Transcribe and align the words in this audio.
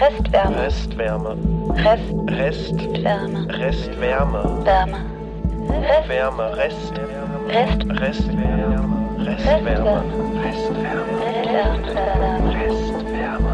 Restwärme. 0.00 0.56
Restwärme. 0.56 1.36
Rest. 1.74 2.12
Restwärme. 2.28 3.46
Restwärme. 3.48 4.42
Wärme. 4.64 5.00
Wärme. 5.68 6.08
Wärme. 6.08 6.56
Rest. 6.56 6.92
Rest. 7.48 7.82
Restwärme. 8.00 9.24
Restwärme. 9.24 10.02
Restwärme. 10.44 11.16
Restwärme. 12.04 12.52
Restwärme. 12.52 13.52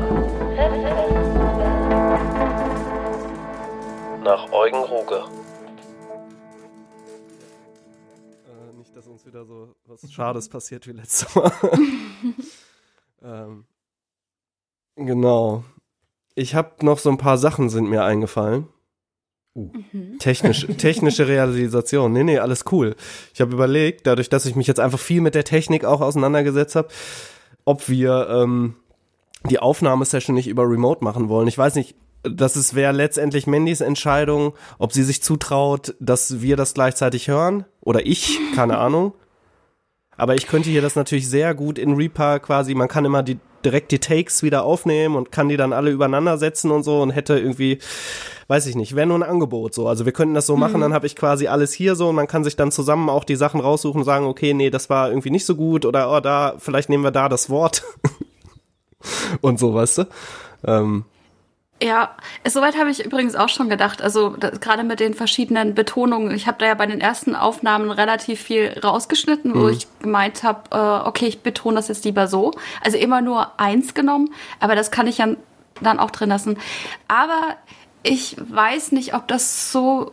Nach 4.24 4.52
Eugen 4.52 4.82
Ruge. 4.82 5.24
Äh, 8.46 8.72
nicht, 8.76 8.96
dass 8.96 9.06
uns 9.06 9.24
wieder 9.24 9.44
so 9.44 9.76
was 9.84 10.10
Schades 10.10 10.48
passiert 10.48 10.88
wie 10.88 10.92
letztes 10.92 11.32
Mal. 11.36 11.52
ähm, 13.22 13.64
genau. 14.96 15.62
Ich 16.34 16.54
habe 16.54 16.84
noch 16.84 16.98
so 16.98 17.10
ein 17.10 17.18
paar 17.18 17.38
Sachen 17.38 17.68
sind 17.68 17.88
mir 17.88 18.04
eingefallen. 18.04 18.68
Mhm. 19.54 20.18
Technisch, 20.18 20.66
technische 20.78 21.28
Realisation. 21.28 22.12
Nee, 22.12 22.24
nee, 22.24 22.38
alles 22.38 22.64
cool. 22.72 22.96
Ich 23.34 23.40
habe 23.40 23.52
überlegt, 23.52 24.06
dadurch, 24.06 24.28
dass 24.28 24.46
ich 24.46 24.56
mich 24.56 24.66
jetzt 24.66 24.80
einfach 24.80 24.98
viel 24.98 25.20
mit 25.20 25.34
der 25.34 25.44
Technik 25.44 25.84
auch 25.84 26.00
auseinandergesetzt 26.00 26.76
habe, 26.76 26.88
ob 27.64 27.88
wir 27.88 28.28
ähm, 28.30 28.76
die 29.50 29.58
Aufnahmesession 29.58 30.34
nicht 30.34 30.48
über 30.48 30.68
Remote 30.68 31.04
machen 31.04 31.28
wollen. 31.28 31.48
Ich 31.48 31.58
weiß 31.58 31.74
nicht, 31.74 31.96
das 32.22 32.56
ist 32.56 32.74
wäre 32.74 32.92
letztendlich 32.92 33.46
Mandys 33.46 33.80
Entscheidung, 33.80 34.54
ob 34.78 34.92
sie 34.92 35.02
sich 35.02 35.22
zutraut, 35.22 35.94
dass 35.98 36.40
wir 36.40 36.56
das 36.56 36.74
gleichzeitig 36.74 37.28
hören 37.28 37.64
oder 37.80 38.06
ich, 38.06 38.38
keine 38.54 38.78
Ahnung. 38.78 39.14
Aber 40.16 40.34
ich 40.34 40.46
könnte 40.46 40.70
hier 40.70 40.82
das 40.82 40.94
natürlich 40.94 41.28
sehr 41.28 41.54
gut 41.54 41.78
in 41.78 41.94
Reaper 41.94 42.38
quasi, 42.38 42.74
man 42.74 42.88
kann 42.88 43.04
immer 43.04 43.22
die 43.22 43.38
direkt 43.64 43.92
die 43.92 43.98
Takes 43.98 44.42
wieder 44.42 44.64
aufnehmen 44.64 45.16
und 45.16 45.32
kann 45.32 45.48
die 45.48 45.56
dann 45.56 45.72
alle 45.72 45.90
übereinander 45.90 46.38
setzen 46.38 46.70
und 46.70 46.82
so 46.82 47.00
und 47.02 47.10
hätte 47.10 47.38
irgendwie, 47.38 47.78
weiß 48.48 48.66
ich 48.66 48.74
nicht, 48.74 48.94
wäre 48.94 49.06
nur 49.06 49.18
ein 49.18 49.22
Angebot 49.22 49.74
so. 49.74 49.88
Also 49.88 50.04
wir 50.04 50.12
könnten 50.12 50.34
das 50.34 50.46
so 50.46 50.56
machen, 50.56 50.80
dann 50.80 50.94
habe 50.94 51.06
ich 51.06 51.16
quasi 51.16 51.46
alles 51.46 51.72
hier 51.72 51.94
so 51.94 52.08
und 52.08 52.14
man 52.14 52.26
kann 52.26 52.44
sich 52.44 52.56
dann 52.56 52.72
zusammen 52.72 53.08
auch 53.08 53.24
die 53.24 53.36
Sachen 53.36 53.60
raussuchen 53.60 54.00
und 54.00 54.04
sagen, 54.04 54.26
okay, 54.26 54.54
nee, 54.54 54.70
das 54.70 54.90
war 54.90 55.08
irgendwie 55.08 55.30
nicht 55.30 55.46
so 55.46 55.56
gut 55.56 55.84
oder 55.84 56.12
oh, 56.12 56.20
da, 56.20 56.54
vielleicht 56.58 56.88
nehmen 56.88 57.04
wir 57.04 57.10
da 57.10 57.28
das 57.28 57.50
Wort 57.50 57.82
und 59.40 59.58
so, 59.58 59.74
weißt 59.74 59.98
du? 59.98 60.04
Ähm, 60.64 61.04
Ja, 61.82 62.14
soweit 62.46 62.78
habe 62.78 62.90
ich 62.90 63.04
übrigens 63.04 63.34
auch 63.34 63.48
schon 63.48 63.68
gedacht. 63.68 64.02
Also 64.02 64.30
das- 64.36 64.60
gerade 64.60 64.84
mit 64.84 65.00
den 65.00 65.14
verschiedenen 65.14 65.74
Betonungen. 65.74 66.30
Ich 66.32 66.46
habe 66.46 66.58
da 66.58 66.66
ja 66.66 66.74
bei 66.74 66.86
den 66.86 67.00
ersten 67.00 67.34
Aufnahmen 67.34 67.90
relativ 67.90 68.40
viel 68.40 68.78
rausgeschnitten, 68.82 69.52
wo 69.54 69.68
ich 69.68 69.88
gemeint 70.00 70.44
habe, 70.44 70.62
äh, 70.70 71.08
okay, 71.08 71.26
ich 71.26 71.40
betone 71.40 71.74
das 71.76 71.88
jetzt 71.88 72.04
lieber 72.04 72.28
so. 72.28 72.52
Also 72.84 72.98
immer 72.98 73.20
nur 73.20 73.58
eins 73.58 73.94
genommen, 73.94 74.32
aber 74.60 74.76
das 74.76 74.92
kann 74.92 75.08
ich 75.08 75.18
ja 75.18 75.28
dann 75.80 75.98
auch 75.98 76.12
drin 76.12 76.28
lassen. 76.28 76.56
Aber 77.08 77.56
ich 78.04 78.36
weiß 78.38 78.92
nicht, 78.92 79.14
ob 79.14 79.26
das 79.26 79.72
so. 79.72 80.12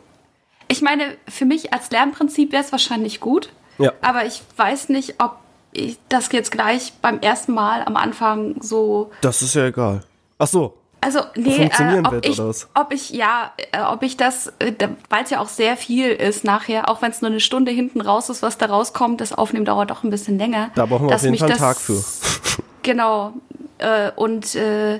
Ich 0.67 0.81
meine, 0.81 1.17
für 1.27 1.45
mich 1.45 1.71
als 1.73 1.91
Lernprinzip 1.91 2.51
wäre 2.51 2.63
es 2.63 2.71
wahrscheinlich 2.71 3.19
gut, 3.19 3.49
ja. 3.77 3.91
aber 4.01 4.25
ich 4.25 4.41
weiß 4.57 4.89
nicht, 4.89 5.15
ob 5.21 5.35
ich 5.71 5.99
das 6.09 6.31
jetzt 6.31 6.51
gleich 6.51 6.93
beim 7.01 7.19
ersten 7.19 7.53
Mal 7.53 7.83
am 7.85 7.95
Anfang 7.95 8.55
so 8.61 9.11
Das 9.21 9.43
ist 9.43 9.53
ja 9.53 9.65
egal. 9.67 10.01
Ach 10.39 10.47
so, 10.47 10.73
also 11.01 11.21
nee, 11.35 11.51
funktionieren 11.51 12.03
äh, 12.03 12.07
ob, 12.07 12.13
wird, 12.13 12.25
ich, 12.25 12.39
oder 12.39 12.49
was? 12.49 12.67
ob 12.73 12.91
ich 12.93 13.09
ja, 13.11 13.53
äh, 13.71 13.81
ob 13.81 14.03
ich 14.03 14.17
das, 14.17 14.47
äh, 14.59 14.73
weil 15.09 15.23
es 15.23 15.29
ja 15.29 15.39
auch 15.39 15.47
sehr 15.47 15.77
viel 15.77 16.09
ist 16.09 16.43
nachher, 16.43 16.89
auch 16.89 17.01
wenn 17.01 17.11
es 17.11 17.21
nur 17.21 17.31
eine 17.31 17.39
Stunde 17.39 17.71
hinten 17.71 18.01
raus 18.01 18.29
ist, 18.29 18.41
was 18.41 18.57
da 18.57 18.65
rauskommt, 18.65 19.21
das 19.21 19.31
Aufnehmen 19.33 19.65
dauert 19.65 19.91
doch 19.91 20.03
ein 20.03 20.09
bisschen 20.09 20.37
länger. 20.37 20.71
Da 20.75 20.85
brauchen 20.85 21.07
wir 21.09 21.15
auf 21.15 21.21
jeden 21.23 21.37
Fall 21.37 21.49
einen 21.49 21.59
Tag 21.59 21.77
für. 21.77 22.03
Genau. 22.83 23.33
Äh, 23.77 24.11
und 24.15 24.55
äh, 24.55 24.99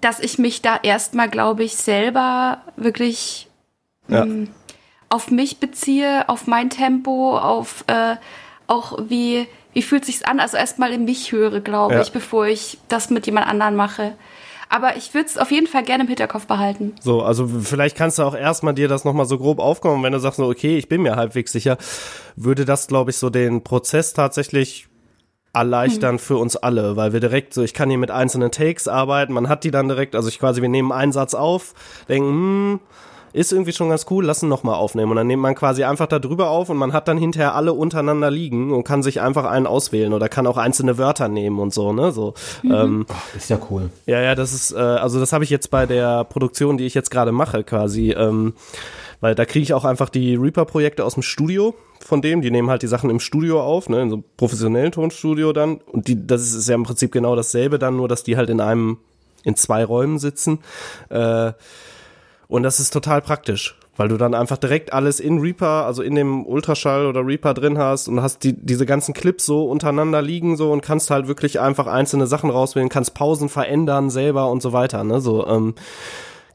dass 0.00 0.20
ich 0.20 0.38
mich 0.38 0.62
da 0.62 0.78
erstmal, 0.82 1.28
glaube 1.28 1.64
ich, 1.64 1.76
selber 1.76 2.58
wirklich 2.76 3.48
Ja. 4.08 4.22
ähm, 4.22 4.50
auf 5.08 5.30
mich 5.30 5.58
beziehe, 5.58 6.28
auf 6.28 6.46
mein 6.46 6.70
Tempo, 6.70 7.36
auf 7.38 7.84
äh, 7.88 8.16
auch 8.68 8.98
wie, 9.08 9.46
wie 9.72 9.82
fühlt 9.82 10.04
sich's 10.04 10.22
an? 10.22 10.38
Also 10.40 10.56
erstmal 10.56 10.92
in 10.92 11.04
mich 11.04 11.32
höre, 11.32 11.60
glaube 11.60 11.94
Ja. 11.94 12.02
ich, 12.02 12.12
bevor 12.12 12.46
ich 12.46 12.78
das 12.88 13.10
mit 13.10 13.26
jemand 13.26 13.46
anderen 13.48 13.74
mache. 13.76 14.14
Aber 14.68 14.96
ich 14.96 15.14
würde 15.14 15.26
es 15.26 15.38
auf 15.38 15.50
jeden 15.50 15.66
Fall 15.66 15.84
gerne 15.84 16.04
im 16.04 16.08
Hinterkopf 16.08 16.46
behalten. 16.46 16.94
So, 17.00 17.22
also 17.22 17.46
vielleicht 17.46 17.96
kannst 17.96 18.18
du 18.18 18.22
auch 18.24 18.34
erstmal 18.34 18.74
dir 18.74 18.88
das 18.88 19.04
nochmal 19.04 19.26
so 19.26 19.38
grob 19.38 19.58
aufkommen, 19.58 20.02
wenn 20.02 20.12
du 20.12 20.18
sagst, 20.18 20.38
so, 20.38 20.48
okay, 20.48 20.76
ich 20.76 20.88
bin 20.88 21.02
mir 21.02 21.16
halbwegs 21.16 21.52
sicher, 21.52 21.78
würde 22.34 22.64
das, 22.64 22.88
glaube 22.88 23.10
ich, 23.10 23.16
so 23.16 23.30
den 23.30 23.62
Prozess 23.62 24.12
tatsächlich 24.12 24.88
erleichtern 25.56 26.18
für 26.18 26.36
uns 26.36 26.56
alle, 26.56 26.96
weil 26.96 27.12
wir 27.12 27.20
direkt 27.20 27.54
so, 27.54 27.62
ich 27.62 27.72
kann 27.72 27.88
hier 27.88 27.98
mit 27.98 28.10
einzelnen 28.10 28.50
Takes 28.50 28.88
arbeiten, 28.88 29.32
man 29.32 29.48
hat 29.48 29.64
die 29.64 29.70
dann 29.70 29.88
direkt, 29.88 30.14
also 30.14 30.28
ich 30.28 30.38
quasi, 30.38 30.60
wir 30.60 30.68
nehmen 30.68 30.92
einen 30.92 31.12
Satz 31.12 31.32
auf, 31.32 31.72
denken, 32.08 32.28
hm, 32.28 32.80
ist 33.36 33.52
irgendwie 33.52 33.72
schon 33.72 33.90
ganz 33.90 34.06
cool, 34.10 34.24
lassen 34.24 34.48
noch 34.48 34.62
mal 34.62 34.74
aufnehmen 34.74 35.10
und 35.10 35.16
dann 35.16 35.26
nimmt 35.26 35.42
man 35.42 35.54
quasi 35.54 35.84
einfach 35.84 36.06
da 36.06 36.18
drüber 36.18 36.48
auf 36.48 36.70
und 36.70 36.78
man 36.78 36.94
hat 36.94 37.06
dann 37.06 37.18
hinterher 37.18 37.54
alle 37.54 37.74
untereinander 37.74 38.30
liegen 38.30 38.72
und 38.72 38.84
kann 38.84 39.02
sich 39.02 39.20
einfach 39.20 39.44
einen 39.44 39.66
auswählen 39.66 40.14
oder 40.14 40.30
kann 40.30 40.46
auch 40.46 40.56
einzelne 40.56 40.96
Wörter 40.96 41.28
nehmen 41.28 41.58
und 41.58 41.74
so, 41.74 41.92
ne, 41.92 42.12
so. 42.12 42.32
Ähm, 42.64 43.04
Ist 43.36 43.50
ja 43.50 43.58
cool. 43.70 43.90
ja, 44.06 44.20
ja, 44.22 44.34
das 44.34 44.54
ist, 44.54 44.72
äh, 44.72 44.78
also 44.78 45.20
das 45.20 45.34
habe 45.34 45.44
ich 45.44 45.50
jetzt 45.50 45.70
bei 45.70 45.84
der 45.84 46.24
Produktion, 46.24 46.78
die 46.78 46.86
ich 46.86 46.94
jetzt 46.94 47.10
gerade 47.10 47.30
mache, 47.30 47.62
quasi, 47.62 48.12
ähm, 48.12 48.54
weil 49.20 49.34
da 49.34 49.44
kriege 49.44 49.62
ich 49.62 49.74
auch 49.74 49.84
einfach 49.84 50.08
die 50.08 50.34
Reaper-Projekte 50.34 51.04
aus 51.04 51.14
dem 51.14 51.22
Studio 51.22 51.74
von 52.00 52.22
dem, 52.22 52.40
die 52.40 52.50
nehmen 52.50 52.70
halt 52.70 52.82
die 52.82 52.86
Sachen 52.86 53.10
im 53.10 53.20
Studio 53.20 53.62
auf, 53.62 53.90
ne, 53.90 54.00
in 54.00 54.08
so 54.08 54.16
einem 54.16 54.24
professionellen 54.38 54.92
Tonstudio 54.92 55.52
dann. 55.52 55.80
Und 55.92 56.08
die, 56.08 56.26
das 56.26 56.42
ist, 56.42 56.54
ist 56.54 56.68
ja 56.68 56.74
im 56.74 56.84
Prinzip 56.84 57.12
genau 57.12 57.36
dasselbe 57.36 57.78
dann, 57.78 57.96
nur 57.96 58.08
dass 58.08 58.22
die 58.22 58.36
halt 58.36 58.48
in 58.48 58.60
einem, 58.60 58.98
in 59.44 59.56
zwei 59.56 59.84
Räumen 59.84 60.18
sitzen. 60.18 60.60
Äh, 61.10 61.52
und 62.48 62.62
das 62.62 62.80
ist 62.80 62.92
total 62.92 63.22
praktisch, 63.22 63.78
weil 63.96 64.08
du 64.08 64.16
dann 64.16 64.34
einfach 64.34 64.56
direkt 64.58 64.92
alles 64.92 65.20
in 65.20 65.38
Reaper, 65.40 65.86
also 65.86 66.02
in 66.02 66.14
dem 66.14 66.46
Ultraschall 66.46 67.06
oder 67.06 67.26
Reaper 67.26 67.54
drin 67.54 67.78
hast 67.78 68.08
und 68.08 68.20
hast 68.22 68.44
die, 68.44 68.52
diese 68.52 68.86
ganzen 68.86 69.14
Clips 69.14 69.46
so 69.46 69.64
untereinander 69.64 70.22
liegen 70.22 70.56
so 70.56 70.70
und 70.72 70.80
kannst 70.82 71.10
halt 71.10 71.28
wirklich 71.28 71.60
einfach 71.60 71.86
einzelne 71.86 72.26
Sachen 72.26 72.50
rauswählen, 72.50 72.88
kannst 72.88 73.14
Pausen 73.14 73.48
verändern 73.48 74.10
selber 74.10 74.50
und 74.50 74.62
so 74.62 74.72
weiter, 74.72 75.04
ne, 75.04 75.20
so, 75.20 75.46
ähm, 75.46 75.74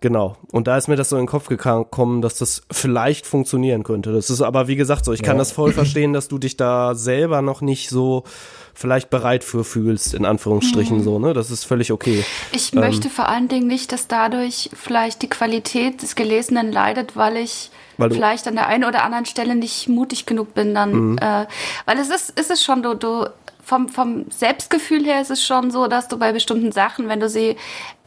Genau. 0.04 0.36
Und 0.52 0.66
da 0.66 0.78
ist 0.78 0.88
mir 0.88 0.96
das 0.96 1.10
so 1.10 1.16
in 1.16 1.26
den 1.26 1.28
Kopf 1.28 1.48
gekommen, 1.48 2.24
dass 2.24 2.34
das 2.40 2.64
vielleicht 2.72 3.28
funktionieren 3.28 3.84
könnte. 3.84 4.12
Das 4.12 4.32
ist 4.32 4.42
aber, 4.42 4.68
wie 4.68 4.76
gesagt, 4.76 5.06
so, 5.06 5.14
ich 5.14 5.22
kann 5.22 5.36
Ja. 5.36 5.42
das 5.42 5.52
voll 5.52 5.74
verstehen, 5.74 6.12
dass 6.12 6.28
du 6.28 6.40
dich 6.40 6.58
da 6.58 6.96
selber 6.96 7.44
noch 7.44 7.62
nicht 7.62 7.90
so 7.90 8.24
vielleicht 8.74 9.10
bereit 9.10 9.44
für 9.44 9.64
fühlst, 9.64 10.14
in 10.14 10.26
Anführungsstrichen 10.26 10.98
Mhm. 11.00 11.04
so, 11.04 11.20
ne? 11.20 11.34
Das 11.34 11.52
ist 11.52 11.64
völlig 11.66 11.92
okay. 11.92 12.24
Ich 12.52 12.74
Ähm. 12.74 12.80
möchte 12.80 13.10
vor 13.10 13.28
allen 13.30 13.48
Dingen 13.48 13.68
nicht, 13.68 13.92
dass 13.92 14.08
dadurch 14.08 14.70
vielleicht 14.74 15.22
die 15.22 15.30
Qualität 15.30 16.02
des 16.02 16.16
Gelesenen 16.16 16.72
leidet, 16.72 17.16
weil 17.16 17.38
ich 17.38 17.70
Weil 17.98 18.12
vielleicht 18.12 18.48
an 18.48 18.56
der 18.56 18.68
einen 18.68 18.86
oder 18.86 19.04
anderen 19.04 19.26
Stelle 19.26 19.56
nicht 19.56 19.88
mutig 19.90 20.26
genug 20.26 20.54
bin 20.54 20.74
dann. 20.74 21.12
Mhm. 21.12 21.18
Äh, 21.18 21.46
weil 21.86 22.00
es 22.00 22.10
ist, 22.10 22.32
ist 22.40 22.50
es 22.52 22.64
schon, 22.64 22.82
du, 22.84 22.94
du 22.96 23.28
vom, 23.64 23.90
vom 23.90 24.26
Selbstgefühl 24.30 25.06
her 25.06 25.22
ist 25.22 25.32
es 25.32 25.46
schon 25.46 25.72
so, 25.72 25.88
dass 25.88 26.08
du 26.08 26.18
bei 26.18 26.32
bestimmten 26.32 26.72
Sachen, 26.72 27.08
wenn 27.10 27.20
du 27.20 27.30
sie 27.30 27.56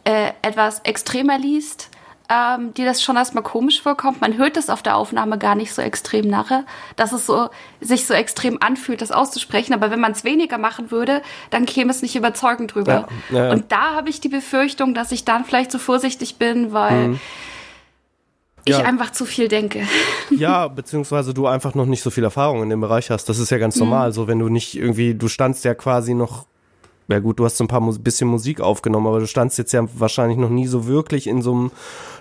äh, 0.04 0.31
etwas 0.42 0.81
extremer 0.81 1.38
liest, 1.38 1.88
ähm, 2.31 2.73
dir 2.75 2.87
das 2.87 3.03
schon 3.03 3.17
erstmal 3.17 3.45
komisch 3.45 3.83
vorkommt. 3.83 4.21
Man 4.21 4.39
hört 4.39 4.57
es 4.57 4.71
auf 4.71 4.83
der 4.83 4.97
Aufnahme 4.97 5.37
gar 5.39 5.55
nicht 5.55 5.75
so 5.75 5.83
extrem 5.83 6.27
nachher, 6.29 6.65
dass 6.97 7.12
es 7.12 7.27
so 7.27 7.51
sich 7.81 8.07
so 8.07 8.15
extrem 8.15 8.59
anfühlt, 8.62 9.03
das 9.03 9.12
auszusprechen. 9.12 9.75
Aber 9.75 9.91
wenn 9.91 10.01
man 10.01 10.12
es 10.12 10.25
weniger 10.25 10.57
machen 10.59 10.91
würde, 10.91 11.21
dann 11.51 11.67
käme 11.67 11.91
es 11.91 12.01
nicht 12.03 12.17
überzeugend 12.17 12.75
drüber. 12.75 13.07
Ja, 13.31 13.45
ja. 13.47 13.51
Und 13.53 13.71
da 13.73 13.95
habe 13.95 14.09
ich 14.09 14.21
die 14.21 14.31
Befürchtung, 14.31 14.95
dass 14.95 15.12
ich 15.12 15.25
dann 15.25 15.45
vielleicht 15.45 15.71
zu 15.71 15.79
vorsichtig 15.79 16.37
bin, 16.37 16.73
weil 16.73 17.03
ich 17.03 17.09
Mhm. 17.09 17.21
Ja. 18.67 18.79
einfach 18.89 19.12
zu 19.12 19.27
viel 19.27 19.49
denke. 19.49 19.87
Ja, 20.31 20.69
beziehungsweise 20.69 21.35
du 21.35 21.47
einfach 21.47 21.75
noch 21.75 21.85
nicht 21.85 22.03
so 22.03 22.11
viel 22.11 22.25
Erfahrung 22.25 22.62
in 22.62 22.71
dem 22.71 22.81
Bereich 22.81 23.11
hast. 23.11 23.29
Das 23.29 23.39
ist 23.39 23.51
ja 23.51 23.59
Mhm. 23.59 23.61
ganz 23.61 23.77
normal. 23.77 24.12
So, 24.12 24.27
wenn 24.27 24.39
du 24.39 24.49
nicht 24.49 24.75
irgendwie, 24.75 25.15
du 25.15 25.29
standst 25.29 25.65
ja 25.67 25.75
quasi 25.75 26.15
noch, 26.15 26.47
ja 27.09 27.19
gut, 27.19 27.39
du 27.39 27.45
hast 27.45 27.56
so 27.56 27.65
ein 27.65 27.69
paar 27.69 27.81
Mus 27.81 27.99
bisschen 27.99 28.29
Musik 28.29 28.61
aufgenommen, 28.61 29.06
aber 29.06 29.21
du 29.21 29.27
standst 29.27 29.59
jetzt 29.59 29.73
ja 29.73 29.85
wahrscheinlich 29.99 30.39
noch 30.39 30.49
nie 30.51 30.67
so 30.67 30.87
wirklich 30.87 31.27
in 31.27 31.43
so 31.43 31.53
einem 31.53 31.71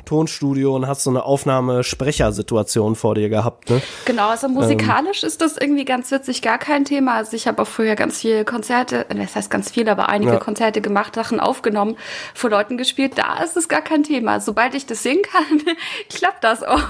Tonstudio 0.05 0.75
und 0.75 0.87
hast 0.87 1.03
so 1.03 1.09
eine 1.09 1.23
Aufnahmesprechersituation 1.23 2.95
vor 2.95 3.15
dir 3.15 3.29
gehabt, 3.29 3.69
ne? 3.69 3.81
Genau, 4.05 4.29
also 4.29 4.47
Ähm. 4.47 4.53
musikalisch 4.53 5.23
ist 5.23 5.41
das 5.41 5.57
irgendwie 5.57 5.85
ganz 5.85 6.11
witzig, 6.11 6.41
gar 6.41 6.57
kein 6.57 6.85
Thema. 6.85 7.13
Also 7.15 7.35
ich 7.35 7.47
habe 7.47 7.61
auch 7.61 7.67
früher 7.67 7.95
ganz 7.95 8.19
viele 8.19 8.43
Konzerte, 8.45 9.09
äh, 9.09 9.15
das 9.15 9.35
heißt 9.35 9.49
ganz 9.49 9.71
viel, 9.71 9.87
aber 9.87 10.09
einige 10.09 10.33
Ja. 10.33 10.39
Konzerte 10.39 10.81
gemacht, 10.81 11.15
Sachen 11.15 11.39
aufgenommen, 11.39 11.95
vor 12.33 12.49
Leuten 12.49 12.77
gespielt. 12.77 13.13
Da 13.17 13.41
ist 13.43 13.55
es 13.57 13.69
gar 13.69 13.81
kein 13.81 14.03
Thema. 14.03 14.39
Sobald 14.39 14.75
ich 14.75 14.85
das 14.85 15.03
singen 15.03 15.23
kann, 15.23 15.61
klappt 16.09 16.43
das 16.43 16.63
auch. 16.63 16.81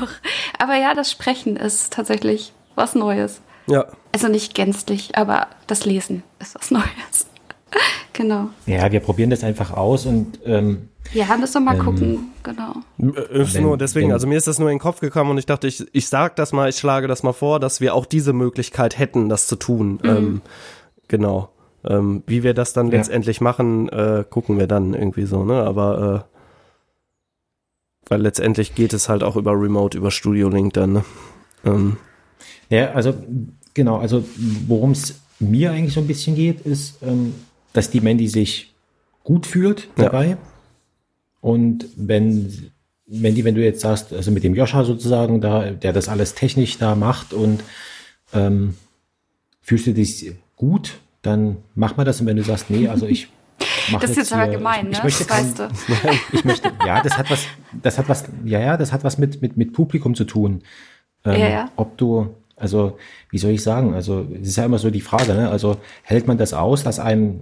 Aber 0.60 0.75
ja, 0.75 0.94
das 0.95 1.12
Sprechen 1.12 1.56
ist 1.57 1.94
tatsächlich 1.94 2.54
was 2.75 2.95
Neues. 2.95 3.42
Ja. 3.68 3.86
Also 4.12 4.28
nicht 4.28 4.56
gänzlich, 4.56 5.16
aber 5.18 5.48
das 5.68 5.86
Lesen 5.86 6.24
ist 6.40 6.56
was 6.56 6.72
Neues. 6.72 7.28
genau. 8.13 8.49
Ja, 8.65 8.91
wir 8.91 8.99
probieren 8.99 9.29
das 9.29 9.43
einfach 9.43 9.71
aus 9.71 10.05
und 10.05 10.39
ähm, 10.45 10.89
Ja, 11.13 11.35
müssen 11.37 11.53
wir 11.63 11.73
mal 11.73 11.75
Ähm, 11.75 11.83
gucken. 11.83 12.29
Genau. 12.43 12.75
Äh, 13.17 13.41
Ist 13.41 13.59
nur 13.59 13.77
deswegen, 13.77 14.11
also 14.11 14.27
mir 14.27 14.37
ist 14.37 14.47
das 14.47 14.59
nur 14.59 14.69
in 14.69 14.75
den 14.75 14.81
Kopf 14.81 14.99
gekommen 14.99 15.31
und 15.31 15.37
ich 15.37 15.45
dachte, 15.45 15.67
ich, 15.67 15.85
ich 15.93 16.07
sag 16.07 16.35
das 16.35 16.51
mal, 16.53 16.69
ich 16.69 16.77
schlage 16.77 17.07
das 17.07 17.23
mal 17.23 17.33
vor, 17.33 17.59
dass 17.59 17.79
wir 17.81 17.93
auch 17.95 18.05
diese 18.05 18.33
Möglichkeit 18.33 18.97
hätten, 18.99 19.29
das 19.29 19.47
zu 19.47 19.55
tun. 19.55 19.99
Ähm, 20.03 20.41
genau. 21.07 21.49
Ähm, 21.85 22.23
wie 22.27 22.43
wir 22.43 22.53
das 22.53 22.73
dann 22.73 22.87
Ja. 22.91 22.97
letztendlich 22.97 23.41
machen, 23.41 23.89
äh, 23.89 24.23
gucken 24.29 24.57
wir 24.59 24.67
dann 24.67 24.93
irgendwie 24.93 25.25
so, 25.25 25.43
ne? 25.43 25.63
Aber 25.63 26.27
Weil 28.09 28.21
letztendlich 28.21 28.75
geht 28.75 28.91
es 28.93 29.07
halt 29.07 29.23
auch 29.23 29.37
über 29.37 29.51
Remote, 29.53 29.97
über 29.97 30.11
Studio 30.11 30.49
Link 30.49 30.73
dann, 30.73 30.91
ne? 30.93 31.05
Ähm, 31.65 31.97
Ja, 32.69 32.91
also 32.91 33.13
genau, 33.73 33.97
also 33.99 34.23
worum 34.67 34.91
es 34.91 35.15
mir 35.39 35.71
eigentlich 35.71 35.93
so 35.93 36.01
ein 36.01 36.07
bisschen 36.07 36.35
geht, 36.35 36.61
ist, 36.61 37.01
ähm, 37.01 37.33
dass 37.73 37.89
die 37.89 38.01
Mandy 38.01 38.27
sich 38.27 38.73
gut 39.23 39.45
fühlt 39.45 39.87
Ja. 39.97 40.05
dabei. 40.05 40.37
Und 41.41 41.85
wenn, 41.97 42.71
die, 43.07 43.43
wenn 43.43 43.55
du 43.55 43.61
jetzt 43.63 43.81
sagst, 43.81 44.13
also 44.13 44.31
mit 44.31 44.43
dem 44.43 44.55
Joscha 44.55 44.83
sozusagen, 44.85 45.41
da, 45.41 45.71
der 45.71 45.91
das 45.93 46.07
alles 46.07 46.35
technisch 46.35 46.77
da 46.77 46.95
macht 46.95 47.33
und 47.33 47.63
ähm, 48.33 48.75
fühlst 49.61 49.87
du 49.87 49.93
dich 49.93 50.31
gut, 50.55 50.99
dann 51.21 51.57
mach 51.75 51.97
mal 51.97 52.03
das. 52.05 52.21
Und 52.21 52.27
wenn 52.27 52.37
du 52.37 52.43
sagst, 52.43 52.69
nee, 52.69 52.87
also 52.87 53.05
ich 53.07 53.27
mach 53.91 53.99
Das 54.01 54.11
ist 54.11 54.17
jetzt 54.17 54.33
aber 54.33 54.47
gemein, 54.47 54.87
ich, 54.87 54.91
ne? 54.91 54.97
ich 54.97 55.03
möchte 55.03 55.25
das 55.25 55.27
kein, 55.27 55.45
weißt 55.45 55.59
du. 55.59 55.69
ich 56.37 56.45
möchte, 56.45 56.71
ja, 56.85 57.01
das 57.01 57.17
hat 57.17 57.29
was, 57.29 57.45
das 57.81 57.97
hat 57.97 58.09
was, 58.09 58.23
ja, 58.45 58.59
ja, 58.59 58.77
das 58.77 58.91
hat 58.93 59.03
was 59.03 59.17
mit, 59.17 59.41
mit, 59.41 59.57
mit 59.57 59.73
Publikum 59.73 60.15
zu 60.15 60.23
tun. 60.23 60.63
Ähm, 61.25 61.39
Ja, 61.41 61.49
ja. 61.49 61.71
Ob 61.75 61.97
du, 61.97 62.35
also, 62.55 62.97
wie 63.29 63.38
soll 63.38 63.51
ich 63.51 63.63
sagen, 63.63 63.94
also, 63.94 64.25
es 64.41 64.50
ist 64.50 64.57
ja 64.57 64.65
immer 64.65 64.79
so 64.79 64.89
die 64.89 65.01
Frage, 65.01 65.33
ne? 65.33 65.50
Also, 65.50 65.77
hält 66.03 66.27
man 66.27 66.38
das 66.38 66.53
aus, 66.53 66.83
dass 66.83 67.00
einem, 67.00 67.41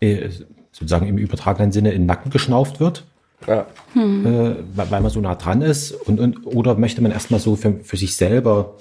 äh, 0.00 0.28
sozusagen 0.72 1.06
im 1.06 1.18
übertragenen 1.18 1.72
Sinne 1.72 1.92
in 1.92 2.02
den 2.02 2.06
Nacken 2.06 2.30
geschnauft 2.30 2.80
wird? 2.80 3.04
ja. 3.46 3.66
äh, 3.94 4.56
weil 4.74 5.00
man 5.00 5.10
so 5.10 5.20
nah 5.20 5.34
dran 5.34 5.62
ist 5.62 5.92
und, 5.92 6.20
und 6.20 6.46
oder 6.46 6.76
möchte 6.76 7.02
man 7.02 7.12
erstmal 7.12 7.40
so 7.40 7.56
für, 7.56 7.80
für 7.82 7.96
sich 7.96 8.16
selber 8.16 8.76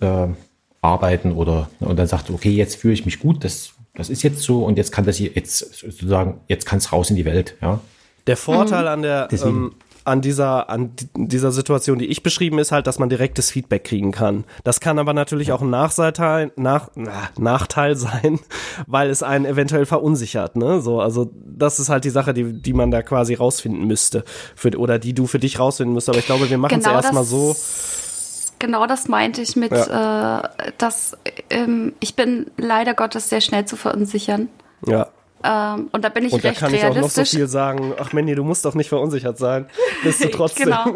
äh, 0.00 0.28
arbeiten 0.80 1.32
oder 1.32 1.70
und 1.80 1.98
dann 1.98 2.06
sagt 2.06 2.30
okay 2.30 2.50
jetzt 2.50 2.76
fühle 2.76 2.94
ich 2.94 3.04
mich 3.04 3.20
gut 3.20 3.44
das 3.44 3.72
das 3.94 4.10
ist 4.10 4.22
jetzt 4.22 4.42
so 4.42 4.64
und 4.64 4.76
jetzt 4.76 4.92
kann 4.92 5.04
das 5.04 5.16
hier 5.16 5.30
jetzt 5.34 5.58
sozusagen 5.80 6.40
jetzt 6.48 6.66
kann 6.66 6.78
es 6.78 6.92
raus 6.92 7.10
in 7.10 7.16
die 7.16 7.24
Welt 7.24 7.56
ja 7.60 7.80
Der 8.26 8.36
Vorteil 8.36 8.88
an 8.88 9.02
der 9.02 9.28
ähm, 9.32 9.74
an 10.04 10.20
dieser 10.20 10.68
an 10.68 10.94
di- 10.96 11.08
dieser 11.14 11.50
Situation, 11.52 11.98
die 11.98 12.06
ich 12.06 12.22
beschrieben, 12.22 12.58
ist 12.58 12.72
halt, 12.72 12.86
dass 12.86 12.98
man 12.98 13.08
direktes 13.08 13.50
Feedback 13.50 13.84
kriegen 13.84 14.12
kann. 14.12 14.44
Das 14.62 14.80
kann 14.80 14.98
aber 14.98 15.14
natürlich 15.14 15.52
auch 15.52 15.62
ein 15.62 15.70
Nachteil, 15.70 16.52
nach, 16.56 16.90
na, 16.94 17.30
Nachteil 17.38 17.96
sein, 17.96 18.38
weil 18.86 19.10
es 19.10 19.22
einen 19.22 19.44
eventuell 19.46 19.86
verunsichert. 19.86 20.56
Ne? 20.56 20.80
So, 20.80 21.00
also 21.00 21.30
das 21.34 21.80
ist 21.80 21.88
halt 21.88 22.04
die 22.04 22.10
Sache, 22.10 22.34
die 22.34 22.52
die 22.52 22.72
man 22.72 22.90
da 22.90 23.02
quasi 23.02 23.34
rausfinden 23.34 23.86
müsste 23.86 24.24
für, 24.54 24.76
oder 24.78 24.98
die 24.98 25.14
du 25.14 25.26
für 25.26 25.38
dich 25.38 25.58
rausfinden 25.58 25.94
müsst. 25.94 26.08
Aber 26.08 26.18
ich 26.18 26.26
glaube, 26.26 26.48
wir 26.50 26.58
machen 26.58 26.78
es 26.78 26.84
Genau 26.84 26.96
erstmal 26.96 27.24
so. 27.24 27.56
Genau 28.60 28.86
das 28.86 29.08
meinte 29.08 29.42
ich 29.42 29.56
mit, 29.56 29.72
äh, 29.72 30.42
dass 30.78 31.16
ähm, 31.50 31.92
ich 32.00 32.14
bin 32.14 32.50
leider 32.56 32.94
Gottes 32.94 33.28
sehr 33.28 33.40
schnell 33.40 33.64
zu 33.66 33.76
verunsichern. 33.76 34.48
Ja. 34.86 35.08
Ähm, 35.44 35.88
und 35.92 36.02
da 36.04 36.08
bin 36.08 36.24
ich 36.24 36.32
Und 36.32 36.42
da 36.42 36.48
recht 36.48 36.60
kann 36.60 36.72
ich 36.72 36.80
auch 36.84 36.88
noch 36.88 36.94
so 36.94 37.00
realistisch. 37.00 37.30
viel 37.30 37.46
sagen. 37.48 37.92
Ach 38.00 38.12
Mandy, 38.14 38.34
du 38.34 38.44
musst 38.44 38.64
doch 38.64 38.74
nicht 38.74 38.88
verunsichert 38.88 39.36
sein. 39.38 39.66
Bist 40.02 40.24
du 40.24 40.28
trotzdem. 40.32 40.64
Genau. 40.64 40.86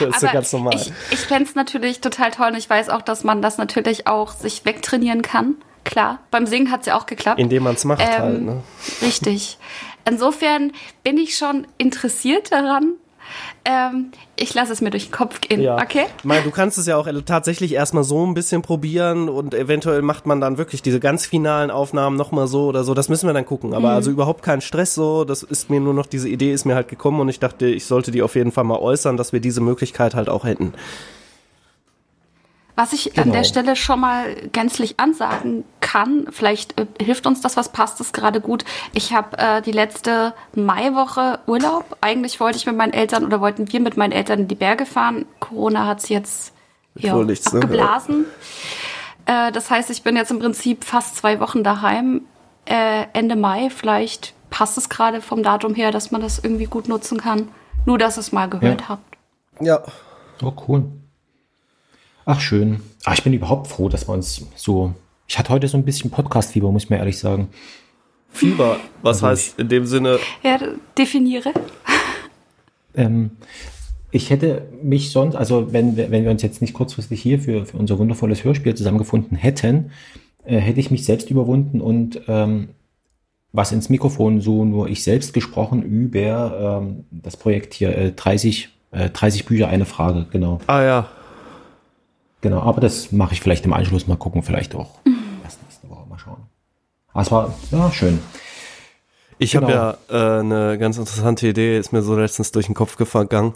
ja, 0.00 0.06
ist 0.06 0.22
ja 0.22 0.32
ganz 0.32 0.52
normal. 0.52 0.74
ich, 0.76 0.90
ich 1.10 1.20
fände 1.20 1.44
es 1.48 1.54
natürlich 1.54 2.00
total 2.00 2.30
toll 2.30 2.48
und 2.48 2.56
ich 2.56 2.70
weiß 2.70 2.88
auch, 2.88 3.02
dass 3.02 3.22
man 3.24 3.42
das 3.42 3.58
natürlich 3.58 4.06
auch 4.06 4.32
sich 4.32 4.64
wegtrainieren 4.64 5.22
kann. 5.22 5.56
Klar, 5.84 6.18
beim 6.30 6.46
Singen 6.46 6.70
hat 6.70 6.80
es 6.80 6.86
ja 6.86 6.98
auch 6.98 7.06
geklappt. 7.06 7.38
Indem 7.40 7.64
man 7.64 7.74
es 7.74 7.84
macht 7.84 8.00
Ähm, 8.02 8.18
halt. 8.22 8.42
Ne? 8.42 8.62
Richtig. 9.02 9.58
Insofern 10.06 10.72
bin 11.02 11.18
ich 11.18 11.36
schon 11.36 11.66
interessiert 11.78 12.52
daran. 12.52 12.94
Ähm, 13.64 14.12
ich 14.36 14.54
lasse 14.54 14.72
es 14.72 14.80
mir 14.80 14.90
durch 14.90 15.06
den 15.06 15.12
Kopf 15.12 15.40
gehen. 15.40 15.60
Ja. 15.60 15.76
Okay? 15.76 16.06
Meine, 16.24 16.42
du 16.42 16.50
kannst 16.50 16.78
es 16.78 16.86
ja 16.86 16.96
auch 16.96 17.08
tatsächlich 17.24 17.74
erstmal 17.74 18.04
so 18.04 18.26
ein 18.26 18.34
bisschen 18.34 18.62
probieren 18.62 19.28
und 19.28 19.54
eventuell 19.54 20.02
macht 20.02 20.26
man 20.26 20.40
dann 20.40 20.58
wirklich 20.58 20.82
diese 20.82 21.00
ganz 21.00 21.26
finalen 21.26 21.70
Aufnahmen 21.70 22.16
nochmal 22.16 22.46
so 22.46 22.66
oder 22.66 22.84
so. 22.84 22.94
Das 22.94 23.08
müssen 23.08 23.28
wir 23.28 23.34
dann 23.34 23.46
gucken. 23.46 23.70
Mhm. 23.70 23.76
Aber 23.76 23.90
also 23.90 24.10
überhaupt 24.10 24.42
kein 24.42 24.60
Stress 24.60 24.94
so. 24.94 25.24
Das 25.24 25.42
ist 25.42 25.70
mir 25.70 25.80
nur 25.80 25.94
noch, 25.94 26.06
diese 26.06 26.28
Idee 26.28 26.52
ist 26.52 26.64
mir 26.64 26.74
halt 26.74 26.88
gekommen 26.88 27.20
und 27.20 27.28
ich 27.28 27.40
dachte, 27.40 27.66
ich 27.66 27.84
sollte 27.84 28.10
die 28.10 28.22
auf 28.22 28.34
jeden 28.34 28.52
Fall 28.52 28.64
mal 28.64 28.78
äußern, 28.78 29.16
dass 29.16 29.32
wir 29.32 29.40
diese 29.40 29.60
Möglichkeit 29.60 30.14
halt 30.14 30.28
auch 30.28 30.44
hätten. 30.44 30.72
Was 32.80 32.94
ich 32.94 33.18
an 33.18 33.24
Genau. 33.24 33.34
der 33.36 33.44
Stelle 33.44 33.76
schon 33.76 34.00
mal 34.00 34.34
gänzlich 34.52 34.98
ansagen 34.98 35.64
kann, 35.82 36.26
vielleicht 36.30 36.80
äh, 36.80 36.86
hilft 36.98 37.26
uns 37.26 37.42
das, 37.42 37.58
was 37.58 37.68
passt 37.72 38.00
es 38.00 38.14
gerade 38.14 38.40
gut. 38.40 38.64
Ich 38.94 39.12
habe 39.12 39.36
äh, 39.36 39.60
die 39.60 39.72
letzte 39.72 40.32
Maiwoche 40.54 41.40
Urlaub. 41.46 41.98
Eigentlich 42.00 42.40
wollte 42.40 42.56
ich 42.56 42.64
mit 42.64 42.76
meinen 42.78 42.94
Eltern 42.94 43.26
oder 43.26 43.42
wollten 43.42 43.70
wir 43.70 43.80
mit 43.80 43.98
meinen 43.98 44.12
Eltern 44.12 44.38
in 44.40 44.48
die 44.48 44.54
Berge 44.54 44.86
fahren. 44.86 45.26
Corona 45.40 45.86
hat 45.86 45.98
es 45.98 46.08
jetzt 46.08 46.54
ja, 46.94 47.14
nichts, 47.16 47.52
ne? 47.52 47.60
abgeblasen. 47.60 48.24
Äh, 49.26 49.52
das 49.52 49.70
heißt, 49.70 49.90
ich 49.90 50.02
bin 50.02 50.16
jetzt 50.16 50.30
im 50.30 50.38
Prinzip 50.38 50.84
fast 50.84 51.16
zwei 51.16 51.38
Wochen 51.38 51.62
daheim. 51.62 52.22
Äh, 52.64 53.04
Ende 53.12 53.36
Mai, 53.36 53.68
vielleicht 53.68 54.32
passt 54.48 54.78
es 54.78 54.88
gerade 54.88 55.20
vom 55.20 55.42
Datum 55.42 55.74
her, 55.74 55.90
dass 55.90 56.12
man 56.12 56.22
das 56.22 56.38
irgendwie 56.38 56.64
gut 56.64 56.88
nutzen 56.88 57.18
kann. 57.20 57.48
Nur, 57.84 57.98
dass 57.98 58.16
ihr 58.16 58.20
es 58.20 58.32
mal 58.32 58.48
gehört 58.48 58.80
Ja. 58.80 58.88
habt. 58.88 59.16
Ja. 59.60 59.82
oh 60.42 60.54
cool 60.66 60.84
ach 62.24 62.40
schön 62.40 62.80
ah, 63.04 63.12
ich 63.14 63.22
bin 63.22 63.32
überhaupt 63.32 63.66
froh 63.68 63.88
dass 63.88 64.08
wir 64.08 64.12
uns 64.14 64.46
so 64.56 64.94
ich 65.26 65.38
hatte 65.38 65.50
heute 65.50 65.68
so 65.68 65.76
ein 65.76 65.84
bisschen 65.84 66.10
Podcast-Fieber 66.10 66.70
muss 66.72 66.84
ich 66.84 66.90
mir 66.90 66.96
ehrlich 66.98 67.18
sagen 67.18 67.48
Fieber, 68.32 68.76
was 69.02 69.16
Also 69.24 69.26
heißt 69.26 69.58
in 69.58 69.68
dem 69.68 69.86
Sinne, 69.86 70.18
Ja, 70.44 70.56
definiere. 70.96 71.52
Ähm, 72.94 73.32
ich 74.12 74.30
hätte 74.30 74.68
mich 74.82 75.10
sonst, 75.10 75.36
also 75.36 75.72
wenn, 75.72 75.96
wir- 75.96 76.10
wenn 76.10 76.24
wir 76.24 76.30
uns 76.30 76.42
jetzt 76.42 76.60
nicht 76.60 76.72
kurzfristig 76.74 77.20
hier 77.22 77.38
für, 77.40 77.66
für 77.66 77.76
unser 77.76 77.98
wundervolles 77.98 78.42
Hörspiel 78.44 78.74
zusammengefunden 78.74 79.36
hätten, 79.36 79.90
äh, 80.44 80.58
hätte 80.58 80.80
ich 80.80 80.90
mich 80.90 81.04
selbst 81.04 81.30
überwunden 81.30 81.80
und 81.80 82.20
ähm, 82.28 82.68
was 83.52 83.72
ins 83.72 83.88
Mikrofon 83.88 84.40
so 84.40 84.64
nur 84.64 84.88
ich 84.88 85.02
selbst 85.02 85.32
gesprochen 85.32 85.82
über 85.82 86.80
ähm, 86.82 87.04
das 87.10 87.36
Projekt 87.36 87.74
hier 87.74 87.96
äh, 87.96 88.12
30, 88.12 88.68
äh, 88.92 89.10
30 89.10 89.44
Bücher, 89.44 89.68
eine 89.68 89.86
Frage, 89.86 90.26
genau. 90.30 90.60
ah 90.68 90.82
ja, 90.82 91.08
Genau, 92.40 92.60
aber 92.62 92.80
das 92.80 93.12
mache 93.12 93.34
ich 93.34 93.40
vielleicht 93.40 93.64
im 93.66 93.72
Anschluss 93.72 94.06
mal 94.06 94.16
gucken, 94.16 94.42
vielleicht 94.42 94.74
auch 94.74 94.98
erst 95.44 95.62
nächste 95.62 95.88
Woche 95.90 96.06
mal 96.08 96.18
schauen. 96.18 96.38
Aber 97.12 97.22
es 97.22 97.30
war 97.30 97.54
ja, 97.72 97.90
schön. 97.92 98.20
Ich 99.38 99.52
Genau. 99.52 99.68
habe 99.68 99.98
ja 100.10 100.36
äh, 100.36 100.40
eine 100.40 100.78
ganz 100.78 100.98
interessante 100.98 101.48
Idee, 101.48 101.78
ist 101.78 101.92
mir 101.92 102.02
so 102.02 102.14
letztens 102.16 102.52
durch 102.52 102.66
den 102.66 102.74
Kopf 102.74 102.96
gegangen, 102.96 103.54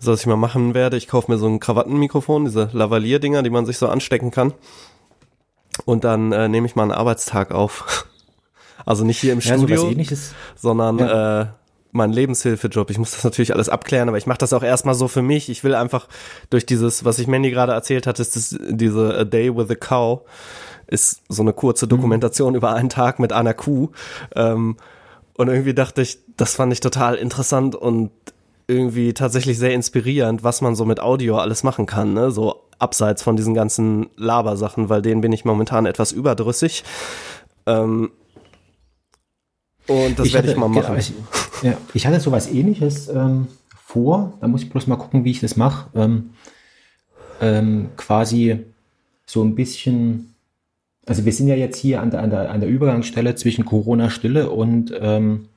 so 0.00 0.12
was 0.12 0.20
ich 0.20 0.26
mal 0.26 0.36
machen 0.36 0.74
werde. 0.74 0.96
Ich 0.96 1.06
kaufe 1.08 1.30
mir 1.30 1.38
so 1.38 1.46
ein 1.46 1.60
Krawattenmikrofon, 1.60 2.44
diese 2.44 2.70
Lavalier-Dinger, 2.72 3.42
die 3.42 3.50
man 3.50 3.64
sich 3.66 3.78
so 3.78 3.88
anstecken 3.88 4.30
kann. 4.32 4.52
Und 5.84 6.04
dann 6.04 6.32
äh, 6.32 6.48
nehme 6.48 6.66
ich 6.66 6.74
mal 6.76 6.82
einen 6.82 6.92
Arbeitstag 6.92 7.50
auf. 7.52 8.06
Also 8.84 9.04
nicht 9.04 9.20
hier 9.20 9.32
im 9.32 9.38
Ja, 9.38 9.54
Studio, 9.56 9.88
ähnliches. 9.88 10.34
sondern 10.56 10.98
Ja. 10.98 11.40
äh, 11.42 11.46
mein 11.92 12.10
Lebenshilfejob. 12.10 12.90
Ich 12.90 12.98
muss 12.98 13.12
das 13.12 13.22
natürlich 13.22 13.54
alles 13.54 13.68
abklären, 13.68 14.08
aber 14.08 14.18
ich 14.18 14.26
mache 14.26 14.38
das 14.38 14.52
auch 14.52 14.62
erstmal 14.62 14.94
so 14.94 15.08
für 15.08 15.22
mich. 15.22 15.48
Ich 15.48 15.62
will 15.62 15.74
einfach 15.74 16.08
durch 16.50 16.66
dieses, 16.66 17.04
was 17.04 17.18
ich 17.18 17.26
Mandy 17.26 17.50
gerade 17.50 17.72
erzählt 17.72 18.06
hat, 18.06 18.18
ist 18.18 18.34
das, 18.34 18.58
diese 18.68 19.16
A 19.16 19.24
Day 19.24 19.54
with 19.54 19.70
a 19.70 19.74
Cow, 19.74 20.22
ist 20.86 21.22
so 21.28 21.42
eine 21.42 21.52
kurze 21.52 21.86
Dokumentation 21.86 22.54
über 22.54 22.72
einen 22.72 22.88
Tag 22.88 23.18
mit 23.18 23.32
einer 23.32 23.54
Kuh. 23.54 23.90
Ähm, 24.34 24.76
und 25.34 25.48
irgendwie 25.48 25.74
dachte 25.74 26.02
ich, 26.02 26.18
das 26.36 26.54
fand 26.54 26.72
ich 26.72 26.80
total 26.80 27.14
interessant 27.14 27.76
und 27.76 28.10
irgendwie 28.66 29.12
tatsächlich 29.12 29.58
sehr 29.58 29.74
inspirierend, 29.74 30.44
was 30.44 30.60
man 30.60 30.74
so 30.74 30.84
mit 30.84 31.00
Audio 31.00 31.38
alles 31.38 31.62
machen 31.62 31.86
kann, 31.86 32.14
ne? 32.14 32.30
So 32.30 32.62
abseits 32.78 33.22
von 33.22 33.36
diesen 33.36 33.54
ganzen 33.54 34.08
Labersachen, 34.16 34.88
weil 34.88 35.02
denen 35.02 35.20
bin 35.20 35.32
ich 35.32 35.44
momentan 35.44 35.86
etwas 35.86 36.12
überdrüssig. 36.12 36.84
Ähm, 37.66 38.10
und 39.88 40.18
das 40.18 40.32
werde 40.32 40.50
ich 40.50 40.56
mal 40.56 40.68
machen. 40.68 40.96
Ich, 40.98 41.12
ja, 41.62 41.76
ich 41.94 42.06
hatte 42.06 42.20
sowas 42.20 42.50
ähnliches 42.50 43.08
ähm, 43.08 43.48
vor. 43.76 44.34
Da 44.40 44.48
muss 44.48 44.62
ich 44.62 44.70
bloß 44.70 44.86
mal 44.86 44.96
gucken, 44.96 45.24
wie 45.24 45.30
ich 45.30 45.40
das 45.40 45.56
mache. 45.56 45.88
Ähm, 45.94 46.30
ähm, 47.40 47.90
quasi 47.96 48.60
so 49.26 49.42
ein 49.42 49.54
bisschen. 49.54 50.34
Also 51.06 51.24
wir 51.24 51.32
sind 51.32 51.48
ja 51.48 51.56
jetzt 51.56 51.78
hier 51.78 52.00
an 52.00 52.10
der, 52.12 52.20
an 52.22 52.30
der, 52.30 52.50
an 52.50 52.60
der 52.60 52.68
Übergangsstelle 52.68 53.34
zwischen 53.34 53.64
Corona-Stille 53.64 54.50
und 54.50 54.94
ähm, 55.00 55.48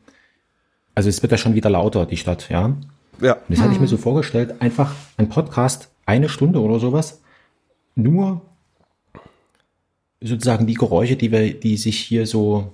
also 0.96 1.08
es 1.10 1.22
wird 1.22 1.32
ja 1.32 1.38
schon 1.38 1.54
wieder 1.54 1.70
lauter, 1.70 2.06
die 2.08 2.18
Stadt, 2.18 2.50
ja. 2.50 2.66
Und 2.66 2.86
Ja. 3.22 3.38
das 3.48 3.60
hatte 3.60 3.74
ich 3.74 3.80
mir 3.80 3.88
so 3.88 3.98
vorgestellt, 3.98 4.56
einfach 4.60 4.96
ein 5.18 5.30
Podcast, 5.30 5.90
eine 6.08 6.30
Stunde 6.30 6.60
oder 6.62 6.80
sowas, 6.80 7.22
nur 7.94 8.42
sozusagen 10.22 10.66
die 10.66 10.74
Geräusche, 10.74 11.16
die 11.16 11.32
wir, 11.32 11.54
die 11.54 11.78
sich 11.78 12.00
hier 12.00 12.26
so, 12.26 12.74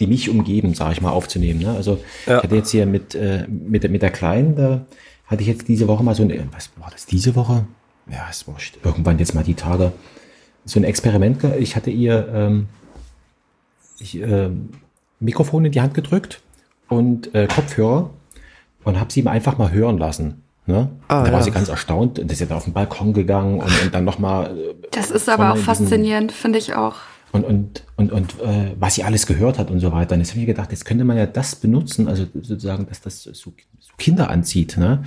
die 0.00 0.06
mich 0.06 0.28
umgeben, 0.28 0.74
sage 0.74 0.92
ich 0.92 1.00
mal, 1.00 1.10
aufzunehmen. 1.10 1.60
Ne? 1.60 1.70
Also 1.74 1.98
Ja. 2.26 2.38
ich 2.38 2.44
hatte 2.44 2.56
jetzt 2.56 2.70
hier 2.70 2.86
mit, 2.86 3.14
äh, 3.14 3.46
mit, 3.48 3.82
der- 3.82 3.90
mit 3.90 4.02
der 4.02 4.10
Kleinen, 4.10 4.54
da 4.56 4.84
hatte 5.26 5.42
ich 5.42 5.48
jetzt 5.48 5.68
diese 5.68 5.88
Woche 5.88 6.04
mal 6.04 6.14
so 6.14 6.22
ein, 6.22 6.48
was 6.52 6.70
war 6.76 6.90
das 6.90 7.06
diese 7.06 7.34
Woche? 7.34 7.64
Ja, 8.10 8.26
es 8.30 8.46
war 8.46 8.56
irgendwann 8.84 9.18
jetzt 9.18 9.34
mal 9.34 9.42
die 9.42 9.54
Tage, 9.54 9.92
so 10.64 10.78
ein 10.78 10.84
Experiment. 10.84 11.42
Ich 11.58 11.74
hatte 11.76 11.90
ihr 11.90 12.28
ähm, 12.32 12.66
ich, 13.98 14.16
ähm, 14.20 14.70
Mikrofon 15.20 15.64
in 15.64 15.72
die 15.72 15.80
Hand 15.80 15.94
gedrückt 15.94 16.40
und 16.88 17.34
äh, 17.34 17.46
Kopfhörer 17.46 18.10
und 18.84 19.00
habe 19.00 19.12
sie 19.12 19.22
mal 19.22 19.32
einfach 19.32 19.58
mal 19.58 19.72
hören 19.72 19.98
lassen. 19.98 20.42
Ne? 20.66 20.88
Ah, 21.08 21.22
da 21.24 21.32
war 21.32 21.38
ja. 21.38 21.42
sie 21.44 21.50
ganz 21.52 21.68
erstaunt 21.68 22.18
und 22.18 22.30
ist 22.30 22.40
jetzt 22.40 22.52
auf 22.52 22.64
den 22.64 22.72
Balkon 22.72 23.12
gegangen 23.12 23.60
und, 23.60 23.82
und 23.82 23.94
dann 23.94 24.04
nochmal. 24.04 24.54
Das 24.90 25.10
ist 25.10 25.28
aber 25.28 25.52
auch 25.52 25.56
faszinierend, 25.56 26.32
finde 26.32 26.58
ich 26.58 26.74
auch. 26.74 26.96
Und, 27.32 27.44
und, 27.44 27.84
und, 27.96 28.12
und 28.12 28.40
äh, 28.40 28.72
was 28.78 28.94
sie 28.94 29.04
alles 29.04 29.26
gehört 29.26 29.58
hat 29.58 29.70
und 29.70 29.80
so 29.80 29.92
weiter. 29.92 30.14
Und 30.14 30.20
jetzt 30.20 30.30
habe 30.30 30.40
ich 30.40 30.46
gedacht, 30.46 30.70
jetzt 30.70 30.84
könnte 30.84 31.04
man 31.04 31.16
ja 31.16 31.26
das 31.26 31.56
benutzen, 31.56 32.08
also 32.08 32.26
sozusagen, 32.34 32.86
dass 32.86 33.00
das 33.00 33.22
so, 33.22 33.32
so 33.32 33.52
Kinder 33.98 34.30
anzieht 34.30 34.76
ne? 34.76 35.04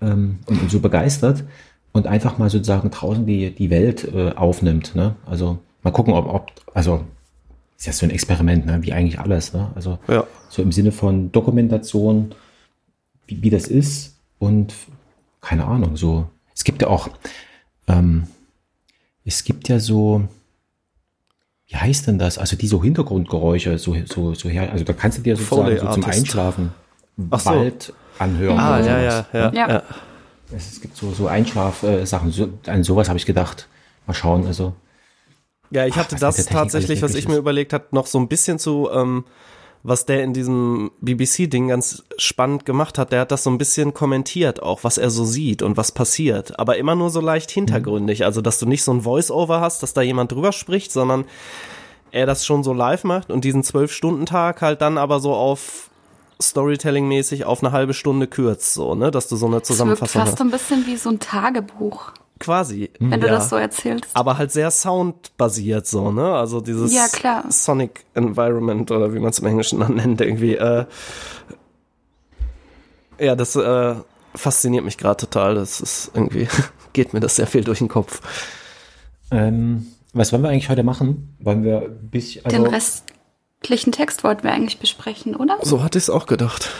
ähm, 0.00 0.38
und, 0.46 0.62
und 0.62 0.70
so 0.70 0.80
begeistert 0.80 1.44
und 1.92 2.06
einfach 2.06 2.38
mal 2.38 2.50
sozusagen 2.50 2.90
draußen 2.90 3.26
die, 3.26 3.50
die 3.54 3.70
Welt 3.70 4.06
äh, 4.12 4.32
aufnimmt. 4.32 4.94
Ne? 4.94 5.16
Also 5.24 5.58
mal 5.82 5.92
gucken, 5.92 6.12
ob, 6.14 6.26
ob, 6.26 6.50
also 6.74 7.04
ist 7.78 7.86
ja 7.86 7.92
so 7.92 8.06
ein 8.06 8.10
Experiment, 8.10 8.66
ne? 8.66 8.82
wie 8.82 8.92
eigentlich 8.92 9.20
alles. 9.20 9.52
Ne? 9.52 9.70
Also 9.74 9.98
Ja. 10.08 10.26
so 10.48 10.62
im 10.62 10.72
Sinne 10.72 10.92
von 10.92 11.32
Dokumentation, 11.32 12.34
wie, 13.26 13.42
wie 13.42 13.50
das 13.50 13.66
ist 13.66 14.16
und 14.38 14.74
keine 15.40 15.64
Ahnung, 15.64 15.96
so. 15.96 16.28
Es 16.54 16.64
gibt 16.64 16.82
ja 16.82 16.88
auch, 16.88 17.08
ähm, 17.86 18.26
es 19.24 19.44
gibt 19.44 19.68
ja 19.68 19.78
so, 19.78 20.26
wie 21.68 21.76
heißt 21.76 22.06
denn 22.06 22.18
das? 22.18 22.38
Also 22.38 22.56
die 22.56 22.66
so 22.68 22.82
Hintergrundgeräusche, 22.82 23.78
so, 23.78 23.96
so, 24.06 24.34
so 24.34 24.48
her, 24.48 24.70
also 24.72 24.84
da 24.84 24.92
kannst 24.92 25.18
du 25.18 25.22
dir 25.22 25.36
sozusagen 25.36 25.78
so 25.78 25.88
zum. 25.88 26.04
Einschlafen 26.04 26.72
Ach 27.30 27.40
so. 27.40 27.50
Wald 27.50 27.92
anhören. 28.18 28.58
Ah, 28.58 28.78
oder 28.78 28.86
ja, 28.86 29.10
sowas. 29.10 29.26
ja, 29.32 29.40
ja, 29.40 29.52
Ja. 29.52 29.68
ja. 29.74 29.82
Es, 30.54 30.80
gibt 30.80 30.96
so, 30.96 31.10
so 31.12 31.26
Einschlaf-Sachen, 31.26 32.30
so, 32.30 32.48
an 32.66 32.84
sowas 32.84 33.08
habe 33.08 33.18
ich 33.18 33.26
gedacht. 33.26 33.68
Mal 34.06 34.14
schauen, 34.14 34.46
also. 34.46 34.74
Ja, 35.70 35.84
ich 35.86 35.94
Ach, 35.94 35.98
hatte 35.98 36.20
was 36.20 36.36
das 36.36 36.46
tatsächlich, 36.46 37.02
was 37.02 37.16
ich 37.16 37.26
mir 37.26 37.34
ist. 37.34 37.40
überlegt 37.40 37.72
hat, 37.72 37.92
noch 37.92 38.06
so 38.06 38.20
ein 38.20 38.28
bisschen 38.28 38.60
zu, 38.60 38.88
ähm, 38.92 39.24
was 39.86 40.04
der 40.04 40.24
in 40.24 40.34
diesem 40.34 40.90
BBC-Ding 41.00 41.68
ganz 41.68 42.02
spannend 42.18 42.66
gemacht 42.66 42.98
hat. 42.98 43.12
Der 43.12 43.20
hat 43.20 43.30
das 43.30 43.44
so 43.44 43.50
ein 43.50 43.58
bisschen 43.58 43.94
kommentiert, 43.94 44.62
auch 44.62 44.82
was 44.82 44.98
er 44.98 45.10
so 45.10 45.24
sieht 45.24 45.62
und 45.62 45.76
was 45.76 45.92
passiert. 45.92 46.58
Aber 46.58 46.76
immer 46.76 46.96
nur 46.96 47.10
so 47.10 47.20
leicht 47.20 47.50
hintergründig. 47.50 48.24
Also, 48.24 48.40
dass 48.40 48.58
du 48.58 48.66
nicht 48.66 48.82
so 48.82 48.92
ein 48.92 49.02
Voice-Over 49.02 49.60
hast, 49.60 49.82
dass 49.82 49.94
da 49.94 50.02
jemand 50.02 50.32
drüber 50.32 50.52
spricht, 50.52 50.90
sondern 50.90 51.24
er 52.10 52.26
das 52.26 52.44
schon 52.44 52.64
so 52.64 52.72
live 52.72 53.04
macht 53.04 53.30
und 53.30 53.44
diesen 53.44 53.62
Zwölf-Stunden-Tag 53.62 54.60
halt 54.60 54.80
dann 54.80 54.98
aber 54.98 55.20
so 55.20 55.34
auf 55.34 55.90
Storytelling-mäßig 56.42 57.44
auf 57.44 57.62
eine 57.62 57.72
halbe 57.72 57.94
Stunde 57.94 58.26
kürzt, 58.26 58.74
so, 58.74 58.94
ne, 58.94 59.10
dass 59.10 59.28
du 59.28 59.36
so 59.36 59.46
eine 59.46 59.56
Es 59.56 59.60
wirkt 59.60 59.66
Zusammenfassung 59.66 60.20
fast 60.20 60.32
hast. 60.32 60.38
so 60.38 60.44
ein 60.44 60.50
bisschen 60.50 60.86
wie 60.86 60.96
so 60.96 61.10
ein 61.10 61.20
Tagebuch, 61.20 62.12
Quasi. 62.38 62.90
wenn 62.98 63.20
du 63.20 63.26
ja. 63.26 63.34
das 63.34 63.48
so 63.48 63.56
erzählst. 63.56 64.10
aber 64.14 64.36
halt 64.36 64.52
sehr 64.52 64.70
soundbasiert 64.70 65.86
so, 65.86 66.12
ne? 66.12 66.34
Also 66.34 66.60
dieses 66.60 66.92
Ja, 66.92 67.08
klar. 67.08 67.44
Sonic 67.48 68.04
Environment 68.14 68.90
oder 68.90 69.14
wie 69.14 69.18
man 69.18 69.30
es 69.30 69.38
im 69.38 69.46
Englischen 69.46 69.80
dann 69.80 69.94
nennt 69.94 70.20
irgendwie. 70.20 70.56
Äh, 70.56 70.84
ja, 73.18 73.34
das 73.34 73.56
äh, 73.56 73.94
fasziniert 74.34 74.84
mich 74.84 74.98
gerade 74.98 75.16
total. 75.16 75.54
Das 75.54 75.80
ist 75.80 76.10
irgendwie 76.14 76.48
geht 76.92 77.12
mir 77.12 77.20
das 77.20 77.36
sehr 77.36 77.46
viel 77.46 77.64
durch 77.64 77.78
den 77.78 77.88
Kopf. 77.88 78.20
Ähm, 79.30 79.86
was 80.12 80.32
wollen 80.32 80.42
wir 80.42 80.50
eigentlich 80.50 80.68
heute 80.68 80.82
machen? 80.82 81.36
Wollen 81.40 81.62
wir 81.62 81.82
ein 81.82 82.10
bisschen, 82.10 82.44
also, 82.44 82.56
Den 82.56 82.66
restlichen 82.66 83.92
Text 83.92 84.24
wollten 84.24 84.44
wir 84.44 84.52
eigentlich 84.52 84.78
besprechen, 84.78 85.36
oder? 85.36 85.58
So 85.62 85.82
hatte 85.82 85.98
ich 85.98 86.04
es 86.04 86.10
auch 86.10 86.26
gedacht. 86.26 86.70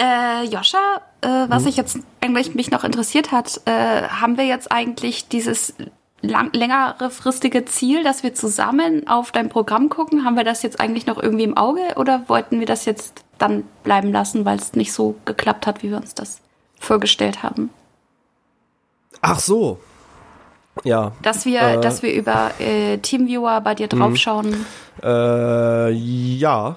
Äh, 0.00 0.44
Joscha, 0.44 0.78
äh, 1.22 1.28
was 1.48 1.62
Mhm. 1.62 1.68
ich 1.68 1.76
jetzt 1.76 1.98
eigentlich 2.20 2.54
mich 2.54 2.70
noch 2.70 2.84
interessiert 2.84 3.32
hat, 3.32 3.60
äh, 3.64 4.02
haben 4.08 4.36
wir 4.36 4.44
jetzt 4.46 4.70
eigentlich 4.70 5.28
dieses 5.28 5.74
lang 6.20 6.50
längere 6.52 7.10
fristige 7.10 7.64
Ziel, 7.64 8.02
dass 8.04 8.22
wir 8.22 8.34
zusammen 8.34 9.06
auf 9.08 9.30
dein 9.32 9.48
Programm 9.48 9.88
gucken? 9.88 10.24
Haben 10.24 10.36
wir 10.36 10.44
das 10.44 10.62
jetzt 10.62 10.80
eigentlich 10.80 11.06
noch 11.06 11.20
irgendwie 11.20 11.44
im 11.44 11.56
Auge 11.56 11.80
oder 11.96 12.22
wollten 12.28 12.58
wir 12.60 12.66
das 12.66 12.84
jetzt 12.84 13.24
dann 13.38 13.64
bleiben 13.84 14.12
lassen, 14.12 14.44
weil 14.44 14.58
es 14.58 14.72
nicht 14.74 14.92
so 14.92 15.14
geklappt 15.24 15.66
hat, 15.66 15.82
wie 15.82 15.90
wir 15.90 15.96
uns 15.96 16.14
das 16.14 16.40
vorgestellt 16.80 17.42
haben? 17.42 17.70
Ach 19.20 19.38
so. 19.40 19.78
Ja. 20.84 21.12
Dass 21.22 21.44
wir, 21.44 21.60
Äh. 21.60 21.80
dass 21.80 22.02
wir 22.02 22.12
über 22.14 22.52
äh, 22.60 22.98
Teamviewer 22.98 23.60
bei 23.60 23.74
dir 23.74 23.88
draufschauen. 23.88 24.64
Äh, 25.02 25.90
ja. 25.90 26.76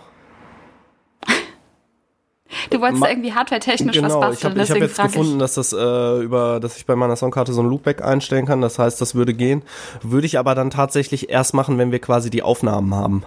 Du 2.69 2.81
wolltest 2.81 2.99
Ma- 3.01 3.09
irgendwie 3.09 3.33
hardware-technisch 3.33 4.01
was 4.01 4.13
Genau, 4.13 4.23
ich 4.23 4.27
basteln, 4.39 4.51
habe 4.51 4.61
ich 4.63 4.69
hab 4.69 4.75
deswegen 4.77 4.85
jetzt 4.85 5.01
gefunden, 5.01 5.33
ich. 5.33 5.39
dass 5.39 5.53
das 5.55 5.73
äh, 5.73 6.19
über, 6.23 6.59
dass 6.59 6.77
ich 6.77 6.85
bei 6.85 6.95
meiner 6.95 7.15
Songkarte 7.15 7.53
so 7.53 7.61
ein 7.61 7.69
Loopback 7.69 8.01
einstellen 8.03 8.45
kann. 8.45 8.61
Das 8.61 8.77
heißt, 8.79 8.99
das 9.01 9.15
würde 9.15 9.33
gehen. 9.33 9.63
Würde 10.01 10.25
ich 10.27 10.37
aber 10.37 10.53
dann 10.55 10.69
tatsächlich 10.69 11.29
erst 11.29 11.53
machen, 11.53 11.77
wenn 11.77 11.91
wir 11.91 11.99
quasi 11.99 12.29
die 12.29 12.43
Aufnahmen 12.43 12.93
haben. 12.93 13.23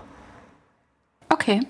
Okay. 1.30 1.60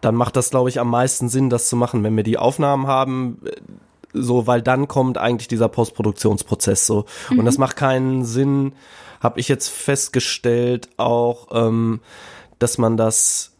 Dann 0.00 0.14
macht 0.14 0.36
das, 0.36 0.50
glaube 0.50 0.68
ich, 0.68 0.78
am 0.80 0.90
meisten 0.90 1.28
Sinn, 1.28 1.50
das 1.50 1.68
zu 1.68 1.76
machen, 1.76 2.02
wenn 2.04 2.16
wir 2.16 2.22
die 2.24 2.38
Aufnahmen 2.38 2.86
haben. 2.86 3.40
äh, 3.44 3.50
So, 4.12 4.46
weil 4.46 4.62
dann 4.62 4.86
kommt 4.86 5.18
eigentlich 5.18 5.48
dieser 5.48 5.68
Postproduktionsprozess 5.68 6.86
so. 6.86 7.04
Und 7.30 7.44
das 7.44 7.58
macht 7.58 7.74
keinen 7.76 8.24
Sinn, 8.24 8.72
habe 9.20 9.40
ich 9.40 9.48
jetzt 9.48 9.68
festgestellt, 9.68 10.88
auch, 10.98 11.48
ähm, 11.50 12.00
dass 12.60 12.78
man 12.78 12.96
das 12.96 13.50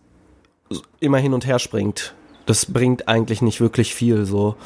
immer 1.01 1.19
hin 1.19 1.35
und 1.35 1.47
her 1.47 1.59
springt. 1.59 2.15
Das 2.47 2.67
bringt 2.67 3.09
eigentlich 3.09 3.43
nicht 3.43 3.61
wirklich 3.61 3.95
viel 3.95 4.25
so. 4.27 4.57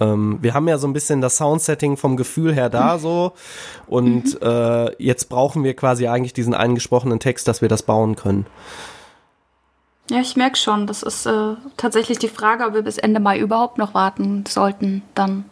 Ähm, 0.00 0.38
wir 0.40 0.54
haben 0.54 0.66
ja 0.68 0.78
so 0.78 0.86
ein 0.86 0.92
bisschen 0.92 1.20
das 1.20 1.36
Soundsetting 1.36 1.96
vom 1.96 2.16
Gefühl 2.16 2.52
her 2.52 2.68
da 2.68 2.98
so 2.98 3.32
und 3.86 4.40
äh, 4.42 5.02
jetzt 5.02 5.28
brauchen 5.28 5.62
wir 5.64 5.74
quasi 5.74 6.08
eigentlich 6.08 6.32
diesen 6.32 6.54
eingesprochenen 6.54 7.20
Text, 7.20 7.46
dass 7.46 7.62
wir 7.62 7.68
das 7.68 7.82
bauen 7.82 8.16
können. 8.16 8.46
Ja, 10.10 10.20
ich 10.20 10.36
merke 10.36 10.56
schon. 10.56 10.86
Das 10.86 11.02
ist 11.02 11.26
äh, 11.26 11.54
tatsächlich 11.76 12.18
die 12.18 12.28
Frage, 12.28 12.66
ob 12.66 12.74
wir 12.74 12.82
bis 12.82 12.98
Ende 12.98 13.20
Mai 13.20 13.38
überhaupt 13.38 13.78
noch 13.78 13.94
warten 13.94 14.44
sollten 14.46 15.02
dann. 15.14 15.44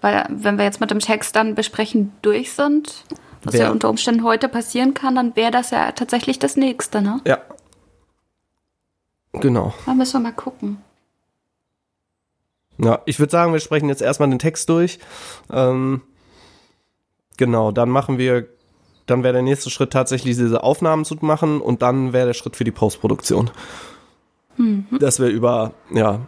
Weil 0.00 0.26
wenn 0.28 0.58
wir 0.58 0.64
jetzt 0.64 0.80
mit 0.80 0.90
dem 0.90 0.98
Text 1.00 1.34
dann 1.34 1.54
besprechen 1.54 2.12
durch 2.22 2.52
sind, 2.52 3.04
was 3.42 3.54
Wer- 3.54 3.62
ja 3.64 3.70
unter 3.70 3.88
Umständen 3.88 4.24
heute 4.24 4.48
passieren 4.48 4.94
kann, 4.94 5.14
dann 5.16 5.34
wäre 5.36 5.50
das 5.50 5.70
ja 5.70 5.92
tatsächlich 5.92 6.38
das 6.38 6.56
nächste, 6.56 7.02
ne? 7.02 7.20
Ja. 7.26 7.38
Genau. 9.32 9.72
Da 9.86 9.94
müssen 9.94 10.14
wir 10.14 10.30
mal 10.30 10.32
gucken. 10.34 10.78
Ja, 12.78 13.02
ich 13.06 13.18
würde 13.18 13.30
sagen, 13.30 13.52
wir 13.52 13.60
sprechen 13.60 13.88
jetzt 13.88 14.02
erstmal 14.02 14.28
den 14.28 14.38
Text 14.38 14.68
durch. 14.68 14.98
Ähm, 15.50 16.02
genau, 17.36 17.70
dann 17.70 17.90
machen 17.90 18.18
wir, 18.18 18.48
dann 19.06 19.22
wäre 19.22 19.34
der 19.34 19.42
nächste 19.42 19.70
Schritt 19.70 19.92
tatsächlich 19.92 20.36
diese 20.36 20.62
Aufnahmen 20.62 21.04
zu 21.04 21.16
machen 21.20 21.60
und 21.60 21.82
dann 21.82 22.12
wäre 22.12 22.26
der 22.26 22.34
Schritt 22.34 22.56
für 22.56 22.64
die 22.64 22.70
Postproduktion. 22.70 23.50
Dass 24.98 25.18
wir 25.18 25.28
über, 25.28 25.72
ja, 25.90 26.20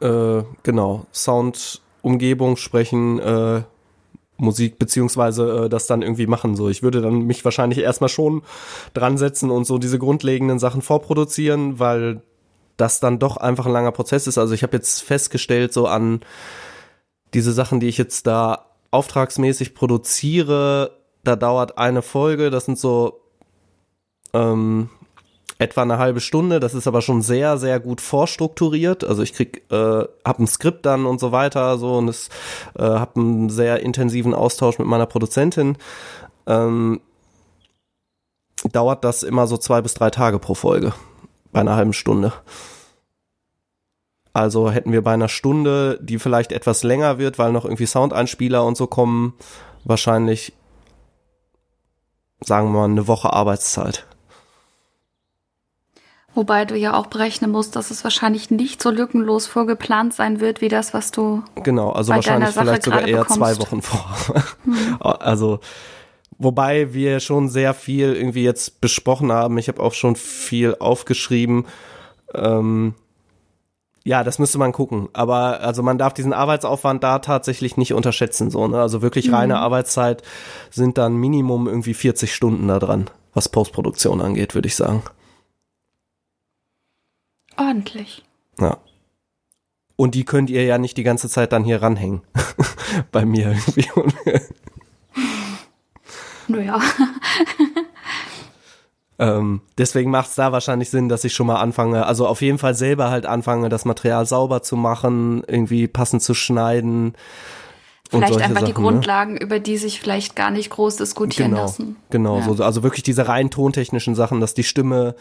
äh, 0.00 0.44
genau, 0.62 1.06
Sound, 1.12 1.80
Umgebung 2.02 2.56
sprechen, 2.56 3.18
äh, 3.18 3.62
Musik 4.40 4.78
beziehungsweise 4.78 5.64
äh, 5.66 5.68
das 5.68 5.86
dann 5.86 6.02
irgendwie 6.02 6.26
machen. 6.26 6.56
So, 6.56 6.68
ich 6.68 6.82
würde 6.82 7.00
dann 7.00 7.22
mich 7.22 7.44
wahrscheinlich 7.44 7.78
erstmal 7.78 8.08
schon 8.08 8.42
dran 8.94 9.18
setzen 9.18 9.50
und 9.50 9.64
so 9.64 9.78
diese 9.78 9.98
grundlegenden 9.98 10.58
Sachen 10.58 10.82
vorproduzieren, 10.82 11.78
weil 11.78 12.22
das 12.76 13.00
dann 13.00 13.18
doch 13.18 13.36
einfach 13.36 13.66
ein 13.66 13.72
langer 13.72 13.92
Prozess 13.92 14.26
ist. 14.26 14.38
Also 14.38 14.54
ich 14.54 14.62
habe 14.62 14.76
jetzt 14.76 15.02
festgestellt, 15.02 15.72
so 15.72 15.86
an 15.86 16.20
diese 17.34 17.52
Sachen, 17.52 17.80
die 17.80 17.88
ich 17.88 17.98
jetzt 17.98 18.26
da 18.26 18.66
auftragsmäßig 18.90 19.74
produziere, 19.74 20.98
da 21.22 21.36
dauert 21.36 21.78
eine 21.78 22.02
Folge, 22.02 22.50
das 22.50 22.64
sind 22.64 22.78
so 22.78 23.20
ähm, 24.32 24.88
etwa 25.60 25.82
eine 25.82 25.98
halbe 25.98 26.20
Stunde. 26.20 26.58
Das 26.58 26.72
ist 26.72 26.86
aber 26.86 27.02
schon 27.02 27.20
sehr, 27.20 27.58
sehr 27.58 27.80
gut 27.80 28.00
vorstrukturiert. 28.00 29.04
Also 29.04 29.22
ich 29.22 29.34
krieg, 29.34 29.62
äh, 29.70 30.04
hab 30.24 30.38
ein 30.38 30.46
Skript 30.46 30.86
dann 30.86 31.04
und 31.04 31.20
so 31.20 31.32
weiter, 31.32 31.76
so 31.76 31.98
und 31.98 32.08
es 32.08 32.30
äh, 32.78 32.82
hab 32.82 33.16
einen 33.16 33.50
sehr 33.50 33.80
intensiven 33.80 34.34
Austausch 34.34 34.78
mit 34.78 34.88
meiner 34.88 35.04
Produzentin. 35.04 35.76
Ähm, 36.46 37.00
dauert 38.72 39.04
das 39.04 39.22
immer 39.22 39.46
so 39.46 39.58
zwei 39.58 39.82
bis 39.82 39.92
drei 39.92 40.08
Tage 40.08 40.38
pro 40.38 40.54
Folge 40.54 40.94
bei 41.52 41.60
einer 41.60 41.76
halben 41.76 41.92
Stunde. 41.92 42.32
Also 44.32 44.70
hätten 44.70 44.92
wir 44.92 45.02
bei 45.02 45.12
einer 45.12 45.28
Stunde, 45.28 45.98
die 46.00 46.18
vielleicht 46.18 46.52
etwas 46.52 46.82
länger 46.84 47.18
wird, 47.18 47.38
weil 47.38 47.52
noch 47.52 47.64
irgendwie 47.64 47.86
Soundeinspieler 47.86 48.64
und 48.64 48.78
so 48.78 48.86
kommen, 48.86 49.34
wahrscheinlich, 49.84 50.54
sagen 52.40 52.68
wir 52.68 52.78
mal, 52.78 52.84
eine 52.84 53.08
Woche 53.08 53.32
Arbeitszeit. 53.32 54.06
Wobei 56.34 56.64
du 56.64 56.76
ja 56.76 56.94
auch 56.94 57.06
berechnen 57.06 57.50
musst, 57.50 57.74
dass 57.74 57.90
es 57.90 58.04
wahrscheinlich 58.04 58.50
nicht 58.50 58.80
so 58.80 58.90
lückenlos 58.90 59.48
vorgeplant 59.48 60.14
sein 60.14 60.38
wird, 60.40 60.60
wie 60.60 60.68
das, 60.68 60.94
was 60.94 61.10
du. 61.10 61.42
Genau, 61.56 61.90
also 61.90 62.12
Bei 62.12 62.16
wahrscheinlich 62.16 62.50
vielleicht 62.50 62.84
sogar 62.84 63.06
eher 63.06 63.20
bekommst. 63.20 63.38
zwei 63.38 63.58
Wochen 63.58 63.82
vor. 63.82 64.14
Also, 65.00 65.58
wobei 66.38 66.94
wir 66.94 67.20
schon 67.20 67.48
sehr 67.48 67.74
viel 67.74 68.14
irgendwie 68.14 68.44
jetzt 68.44 68.80
besprochen 68.80 69.32
haben. 69.32 69.58
Ich 69.58 69.68
habe 69.68 69.82
auch 69.82 69.92
schon 69.92 70.14
viel 70.14 70.76
aufgeschrieben. 70.78 71.66
Ähm, 72.32 72.94
ja, 74.04 74.22
das 74.24 74.38
müsste 74.38 74.58
man 74.58 74.72
gucken. 74.72 75.08
Aber 75.12 75.60
also 75.60 75.82
man 75.82 75.98
darf 75.98 76.14
diesen 76.14 76.32
Arbeitsaufwand 76.32 77.02
da 77.02 77.18
tatsächlich 77.18 77.76
nicht 77.76 77.92
unterschätzen. 77.92 78.50
So, 78.50 78.68
ne? 78.68 78.80
Also 78.80 79.02
wirklich 79.02 79.32
reine 79.32 79.58
Arbeitszeit 79.58 80.22
sind 80.70 80.96
dann 80.96 81.16
Minimum 81.16 81.66
irgendwie 81.66 81.94
40 81.94 82.32
Stunden 82.34 82.68
da 82.68 82.78
dran, 82.78 83.10
was 83.34 83.48
Postproduktion 83.48 84.20
angeht, 84.20 84.54
würde 84.54 84.68
ich 84.68 84.76
sagen. 84.76 85.02
Ordentlich. 87.60 88.24
Ja. 88.58 88.78
Und 89.96 90.14
die 90.14 90.24
könnt 90.24 90.48
ihr 90.48 90.64
ja 90.64 90.78
nicht 90.78 90.96
die 90.96 91.02
ganze 91.02 91.28
Zeit 91.28 91.52
dann 91.52 91.62
hier 91.62 91.82
ranhängen. 91.82 92.22
Bei 93.12 93.26
mir 93.26 93.48
irgendwie. 93.48 93.88
naja. 96.48 96.80
Ähm, 99.20 99.60
deswegen 99.76 100.10
macht 100.10 100.30
es 100.30 100.36
da 100.36 100.50
wahrscheinlich 100.50 100.88
Sinn, 100.88 101.10
dass 101.10 101.24
ich 101.24 101.34
schon 101.34 101.46
mal 101.46 101.60
anfange, 101.60 102.06
also 102.06 102.26
auf 102.26 102.40
jeden 102.40 102.56
Fall 102.56 102.74
selber 102.74 103.10
halt 103.10 103.26
anfange, 103.26 103.68
das 103.68 103.84
Material 103.84 104.24
sauber 104.24 104.62
zu 104.62 104.76
machen, 104.76 105.44
irgendwie 105.46 105.86
passend 105.88 106.22
zu 106.22 106.32
schneiden. 106.32 107.12
Vielleicht 108.10 108.40
einfach 108.40 108.62
die 108.62 108.72
Sachen, 108.72 108.82
ne? 108.84 108.90
Grundlagen, 108.90 109.36
über 109.36 109.60
die 109.60 109.76
sich 109.76 110.00
vielleicht 110.00 110.34
gar 110.34 110.50
nicht 110.50 110.70
groß 110.70 110.96
diskutieren 110.96 111.50
Genau, 111.52 111.62
lassen. 111.62 111.96
genau. 112.10 112.38
Ja. 112.40 112.54
So, 112.54 112.64
also 112.64 112.82
wirklich 112.82 113.04
diese 113.04 113.28
rein 113.28 113.50
tontechnischen 113.50 114.16
Sachen, 114.16 114.40
dass 114.40 114.52
die 114.54 114.64
Stimme 114.64 115.14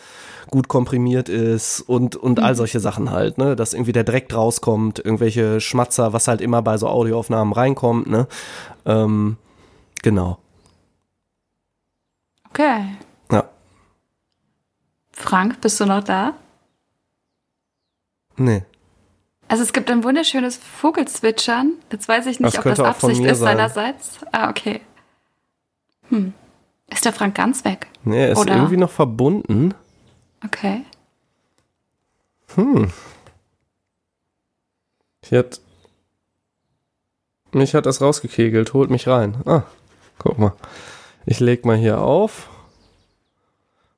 gut 0.49 0.67
komprimiert 0.67 1.29
ist 1.29 1.81
und, 1.81 2.15
und 2.15 2.39
Mhm. 2.39 2.43
all 2.45 2.55
solche 2.55 2.79
Sachen 2.79 3.11
halt, 3.11 3.37
ne, 3.37 3.55
dass 3.55 3.73
irgendwie 3.73 3.91
der 3.91 4.03
Dreck 4.03 4.33
rauskommt, 4.33 4.97
irgendwelche 4.99 5.61
Schmatzer, 5.61 6.13
was 6.13 6.27
halt 6.27 6.41
immer 6.41 6.63
bei 6.63 6.77
so 6.77 6.87
Audioaufnahmen 6.87 7.53
reinkommt, 7.53 8.07
ne, 8.07 8.27
ähm, 8.85 9.37
genau, 10.01 10.39
Okay. 12.49 12.97
ja, 13.31 13.43
Frank, 15.11 15.61
bist 15.61 15.79
du 15.79 15.85
noch 15.85 16.03
da? 16.03 16.33
nee, 18.37 18.63
Also 19.49 19.63
es 19.63 19.73
gibt 19.73 19.89
ein 19.91 20.03
wunderschönes 20.03 20.55
Vogelzwitschern. 20.57 21.73
Jetzt 21.91 22.07
weiß 22.07 22.27
ich 22.27 22.39
nicht, 22.39 22.55
Das 22.55 22.65
ob 22.65 22.71
das 22.75 22.79
Absicht 22.79 23.19
ist 23.21 23.39
sein. 23.39 23.57
seinerseits. 23.57 24.19
Ah, 24.31 24.49
okay. 24.49 24.79
Hm. 26.09 26.33
Ist 26.87 27.03
der 27.05 27.13
Frank 27.13 27.35
ganz 27.35 27.65
weg? 27.65 27.87
nee, 28.03 28.23
er 28.25 28.31
ist 28.31 28.37
Oder- 28.39 28.55
irgendwie 28.55 28.77
noch 28.77 28.89
verbunden, 28.89 29.73
Okay. 30.45 30.85
ich 35.21 35.31
hat, 35.33 35.59
mich 37.51 37.75
hat 37.75 37.85
das 37.85 38.01
rausgekegelt, 38.01 38.73
holt 38.73 38.89
mich 38.89 39.07
rein, 39.07 39.37
ah, 39.45 39.63
guck 40.17 40.39
mal, 40.39 40.53
ich 41.25 41.39
leg 41.39 41.65
mal 41.65 41.77
hier 41.77 42.01
auf 42.01 42.49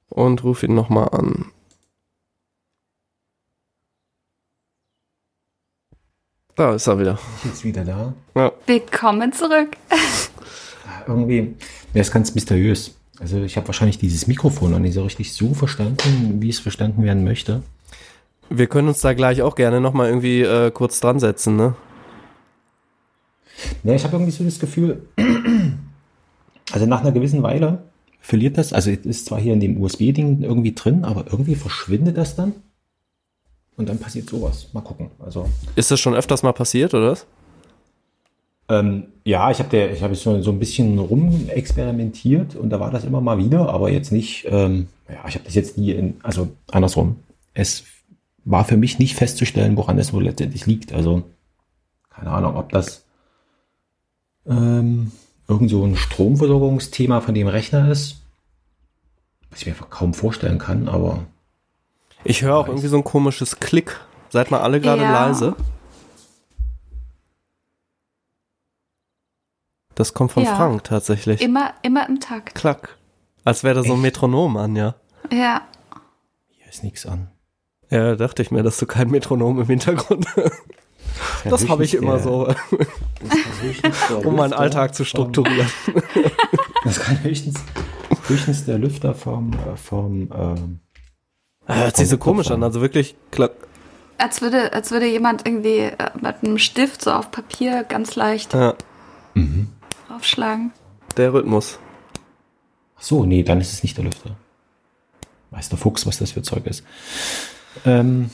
und 0.10 0.44
ruf 0.44 0.64
ihn 0.64 0.76
nochmal 0.76 1.10
an. 1.10 1.52
Da 6.56 6.76
ist 6.76 6.88
er 6.88 7.00
wieder. 7.00 7.18
Ich 7.38 7.46
jetzt 7.46 7.64
wieder 7.64 7.86
da. 7.86 8.14
Ja. 8.36 8.52
Willkommen 8.68 9.32
zurück. 9.32 9.70
Irgendwie, 11.08 11.56
der 11.94 12.02
ist 12.02 12.12
ganz 12.12 12.36
mysteriös. 12.36 12.96
Also 13.20 13.42
ich 13.42 13.56
habe 13.56 13.68
wahrscheinlich 13.68 14.00
dieses 14.00 14.28
Mikrofon 14.28 14.72
noch 14.72 14.80
nicht 14.80 14.94
so 14.94 15.04
richtig 15.04 15.34
so 15.34 15.54
verstanden, 15.54 16.42
wie 16.42 16.50
es 16.50 16.60
verstanden 16.60 17.04
werden 17.04 17.24
möchte. 17.24 17.64
Wir 18.50 18.68
können 18.68 18.90
uns 18.90 19.00
da 19.00 19.14
gleich 19.14 19.42
auch 19.42 19.56
gerne 19.56 19.80
nochmal 19.80 20.08
irgendwie 20.08 20.42
äh, 20.42 20.72
kurz 20.72 21.00
dran 21.00 21.20
setzen, 21.20 21.56
ne? 21.56 21.76
Ja, 23.84 23.94
ich 23.94 24.04
habe 24.04 24.16
irgendwie 24.16 24.32
so 24.32 24.44
das 24.44 24.60
Gefühl, 24.60 25.04
also 26.72 26.86
nach 26.86 27.02
einer 27.02 27.12
gewissen 27.12 27.44
Weile 27.44 27.84
verliert 28.20 28.58
das, 28.58 28.74
also 28.74 28.92
es 28.92 29.06
ist 29.06 29.28
zwar 29.28 29.40
hier 29.40 29.54
in 29.54 29.60
dem 29.60 29.82
USB-Ding 29.82 30.42
irgendwie 30.42 30.74
drin, 30.74 31.06
aber 31.06 31.26
irgendwie 31.32 31.56
verschwindet 31.56 32.18
das 32.18 32.36
dann. 32.36 32.54
Und 33.78 33.90
dann 33.90 34.00
passiert 34.00 34.30
sowas. 34.30 34.68
Mal 34.74 34.82
gucken. 34.82 35.10
Also 35.20 35.50
Ist 35.76 35.92
das 35.92 36.00
schon 36.00 36.14
öfters 36.14 36.44
mal 36.44 36.52
passiert, 36.54 36.94
oder? 36.94 37.12
was? 37.12 37.26
Ähm, 38.70 39.08
ja, 39.26 39.52
ich 39.52 39.60
habe 39.60 39.78
ich 39.78 40.02
habe 40.02 40.16
so, 40.16 40.42
so 40.42 40.52
ein 40.52 40.60
bisschen 40.60 40.98
rumexperimentiert 40.98 42.56
und 42.56 42.70
da 42.70 42.80
war 42.80 42.90
das 42.90 43.04
immer 43.04 43.20
mal 43.20 43.38
wieder, 43.38 43.70
aber 43.70 43.92
jetzt 43.92 44.12
nicht, 44.12 44.46
ähm, 44.50 44.88
ja, 45.10 45.28
ich 45.28 45.36
habe 45.36 45.44
das 45.44 45.56
jetzt 45.56 45.78
nie 45.78 45.92
in, 45.92 46.20
also 46.24 46.50
andersrum. 46.72 47.18
Es 47.54 47.84
war 48.46 48.64
für 48.64 48.78
mich 48.78 48.98
nicht 48.98 49.16
festzustellen, 49.16 49.76
woran 49.76 50.00
es 50.00 50.14
wohl 50.14 50.24
letztendlich 50.24 50.66
liegt. 50.68 50.94
Also, 50.94 51.24
keine 52.10 52.32
Ahnung, 52.32 52.56
ob 52.56 52.72
das 52.72 53.04
ähm, 54.48 55.12
irgend 55.50 55.70
so 55.70 55.84
ein 55.84 55.98
Stromversorgungsthema 55.98 57.20
von 57.20 57.36
dem 57.36 57.48
Rechner 57.48 57.92
ist, 57.92 58.22
was 59.50 59.60
ich 59.60 59.66
mir 59.66 59.74
einfach 59.74 59.90
kaum 59.90 60.14
vorstellen 60.14 60.60
kann, 60.60 60.88
aber 60.88 61.26
Ich 62.24 62.42
höre 62.42 62.56
auch 62.56 62.68
irgendwie 62.68 62.88
so 62.88 62.98
ein 62.98 63.04
komisches 63.04 63.60
Klick. 63.60 64.00
Seid 64.30 64.52
mal 64.52 64.62
alle 64.62 64.80
gerade 64.80 65.02
Ja. 65.02 65.28
leise. 65.28 65.56
Das 69.96 70.14
kommt 70.14 70.32
von 70.32 70.44
Ja. 70.44 70.56
Frank 70.56 70.84
tatsächlich. 70.84 71.42
Immer, 71.42 71.74
immer 71.82 72.08
im 72.08 72.20
Takt. 72.20 72.56
Klack. 72.56 72.98
Als 73.44 73.64
wäre 73.64 73.76
da 73.76 73.82
so 73.84 73.90
ein 73.90 73.94
Echt? 73.96 74.02
Metronom 74.04 74.58
an, 74.58 74.76
ja. 74.76 74.96
Ja. 75.32 75.62
hier 76.50 76.68
ist 76.68 76.84
nichts 76.84 77.06
an. 77.06 77.30
Ja, 77.90 78.16
dachte 78.16 78.42
ich 78.42 78.52
mir, 78.52 78.64
dass 78.64 78.78
du 78.78 78.86
kein 78.86 79.10
Metronom 79.10 79.60
im 79.60 79.68
Hintergrund. 79.68 80.26
Das 81.44 81.68
habe 81.68 81.84
ich 81.84 81.94
immer 81.96 82.20
so, 82.20 82.54
um 84.24 84.36
meinen 84.36 84.54
Alltag 84.54 84.96
zu 84.96 85.04
strukturieren. 85.04 85.70
Das 86.86 87.00
kann 87.00 87.22
höchstens, 87.24 87.60
höchstens 88.28 88.66
der 88.66 88.78
Lüfter 88.78 89.14
vom, 89.14 89.52
äh, 89.54 89.76
vom 89.76 90.32
ähm, 90.34 90.80
Hört 91.74 91.96
sich 91.98 92.10
so 92.10 92.18
komisch 92.18 92.52
an, 92.52 92.64
also 92.64 92.82
wirklich 92.82 93.16
klack. 93.32 93.52
Als 94.18 94.42
würde, 94.42 94.72
als 94.74 94.92
würde 94.92 95.08
jemand 95.08 95.48
irgendwie 95.48 95.80
äh, 95.80 95.96
mit 96.22 96.44
einem 96.44 96.58
Stift 96.60 97.02
so 97.02 97.12
auf 97.12 97.32
Papier 97.32 97.84
ganz 97.84 98.16
leicht 98.16 98.54
Ja, 98.54 98.76
aufschlagen. 100.10 100.72
der 101.18 101.34
Rhythmus. 101.34 101.80
Ach 102.98 103.02
so, 103.04 103.26
nee, 103.26 103.42
dann 103.44 103.60
ist 103.62 103.74
es 103.74 103.84
nicht 103.84 103.98
der 103.98 104.04
Lüfter. 104.06 104.36
Weiß 105.50 105.70
der 105.70 105.78
Fuchs, 105.80 106.06
was 106.06 106.18
das 106.20 106.32
für 106.32 106.42
Zeug 106.44 106.66
ist. 106.68 106.84
Ähm, 107.86 108.30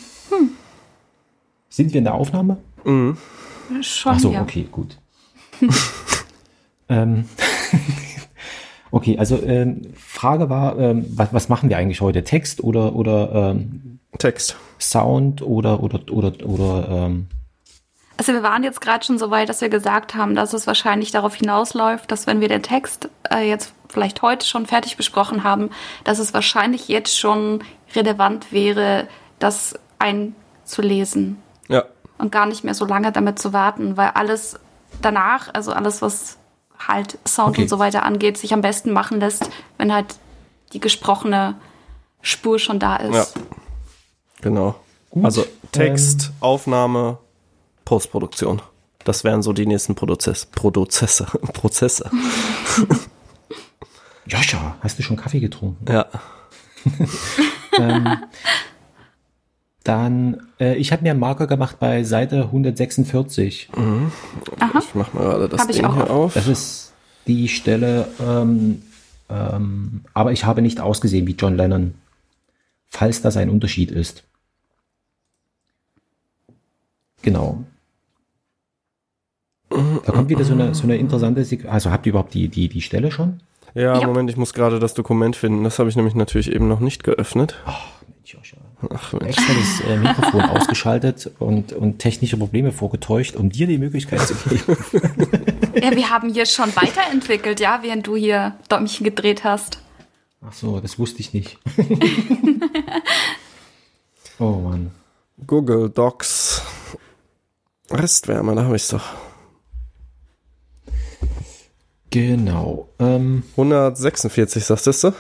Sind 1.70 1.94
wir 1.94 2.00
in 2.00 2.04
der 2.04 2.16
Aufnahme? 2.16 2.58
Schon 2.84 4.14
Ach 4.14 4.20
so, 4.20 4.32
ja. 4.32 4.42
okay, 4.42 4.68
gut. 4.72 4.98
ähm, 6.90 7.26
okay, 8.92 9.18
also 9.18 9.42
ähm, 9.44 9.82
Frage 9.96 10.50
war, 10.50 10.78
ähm, 10.78 11.06
was, 11.16 11.34
was 11.34 11.50
machen 11.50 11.70
wir 11.70 11.78
eigentlich 11.78 12.02
heute? 12.02 12.24
Text 12.24 12.64
oder 12.64 12.96
oder 12.96 13.52
ähm, 13.52 14.00
Text. 14.18 14.56
Sound 14.80 15.42
oder 15.42 15.82
oder 15.82 16.00
oder 16.12 16.34
oder 16.46 16.88
ähm, 16.90 17.28
Also 18.18 18.34
wir 18.34 18.44
waren 18.44 18.64
jetzt 18.64 18.80
gerade 18.82 19.04
schon 19.04 19.18
so 19.18 19.32
weit, 19.32 19.50
dass 19.50 19.62
wir 19.62 19.70
gesagt 19.70 20.14
haben, 20.16 20.36
dass 20.36 20.54
es 20.54 20.68
wahrscheinlich 20.68 21.12
darauf 21.12 21.36
hinausläuft, 21.36 22.12
dass 22.12 22.28
wenn 22.28 22.42
wir 22.42 22.48
den 22.48 22.62
Text 22.64 23.10
äh, 23.32 23.48
jetzt 23.48 23.74
vielleicht 23.90 24.22
heute 24.22 24.46
schon 24.46 24.66
fertig 24.66 24.98
besprochen 24.98 25.44
haben, 25.44 25.70
dass 26.04 26.20
es 26.20 26.34
wahrscheinlich 26.34 26.88
jetzt 26.88 27.18
schon 27.18 27.64
relevant 27.96 28.52
wäre, 28.52 29.08
das 29.40 29.76
einzulesen 30.00 31.38
Ja. 31.70 31.84
und 32.18 32.32
gar 32.32 32.46
nicht 32.46 32.64
mehr 32.64 32.74
so 32.74 32.86
lange 32.86 33.12
damit 33.12 33.40
zu 33.40 33.54
warten, 33.54 33.98
weil 33.98 34.10
alles 34.10 34.60
danach, 35.02 35.54
also 35.54 35.72
alles, 35.72 36.02
was 36.02 36.37
halt 36.80 37.18
Sound 37.28 37.50
Okay. 37.50 37.64
und 37.64 37.68
so 37.70 37.80
weiter 37.80 38.04
angeht, 38.04 38.38
sich 38.38 38.54
am 38.54 38.62
besten 38.62 38.92
machen 38.92 39.20
lässt, 39.20 39.50
wenn 39.78 39.94
halt 39.94 40.16
die 40.74 40.80
gesprochene 40.80 41.56
Spur 42.22 42.60
schon 42.60 42.80
da 42.80 42.98
ist. 42.98 43.16
Ja. 43.16 43.26
Genau. 44.42 44.76
Gut, 45.10 45.26
Also 45.26 45.46
Text, 45.72 46.32
Aufnahme, 46.40 47.18
Postproduktion. 47.86 48.62
Das 49.06 49.24
wären 49.24 49.42
so 49.42 49.54
die 49.54 49.66
nächsten 49.66 49.96
Prozess, 49.96 50.46
Prozesse. 50.46 51.26
Prozesse. 51.54 52.12
Joscha, 54.26 54.76
hast 54.82 55.00
du 55.00 55.04
schon 55.04 55.16
Kaffee 55.16 55.40
getrunken? 55.40 55.86
Ja. 55.92 56.06
Dann, 59.88 60.42
äh, 60.60 60.76
ich 60.76 60.92
habe 60.92 61.04
mir 61.04 61.12
einen 61.12 61.20
Marker 61.22 61.48
gemacht 61.48 61.80
bei 61.80 62.04
Seite 62.04 62.44
146. 62.44 63.70
Ich 64.80 64.96
mach 64.96 65.14
mal 65.14 65.24
gerade 65.24 65.48
das 65.48 65.62
Hab 65.62 65.70
ich 65.70 65.78
Ding 65.78 65.86
auch 65.86 65.96
hier 65.96 66.10
auf. 66.10 66.34
Das 66.34 66.46
ist 66.46 66.92
die 67.26 67.48
Stelle, 67.48 68.06
ähm, 68.20 68.82
ähm, 69.30 70.02
aber 70.14 70.34
ich 70.34 70.44
habe 70.44 70.62
nicht 70.62 70.82
ausgesehen 70.82 71.26
wie 71.26 71.36
John 71.40 71.56
Lennon, 71.56 71.94
falls 72.90 73.22
das 73.22 73.38
ein 73.38 73.50
Unterschied 73.50 73.92
ist. 73.92 74.24
Genau. 77.22 77.64
Da 79.70 80.12
kommt 80.12 80.28
wieder 80.28 80.44
so 80.44 80.52
eine, 80.52 80.76
so 80.76 80.84
eine 80.84 80.98
interessante, 80.98 81.46
Sek 81.46 81.66
also 81.66 81.92
habt 81.92 82.06
ihr 82.06 82.10
überhaupt 82.10 82.34
die, 82.34 82.50
die, 82.50 82.68
die 82.68 82.82
Stelle 82.82 83.10
schon? 83.10 83.40
Ja, 83.74 83.98
Ja. 84.02 84.06
Moment, 84.06 84.30
ich 84.30 84.36
muss 84.36 84.54
gerade 84.54 84.80
das 84.80 84.94
Dokument 84.94 85.38
finden. 85.38 85.64
Das 85.64 85.80
habe 85.80 85.88
ich 85.88 85.96
nämlich 85.96 86.16
natürlich 86.16 86.52
eben 86.52 86.68
noch 86.68 86.82
nicht 86.82 87.06
geöffnet. 87.06 87.56
Mensch, 87.66 88.34
Joscha. 88.34 88.58
Ach. 88.90 89.14
Extra 89.14 89.54
das 89.54 89.90
äh, 89.90 89.98
Mikrofon 89.98 90.42
ausgeschaltet 90.50 91.32
und, 91.40 91.74
und 91.74 92.00
technische 92.00 92.38
Probleme 92.38 92.72
vorgetäuscht, 92.72 93.36
um 93.36 93.50
dir 93.50 93.68
die 93.68 93.78
Möglichkeit 93.78 94.22
zu 94.22 94.36
geben. 94.36 94.78
Ja, 95.78 95.96
wir 95.96 96.10
haben 96.10 96.34
hier 96.34 96.48
schon 96.48 96.76
weiterentwickelt, 96.76 97.60
ja, 97.60 97.84
während 97.84 98.08
du 98.08 98.16
hier 98.16 98.56
Däumchen 98.68 99.04
gedreht 99.04 99.44
hast. 99.44 99.78
Ach 100.42 100.52
so, 100.52 100.80
das 100.80 100.98
wusste 100.98 101.20
ich 101.20 101.34
nicht. 101.34 101.60
oh 104.40 104.54
Mann. 104.54 104.90
Google 105.46 105.92
Docs. 105.92 106.64
Restwärme, 107.92 108.56
da 108.56 108.64
habe 108.64 108.76
ich 108.76 108.82
es 108.82 108.88
doch. 108.88 109.06
Genau. 112.10 112.90
Ähm, 112.98 113.44
146, 113.56 114.66
sagtest 114.66 115.04
du? 115.04 115.14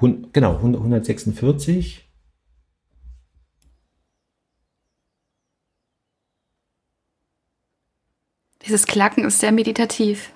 hun, 0.00 0.28
genau, 0.32 0.56
100 0.56 0.80
146. 0.80 1.99
Dieses 8.66 8.86
Klacken 8.86 9.24
ist 9.24 9.40
sehr 9.40 9.52
meditativ. 9.52 10.30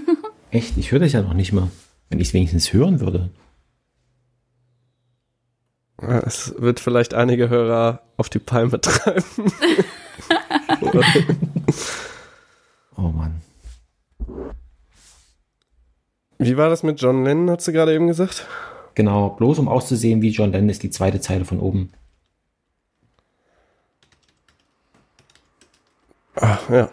Echt, 0.50 0.76
ich 0.76 0.90
höre 0.92 1.00
das 1.00 1.12
ja 1.12 1.22
noch 1.22 1.34
nicht 1.34 1.52
mal. 1.52 1.70
wenn 2.08 2.20
ich 2.20 2.28
es 2.28 2.34
wenigstens 2.34 2.72
hören 2.72 3.00
würde. 3.00 3.30
Es 6.00 6.54
wird 6.58 6.80
vielleicht 6.80 7.12
einige 7.12 7.48
Hörer 7.48 8.02
auf 8.16 8.28
die 8.28 8.38
Palme 8.38 8.80
treiben. 8.80 9.52
Oh 12.96 13.08
Mann. 13.08 13.42
Wie 16.38 16.56
war 16.56 16.68
das 16.70 16.84
mit 16.84 17.00
John 17.00 17.24
Lennon, 17.24 17.50
hat 17.50 17.62
sie 17.62 17.72
gerade 17.72 17.94
eben 17.94 18.06
gesagt? 18.06 18.46
Genau, 18.94 19.30
bloß 19.30 19.58
um 19.58 19.68
auszusehen 19.68 20.22
wie 20.22 20.30
John 20.30 20.52
Lennon 20.52 20.70
ist 20.70 20.82
die 20.82 20.90
zweite 20.90 21.20
Zeile 21.20 21.44
von 21.44 21.58
oben. 21.60 21.92
Ah, 26.36 26.58
ja. 26.70 26.88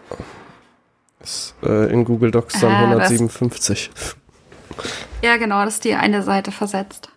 Ist, 1.26 1.54
äh, 1.64 1.90
in 1.92 2.04
Google 2.04 2.30
Docs 2.30 2.60
dann 2.60 2.70
das- 2.70 3.10
157. 3.10 3.90
Ja, 5.22 5.36
genau, 5.38 5.64
das 5.64 5.74
ist 5.74 5.84
die 5.84 5.94
eine 5.94 6.22
Seite 6.22 6.52
versetzt. 6.52 7.08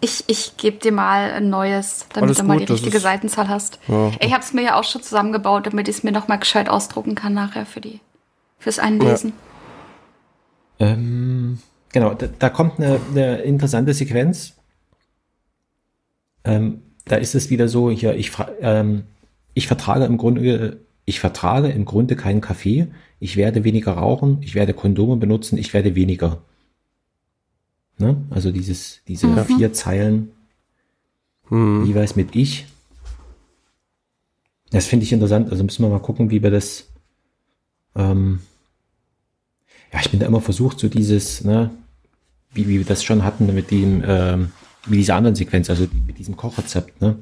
Ich, 0.00 0.24
ich 0.28 0.56
gebe 0.56 0.78
dir 0.78 0.92
mal 0.92 1.30
ein 1.32 1.50
neues, 1.50 2.06
damit 2.14 2.28
Alles 2.28 2.38
du 2.38 2.44
mal 2.44 2.58
gut, 2.58 2.68
die 2.68 2.72
richtige 2.72 2.96
ist- 2.96 3.02
Seitenzahl 3.02 3.48
hast. 3.48 3.78
Ja. 3.86 4.10
Ich 4.20 4.32
habe 4.32 4.42
es 4.42 4.52
mir 4.54 4.62
ja 4.62 4.80
auch 4.80 4.84
schon 4.84 5.02
zusammengebaut, 5.02 5.66
damit 5.66 5.88
ich 5.88 5.96
es 5.96 6.02
mir 6.04 6.10
nochmal 6.12 6.38
gescheit 6.38 6.68
ausdrucken 6.70 7.14
kann 7.14 7.34
nachher 7.34 7.66
für 7.66 7.80
die 7.82 8.00
fürs 8.58 8.78
Einlesen. 8.78 9.32
Ähm, 10.78 11.58
genau, 11.92 12.14
da, 12.14 12.26
da 12.38 12.48
kommt 12.48 12.78
eine, 12.80 12.98
eine 13.10 13.36
interessante 13.42 13.92
Sequenz. 13.94 14.54
Ähm, 16.44 16.82
da 17.04 17.16
ist 17.16 17.34
es 17.34 17.50
wieder 17.50 17.68
so, 17.68 17.90
hier, 17.90 18.14
ich, 18.16 18.32
ähm, 18.60 19.04
ich 19.54 19.66
vertrage 19.66 20.04
im 20.04 20.16
Grunde, 20.16 20.80
ich 21.12 21.20
vertrage 21.20 21.68
im 21.68 21.84
Grunde 21.84 22.16
keinen 22.16 22.40
Kaffee. 22.40 22.86
Ich 23.20 23.36
werde 23.36 23.64
weniger 23.64 23.92
rauchen, 23.92 24.38
ich 24.40 24.54
werde 24.54 24.72
Kondome 24.72 25.16
benutzen, 25.16 25.58
ich 25.58 25.74
werde 25.74 25.94
weniger. 25.94 26.42
Ne? 27.98 28.16
Also 28.30 28.50
dieses, 28.50 29.02
diese 29.06 29.44
vier 29.44 29.74
Zeilen 29.74 30.30
Hm. 31.48 31.84
jeweils 31.84 32.16
mit 32.16 32.34
ich. 32.34 32.64
Das 34.70 34.86
finde 34.86 35.04
ich 35.04 35.12
interessant. 35.12 35.50
Also 35.50 35.62
müssen 35.62 35.84
wir 35.84 35.90
mal 35.90 36.00
gucken, 36.00 36.30
wie 36.30 36.42
wir 36.42 36.50
das. 36.50 36.88
Ähm, 37.94 38.40
ja, 39.92 40.00
ich 40.00 40.10
bin 40.10 40.18
da 40.18 40.24
immer 40.24 40.40
versucht, 40.40 40.80
so 40.80 40.88
dieses, 40.88 41.44
ne, 41.44 41.70
wie, 42.54 42.68
wie 42.68 42.78
wir 42.78 42.86
das 42.86 43.04
schon 43.04 43.22
hatten 43.22 43.54
mit 43.54 43.70
dem, 43.70 44.02
ähm, 44.06 44.52
mit 44.86 44.98
dieser 44.98 45.16
anderen 45.16 45.36
Sequenz, 45.36 45.68
also 45.68 45.86
mit 46.06 46.18
diesem 46.18 46.38
Kochrezept, 46.38 47.02
ne? 47.02 47.18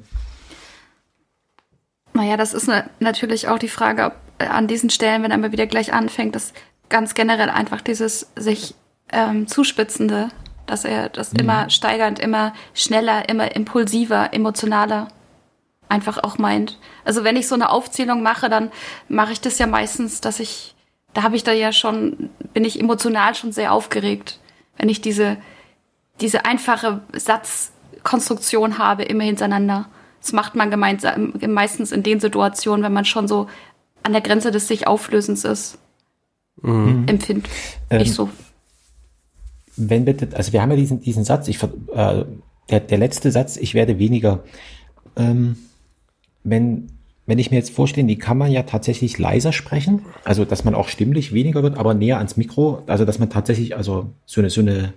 Naja, 2.13 2.37
das 2.37 2.53
ist 2.53 2.67
ne, 2.67 2.89
natürlich 2.99 3.47
auch 3.47 3.59
die 3.59 3.69
Frage, 3.69 4.05
ob 4.05 4.13
äh, 4.39 4.45
an 4.45 4.67
diesen 4.67 4.89
Stellen, 4.89 5.23
wenn 5.23 5.31
er 5.31 5.37
mal 5.37 5.51
wieder 5.51 5.67
gleich 5.67 5.93
anfängt, 5.93 6.35
dass 6.35 6.53
ganz 6.89 7.13
generell 7.13 7.49
einfach 7.49 7.81
dieses 7.81 8.31
sich 8.35 8.75
ähm, 9.11 9.47
zuspitzende, 9.47 10.29
dass 10.65 10.85
er 10.85 11.09
das 11.09 11.33
immer 11.33 11.69
steigernd, 11.69 12.19
immer 12.19 12.53
schneller, 12.73 13.27
immer 13.29 13.55
impulsiver, 13.55 14.33
emotionaler 14.33 15.07
einfach 15.91 16.23
auch 16.23 16.37
meint. 16.37 16.79
Also 17.03 17.23
wenn 17.23 17.35
ich 17.35 17.47
so 17.47 17.55
eine 17.55 17.69
Aufzählung 17.69 18.23
mache, 18.23 18.49
dann 18.49 18.71
mache 19.09 19.33
ich 19.33 19.41
das 19.41 19.59
ja 19.59 19.67
meistens, 19.67 20.21
dass 20.21 20.39
ich, 20.39 20.73
da 21.13 21.23
habe 21.23 21.35
ich 21.35 21.43
da 21.43 21.51
ja 21.51 21.73
schon, 21.73 22.29
bin 22.53 22.63
ich 22.63 22.79
emotional 22.79 23.35
schon 23.35 23.51
sehr 23.51 23.73
aufgeregt, 23.73 24.39
wenn 24.77 24.87
ich 24.87 25.01
diese, 25.01 25.37
diese 26.21 26.45
einfache 26.45 27.01
Satzkonstruktion 27.13 28.77
habe, 28.77 29.03
immer 29.03 29.25
hintereinander. 29.25 29.89
Das 30.21 30.33
macht 30.33 30.55
man 30.55 30.69
gemeinsam, 30.69 31.33
meistens 31.47 31.91
in 31.91 32.03
den 32.03 32.19
Situationen, 32.19 32.83
wenn 32.83 32.93
man 32.93 33.05
schon 33.05 33.27
so 33.27 33.47
an 34.03 34.11
der 34.13 34.21
Grenze 34.21 34.51
des 34.51 34.67
sich 34.67 34.87
Auflösens 34.87 35.43
ist. 35.45 35.77
Empfind 36.63 37.47
Ähm, 37.89 38.01
ich 38.01 38.13
so. 38.13 38.29
Wenn 39.77 40.05
wir, 40.05 40.15
das- 40.15 40.33
also 40.33 40.53
wir 40.53 40.61
haben 40.61 40.69
ja 40.71 40.77
diesen, 40.77 41.01
diesen 41.01 41.23
Satz, 41.23 41.47
ich, 41.47 41.61
äh, 41.63 42.25
der, 42.69 42.79
der 42.81 42.97
letzte 42.97 43.31
Satz, 43.31 43.57
ich 43.57 43.73
werde 43.73 43.97
weniger. 43.99 44.43
Ähm, 45.15 45.57
wenn, 46.43 46.87
wenn 47.25 47.39
ich 47.39 47.49
mir 47.51 47.57
jetzt 47.57 47.71
vorstelle, 47.71 48.05
die 48.07 48.17
kann 48.17 48.37
man 48.37 48.51
ja 48.51 48.63
tatsächlich 48.63 49.17
leiser 49.17 49.53
sprechen, 49.53 50.05
also 50.23 50.45
dass 50.45 50.63
man 50.65 50.75
auch 50.75 50.87
stimmlich 50.87 51.33
weniger 51.33 51.63
wird, 51.63 51.77
aber 51.77 51.93
näher 51.93 52.17
ans 52.17 52.37
Mikro, 52.37 52.83
also 52.87 53.05
dass 53.05 53.17
man 53.19 53.29
tatsächlich, 53.29 53.75
also 53.75 54.09
so 54.25 54.41
eine, 54.41 54.49
so 54.49 54.61
eine, 54.61 54.93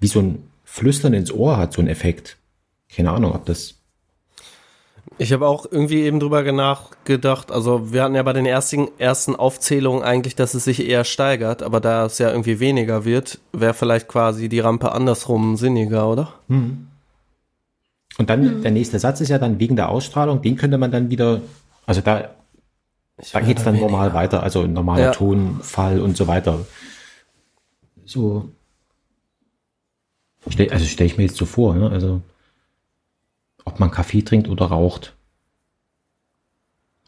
wie 0.00 0.06
so 0.08 0.20
ein 0.20 0.42
Flüstern 0.64 1.14
ins 1.14 1.32
Ohr 1.32 1.56
hat, 1.56 1.72
so 1.72 1.80
ein 1.80 1.88
Effekt. 1.88 2.36
Keine 2.94 3.12
Ahnung, 3.12 3.32
ob 3.34 3.46
das. 3.46 3.74
Ich 5.18 5.32
habe 5.32 5.46
auch 5.46 5.64
irgendwie 5.70 6.02
eben 6.02 6.20
drüber 6.20 6.42
nachgedacht, 6.52 7.50
also 7.50 7.92
wir 7.92 8.02
hatten 8.02 8.14
ja 8.14 8.22
bei 8.22 8.34
den 8.34 8.44
ersten, 8.44 8.88
ersten 8.98 9.34
Aufzählungen 9.34 10.02
eigentlich, 10.02 10.34
dass 10.34 10.54
es 10.54 10.64
sich 10.64 10.86
eher 10.86 11.04
steigert, 11.04 11.62
aber 11.62 11.80
da 11.80 12.04
es 12.04 12.18
ja 12.18 12.30
irgendwie 12.30 12.60
weniger 12.60 13.04
wird, 13.04 13.38
wäre 13.52 13.72
vielleicht 13.72 14.08
quasi 14.08 14.48
die 14.48 14.60
Rampe 14.60 14.92
andersrum 14.92 15.56
sinniger, 15.56 16.10
oder? 16.10 16.34
Und 18.18 18.30
dann 18.30 18.62
der 18.62 18.70
nächste 18.72 18.98
Satz 18.98 19.20
ist 19.20 19.28
ja 19.28 19.38
dann 19.38 19.58
wegen 19.58 19.76
der 19.76 19.88
Ausstrahlung, 19.88 20.42
den 20.42 20.56
könnte 20.56 20.76
man 20.76 20.90
dann 20.90 21.08
wieder, 21.08 21.40
also 21.86 22.02
da, 22.02 22.30
da 23.32 23.40
geht's 23.40 23.64
dann 23.64 23.78
normal 23.78 24.12
weiter, 24.12 24.42
also 24.42 24.66
normaler 24.66 25.04
Ja. 25.04 25.10
Tonfall 25.12 26.00
und 26.00 26.16
so 26.16 26.26
weiter. 26.26 26.66
So. 28.04 28.50
Also 30.44 30.84
stelle 30.84 31.06
ich 31.06 31.16
mir 31.16 31.24
jetzt 31.24 31.36
so 31.36 31.46
vor, 31.46 31.74
ne? 31.74 31.90
also 31.90 32.20
ob 33.66 33.78
man 33.78 33.90
Kaffee 33.90 34.22
trinkt 34.22 34.48
oder 34.48 34.64
raucht. 34.66 35.14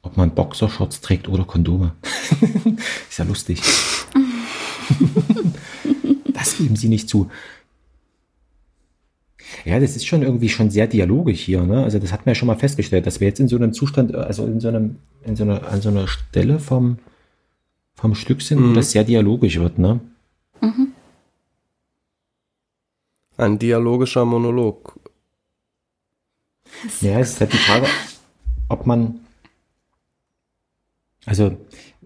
Ob 0.03 0.19
man 0.19 0.35
Boxershorts 0.35 1.01
trägt 1.01 1.29
oder 1.29 1.45
Kondome. 1.45 1.93
ist 3.09 3.19
ja 3.19 3.25
lustig. 3.25 3.63
das 6.35 6.59
geben 6.59 6.77
sie 6.77 6.89
nicht 6.89 7.09
zu. 7.09 7.31
Ja, 9.65 9.81
das 9.81 9.97
ist 9.97 10.07
schon 10.07 10.23
irgendwie 10.23 10.51
schon 10.51 10.71
sehr 10.71 10.87
dialogisch 10.87 11.41
hier, 11.41 11.63
ne? 11.63 11.83
Also 11.83 11.99
das 11.99 12.13
hat 12.13 12.27
man 12.27 12.33
ja 12.33 12.35
schon 12.35 12.47
mal 12.47 12.59
festgestellt, 12.59 13.07
dass 13.07 13.21
wir 13.21 13.29
jetzt 13.29 13.41
in 13.41 13.49
so 13.49 13.57
einem 13.57 13.73
Zustand, 13.73 14.13
äh, 14.13 14.19
also 14.19 14.47
in 14.47 14.61
so 14.61 14.69
einem, 14.69 14.97
in 15.25 15.37
so 15.37 15.45
einer, 15.45 15.67
an 15.69 15.81
so 15.81 15.89
einer 15.89 16.07
Stelle 16.07 16.59
vom, 16.59 16.99
vom 17.95 18.15
Stück 18.15 18.43
sind, 18.43 18.63
wo 18.63 18.75
das 18.75 18.93
sehr 18.93 19.05
dialogisch 19.05 19.59
wird, 19.59 19.79
ne? 19.79 20.01
Ein 23.37 23.59
dialogischer 23.59 24.25
Monolog. 24.25 24.99
Ja, 27.01 27.19
es 27.19 27.33
ist 27.33 27.41
halt 27.41 27.53
die 27.53 27.59
Frage, 27.59 27.87
ob 28.69 28.87
man, 28.87 29.21
also 31.27 31.57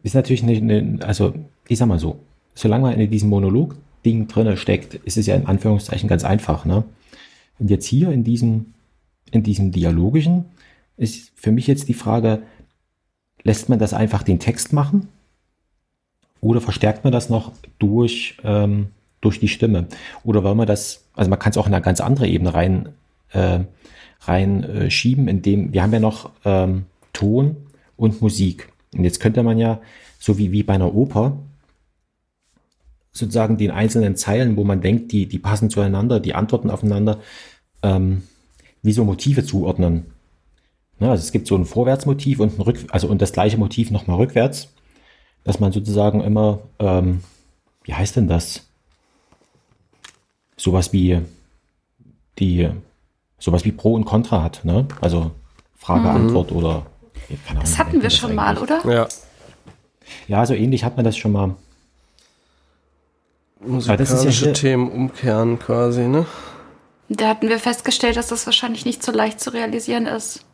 ist 0.03 0.15
natürlich 0.15 0.43
eine, 0.43 0.57
eine 0.57 1.05
also 1.05 1.35
ich 1.69 1.79
sag 1.79 1.87
mal 1.87 1.99
so, 1.99 2.21
solange 2.55 2.85
man 2.85 3.01
in 3.01 3.11
diesem 3.11 3.31
Monolog-Ding 3.31 4.29
drinne 4.29 4.57
steckt, 4.57 4.95
ist 4.95 5.17
es 5.17 5.27
ja 5.27 5.35
in 5.35 5.47
Anführungszeichen 5.47 6.09
ganz 6.09 6.25
einfach, 6.25 6.65
ne? 6.65 6.85
Und 7.59 7.71
jetzt 7.71 7.87
hier 7.87 8.11
in 8.11 8.25
diesem, 8.25 8.75
in 9.31 9.43
diesem 9.43 9.73
dialogischen 9.73 10.47
ist 10.97 11.33
für 11.37 11.53
mich 11.53 11.67
jetzt 11.67 11.89
die 11.89 11.95
Frage, 11.95 12.43
lässt 13.45 13.69
man 13.69 13.79
das 13.79 13.95
einfach 13.95 14.23
den 14.23 14.39
Text 14.39 14.73
machen 14.73 15.09
oder 16.41 16.61
verstärkt 16.61 17.05
man 17.05 17.13
das 17.13 17.31
noch 17.31 17.53
durch, 17.79 18.37
ähm, 18.45 18.89
durch 19.21 19.39
die 19.39 19.49
Stimme? 19.49 19.87
Oder 20.25 20.43
wollen 20.43 20.59
wir 20.59 20.67
das, 20.67 21.05
also 21.15 21.31
man 21.31 21.39
kann 21.39 21.51
es 21.51 21.57
auch 21.57 21.67
in 21.67 21.75
eine 21.75 21.83
ganz 21.83 22.01
andere 22.01 22.27
Ebene 22.27 22.53
rein, 22.53 22.89
äh, 23.33 23.61
rein 24.23 24.65
äh, 24.65 24.89
indem 24.89 25.73
wir 25.73 25.83
haben 25.83 25.93
ja 25.93 26.01
noch 26.01 26.31
ähm, 26.45 26.87
Ton 27.13 27.57
und 27.97 28.21
Musik. 28.21 28.73
Und 28.95 29.05
jetzt 29.05 29.21
könnte 29.21 29.43
man 29.43 29.59
ja, 29.59 29.81
so 30.19 30.39
wie, 30.39 30.53
wie 30.53 30.63
bei 30.63 30.75
einer 30.75 30.95
Oper, 30.95 31.39
sozusagen 33.13 33.59
den 33.59 33.71
einzelnen 33.71 34.17
Zeilen, 34.17 34.57
wo 34.57 34.65
man 34.65 34.81
denkt, 34.81 35.13
die, 35.13 35.27
die 35.27 35.39
passen 35.39 35.71
zueinander, 35.71 36.21
die 36.21 36.35
antworten 36.35 36.71
aufeinander, 36.71 37.21
ähm, 37.83 38.23
wie 38.83 38.93
so 38.93 39.05
Motive 39.05 39.45
zuordnen. 39.45 40.07
Ne, 40.99 41.11
also 41.11 41.23
es 41.23 41.33
gibt 41.33 41.47
so 41.47 41.57
ein 41.57 41.67
Vorwärtsmotiv 41.67 42.41
und 42.41 42.59
ein 42.59 42.63
Rück, 42.63 42.79
also 42.91 43.09
und 43.09 43.21
das 43.21 43.33
gleiche 43.33 43.59
Motiv 43.59 43.91
nochmal 43.91 44.17
rückwärts, 44.17 44.69
dass 45.45 45.61
man 45.61 45.73
sozusagen 45.73 46.23
immer, 46.23 46.61
ähm, 46.79 47.23
wie 47.85 47.95
heißt 47.95 48.17
denn 48.17 48.29
das? 48.29 48.69
Sowas 50.57 50.93
wie 50.93 51.21
die, 52.39 52.71
sowas 53.43 53.65
wie 53.65 53.73
Pro 53.73 53.95
und 53.95 54.05
Contra 54.05 54.43
hat, 54.43 54.65
ne? 54.65 54.87
Also 55.01 55.33
Frage, 55.77 56.09
Antwort 56.09 56.53
oder 56.53 56.87
keine 57.29 57.51
Ahnung, 57.51 57.61
Das 57.63 57.79
hatten 57.79 57.93
wir 57.95 58.01
das 58.03 58.17
schon 58.17 58.35
mal, 58.37 58.57
eigentlich? 58.57 58.63
oder? 58.85 58.95
Ja. 58.95 59.09
Ja, 60.29 60.47
so 60.47 60.55
ähnlich 60.55 60.85
hat 60.85 60.95
man 60.97 61.05
das 61.05 61.17
schon 61.17 61.33
mal. 61.33 61.57
das 63.61 63.79
ist 63.79 63.87
ja 63.89 63.97
Musikalische 63.97 64.45
hier- 64.47 64.55
Themen 64.55 64.91
umkehren 64.93 65.59
quasi, 65.59 66.03
ne? 66.07 66.27
Da 67.09 67.29
hatten 67.29 67.49
wir 67.49 67.59
festgestellt, 67.59 68.17
dass 68.17 68.29
das 68.29 68.47
wahrscheinlich 68.47 68.85
nicht 68.87 69.03
so 69.03 69.11
leicht 69.13 69.41
zu 69.41 69.53
realisieren 69.53 70.07
ist. 70.07 70.45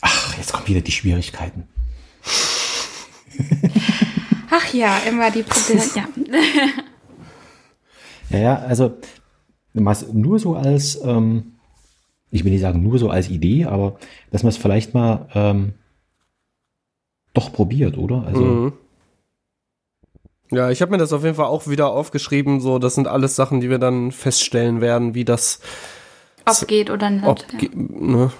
Ach, 0.00 0.36
jetzt 0.38 0.52
kommen 0.52 0.66
wieder 0.68 0.80
die 0.80 0.90
Schwierigkeiten. 0.92 1.68
Ach 4.50 4.72
ja, 4.72 4.98
immer 5.08 5.30
die 5.30 5.42
Probleme. 5.42 5.82
ja. 5.94 6.04
Ja, 8.30 8.38
ja, 8.38 8.56
also 8.60 8.96
nur 9.74 10.38
so 10.38 10.54
als, 10.54 11.00
ähm, 11.04 11.52
ich 12.30 12.44
will 12.44 12.52
nicht 12.52 12.60
sagen 12.60 12.82
nur 12.82 12.98
so 12.98 13.10
als 13.10 13.28
Idee, 13.28 13.64
aber 13.66 13.98
dass 14.30 14.42
man 14.42 14.50
es 14.50 14.56
vielleicht 14.56 14.94
mal 14.94 15.28
ähm, 15.34 15.72
doch 17.34 17.52
probiert, 17.52 17.96
oder? 17.98 18.24
Also 18.26 18.40
Mhm. 18.42 18.72
Ja, 20.52 20.68
ich 20.70 20.82
habe 20.82 20.90
mir 20.90 20.98
das 20.98 21.12
auf 21.12 21.22
jeden 21.22 21.36
Fall 21.36 21.46
auch 21.46 21.68
wieder 21.68 21.92
aufgeschrieben. 21.92 22.60
So, 22.60 22.80
das 22.80 22.96
sind 22.96 23.06
alles 23.06 23.36
Sachen, 23.36 23.60
die 23.60 23.70
wir 23.70 23.78
dann 23.78 24.10
feststellen 24.10 24.80
werden, 24.80 25.14
wie 25.14 25.24
das 25.24 25.60
Ob 26.44 26.66
geht 26.66 26.90
oder 26.90 27.08
nicht. 27.08 27.24
ob, 27.24 27.38
ja. 27.52 27.58
ge- 27.58 27.70
ne? 27.72 28.32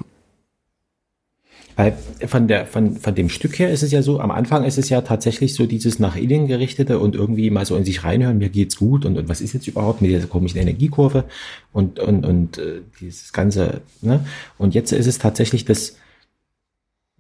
Weil 1.81 1.97
von, 2.29 2.47
der, 2.47 2.67
von, 2.67 2.97
von 2.97 3.15
dem 3.15 3.31
Stück 3.31 3.59
her 3.59 3.71
ist 3.71 3.83
es 3.83 3.91
ja 3.91 4.03
so, 4.03 4.21
am 4.21 4.31
Anfang 4.31 4.65
ist 4.65 4.77
es 4.77 4.91
ja 4.91 5.01
tatsächlich 5.01 5.55
so 5.55 5.65
dieses 5.65 5.99
nach 5.99 6.15
innen 6.15 6.47
gerichtete 6.47 6.99
und 6.99 7.15
irgendwie 7.15 7.49
mal 7.49 7.65
so 7.65 7.75
in 7.75 7.87
sich 7.87 8.05
reinhören, 8.05 8.37
mir 8.37 8.51
geht's 8.51 8.77
gut 8.77 9.07
und, 9.07 9.17
und 9.17 9.31
was 9.31 9.41
ist 9.41 9.55
jetzt 9.55 9.67
überhaupt 9.67 10.03
mit 10.03 10.11
dieser 10.11 10.27
komischen 10.27 10.61
Energiekurve 10.61 11.25
und, 11.73 11.99
und, 11.99 12.27
und 12.27 12.59
äh, 12.59 12.83
dieses 13.01 13.33
ganze, 13.33 13.81
ne? 14.03 14.27
Und 14.59 14.75
jetzt 14.75 14.93
ist 14.93 15.07
es 15.07 15.19
tatsächlich 15.19 15.65
das, 15.65 15.97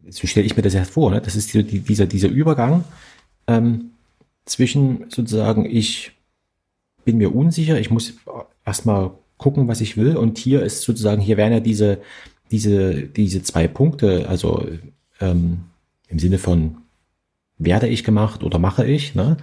so 0.06 0.26
stelle 0.26 0.44
ich 0.44 0.56
mir 0.56 0.62
das 0.62 0.74
erst 0.74 0.90
vor, 0.90 1.10
ne? 1.10 1.22
Das 1.22 1.36
ist 1.36 1.54
die, 1.54 1.62
dieser, 1.80 2.04
dieser 2.04 2.28
Übergang 2.28 2.84
ähm, 3.46 3.92
zwischen 4.44 5.06
sozusagen, 5.08 5.64
ich 5.64 6.12
bin 7.06 7.16
mir 7.16 7.34
unsicher, 7.34 7.80
ich 7.80 7.88
muss 7.88 8.12
erstmal 8.66 9.12
gucken, 9.38 9.68
was 9.68 9.80
ich 9.80 9.96
will. 9.96 10.18
Und 10.18 10.36
hier 10.36 10.62
ist 10.62 10.82
sozusagen, 10.82 11.22
hier 11.22 11.38
werden 11.38 11.54
ja 11.54 11.60
diese, 11.60 12.02
diese, 12.50 13.02
diese 13.02 13.42
zwei 13.42 13.68
Punkte, 13.68 14.28
also 14.28 14.66
ähm, 15.20 15.64
im 16.08 16.18
Sinne 16.18 16.38
von 16.38 16.76
werde 17.58 17.88
ich 17.88 18.04
gemacht 18.04 18.42
oder 18.42 18.58
mache 18.58 18.86
ich, 18.86 19.14
ne, 19.14 19.36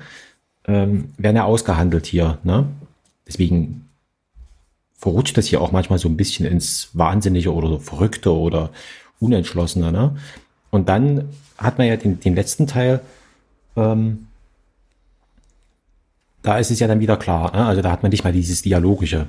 ähm, 0.65 1.13
werden 1.17 1.37
ja 1.37 1.45
ausgehandelt 1.45 2.05
hier. 2.05 2.39
Ne? 2.43 2.67
Deswegen 3.27 3.87
verrutscht 4.97 5.37
das 5.37 5.45
hier 5.45 5.61
auch 5.61 5.71
manchmal 5.71 5.99
so 5.99 6.09
ein 6.09 6.17
bisschen 6.17 6.45
ins 6.45 6.89
Wahnsinnige 6.93 7.53
oder 7.53 7.69
so 7.69 7.79
Verrückte 7.79 8.33
oder 8.33 8.71
Unentschlossene. 9.19 9.91
Ne? 9.91 10.17
Und 10.71 10.89
dann 10.89 11.29
hat 11.57 11.77
man 11.77 11.87
ja 11.87 11.95
den, 11.95 12.19
den 12.19 12.35
letzten 12.35 12.67
Teil, 12.67 13.01
ähm, 13.75 14.27
da 16.41 16.57
ist 16.57 16.71
es 16.71 16.79
ja 16.79 16.87
dann 16.87 16.99
wieder 16.99 17.17
klar. 17.17 17.51
Ne? 17.55 17.65
Also 17.65 17.81
da 17.81 17.91
hat 17.91 18.03
man 18.03 18.09
nicht 18.09 18.23
mal 18.23 18.33
dieses 18.33 18.61
Dialogische. 18.61 19.27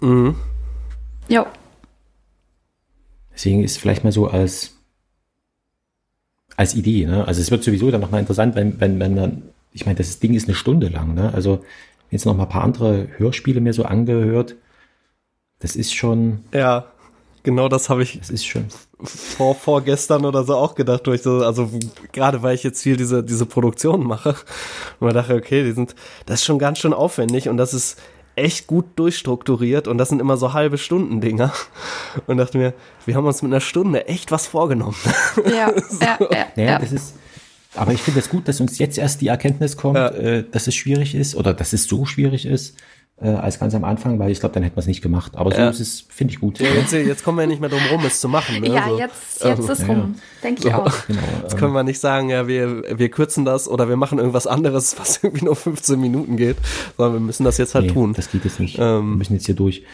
Mhm. 0.00 0.34
Jo. 1.28 1.46
Deswegen 3.34 3.64
ist 3.64 3.78
vielleicht 3.78 4.04
mal 4.04 4.12
so 4.12 4.28
als, 4.28 4.76
als 6.56 6.74
Idee, 6.74 7.06
ne? 7.06 7.26
Also 7.26 7.40
es 7.40 7.50
wird 7.50 7.64
sowieso 7.64 7.90
dann 7.90 8.00
nochmal 8.00 8.20
interessant, 8.20 8.54
wenn, 8.54 8.80
wenn, 8.80 9.00
wenn 9.00 9.14
man, 9.14 9.42
ich 9.72 9.86
meine, 9.86 9.96
das 9.98 10.20
Ding 10.20 10.34
ist 10.34 10.46
eine 10.46 10.54
Stunde 10.54 10.88
lang, 10.88 11.14
ne? 11.14 11.32
Also 11.34 11.64
jetzt 12.10 12.26
noch 12.26 12.36
mal 12.36 12.44
ein 12.44 12.48
paar 12.48 12.62
andere 12.64 13.08
Hörspiele 13.16 13.60
mir 13.60 13.72
so 13.72 13.84
angehört. 13.84 14.54
Das 15.58 15.74
ist 15.76 15.94
schon, 15.94 16.40
Ja, 16.52 16.86
genau 17.42 17.68
das 17.68 17.88
habe 17.88 18.02
ich 18.02 18.18
das 18.18 18.30
ist 18.30 18.46
schon. 18.46 18.66
vor, 19.02 19.54
vorgestern 19.56 20.24
oder 20.24 20.44
so 20.44 20.54
auch 20.56 20.74
gedacht, 20.76 21.06
durch 21.06 21.22
so, 21.22 21.44
also 21.44 21.70
gerade 22.12 22.42
weil 22.42 22.54
ich 22.54 22.62
jetzt 22.62 22.82
viel 22.82 22.96
diese, 22.96 23.24
diese 23.24 23.46
Produktion 23.46 24.04
mache. 24.06 24.30
Und 25.00 25.06
man 25.06 25.14
dachte, 25.14 25.34
okay, 25.34 25.64
die 25.64 25.72
sind, 25.72 25.94
das 26.26 26.40
ist 26.40 26.44
schon 26.46 26.58
ganz 26.60 26.78
schön 26.78 26.92
aufwendig 26.92 27.48
und 27.48 27.56
das 27.56 27.74
ist 27.74 27.98
echt 28.36 28.66
gut 28.66 28.84
durchstrukturiert 28.96 29.86
und 29.88 29.98
das 29.98 30.08
sind 30.08 30.20
immer 30.20 30.36
so 30.36 30.52
halbe 30.52 30.78
Stunden 30.78 31.20
Dinger. 31.20 31.52
Und 32.26 32.36
dachte 32.38 32.58
mir, 32.58 32.74
wir 33.06 33.14
haben 33.14 33.26
uns 33.26 33.42
mit 33.42 33.52
einer 33.52 33.60
Stunde 33.60 34.06
echt 34.08 34.30
was 34.32 34.46
vorgenommen. 34.46 34.96
Ja, 35.46 35.72
ja, 36.00 36.18
ja. 36.30 36.46
Naja, 36.56 36.70
ja. 36.72 36.78
das 36.78 36.92
ist, 36.92 37.14
aber 37.74 37.92
ich 37.92 38.00
finde 38.02 38.20
es 38.20 38.28
gut, 38.28 38.46
dass 38.48 38.60
uns 38.60 38.78
jetzt 38.78 38.98
erst 38.98 39.20
die 39.20 39.28
Erkenntnis 39.28 39.76
kommt, 39.76 39.96
Ja. 39.96 40.08
äh, 40.08 40.44
dass 40.50 40.66
es 40.66 40.74
schwierig 40.74 41.14
ist 41.14 41.34
oder 41.34 41.54
dass 41.54 41.72
es 41.72 41.84
so 41.84 42.06
schwierig 42.06 42.46
ist, 42.46 42.76
äh, 43.20 43.28
als 43.28 43.60
ganz 43.60 43.74
am 43.74 43.84
Anfang, 43.84 44.18
weil 44.18 44.30
ich 44.30 44.40
glaube, 44.40 44.54
dann 44.54 44.62
hätten 44.64 44.76
wir 44.76 44.80
es 44.80 44.86
nicht 44.86 45.00
gemacht. 45.02 45.36
Aber 45.36 45.52
so 45.52 45.58
Ja. 45.58 45.70
ist 45.70 45.80
es, 45.80 46.00
finde 46.08 46.34
ich 46.34 46.40
gut. 46.40 46.58
Jetzt, 46.58 46.92
jetzt 46.92 47.22
kommen 47.22 47.38
wir 47.38 47.42
ja 47.42 47.48
nicht 47.48 47.60
mehr 47.60 47.70
drum 47.70 47.80
rum, 47.90 48.04
es 48.04 48.20
zu 48.20 48.28
machen. 48.28 48.60
Ne? 48.60 48.68
ja, 48.74 48.88
so. 48.88 48.98
jetzt, 48.98 49.44
jetzt 49.44 49.68
ist 49.68 49.88
rum. 49.88 50.16
Denke 50.42 50.60
ich 50.62 50.66
Ja. 50.66 50.78
auch. 50.82 51.06
Genau. 51.06 51.20
Jetzt 51.42 51.56
können 51.56 51.72
wir 51.72 51.84
nicht 51.84 52.00
sagen, 52.00 52.28
ja, 52.30 52.48
wir, 52.48 52.98
wir 52.98 53.08
kürzen 53.10 53.44
das 53.44 53.68
oder 53.68 53.88
wir 53.88 53.96
machen 53.96 54.18
irgendwas 54.18 54.46
anderes, 54.46 54.98
was 54.98 55.18
irgendwie 55.22 55.44
nur 55.44 55.54
15 55.56 56.00
Minuten 56.00 56.36
geht, 56.36 56.56
sondern 56.96 57.14
wir 57.14 57.20
müssen 57.20 57.44
das 57.44 57.56
jetzt 57.58 57.74
halt 57.74 57.86
nee, 57.86 57.92
tun. 57.92 58.14
Das 58.14 58.30
geht 58.30 58.44
jetzt 58.44 58.58
nicht. 58.58 58.78
Ähm. 58.78 59.10
wir 59.10 59.16
müssen 59.16 59.34
jetzt 59.34 59.46
hier 59.46 59.54
durch. 59.54 59.84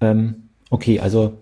Ähm, 0.00 0.48
okay, 0.70 0.98
also 0.98 1.38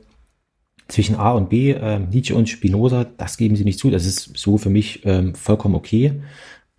zwischen 0.88 1.14
A 1.14 1.30
und 1.30 1.48
B, 1.48 1.70
ähm, 1.70 2.08
Nietzsche 2.10 2.34
und 2.34 2.48
Spinoza, 2.48 3.06
das 3.16 3.36
geben 3.36 3.54
sie 3.54 3.64
nicht 3.64 3.78
zu. 3.78 3.90
Das 3.90 4.04
ist 4.04 4.36
so 4.36 4.58
für 4.58 4.70
mich 4.70 5.06
ähm, 5.06 5.36
vollkommen 5.36 5.76
okay. 5.76 6.20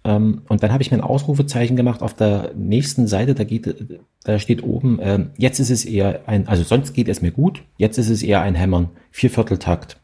Ähm, 0.03 0.41
und 0.47 0.63
dann 0.63 0.71
habe 0.71 0.81
ich 0.81 0.91
mir 0.91 0.97
ein 0.97 1.03
Ausrufezeichen 1.03 1.75
gemacht 1.75 2.01
auf 2.01 2.13
der 2.13 2.53
nächsten 2.55 3.07
Seite. 3.07 3.35
Da 3.35 3.43
geht, 3.43 3.99
da 4.23 4.39
steht 4.39 4.63
oben: 4.63 4.99
ähm, 5.01 5.31
Jetzt 5.37 5.59
ist 5.59 5.69
es 5.69 5.85
eher 5.85 6.27
ein, 6.27 6.47
also 6.47 6.63
sonst 6.63 6.93
geht 6.93 7.07
es 7.07 7.21
mir 7.21 7.31
gut. 7.31 7.63
Jetzt 7.77 7.97
ist 7.97 8.09
es 8.09 8.23
eher 8.23 8.41
ein 8.41 8.55
Hämmern, 8.55 8.89
Viervierteltakt. 9.11 9.97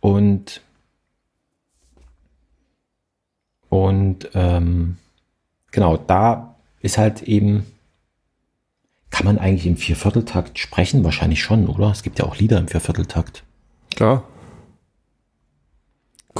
Und 0.00 0.60
und 3.68 4.28
ähm, 4.34 4.98
genau, 5.70 5.96
da 5.96 6.56
ist 6.80 6.98
halt 6.98 7.22
eben, 7.22 7.64
kann 9.10 9.24
man 9.24 9.38
eigentlich 9.38 9.66
im 9.66 9.76
Viervierteltakt 9.76 10.58
sprechen? 10.58 11.04
Wahrscheinlich 11.04 11.42
schon, 11.42 11.66
oder? 11.68 11.90
Es 11.90 12.02
gibt 12.02 12.18
ja 12.18 12.26
auch 12.26 12.36
Lieder 12.36 12.58
im 12.58 12.68
Viervierteltakt. 12.68 13.44
Klar. 13.94 14.24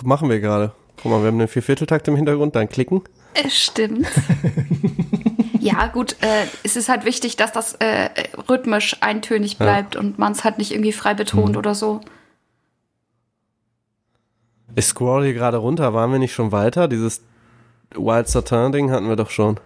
Machen 0.03 0.29
wir 0.29 0.41
gerade. 0.41 0.73
Guck 1.03 1.11
mal, 1.11 1.21
wir 1.21 1.29
haben 1.29 1.39
den 1.39 1.49
Viervierteltakt 1.49 2.07
im 2.07 2.15
Hintergrund, 2.15 2.55
dann 2.55 2.69
klicken. 2.69 3.03
Es 3.35 3.59
stimmt. 3.59 4.07
ja, 5.59 5.89
gut, 5.89 6.17
äh, 6.21 6.47
es 6.63 6.77
ist 6.77 6.89
halt 6.89 7.05
wichtig, 7.05 7.37
dass 7.37 7.51
das 7.51 7.75
äh, 7.75 8.09
rhythmisch 8.49 8.97
eintönig 9.01 9.59
bleibt 9.59 9.97
und 9.97 10.21
man 10.21 10.33
es 10.33 10.45
halt 10.45 10.59
nicht 10.59 10.71
irgendwie 10.71 10.93
frei 10.93 11.15
betont 11.15 11.57
oder 11.57 11.75
so. 11.75 12.01
Ich 14.77 14.85
scroll 14.85 15.25
hier 15.25 15.35
gerade 15.35 15.57
runter, 15.57 15.93
waren 15.93 16.13
wir 16.13 16.21
nicht 16.21 16.35
schon 16.35 16.53
weiter? 16.53 16.87
Dieses 16.87 17.21
Wild 17.95 18.29
Satin-Ding 18.29 18.93
hatten 18.93 19.09
wir 19.09 19.17
doch 19.17 19.31
schon. 19.31 19.59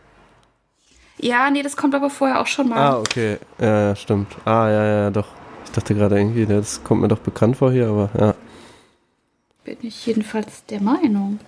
Ja, 1.19 1.51
nee, 1.51 1.63
das 1.63 1.77
kommt 1.77 1.95
aber 1.95 2.09
vorher 2.09 2.41
auch 2.41 2.47
schon 2.47 2.71
mal. 2.71 2.79
Ah, 2.79 2.99
okay. 2.99 3.39
Ja, 3.59 3.89
ja, 3.89 3.97
stimmt. 3.97 4.29
Ah, 4.47 4.69
ja, 4.69 4.87
ja, 4.87 5.11
doch. 5.11 5.29
Ich 5.67 5.73
dachte 5.73 5.95
gerade 5.95 6.19
irgendwie, 6.19 6.47
das 6.47 6.83
kommt 6.83 7.03
mir 7.03 7.09
doch 7.09 7.19
bekannt 7.19 7.59
vor 7.59 7.73
hier, 7.73 7.89
aber 7.89 8.11
ja. 8.19 8.35
Bin 9.67 9.77
ich 9.83 10.07
jedenfalls 10.07 10.65
der 10.67 10.81
Meinung. 10.81 11.41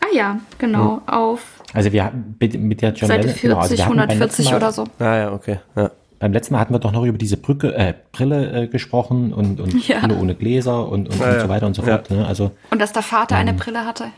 Ah 0.00 0.14
ja, 0.14 0.40
genau, 0.58 1.00
auf 1.06 1.62
Also 1.72 1.90
wir 1.90 2.04
hatten 2.04 2.36
mit, 2.38 2.54
mit 2.60 2.82
der 2.82 2.92
John 2.92 3.08
Seite 3.08 3.28
Lennon, 3.28 3.40
genau, 3.40 3.56
also 3.56 3.68
40, 3.74 3.78
wir 3.78 3.84
hatten 3.86 3.96
beim 3.96 4.18
letzten 4.18 4.42
140 4.42 4.50
Mal, 4.50 4.56
oder 4.56 4.72
so. 4.72 4.84
Ah, 4.98 5.16
ja, 5.16 5.32
okay. 5.32 5.60
Ja. 5.74 5.90
Beim 6.18 6.32
letzten 6.32 6.52
Mal 6.54 6.60
hatten 6.60 6.74
wir 6.74 6.78
doch 6.78 6.92
noch 6.92 7.04
über 7.04 7.16
diese 7.16 7.36
Brücke, 7.38 7.74
äh, 7.74 7.94
Brille 8.12 8.64
äh, 8.64 8.66
gesprochen 8.68 9.32
und, 9.32 9.60
und 9.60 9.88
Ja. 9.88 10.00
Brille 10.00 10.16
ohne 10.16 10.34
Gläser 10.34 10.86
und, 10.88 11.08
und, 11.08 11.18
Ja, 11.18 11.26
und 11.28 11.32
ja. 11.34 11.40
so 11.40 11.48
weiter 11.48 11.66
und 11.66 11.74
so 11.74 11.82
Ja. 11.82 11.96
fort. 11.96 12.10
Ne? 12.10 12.26
Also 12.26 12.50
Und 12.70 12.78
dass 12.80 12.92
der 12.92 13.02
Vater 13.02 13.36
Ähm. 13.36 13.40
eine 13.48 13.54
Brille 13.54 13.86
hatte. 13.86 14.08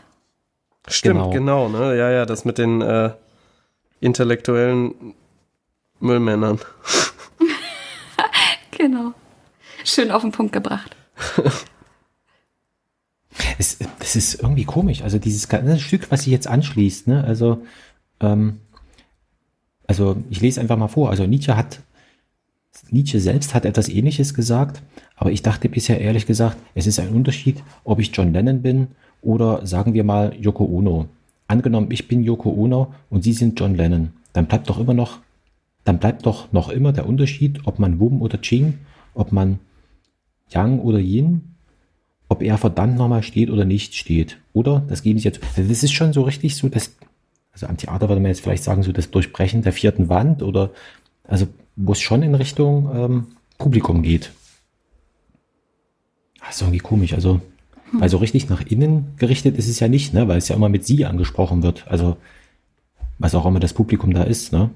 Stimmt, 0.89 1.31
Genau. 1.33 1.69
genau. 1.69 1.69
ne? 1.69 1.97
Ja, 1.97 2.11
ja, 2.11 2.25
das 2.25 2.43
mit 2.43 2.57
den 2.57 2.81
äh, 2.81 3.11
intellektuellen 4.01 5.13
Müllmännern. 6.01 6.59
Genau. 8.77 9.13
Schön 9.83 10.11
auf 10.11 10.21
den 10.21 10.31
Punkt 10.31 10.53
gebracht. 10.53 10.95
es, 13.57 13.77
das 13.99 14.15
ist 14.15 14.41
irgendwie 14.41 14.65
komisch. 14.65 15.01
Also 15.01 15.19
dieses 15.19 15.47
ganze 15.47 15.79
Stück, 15.79 16.11
was 16.11 16.23
sich 16.23 16.31
jetzt 16.31 16.47
anschließt, 16.47 17.07
ne? 17.07 17.23
Also, 17.23 17.61
ähm, 18.19 18.59
also 19.85 20.17
ich 20.29 20.41
lese 20.41 20.59
einfach 20.61 20.77
mal 20.77 20.87
vor. 20.87 21.09
Also 21.09 21.25
Nietzsche 21.25 21.55
hat, 21.55 21.79
Nietzsche 22.89 23.19
selbst 23.19 23.53
hat 23.53 23.65
etwas 23.65 23.89
Ähnliches 23.89 24.33
gesagt, 24.33 24.81
aber 25.15 25.31
ich 25.31 25.41
dachte 25.41 25.69
bisher 25.69 25.99
ehrlich 25.99 26.25
gesagt, 26.25 26.57
es 26.75 26.87
ist 26.87 26.99
ein 26.99 27.09
Unterschied, 27.09 27.63
ob 27.83 27.99
ich 27.99 28.11
John 28.13 28.33
Lennon 28.33 28.61
bin 28.61 28.87
oder 29.21 29.65
sagen 29.65 29.93
wir 29.93 30.03
mal 30.03 30.35
Yoko 30.39 30.65
Ono. 30.65 31.07
Angenommen, 31.47 31.91
ich 31.91 32.07
bin 32.07 32.23
Yoko 32.23 32.49
Ono 32.49 32.93
und 33.09 33.23
Sie 33.23 33.33
sind 33.33 33.59
John 33.59 33.75
Lennon, 33.75 34.11
dann 34.33 34.47
bleibt 34.47 34.69
doch 34.69 34.79
immer 34.79 34.93
noch, 34.93 35.19
dann 35.85 35.99
bleibt 35.99 36.25
doch 36.25 36.51
noch 36.51 36.69
immer 36.69 36.91
der 36.91 37.07
Unterschied, 37.07 37.61
ob 37.65 37.79
man 37.79 37.99
Wum 37.99 38.21
oder 38.21 38.41
Ching, 38.41 38.79
ob 39.13 39.31
man 39.31 39.59
Yang 40.49 40.79
oder 40.81 40.99
Yin, 40.99 41.55
ob 42.29 42.41
er 42.41 42.57
verdammt 42.57 42.97
nochmal 42.97 43.23
steht 43.23 43.49
oder 43.49 43.65
nicht 43.65 43.95
steht. 43.95 44.37
Oder? 44.53 44.83
Das 44.87 45.01
geben 45.03 45.19
sie 45.19 45.25
jetzt. 45.25 45.39
Also 45.55 45.69
das 45.69 45.83
ist 45.83 45.93
schon 45.93 46.13
so 46.13 46.23
richtig 46.23 46.55
so, 46.55 46.69
dass, 46.69 46.95
also 47.53 47.67
am 47.67 47.77
Theater 47.77 48.09
würde 48.09 48.21
man 48.21 48.29
jetzt 48.29 48.41
vielleicht 48.41 48.63
sagen, 48.63 48.83
so 48.83 48.91
das 48.91 49.11
Durchbrechen 49.11 49.61
der 49.61 49.73
vierten 49.73 50.09
Wand 50.09 50.43
oder, 50.43 50.71
also, 51.23 51.47
wo 51.75 51.91
es 51.91 51.99
schon 52.01 52.23
in 52.23 52.35
Richtung 52.35 52.89
ähm, 52.93 53.27
Publikum 53.57 54.01
geht. 54.01 54.31
Das 56.39 56.55
ist 56.55 56.61
irgendwie 56.61 56.79
komisch. 56.79 57.13
Also, 57.13 57.41
weil 57.91 58.09
so 58.09 58.17
richtig 58.17 58.49
nach 58.49 58.61
innen 58.61 59.13
gerichtet 59.17 59.57
ist 59.57 59.67
es 59.67 59.79
ja 59.79 59.87
nicht, 59.87 60.13
ne? 60.13 60.27
Weil 60.27 60.37
es 60.37 60.47
ja 60.47 60.55
immer 60.55 60.69
mit 60.69 60.85
sie 60.85 61.05
angesprochen 61.05 61.63
wird. 61.63 61.87
Also, 61.87 62.17
was 63.19 63.35
auch 63.35 63.45
immer 63.45 63.59
das 63.59 63.73
Publikum 63.73 64.13
da 64.13 64.23
ist, 64.23 64.51
ne? 64.51 64.69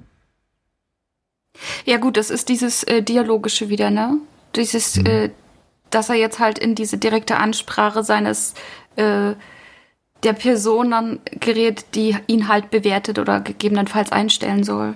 Ja 1.86 1.98
gut, 1.98 2.18
das 2.18 2.30
ist 2.30 2.50
dieses 2.50 2.84
äh, 2.84 3.02
Dialogische 3.04 3.70
wieder, 3.70 3.90
ne? 3.90 4.18
Dieses, 4.56 4.98
Mhm. 4.98 5.06
äh, 5.06 5.30
dass 5.92 6.10
er 6.10 6.16
jetzt 6.16 6.40
halt 6.40 6.58
in 6.60 6.76
diese 6.76 6.98
direkte 6.98 7.38
Ansprache 7.38 8.04
seines 8.04 8.54
äh, 8.96 9.34
der 10.24 10.34
Person 10.34 10.92
dann 10.92 11.20
gerät, 11.40 11.96
die 11.96 12.16
ihn 12.28 12.48
halt 12.48 12.70
bewertet 12.70 13.20
oder 13.20 13.42
gegebenenfalls 13.42 14.12
einstellen 14.12 14.64
soll. 14.64 14.96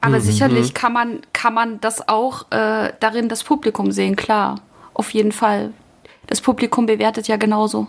Aber 0.00 0.16
Mhm. 0.16 0.22
sicherlich 0.22 0.74
kann 0.74 0.92
man, 0.92 1.20
kann 1.32 1.54
man 1.54 1.80
das 1.80 2.08
auch 2.08 2.50
äh, 2.52 2.92
darin 3.00 3.28
das 3.28 3.44
Publikum 3.44 3.92
sehen, 3.92 4.16
klar. 4.16 4.60
Auf 4.94 5.10
jeden 5.10 5.32
Fall. 5.32 5.72
Das 6.26 6.40
Publikum 6.40 6.86
bewertet 6.86 7.28
ja 7.28 7.36
genauso. 7.36 7.86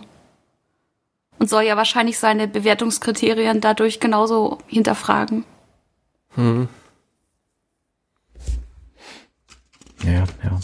Und 1.38 1.48
soll 1.48 1.62
ja 1.62 1.76
wahrscheinlich 1.76 2.18
seine 2.18 2.48
Bewertungskriterien 2.48 3.60
dadurch 3.60 4.00
genauso 4.00 4.58
hinterfragen. 4.66 5.44
Ja, 10.04 10.24
ja. 10.42 10.60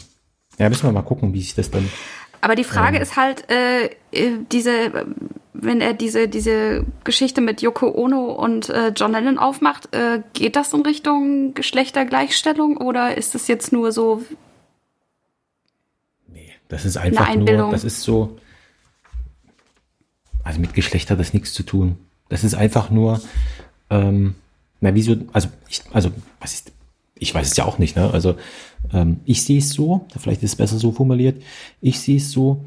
Ja, 0.58 0.68
müssen 0.68 0.84
wir 0.84 0.92
mal 0.92 1.02
gucken, 1.02 1.32
wie 1.32 1.40
sich 1.40 1.54
das 1.54 1.70
dann. 1.70 1.88
Aber 2.40 2.54
die 2.54 2.64
Frage 2.64 2.98
ist 2.98 3.16
halt, 3.16 3.50
äh, 3.50 3.86
äh, 4.12 4.38
diese, 4.52 5.06
wenn 5.54 5.80
er 5.80 5.94
diese, 5.94 6.28
diese 6.28 6.84
Geschichte 7.02 7.40
mit 7.40 7.62
Yoko 7.62 7.88
Ono 7.88 8.32
und 8.32 8.68
äh, 8.68 8.88
John 8.88 9.12
Lennon 9.12 9.38
aufmacht, 9.38 9.94
äh, 9.94 10.20
geht 10.34 10.54
das 10.54 10.72
in 10.72 10.82
Richtung 10.82 11.54
Geschlechtergleichstellung 11.54 12.76
oder 12.76 13.16
ist 13.16 13.34
es 13.34 13.48
jetzt 13.48 13.72
nur 13.72 13.92
so, 13.92 14.22
Nee, 16.28 16.52
das 16.68 16.84
ist 16.84 16.96
einfach 16.96 17.34
nur, 17.34 17.70
das 17.70 17.84
ist 17.84 18.02
so. 18.02 18.38
Also 20.42 20.60
mit 20.60 20.74
Geschlecht 20.74 21.10
hat 21.10 21.18
das 21.18 21.32
nichts 21.32 21.54
zu 21.54 21.62
tun. 21.62 21.96
Das 22.28 22.44
ist 22.44 22.54
einfach 22.54 22.90
nur, 22.90 23.22
ähm, 23.88 24.34
na, 24.80 24.94
wieso, 24.94 25.16
also 25.32 25.48
ich, 25.68 25.82
also, 25.92 26.10
was 26.40 26.52
ist, 26.52 26.72
ich 27.14 27.34
weiß 27.34 27.50
es 27.50 27.56
ja 27.56 27.64
auch 27.64 27.78
nicht, 27.78 27.96
ne? 27.96 28.10
Also, 28.12 28.36
ähm, 28.92 29.20
ich 29.24 29.42
sehe 29.44 29.58
es 29.58 29.70
so, 29.70 30.06
vielleicht 30.18 30.42
ist 30.42 30.52
es 30.52 30.56
besser 30.56 30.78
so 30.78 30.92
formuliert, 30.92 31.42
ich 31.80 32.00
sehe 32.00 32.16
es 32.16 32.30
so, 32.30 32.64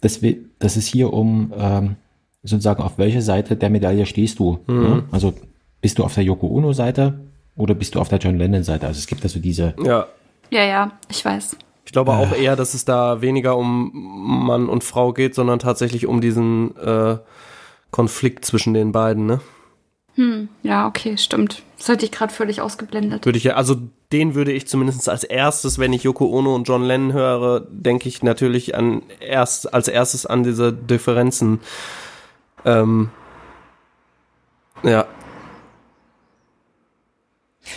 dass, 0.00 0.22
wir, 0.22 0.36
dass 0.58 0.76
es 0.76 0.86
hier 0.86 1.12
um 1.12 1.52
ähm, 1.56 1.96
sozusagen 2.42 2.82
auf 2.82 2.98
welche 2.98 3.22
Seite 3.22 3.56
der 3.56 3.70
Medaille 3.70 4.06
stehst 4.06 4.38
du. 4.38 4.60
Ne? 4.66 5.02
Also 5.10 5.34
bist 5.80 5.98
du 5.98 6.04
auf 6.04 6.14
der 6.14 6.24
Yoko 6.24 6.46
Ono-Seite 6.46 7.18
oder 7.56 7.74
bist 7.74 7.94
du 7.94 8.00
auf 8.00 8.08
der 8.08 8.18
John 8.18 8.38
Lennon-Seite? 8.38 8.86
Also 8.86 8.98
es 8.98 9.06
gibt 9.06 9.22
also 9.24 9.40
diese, 9.40 9.74
Ja. 9.84 10.06
ja, 10.50 10.64
ja, 10.64 10.92
ich 11.10 11.24
weiß. 11.24 11.56
Ich 11.84 11.92
glaube 11.92 12.12
auch 12.12 12.32
eher, 12.32 12.54
dass 12.54 12.74
es 12.74 12.84
da 12.84 13.22
weniger 13.22 13.56
um 13.56 13.90
Mann 14.46 14.68
und 14.68 14.84
Frau 14.84 15.12
geht, 15.12 15.34
sondern 15.34 15.58
tatsächlich 15.58 16.06
um 16.06 16.20
diesen 16.20 16.76
äh, 16.76 17.16
Konflikt 17.90 18.44
zwischen 18.44 18.74
den 18.74 18.92
beiden, 18.92 19.26
ne? 19.26 19.40
Ja, 20.64 20.88
okay, 20.88 21.16
stimmt. 21.16 21.62
Das 21.76 21.88
hatte 21.88 22.04
ich 22.04 22.10
gerade 22.10 22.32
völlig 22.32 22.60
ausgeblendet. 22.60 23.24
Würde 23.24 23.38
ich 23.38 23.44
ja, 23.44 23.54
also 23.54 23.76
den 24.12 24.34
würde 24.34 24.50
ich 24.50 24.66
zumindest 24.66 25.08
als 25.08 25.22
erstes, 25.22 25.78
wenn 25.78 25.92
ich 25.92 26.02
Yoko 26.02 26.26
Ono 26.26 26.56
und 26.56 26.66
John 26.66 26.82
Lennon 26.82 27.12
höre, 27.12 27.60
denke 27.70 28.08
ich 28.08 28.22
natürlich 28.24 28.74
an 28.74 29.02
erst 29.20 29.72
als 29.72 29.86
erstes 29.86 30.26
an 30.26 30.42
diese 30.42 30.72
Differenzen. 30.72 31.60
Ähm, 32.64 33.10
ja, 34.82 35.06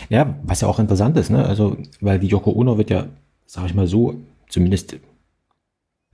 Ja, 0.09 0.35
was 0.43 0.61
ja 0.61 0.67
auch 0.67 0.79
interessant 0.79 1.17
ist, 1.17 1.29
ne? 1.29 1.45
Also, 1.45 1.77
weil 1.99 2.19
die 2.19 2.27
Yoko 2.27 2.51
Ono 2.51 2.77
wird 2.77 2.89
ja, 2.89 3.07
sag 3.45 3.65
ich 3.65 3.73
mal 3.73 3.87
so, 3.87 4.15
zumindest 4.49 4.97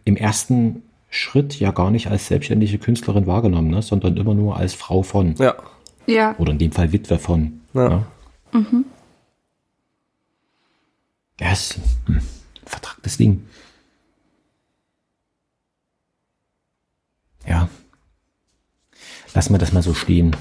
im 0.06 0.16
ersten 0.16 0.84
Schritt 1.10 1.60
ja 1.60 1.72
gar 1.72 1.92
nicht 1.92 2.08
als 2.08 2.28
selbstständige 2.28 2.80
Künstlerin 2.80 3.28
wahrgenommen, 3.28 3.70
ne? 3.70 3.82
sondern 3.82 4.18
immer 4.18 4.34
nur 4.34 4.58
als 4.58 4.74
Frau 4.74 5.04
von. 5.04 5.36
ja, 5.36 5.56
Ja, 6.08 6.36
Oder 6.38 6.54
in 6.54 6.58
dem 6.58 6.72
Fall 6.72 6.92
Witwe 6.94 7.20
von. 7.20 7.62
Ja. 7.74 8.08
Ja, 8.54 8.66
ja 11.40 11.52
ist 11.52 11.80
ein 12.08 12.22
vertragtes 12.66 13.18
Ding. 13.18 13.46
Ja. 17.46 17.70
Lassen 19.34 19.54
wir 19.54 19.60
das 19.60 19.74
mal 19.74 19.84
so 19.84 19.94
stehen. 19.94 20.36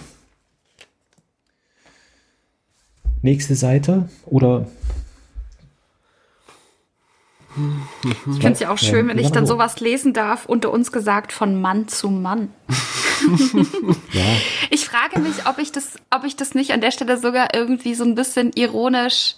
Nächste 3.22 3.56
Seite 3.56 4.08
oder 4.24 4.68
ich 8.04 8.40
finde 8.40 8.52
es 8.52 8.60
ja 8.60 8.70
auch 8.70 8.78
schön, 8.78 9.08
wenn 9.08 9.18
ich 9.18 9.32
dann 9.32 9.46
so. 9.46 9.54
sowas 9.54 9.80
lesen 9.80 10.12
darf, 10.12 10.46
unter 10.46 10.70
uns 10.70 10.92
gesagt 10.92 11.32
von 11.32 11.60
Mann 11.60 11.88
zu 11.88 12.10
Mann. 12.10 12.52
ja, 14.12 14.24
Ich 14.70 14.86
frage 14.86 15.20
mich, 15.20 15.46
ob 15.46 15.58
ich 15.58 15.72
das, 15.72 15.96
ob 16.10 16.24
ich 16.24 16.36
das 16.36 16.54
nicht 16.54 16.72
an 16.72 16.80
der 16.80 16.90
Stelle 16.90 17.16
sogar 17.16 17.54
irgendwie 17.54 17.94
so 17.94 18.04
ein 18.04 18.14
bisschen 18.14 18.52
ironisch, 18.54 19.36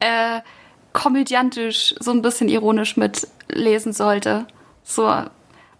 äh, 0.00 0.40
komödiantisch, 0.92 1.94
so 2.00 2.10
ein 2.10 2.22
bisschen 2.22 2.48
ironisch 2.48 2.96
mitlesen 2.96 3.92
sollte. 3.92 4.46
So. 4.82 5.12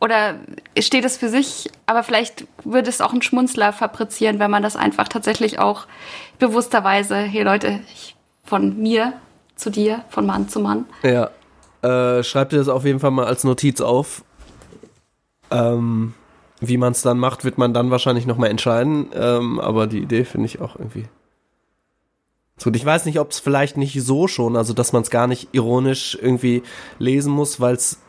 Oder 0.00 0.36
steht 0.78 1.04
es 1.04 1.16
für 1.16 1.28
sich, 1.28 1.70
aber 1.86 2.04
vielleicht 2.04 2.46
würde 2.62 2.88
es 2.88 3.00
auch 3.00 3.12
einen 3.12 3.22
Schmunzler 3.22 3.72
fabrizieren, 3.72 4.38
wenn 4.38 4.50
man 4.50 4.62
das 4.62 4.76
einfach 4.76 5.08
tatsächlich 5.08 5.58
auch 5.58 5.86
bewussterweise, 6.38 7.16
hey 7.16 7.42
Leute, 7.42 7.80
ich, 7.92 8.14
von 8.44 8.80
mir 8.80 9.14
zu 9.56 9.70
dir, 9.70 10.04
von 10.08 10.24
Mann 10.24 10.48
zu 10.48 10.60
Mann. 10.60 10.86
ja. 11.02 11.30
Äh, 11.82 12.22
schreib 12.22 12.50
dir 12.50 12.58
das 12.58 12.68
auf 12.68 12.84
jeden 12.84 13.00
Fall 13.00 13.10
mal 13.10 13.26
als 13.26 13.44
Notiz 13.44 13.80
auf. 13.80 14.22
Ähm, 15.50 16.14
wie 16.60 16.76
man 16.76 16.92
es 16.92 17.02
dann 17.02 17.18
macht, 17.18 17.44
wird 17.44 17.58
man 17.58 17.72
dann 17.72 17.90
wahrscheinlich 17.90 18.26
nochmal 18.26 18.50
entscheiden. 18.50 19.08
Ähm, 19.14 19.60
aber 19.60 19.86
die 19.86 20.00
Idee 20.00 20.24
finde 20.24 20.46
ich 20.46 20.60
auch 20.60 20.76
irgendwie. 20.76 21.04
Gut, 22.62 22.74
ich 22.74 22.84
weiß 22.84 23.04
nicht, 23.04 23.20
ob 23.20 23.30
es 23.30 23.38
vielleicht 23.38 23.76
nicht 23.76 24.02
so 24.02 24.26
schon, 24.26 24.56
also 24.56 24.72
dass 24.72 24.92
man 24.92 25.02
es 25.02 25.10
gar 25.10 25.28
nicht 25.28 25.48
ironisch 25.52 26.18
irgendwie 26.20 26.64
lesen 26.98 27.32
muss, 27.32 27.60
weil 27.60 27.74
es 27.76 28.00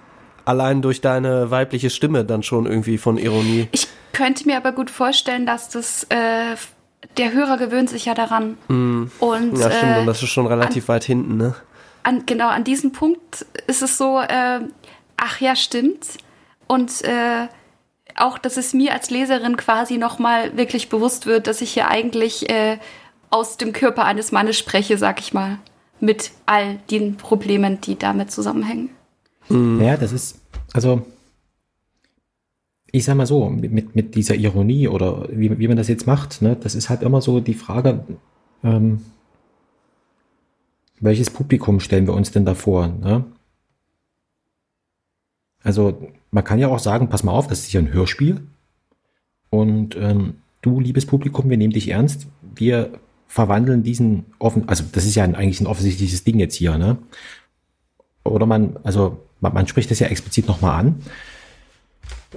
allein 0.46 0.82
durch 0.82 1.02
deine 1.02 1.52
weibliche 1.52 1.92
Stimme 1.92 2.26
dann 2.26 2.42
schon 2.42 2.66
irgendwie 2.66 2.98
von 2.98 3.18
Ironie. 3.18 3.68
Ich 3.72 3.88
könnte 4.12 4.48
mir 4.48 4.58
aber 4.58 4.72
gut 4.72 4.90
vorstellen, 4.90 5.46
dass 5.46 5.70
das 5.70 6.06
äh, 6.06 6.56
der 7.18 7.34
Hörer 7.34 7.58
gewöhnt 7.58 7.90
sich 7.90 8.06
ja 8.06 8.16
daran. 8.16 8.58
Und 8.68 9.12
Ja, 9.58 9.72
stimmt, 9.72 9.98
äh, 9.98 10.00
und 10.00 10.08
das 10.08 10.24
ist 10.24 10.30
schon 10.30 10.48
relativ 10.48 10.88
weit 10.88 11.04
hinten, 11.04 11.38
ne? 11.38 11.56
An, 12.04 12.26
genau 12.26 12.48
an 12.50 12.64
diesem 12.64 12.92
Punkt 12.92 13.46
ist 13.68 13.82
es 13.82 13.98
so, 13.98 14.20
äh, 14.20 14.62
ach 15.18 15.42
ja, 15.42 15.56
stimmt. 15.56 16.06
Und 16.68 17.04
äh, 17.04 17.48
auch, 18.16 18.38
dass 18.38 18.58
es 18.58 18.74
mir 18.74 18.94
als 18.94 19.10
Leserin 19.10 19.58
quasi 19.58 19.98
nochmal 19.98 20.56
wirklich 20.58 20.90
bewusst 20.90 21.26
wird, 21.26 21.48
dass 21.48 21.62
ich 21.62 21.72
hier 21.72 21.88
eigentlich 21.88 22.50
äh, 22.50 22.78
aus 23.30 23.58
dem 23.58 23.74
Körper 23.74 24.06
eines 24.06 24.32
Mannes 24.32 24.58
spreche, 24.58 24.98
sag 24.98 25.20
ich 25.20 25.34
mal. 25.34 25.60
Mit 26.00 26.32
all 26.46 26.78
den 26.90 27.18
Problemen, 27.18 27.82
die 27.82 27.98
damit 27.98 28.32
zusammenhängen. 28.32 28.90
Ja, 29.50 29.98
das 29.98 30.12
ist, 30.12 30.40
also, 30.74 31.02
ich 32.92 33.04
sag 33.04 33.16
mal 33.16 33.26
so, 33.26 33.50
mit, 33.50 33.96
mit 33.96 34.16
dieser 34.16 34.36
Ironie 34.36 34.88
oder 34.88 35.28
wie, 35.32 35.58
wie 35.58 35.68
man 35.68 35.76
das 35.76 35.88
jetzt 35.88 36.08
macht, 36.08 36.42
ne, 36.42 36.56
das 36.56 36.76
ist 36.76 36.90
halt 36.90 37.02
immer 37.02 37.22
so 37.22 37.40
die 37.40 37.56
Frage, 37.56 38.06
ähm, 38.64 39.02
welches 41.00 41.30
Publikum 41.30 41.80
stellen 41.80 42.08
wir 42.08 42.14
uns 42.14 42.32
denn 42.32 42.46
da 42.46 42.56
vor? 42.56 42.88
Ne? 42.88 43.24
Also, 45.64 46.12
man 46.32 46.44
kann 46.44 46.60
ja 46.60 46.68
auch 46.68 46.80
sagen, 46.80 47.10
pass 47.10 47.24
mal 47.24 47.32
auf, 47.32 47.48
das 47.48 47.62
ist 47.62 47.74
ja 47.74 47.80
ein 47.80 47.94
Hörspiel. 47.94 48.42
Und 49.50 49.96
ähm, 49.96 50.36
du, 50.62 50.80
liebes 50.80 51.06
Publikum, 51.06 51.50
wir 51.50 51.58
nehmen 51.58 51.74
dich 51.74 51.90
ernst. 51.90 52.28
Wir 52.56 52.92
verwandeln 53.28 53.84
diesen 53.84 54.26
offen, 54.40 54.68
also 54.68 54.84
das 54.92 55.06
ist 55.06 55.16
ja 55.16 55.24
ein, 55.24 55.36
eigentlich 55.36 55.62
ein 55.62 55.68
offensichtliches 55.68 56.24
Ding 56.24 56.40
jetzt 56.40 56.56
hier, 56.56 56.78
ne? 56.78 56.98
Oder 58.24 58.46
man, 58.46 58.78
also 58.84 59.20
man, 59.40 59.54
man 59.54 59.68
spricht 59.68 59.92
das 59.92 60.00
ja 60.00 60.08
explizit 60.08 60.48
nochmal 60.48 60.80
an, 60.80 61.02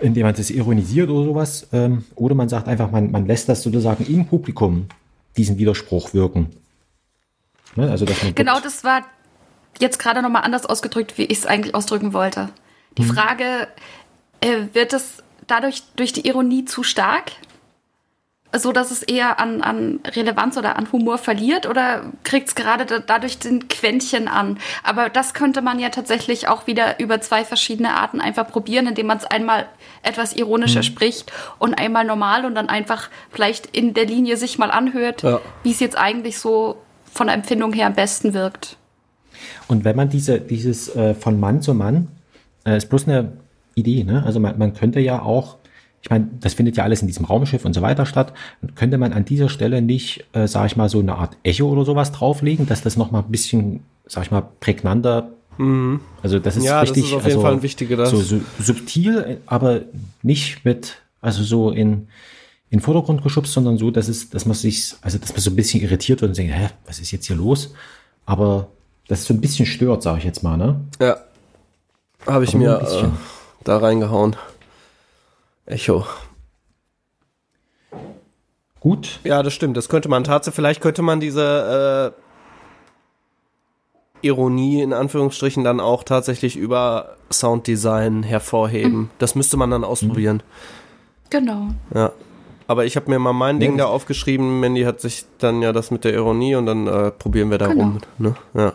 indem 0.01 0.25
man 0.25 0.35
das 0.35 0.51
ironisiert 0.51 1.11
oder 1.11 1.25
sowas. 1.25 1.68
Ähm, 1.72 2.05
oder 2.14 2.35
man 2.35 2.48
sagt 2.48 2.68
einfach, 2.68 2.90
man, 2.90 3.11
man 3.11 3.27
lässt 3.27 3.48
das 3.48 3.62
sozusagen 3.62 4.05
im 4.07 4.27
Publikum 4.27 4.87
diesen 5.37 5.59
Widerspruch 5.59 6.14
wirken. 6.14 6.48
Ne? 7.76 7.90
Also, 7.90 8.04
dass 8.04 8.22
man 8.22 8.35
Genau, 8.35 8.61
das 8.61 8.85
war 8.85 9.02
jetzt 9.80 9.98
gerade 9.98 10.22
nochmal 10.22 10.42
anders 10.42 10.66
ausgedrückt, 10.66 11.16
wie 11.18 11.24
ich 11.24 11.38
es 11.38 11.46
eigentlich 11.46 11.74
ausdrücken 11.74 12.12
wollte. 12.12 12.50
Die 12.98 13.04
Frage, 13.04 13.68
äh, 14.40 14.66
wird 14.74 14.92
es 14.92 15.22
dadurch 15.46 15.82
durch 15.96 16.12
die 16.12 16.26
Ironie 16.26 16.64
zu 16.64 16.82
stark? 16.82 17.32
So 18.54 18.70
dass 18.70 18.90
es 18.90 19.02
eher 19.02 19.40
an, 19.40 19.62
an 19.62 20.00
Relevanz 20.14 20.58
oder 20.58 20.76
an 20.76 20.92
Humor 20.92 21.16
verliert 21.16 21.64
oder 21.66 22.12
kriegt 22.22 22.48
es 22.48 22.54
gerade 22.54 22.85
da, 22.85 22.98
dadurch 22.98 23.38
den 23.38 23.66
Quäntchen 23.68 24.28
an? 24.28 24.58
Aber 24.82 25.08
das 25.08 25.32
könnte 25.32 25.62
man 25.62 25.78
ja 25.78 25.88
tatsächlich 25.88 26.48
auch 26.48 26.66
wieder 26.66 27.00
über 27.00 27.22
zwei 27.22 27.46
verschiedene 27.46 27.94
Arten 27.94 28.20
einfach 28.20 28.47
probieren, 28.47 28.86
indem 28.86 29.07
man 29.07 29.16
es 29.16 29.24
einmal 29.24 29.66
etwas 30.03 30.34
ironischer 30.34 30.82
spricht 30.82 31.32
und 31.59 31.72
einmal 31.76 32.05
normal 32.05 32.44
und 32.44 32.55
dann 32.55 32.68
einfach 32.68 33.09
vielleicht 33.30 33.68
in 33.74 33.94
der 33.94 34.05
Linie 34.05 34.36
sich 34.36 34.59
mal 34.59 34.70
anhört, 34.70 35.22
Ja. 35.22 35.40
wie 35.62 35.70
es 35.70 35.80
jetzt 35.80 35.97
eigentlich 35.97 36.38
so 36.38 36.76
von 37.12 37.26
der 37.26 37.36
Empfindung 37.36 37.72
her 37.72 37.86
am 37.86 37.94
besten 37.94 38.34
wirkt. 38.34 38.76
Und 39.68 39.84
wenn 39.84 39.96
man 39.96 40.08
diese, 40.08 40.40
dieses 40.40 40.94
äh, 40.96 41.14
von 41.14 41.38
Mann 41.38 41.62
zu 41.62 41.74
Mann, 41.74 42.08
äh, 42.64 42.76
ist 42.76 42.88
bloß 42.88 43.06
eine 43.08 43.32
Idee, 43.74 44.04
ne? 44.04 44.22
Also 44.24 44.40
man, 44.40 44.58
man 44.58 44.74
könnte 44.74 45.00
ja 45.00 45.22
auch, 45.22 45.56
ich 46.02 46.10
meine, 46.10 46.28
das 46.40 46.54
findet 46.54 46.76
ja 46.76 46.84
alles 46.84 47.00
in 47.00 47.06
diesem 47.06 47.24
Raumschiff 47.24 47.64
und 47.64 47.74
so 47.74 47.80
weiter 47.82 48.06
statt, 48.06 48.32
könnte 48.74 48.98
man 48.98 49.12
an 49.12 49.24
dieser 49.24 49.48
Stelle 49.48 49.80
nicht, 49.82 50.24
äh, 50.32 50.46
sag 50.46 50.66
ich 50.66 50.76
mal, 50.76 50.88
so 50.88 50.98
eine 51.00 51.14
Art 51.16 51.36
Echo 51.42 51.68
oder 51.68 51.84
sowas 51.84 52.12
drauflegen, 52.12 52.66
dass 52.66 52.82
das 52.82 52.96
nochmal 52.96 53.22
ein 53.22 53.30
bisschen, 53.30 53.80
sag 54.06 54.24
ich 54.24 54.30
mal, 54.30 54.42
prägnanter, 54.60 55.30
also 56.22 56.38
das 56.38 56.56
ist 56.56 56.64
Ja, 56.64 56.80
das 56.80 56.90
richtig, 56.90 57.04
ist 57.04 57.12
auf 57.12 57.22
jeden 57.24 57.24
also 57.36 57.40
Fall 57.42 57.52
ein 57.52 57.62
wichtiger, 57.62 57.96
das- 57.96 58.10
so, 58.10 58.20
so 58.22 58.40
subtil, 58.58 59.38
aber 59.46 59.82
nicht 60.22 60.64
mit, 60.64 61.02
also 61.20 61.42
so 61.44 61.70
in, 61.70 62.08
in 62.73 62.79
den 62.79 62.85
Vordergrund 62.85 63.23
geschubst, 63.23 63.53
sondern 63.53 63.77
so, 63.77 63.91
dass 63.91 64.09
es, 64.09 64.31
dass 64.31 64.47
man 64.47 64.55
sich, 64.55 64.95
also 65.03 65.18
dass 65.18 65.33
man 65.33 65.41
so 65.41 65.51
ein 65.51 65.57
bisschen 65.57 65.83
irritiert 65.83 66.23
wird 66.23 66.31
und 66.31 66.39
denkt, 66.39 66.55
hä, 66.55 66.70
was 66.87 67.01
ist 67.01 67.11
jetzt 67.11 67.27
hier 67.27 67.37
los? 67.37 67.75
Aber 68.25 68.68
das 69.09 69.27
so 69.27 69.35
ein 69.35 69.43
bisschen 69.43 69.66
stört, 69.66 70.03
sage 70.03 70.20
ich 70.20 70.25
jetzt 70.25 70.43
mal, 70.43 70.57
ne? 70.57 70.81
Ja. 70.99 71.18
Habe 72.27 72.45
ich 72.45 72.55
Aber 72.55 72.64
nur 72.64 72.68
mir 72.68 72.79
ein 72.79 72.81
äh, 72.81 72.85
bisschen. 72.85 73.12
da 73.64 73.77
reingehauen. 73.77 74.37
Echo. 75.66 76.07
gut. 78.81 79.20
Ja, 79.23 79.43
das 79.43 79.53
stimmt. 79.53 79.77
Das 79.77 79.91
könnte 79.91 80.09
man 80.09 80.25
tatsächlich, 80.25 80.57
vielleicht 80.57 80.81
könnte 80.81 81.03
man 81.03 81.20
diese 81.20 82.14
äh, 84.23 84.27
Ironie 84.27 84.81
in 84.81 84.95
Anführungsstrichen 84.95 85.62
dann 85.62 85.79
auch 85.79 86.05
tatsächlich 86.05 86.57
über 86.57 87.16
Sounddesign 87.31 88.23
hervorheben. 88.23 88.93
Mhm. 88.99 89.11
Das 89.18 89.35
müsste 89.35 89.59
man 89.59 89.70
dann 89.70 89.85
ausprobieren. 89.85 90.43
Genau. 91.29 91.68
Ja. 91.95 92.12
Aber 92.73 92.87
ich 92.87 92.97
habe 92.97 93.11
mir 93.11 93.18
mal 93.18 93.35
mein 93.35 93.61
Ding 93.61 93.77
das- 93.77 93.87
da 93.87 93.93
aufgeschrieben. 93.93 94.61
Mandy 94.61 94.81
hat 94.85 95.03
sich 95.03 95.27
dann 95.37 95.61
ja 95.61 95.75
das 95.75 95.91
mit 95.91 96.05
der 96.05 96.14
Ironie 96.14 96.55
und 96.55 96.64
dann 96.64 96.87
äh, 96.87 97.11
probieren 97.11 97.51
wir 97.51 97.59
da 97.59 97.66
Genau. 97.66 97.83
rum. 97.83 97.99
Ne? 98.16 98.35
Ja. 98.55 98.73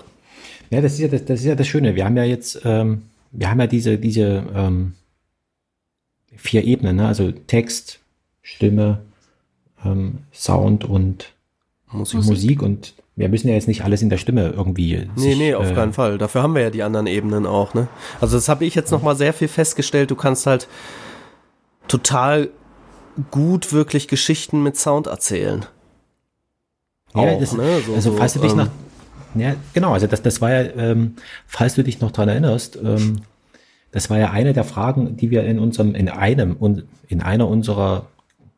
Ja, 0.70 0.82
das 0.82 0.94
ist 0.94 1.00
ja 1.00 1.08
das, 1.08 1.26
das 1.26 1.40
ist 1.40 1.46
ja 1.48 1.56
das 1.56 1.66
Schöne. 1.68 1.96
Wir 1.96 2.06
haben 2.06 2.16
ja 2.16 2.24
jetzt, 2.26 2.62
ähm, 2.64 3.02
wir 3.32 3.50
haben 3.50 3.60
ja 3.60 3.66
diese, 3.66 3.98
diese 3.98 4.44
ähm, 4.54 4.94
vier 6.36 6.64
Ebenen, 6.64 6.98
ne? 6.98 7.08
also 7.08 7.32
Text, 7.32 8.00
Stimme, 8.44 9.00
ähm, 9.84 10.20
Sound 10.32 10.86
und 10.86 11.34
Musik. 11.92 12.24
Musik. 12.24 12.62
und 12.62 12.94
wir 13.16 13.30
müssen 13.30 13.48
ja 13.48 13.56
jetzt 13.56 13.68
nicht 13.68 13.84
alles 13.84 14.04
in 14.04 14.12
der 14.12 14.18
Stimme 14.20 14.50
irgendwie. 14.56 15.08
Nee, 15.16 15.22
sich, 15.22 15.38
nee, 15.40 15.56
auf 15.56 15.72
äh, 15.72 15.74
keinen 15.74 15.94
Fall. 15.94 16.20
Dafür 16.20 16.44
haben 16.44 16.54
wir 16.54 16.62
ja 16.62 16.70
die 16.70 16.84
anderen 16.84 17.08
Ebenen 17.08 17.48
auch, 17.48 17.74
ne? 17.74 17.88
Also 18.22 18.38
das 18.38 18.48
habe 18.48 18.64
ich 18.64 18.76
jetzt 18.76 18.92
noch 18.92 19.02
mal 19.02 19.16
sehr 19.16 19.34
viel 19.34 19.48
festgestellt. 19.48 20.12
Du 20.12 20.16
kannst 20.16 20.46
halt 20.46 20.68
total 21.88 22.50
gut 23.32 23.74
wirklich 23.74 24.08
Geschichten 24.08 24.64
mit 24.64 24.78
Sound 24.78 25.08
erzählen. 25.08 25.66
Ja, 27.16 27.22
Auch, 27.22 27.40
das, 27.40 27.54
ne? 27.54 27.80
So- 27.86 27.94
also 27.96 28.12
so, 28.12 28.18
falls 28.18 28.34
du 28.34 28.40
dich 28.40 28.52
ähm, 28.52 28.58
noch, 28.58 28.68
ja, 29.36 29.56
genau, 29.74 29.94
also 29.94 30.08
das, 30.08 30.22
das 30.22 30.42
war 30.42 30.52
ja, 30.52 30.62
ähm, 30.76 31.16
falls 31.48 31.76
du 31.76 31.84
dich 31.84 32.00
noch 32.02 32.12
dran 32.12 32.30
erinnerst, 32.30 32.78
ähm, 32.84 33.22
das 33.92 34.10
war 34.10 34.18
ja 34.20 34.32
eine 34.32 34.54
der 34.54 34.64
Fragen, 34.64 35.18
die 35.18 35.32
wir 35.32 35.44
in 35.46 35.60
unserem, 35.60 35.96
in 35.96 36.10
einem 36.10 36.56
und 36.56 36.84
in 37.08 37.22
einer 37.22 37.48
unserer, 37.48 38.08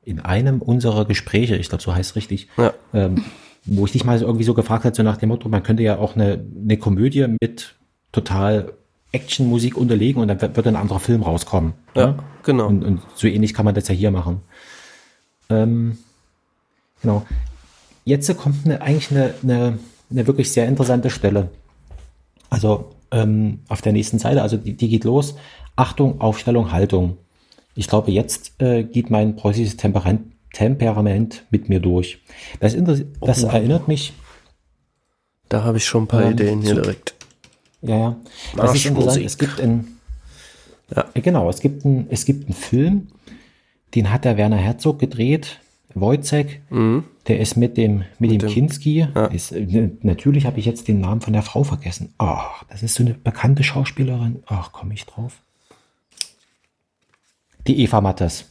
in 0.03 0.19
einem 0.19 0.61
unserer 0.61 1.05
Gespräche, 1.05 1.55
ich 1.55 1.69
glaube, 1.69 1.83
so 1.83 1.93
heißt 1.95 2.11
es 2.11 2.15
richtig, 2.15 2.47
Ja. 2.57 2.73
ähm, 2.93 3.23
wo 3.65 3.85
ich 3.85 3.91
dich 3.91 4.03
mal 4.03 4.17
so 4.17 4.25
irgendwie 4.25 4.45
so 4.45 4.53
gefragt 4.53 4.85
habe, 4.85 4.95
so 4.95 5.03
nach 5.03 5.17
dem 5.17 5.29
Motto, 5.29 5.47
man 5.49 5.63
könnte 5.63 5.83
ja 5.83 5.97
auch 5.99 6.15
eine, 6.15 6.43
eine 6.63 6.77
Komödie 6.77 7.27
mit 7.39 7.75
total 8.11 8.73
Actionmusik 9.11 9.75
unterlegen 9.75 10.21
und 10.21 10.27
dann 10.27 10.41
wird, 10.41 10.67
ein 10.67 10.75
anderer 10.75 10.99
Film 10.99 11.23
rauskommen. 11.23 11.73
Ja, 11.95 12.07
ne? 12.07 12.17
genau. 12.43 12.67
Und, 12.67 12.83
und 12.83 13.01
so 13.15 13.27
ähnlich 13.27 13.53
kann 13.53 13.65
man 13.65 13.73
das 13.75 13.87
ja 13.87 13.95
hier 13.95 14.11
machen. 14.11 14.41
Ähm, 15.49 15.97
genau. 17.01 17.25
Jetzt 18.05 18.35
kommt 18.37 18.65
eine, 18.65 18.81
eigentlich 18.81 19.11
eine, 19.11 19.33
eine, 19.43 19.79
eine 20.11 20.27
wirklich 20.27 20.51
sehr 20.51 20.67
interessante 20.67 21.09
Stelle. 21.09 21.49
Also 22.49 22.91
ähm, 23.11 23.59
auf 23.67 23.81
der 23.81 23.93
nächsten 23.93 24.19
Seite, 24.19 24.41
also 24.41 24.57
die, 24.57 24.73
die 24.73 24.89
geht 24.89 25.03
los. 25.03 25.35
Achtung, 25.75 26.21
Aufstellung, 26.21 26.71
Haltung. 26.71 27.17
Ich 27.75 27.87
glaube, 27.87 28.11
jetzt 28.11 28.61
äh, 28.61 28.83
geht 28.83 29.09
mein 29.09 29.35
preußisches 29.35 29.77
Temperament, 29.77 30.33
Temperament 30.53 31.43
mit 31.51 31.69
mir 31.69 31.79
durch. 31.79 32.19
Das, 32.59 32.75
das 33.21 33.43
Oh. 33.43 33.47
erinnert 33.47 33.87
mich, 33.87 34.13
Da 35.47 35.63
habe 35.63 35.77
ich 35.77 35.85
schon 35.85 36.03
ein 36.03 36.07
paar 36.07 36.23
Ähm, 36.23 36.31
Ideen 36.33 36.61
hier 36.61 36.75
direkt. 36.75 37.15
Ja, 37.81 37.97
ja, 37.97 38.15
das 38.55 38.75
ist 38.75 38.85
interessant. 38.85 39.25
Es 39.25 39.37
gibt 39.37 39.59
ein, 39.61 39.97
Ja. 40.95 41.05
Äh, 41.13 41.21
Genau, 41.21 41.49
es 41.49 41.59
gibt, 41.59 41.85
ein, 41.85 42.07
es 42.09 42.25
gibt 42.25 42.45
einen 42.45 42.53
Film, 42.55 43.07
den 43.95 44.11
hat 44.11 44.25
der 44.25 44.37
Werner 44.37 44.57
Herzog 44.57 44.99
gedreht, 44.99 45.59
Wojciech, 45.95 46.61
der 47.27 47.39
ist 47.39 47.57
mit 47.57 47.75
dem, 47.77 48.03
mit, 48.19 48.31
dem 48.31 48.39
dem- 48.39 48.49
Kinski. 48.49 49.07
ja. 49.13 49.25
Ist, 49.25 49.51
äh, 49.51 49.89
natürlich 50.03 50.45
habe 50.45 50.59
ich 50.59 50.65
jetzt 50.65 50.87
den 50.87 50.99
Namen 51.01 51.21
von 51.21 51.33
der 51.33 51.41
Frau 51.41 51.63
vergessen. 51.63 52.13
Ach, 52.19 52.63
das 52.69 52.83
ist 52.83 52.93
so 52.95 53.03
eine 53.03 53.13
bekannte 53.15 53.63
Schauspielerin. 53.63 54.43
Ach, 54.45 54.71
komme 54.71 54.93
ich 54.93 55.05
drauf. 55.05 55.41
Die 57.67 57.81
Eva 57.81 58.01
Mattes. 58.01 58.45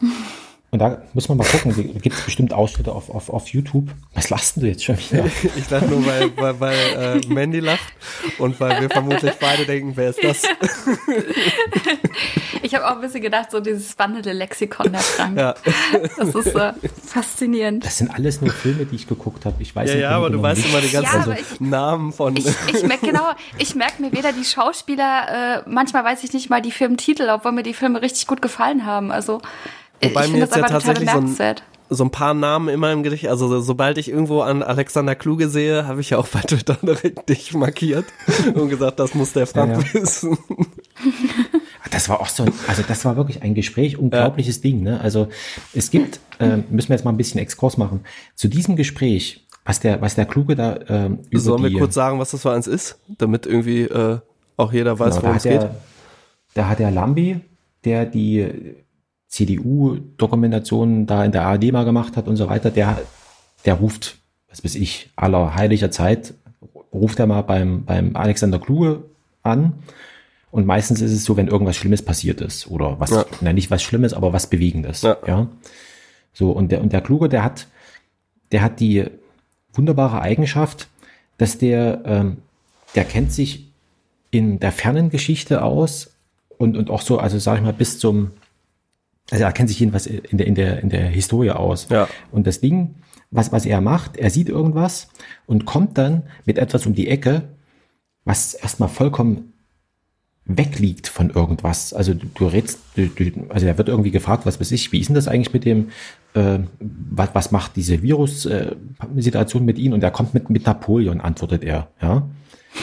Und 0.72 0.78
da 0.78 1.02
muss 1.14 1.28
man 1.28 1.36
mal 1.36 1.46
gucken, 1.48 1.74
gibt 2.00 2.14
es 2.16 2.22
bestimmt 2.22 2.52
Ausschnitte 2.52 2.92
auf, 2.92 3.10
auf, 3.10 3.28
auf 3.28 3.48
YouTube. 3.48 3.88
Was 4.14 4.30
lachst 4.30 4.54
denn 4.54 4.62
du 4.62 4.68
jetzt 4.68 4.84
schon 4.84 4.96
wieder? 4.98 5.24
Ich 5.56 5.66
dachte 5.66 5.86
nur, 5.88 6.06
weil, 6.06 6.30
weil, 6.36 6.60
weil 6.60 7.20
äh, 7.24 7.26
Mandy 7.26 7.58
lacht 7.58 7.92
und 8.38 8.60
weil 8.60 8.80
wir 8.80 8.88
vermutlich 8.88 9.32
beide 9.40 9.64
denken, 9.66 9.92
wer 9.96 10.10
ist 10.10 10.22
das? 10.22 10.42
Ich 12.62 12.74
habe 12.74 12.86
auch 12.86 12.92
ein 12.96 13.00
bisschen 13.00 13.22
gedacht, 13.22 13.50
so 13.50 13.58
dieses 13.60 13.98
wandelnde 13.98 14.32
Lexikon 14.32 14.92
der 14.92 15.00
Frank. 15.00 15.36
Ja, 15.38 15.54
Das 16.18 16.34
ist 16.34 16.54
äh, 16.54 16.72
faszinierend. 17.06 17.84
Das 17.84 17.98
sind 17.98 18.10
alles 18.14 18.40
nur 18.42 18.52
Filme, 18.52 18.84
die 18.84 18.96
ich 18.96 19.08
geguckt 19.08 19.44
habe. 19.46 19.56
Ich 19.62 19.74
weiß 19.74 19.88
ja, 19.88 19.94
im 19.96 20.00
ja 20.02 20.10
aber 20.10 20.30
du 20.30 20.40
weißt 20.42 20.60
nicht. 20.60 20.70
immer 20.70 20.80
die 20.82 20.90
ganzen 20.90 21.14
Ja, 21.16 21.22
aber 21.22 21.38
ich- 21.40 21.60
Namen 21.60 22.12
von. 22.12 22.36
Ich, 22.36 22.46
ich 22.46 22.82
merke 22.84 23.06
genau, 23.06 23.30
ich 23.58 23.74
merke 23.74 24.02
mir 24.02 24.12
weder 24.12 24.32
die 24.32 24.44
Schauspieler, 24.44 25.62
äh, 25.64 25.70
manchmal 25.70 26.04
weiß 26.04 26.22
ich 26.22 26.32
nicht 26.32 26.50
mal 26.50 26.60
die 26.62 26.70
Filmtitel, 26.70 27.28
obwohl 27.30 27.52
mir 27.52 27.62
die 27.62 27.74
Filme 27.74 28.02
richtig 28.02 28.26
gut 28.26 28.42
gefallen 28.42 28.84
haben. 28.84 29.10
Also 29.10 29.40
Wobei 30.02 30.26
ich 30.26 30.32
mir 30.32 30.38
jetzt 30.38 30.56
ja 30.56 30.62
tatsächlich 30.62 31.10
so 31.10 31.18
ein, 31.18 31.36
so 31.92 32.04
ein 32.04 32.10
paar 32.10 32.34
Namen 32.34 32.68
immer 32.68 32.92
im 32.92 33.02
Gedicht, 33.02 33.28
also 33.28 33.48
so- 33.48 33.60
sobald 33.60 33.98
ich 33.98 34.08
irgendwo 34.08 34.40
an 34.42 34.62
Alexander 34.62 35.14
Kluge 35.14 35.48
sehe, 35.48 35.86
habe 35.86 36.00
ich 36.00 36.10
ja 36.10 36.18
auch 36.18 36.28
bei 36.28 36.40
Twitter 36.40 36.78
dich 37.28 37.52
markiert 37.54 38.04
und 38.54 38.68
gesagt, 38.68 38.98
das 39.00 39.14
muss 39.14 39.32
der 39.32 39.46
Frank 39.46 39.72
Ja, 39.72 39.78
ja. 39.78 39.94
wissen. 40.02 40.38
Das 41.90 42.08
war 42.08 42.20
auch 42.20 42.28
so, 42.28 42.44
ein- 42.44 42.52
also 42.68 42.82
das 42.86 43.04
war 43.04 43.16
wirklich 43.16 43.42
ein 43.42 43.54
Gespräch, 43.54 43.98
unglaubliches 43.98 44.60
Ding. 44.60 44.82
Ne? 44.82 45.00
Also 45.00 45.28
es 45.74 45.90
gibt, 45.90 46.20
ähm, 46.38 46.64
müssen 46.70 46.90
wir 46.90 46.96
jetzt 46.96 47.04
mal 47.04 47.10
ein 47.10 47.16
bisschen 47.16 47.40
Exkurs 47.40 47.76
machen. 47.78 48.00
Zu 48.36 48.46
diesem 48.48 48.76
Gespräch, 48.76 49.44
was 49.64 49.80
der, 49.80 50.00
was 50.00 50.14
der 50.14 50.26
Kluge 50.26 50.54
da 50.54 50.78
ähm, 50.88 51.18
über 51.30 51.40
Sollen 51.40 51.64
die, 51.64 51.72
wir 51.72 51.78
kurz 51.80 51.94
sagen, 51.94 52.18
was 52.20 52.30
das 52.30 52.42
für 52.42 52.52
eins 52.52 52.66
ist, 52.68 52.98
damit 53.18 53.44
irgendwie 53.46 53.82
äh, 53.82 54.18
auch 54.56 54.72
jeder 54.72 54.98
weiß, 54.98 55.14
genau, 55.16 55.22
worum 55.24 55.36
es 55.38 55.42
geht? 55.42 55.66
da 56.54 56.68
hat 56.68 56.78
der 56.78 56.90
Lambi, 56.90 57.40
der 57.84 58.06
die 58.06 58.46
CDU-Dokumentation 59.30 61.06
da 61.06 61.24
in 61.24 61.32
der 61.32 61.46
ARD 61.46 61.72
mal 61.72 61.84
gemacht 61.84 62.16
hat 62.16 62.28
und 62.28 62.36
so 62.36 62.48
weiter, 62.48 62.70
der, 62.70 63.00
der 63.64 63.74
ruft, 63.74 64.18
was 64.48 64.64
weiß 64.64 64.74
ich, 64.74 65.10
aller 65.16 65.54
heiliger 65.54 65.90
Zeit, 65.90 66.34
ruft 66.92 67.18
er 67.18 67.26
mal 67.26 67.42
beim, 67.42 67.84
beim 67.84 68.16
Alexander 68.16 68.58
Kluge 68.58 69.04
an. 69.42 69.72
Und 70.50 70.66
meistens 70.66 71.00
ist 71.00 71.12
es 71.12 71.24
so, 71.24 71.36
wenn 71.36 71.46
irgendwas 71.46 71.76
Schlimmes 71.76 72.02
passiert 72.02 72.40
ist 72.40 72.68
oder 72.68 72.98
was, 72.98 73.10
Ja. 73.10 73.24
na 73.40 73.52
nicht 73.52 73.70
was 73.70 73.82
Schlimmes, 73.82 74.12
aber 74.14 74.32
was 74.32 74.48
Bewegendes. 74.50 75.02
Ja. 75.02 75.16
ja. 75.26 75.46
So, 76.32 76.50
und 76.50 76.72
der, 76.72 76.80
und 76.80 76.92
der 76.92 77.00
Kluge, 77.00 77.28
der 77.28 77.44
hat, 77.44 77.68
der 78.50 78.62
hat 78.62 78.80
die 78.80 79.04
wunderbare 79.72 80.20
Eigenschaft, 80.20 80.88
dass 81.38 81.56
der, 81.58 82.02
ähm, 82.04 82.38
der 82.96 83.04
kennt 83.04 83.32
sich 83.32 83.66
in 84.32 84.58
der 84.58 84.72
fernen 84.72 85.10
Geschichte 85.10 85.62
aus 85.62 86.10
und, 86.58 86.76
und 86.76 86.90
auch 86.90 87.00
so, 87.02 87.18
also 87.18 87.38
sag 87.38 87.58
ich 87.58 87.62
mal, 87.62 87.72
bis 87.72 88.00
zum, 88.00 88.32
also 89.30 89.44
er 89.44 89.52
kennt 89.52 89.68
sich 89.68 89.78
jedenfalls 89.80 90.06
in 90.06 90.38
der, 90.38 90.46
in 90.46 90.54
der, 90.54 90.80
in 90.82 90.88
der 90.90 91.06
Historie 91.08 91.50
aus. 91.50 91.88
Ja. 91.88 92.08
Und 92.32 92.46
das 92.46 92.60
Ding, 92.60 92.96
was, 93.30 93.52
was 93.52 93.64
er 93.66 93.80
macht, 93.80 94.16
er 94.16 94.30
sieht 94.30 94.48
irgendwas 94.48 95.08
und 95.46 95.64
kommt 95.64 95.98
dann 95.98 96.24
mit 96.46 96.58
etwas 96.58 96.86
um 96.86 96.94
die 96.94 97.08
Ecke, 97.08 97.42
was 98.24 98.54
erstmal 98.54 98.88
vollkommen 98.88 99.52
wegliegt 100.44 101.06
von 101.06 101.30
irgendwas. 101.30 101.92
Also 101.94 102.14
du, 102.14 102.26
du 102.34 102.46
redst, 102.46 102.80
du, 102.96 103.06
du, 103.06 103.46
also 103.50 103.66
er 103.66 103.78
wird 103.78 103.88
irgendwie 103.88 104.10
gefragt, 104.10 104.46
was 104.46 104.58
weiß 104.58 104.72
ich, 104.72 104.90
wie 104.90 104.98
ist 104.98 105.08
denn 105.08 105.14
das 105.14 105.28
eigentlich 105.28 105.52
mit 105.52 105.64
dem, 105.64 105.90
äh, 106.34 106.58
was, 106.80 107.30
was 107.34 107.50
macht 107.52 107.76
diese 107.76 108.02
Virus-Situation 108.02 109.64
mit 109.64 109.78
ihm? 109.78 109.92
Und 109.92 110.02
er 110.02 110.10
kommt 110.10 110.34
mit, 110.34 110.50
mit 110.50 110.66
Napoleon, 110.66 111.20
antwortet 111.20 111.62
er, 111.62 111.88
ja. 112.02 112.28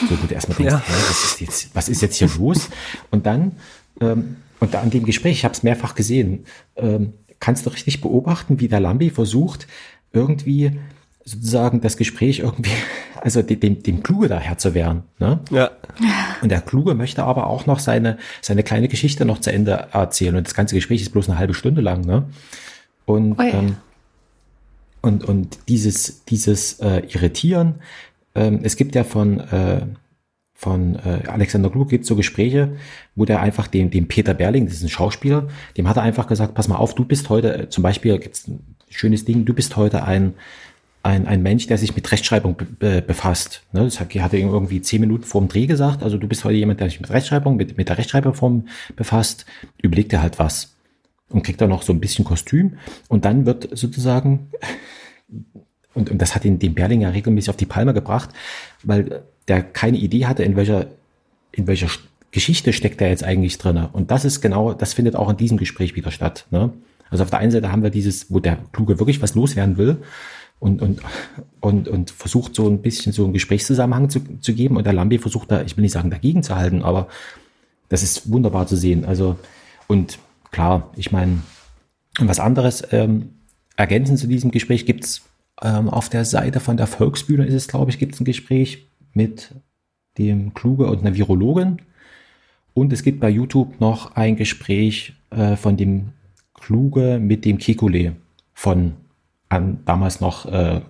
So, 0.08 0.16
du 0.16 0.32
erstmal 0.32 0.56
denkst, 0.56 0.72
Ja. 0.72 0.78
hä, 0.80 0.92
was, 1.08 1.24
ist 1.24 1.40
jetzt, 1.40 1.74
was 1.74 1.88
ist 1.88 2.02
jetzt 2.02 2.16
hier 2.16 2.28
los? 2.38 2.68
Und 3.10 3.26
dann, 3.26 3.52
ähm, 4.00 4.36
und 4.60 4.74
an 4.74 4.90
dem 4.90 5.04
Gespräch, 5.04 5.38
ich 5.38 5.44
habe 5.44 5.54
es 5.54 5.62
mehrfach 5.62 5.94
gesehen, 5.94 6.44
ähm, 6.76 7.14
kannst 7.40 7.66
du 7.66 7.70
richtig 7.70 8.00
beobachten, 8.00 8.60
wie 8.60 8.68
der 8.68 8.80
Lambi 8.80 9.10
versucht, 9.10 9.66
irgendwie 10.12 10.78
sozusagen 11.24 11.80
das 11.80 11.96
Gespräch 11.96 12.40
irgendwie, 12.40 12.70
also 13.20 13.42
dem, 13.42 13.60
dem, 13.60 13.82
dem 13.82 14.02
Kluge 14.02 14.28
da 14.28 14.38
Herr 14.38 14.58
zu 14.58 14.74
wehren. 14.74 15.04
Ne? 15.18 15.40
Ja, 15.50 15.70
Und 16.42 16.50
der 16.50 16.60
Kluge 16.60 16.94
möchte 16.94 17.24
aber 17.24 17.46
auch 17.46 17.66
noch 17.66 17.78
seine, 17.78 18.18
seine 18.40 18.62
kleine 18.62 18.88
Geschichte 18.88 19.24
noch 19.24 19.40
zu 19.40 19.52
Ende 19.52 19.88
erzählen. 19.92 20.36
Und 20.36 20.46
das 20.46 20.54
ganze 20.54 20.74
Gespräch 20.74 21.02
ist 21.02 21.12
bloß 21.12 21.28
eine 21.28 21.38
halbe 21.38 21.54
Stunde 21.54 21.80
lang. 21.80 22.00
Ne? 22.04 22.24
Und, 23.04 23.38
ähm, 23.40 23.76
und, 25.00 25.24
und 25.24 25.58
dieses, 25.68 26.24
dieses 26.24 26.80
äh, 26.80 27.02
Irritieren, 27.08 27.76
ähm, 28.34 28.60
es 28.62 28.76
gibt 28.76 28.94
ja 28.94 29.04
von, 29.04 29.40
äh, 29.40 29.86
von 30.60 30.96
äh, 30.96 31.28
Alexander 31.28 31.70
Kluge 31.70 31.90
gibt 31.90 32.04
so 32.04 32.16
Gespräche, 32.16 32.72
wo 33.14 33.24
der 33.24 33.40
einfach 33.40 33.68
dem, 33.68 33.90
dem 33.90 34.08
Peter 34.08 34.34
Berling, 34.34 34.66
ein 34.66 34.88
Schauspieler, 34.88 35.46
dem 35.76 35.88
hat 35.88 35.98
er 35.98 36.02
einfach 36.02 36.26
gesagt, 36.26 36.54
pass 36.54 36.66
mal 36.66 36.74
auf, 36.74 36.96
du 36.96 37.04
bist 37.04 37.28
heute, 37.28 37.56
äh, 37.56 37.68
zum 37.68 37.82
Beispiel 37.84 38.18
gibt's 38.18 38.48
ein 38.48 38.74
schönes 38.88 39.24
Ding, 39.24 39.44
du 39.44 39.54
bist 39.54 39.76
heute 39.76 40.02
ein, 40.02 40.34
ein, 41.04 41.28
ein 41.28 41.44
Mensch, 41.44 41.68
der 41.68 41.78
sich 41.78 41.94
mit 41.94 42.10
Rechtschreibung 42.10 42.56
be 42.56 42.64
be 42.64 43.02
befasst. 43.02 43.62
Ne, 43.70 43.84
das 43.84 44.00
hat, 44.00 44.12
hat 44.12 44.32
er 44.32 44.40
irgendwie 44.40 44.82
zehn 44.82 45.00
Minuten 45.00 45.22
vor 45.22 45.40
dem 45.40 45.48
Dreh 45.48 45.66
gesagt. 45.66 46.02
Also 46.02 46.18
du 46.18 46.26
bist 46.26 46.42
heute 46.42 46.56
jemand, 46.56 46.80
der 46.80 46.90
sich 46.90 47.00
mit 47.00 47.10
Rechtschreibung, 47.10 47.54
mit, 47.54 47.76
mit 47.76 47.88
der 47.88 47.96
Rechtschreibreform 47.96 48.66
befasst. 48.96 49.46
Überleg 49.80 50.08
dir 50.08 50.20
halt 50.20 50.40
was. 50.40 50.74
Und 51.28 51.44
kriegt 51.44 51.60
dann 51.60 51.70
noch 51.70 51.82
so 51.82 51.92
ein 51.92 52.00
bisschen 52.00 52.24
Kostüm. 52.24 52.78
Und 53.06 53.24
dann 53.24 53.46
wird 53.46 53.68
sozusagen, 53.78 54.50
und, 55.94 56.10
und 56.10 56.18
das 56.20 56.34
hat 56.34 56.44
ihn 56.44 56.58
den 56.58 56.74
Berling 56.74 57.00
ja 57.00 57.10
regelmäßig 57.10 57.50
auf 57.50 57.56
die 57.56 57.66
Palme 57.66 57.94
gebracht, 57.94 58.30
weil 58.82 59.22
der 59.48 59.62
keine 59.62 59.96
Idee 59.98 60.26
hatte, 60.26 60.42
in 60.42 60.56
welcher, 60.56 60.86
in 61.52 61.66
welcher 61.66 61.86
Sch- 61.86 62.00
Geschichte 62.30 62.72
steckt 62.72 63.00
er 63.00 63.08
jetzt 63.08 63.24
eigentlich 63.24 63.56
drinne. 63.56 63.88
Und 63.92 64.10
das 64.10 64.24
ist 64.24 64.40
genau, 64.42 64.74
das 64.74 64.92
findet 64.92 65.16
auch 65.16 65.30
in 65.30 65.36
diesem 65.38 65.56
Gespräch 65.56 65.96
wieder 65.96 66.10
statt. 66.10 66.46
Ne? 66.50 66.70
Also 67.10 67.24
auf 67.24 67.30
der 67.30 67.38
einen 67.38 67.50
Seite 67.50 67.72
haben 67.72 67.82
wir 67.82 67.90
dieses, 67.90 68.30
wo 68.30 68.38
der 68.38 68.58
Kluge 68.72 68.98
wirklich 68.98 69.22
was 69.22 69.34
loswerden 69.34 69.78
will 69.78 69.96
und, 70.58 70.82
und, 70.82 71.00
und, 71.60 71.88
und 71.88 72.10
versucht 72.10 72.54
so 72.54 72.68
ein 72.68 72.82
bisschen 72.82 73.12
so 73.12 73.24
einen 73.24 73.32
Gesprächszusammenhang 73.32 74.10
zu, 74.10 74.20
zu 74.40 74.52
geben 74.52 74.76
und 74.76 74.84
der 74.84 74.92
Lambi 74.92 75.18
versucht 75.18 75.50
da, 75.50 75.62
ich 75.62 75.76
will 75.76 75.82
nicht 75.82 75.92
sagen 75.92 76.10
dagegen 76.10 76.42
zu 76.42 76.54
halten, 76.54 76.82
aber 76.82 77.08
das 77.88 78.02
ist 78.02 78.30
wunderbar 78.30 78.66
zu 78.66 78.76
sehen. 78.76 79.06
Also 79.06 79.38
und 79.86 80.18
klar, 80.50 80.92
ich 80.96 81.10
meine, 81.12 81.38
was 82.20 82.40
anderes 82.40 82.86
ähm, 82.92 83.30
ergänzend 83.76 84.18
zu 84.18 84.26
diesem 84.26 84.50
Gespräch 84.50 84.84
gibt's 84.84 85.22
ähm, 85.62 85.88
auf 85.88 86.08
der 86.08 86.24
Seite 86.24 86.60
von 86.60 86.76
der 86.76 86.86
Volksbühne 86.86 87.46
ist 87.46 87.54
es, 87.54 87.68
glaube 87.68 87.90
ich, 87.90 87.98
gibt's 87.98 88.20
ein 88.20 88.24
Gespräch 88.24 88.88
mit 89.12 89.54
dem 90.18 90.54
Kluge 90.54 90.86
und 90.86 91.00
einer 91.00 91.14
Virologin. 91.14 91.78
Und 92.74 92.92
es 92.92 93.02
gibt 93.02 93.20
bei 93.20 93.28
YouTube 93.28 93.80
noch 93.80 94.14
ein 94.14 94.36
Gespräch 94.36 95.14
äh, 95.30 95.56
von 95.56 95.76
dem 95.76 96.12
Kluge 96.54 97.18
mit 97.20 97.44
dem 97.44 97.58
Kikule 97.58 98.16
von 98.52 98.94
an, 99.48 99.80
damals 99.84 100.20
noch 100.20 100.46
äh, 100.46 100.80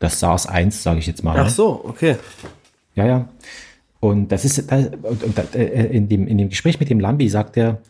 das 0.00 0.20
SARS 0.20 0.46
1, 0.46 0.82
sage 0.82 0.98
ich 0.98 1.06
jetzt 1.06 1.22
mal. 1.22 1.38
Ach 1.38 1.48
so, 1.48 1.84
okay. 1.84 2.16
Ja, 2.94 3.06
ja. 3.06 3.28
Und 4.00 4.32
das 4.32 4.44
ist 4.44 4.70
äh, 4.70 4.90
in, 5.90 6.08
dem, 6.08 6.26
in 6.26 6.38
dem 6.38 6.48
Gespräch 6.48 6.80
mit 6.80 6.90
dem 6.90 7.00
Lambi 7.00 7.28
sagt 7.28 7.56
der, 7.56 7.80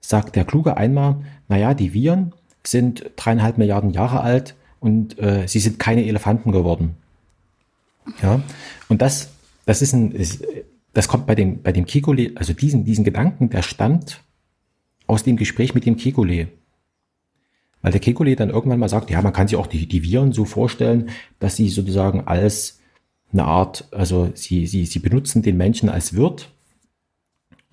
sagt 0.00 0.36
der 0.36 0.44
Kluge 0.44 0.76
einmal, 0.76 1.16
naja, 1.48 1.74
die 1.74 1.94
Viren 1.94 2.32
sind 2.66 3.10
dreieinhalb 3.16 3.58
Milliarden 3.58 3.90
Jahre 3.90 4.20
alt 4.20 4.54
und 4.84 5.18
äh, 5.18 5.48
sie 5.48 5.60
sind 5.60 5.78
keine 5.78 6.04
Elefanten 6.04 6.52
geworden. 6.52 6.96
Ja. 8.22 8.42
Und 8.90 9.00
das, 9.00 9.30
das 9.64 9.80
ist 9.80 9.94
ein, 9.94 10.12
ist, 10.12 10.44
das 10.92 11.08
kommt 11.08 11.26
bei 11.26 11.34
dem, 11.34 11.62
bei 11.62 11.72
dem 11.72 11.86
Kikole, 11.86 12.32
also 12.34 12.52
diesen, 12.52 12.84
diesen 12.84 13.02
Gedanken, 13.02 13.48
der 13.48 13.62
stammt 13.62 14.20
aus 15.06 15.22
dem 15.22 15.38
Gespräch 15.38 15.74
mit 15.74 15.86
dem 15.86 15.96
Kikole. 15.96 16.48
Weil 17.80 17.92
der 17.92 18.00
Kekule 18.00 18.36
dann 18.36 18.50
irgendwann 18.50 18.78
mal 18.78 18.90
sagt, 18.90 19.10
ja, 19.10 19.22
man 19.22 19.32
kann 19.32 19.48
sich 19.48 19.56
auch 19.56 19.66
die, 19.66 19.86
die 19.88 20.02
Viren 20.02 20.32
so 20.32 20.44
vorstellen, 20.44 21.08
dass 21.38 21.56
sie 21.56 21.70
sozusagen 21.70 22.26
als 22.26 22.80
eine 23.32 23.44
Art, 23.44 23.88
also 23.90 24.32
sie, 24.34 24.66
sie, 24.66 24.84
sie 24.84 24.98
benutzen 24.98 25.40
den 25.40 25.56
Menschen 25.56 25.88
als 25.88 26.14
Wirt 26.14 26.52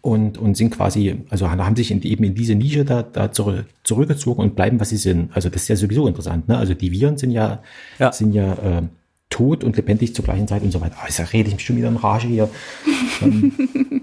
und, 0.02 0.38
und 0.38 0.58
sind 0.58 0.72
quasi, 0.72 1.16
also 1.30 1.50
haben 1.50 1.76
sich 1.76 1.92
in, 1.92 2.02
eben 2.02 2.24
in 2.24 2.34
diese 2.36 2.56
Nische 2.56 2.84
da, 2.86 3.04
da 3.04 3.32
zurück, 3.32 3.66
zurückgezogen 3.84 4.42
und 4.42 4.56
bleiben, 4.56 4.80
was 4.80 4.90
sie 4.90 4.98
sind. 4.98 5.30
Also 5.36 5.50
das 5.50 5.64
ist 5.64 5.68
ja 5.68 5.76
sowieso 5.76 6.08
interessant. 6.08 6.48
Ne? 6.48 6.58
Also 6.58 6.74
die 6.74 6.92
Viren 6.92 7.18
sind 7.18 7.32
ja, 7.32 7.62
Ja. 8.00 8.12
sind 8.12 8.34
ja 8.34 8.54
äh, 8.54 8.82
tot 9.30 9.64
und 9.64 9.78
lebendig 9.78 10.16
zur 10.16 10.26
gleichen 10.26 10.48
Zeit 10.48 10.64
und 10.64 10.72
so 10.72 10.82
weiter. 10.82 10.96
Ah, 11.02 11.06
jetzt 11.08 11.34
rede 11.34 11.50
ich 11.50 11.56
mich 11.56 11.64
schon 11.66 11.78
wieder 11.78 11.88
in 11.88 11.98
Rage 11.98 12.28
hier. 12.28 12.50
ähm, 13.22 13.54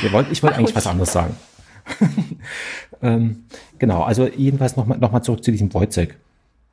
wir 0.00 0.12
wollten, 0.12 0.32
ich 0.32 0.42
wollte 0.42 0.56
eigentlich 0.56 0.74
was 0.74 0.86
anderes 0.86 1.12
sagen. 1.12 1.36
ähm, 3.02 3.44
genau, 3.78 4.02
also 4.02 4.26
jedenfalls 4.26 4.76
nochmal 4.76 4.98
noch 4.98 5.12
mal 5.12 5.22
zurück 5.22 5.44
zu 5.44 5.50
diesem 5.50 5.72
Wojcek. 5.72 6.16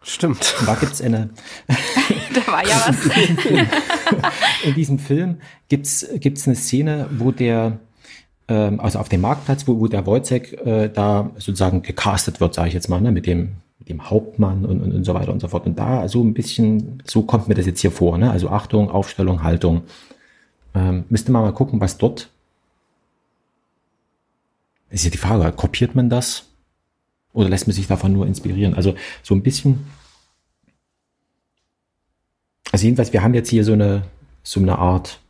Stimmt. 0.04 0.56
Und 0.60 0.68
da 0.68 0.76
gibt's 0.76 1.02
eine, 1.02 1.30
Da 2.34 2.52
war 2.52 2.66
ja 2.66 2.76
was. 2.88 2.98
in 4.64 4.74
diesem 4.74 4.98
Film 4.98 5.38
gibt's 5.68 6.08
gibt's 6.16 6.48
eine 6.48 6.56
Szene, 6.56 7.08
wo 7.18 7.32
der, 7.32 7.80
ähm, 8.52 8.82
also 8.82 9.00
auf 9.00 9.08
dem 9.08 9.22
Marktplatz, 9.22 9.66
wo, 9.66 9.80
wo 9.80 9.88
der 9.88 10.06
Wojcek 10.06 10.66
äh, 10.66 10.90
da 10.90 11.32
sozusagen 11.36 11.84
gecastet 11.84 12.42
wird, 12.42 12.54
sage 12.54 12.68
ich 12.68 12.74
jetzt 12.74 12.90
mal, 12.90 13.00
ne, 13.00 13.14
mit 13.14 13.26
dem, 13.26 13.54
dem 13.80 14.10
Hauptmann 14.10 14.66
und, 14.66 14.82
und, 14.82 14.94
und 14.94 15.06
so 15.06 15.14
weiter 15.14 15.32
und 15.32 15.40
so 15.40 15.48
fort. 15.48 15.66
Und 15.66 15.80
da 15.80 16.10
so 16.10 16.22
ein 16.22 16.34
bisschen, 16.34 17.02
so 17.06 17.22
kommt 17.22 17.48
mir 17.48 17.54
das 17.54 17.66
jetzt 17.66 17.80
hier 17.80 17.92
vor, 17.92 18.18
ne? 18.18 18.30
Also 18.30 18.50
Achtung, 18.50 18.92
Aufstellung, 18.92 19.44
Haltung. 19.44 19.84
Ähm, 20.76 21.06
müsste 21.08 21.32
man 21.32 21.44
mal 21.44 21.54
gucken, 21.54 21.80
was 21.80 21.98
dort. 21.98 22.30
Ist 24.90 25.06
ja 25.06 25.12
die 25.12 25.18
Frage, 25.18 25.50
kopiert 25.54 25.96
man 25.96 26.10
das? 26.10 26.44
Oder 27.32 27.48
lässt 27.48 27.68
man 27.68 27.74
sich 27.74 27.88
davon 27.88 28.12
nur 28.12 28.28
inspirieren? 28.28 28.74
Also 28.74 28.96
so 29.24 29.34
ein 29.34 29.44
bisschen. 29.44 29.86
Also 32.74 32.84
jedenfalls, 32.84 33.14
wir 33.14 33.24
haben 33.24 33.34
jetzt 33.34 33.50
hier 33.50 33.64
so 33.64 33.72
eine, 33.72 34.04
so 34.44 34.60
eine 34.60 34.78
Art 34.78 35.22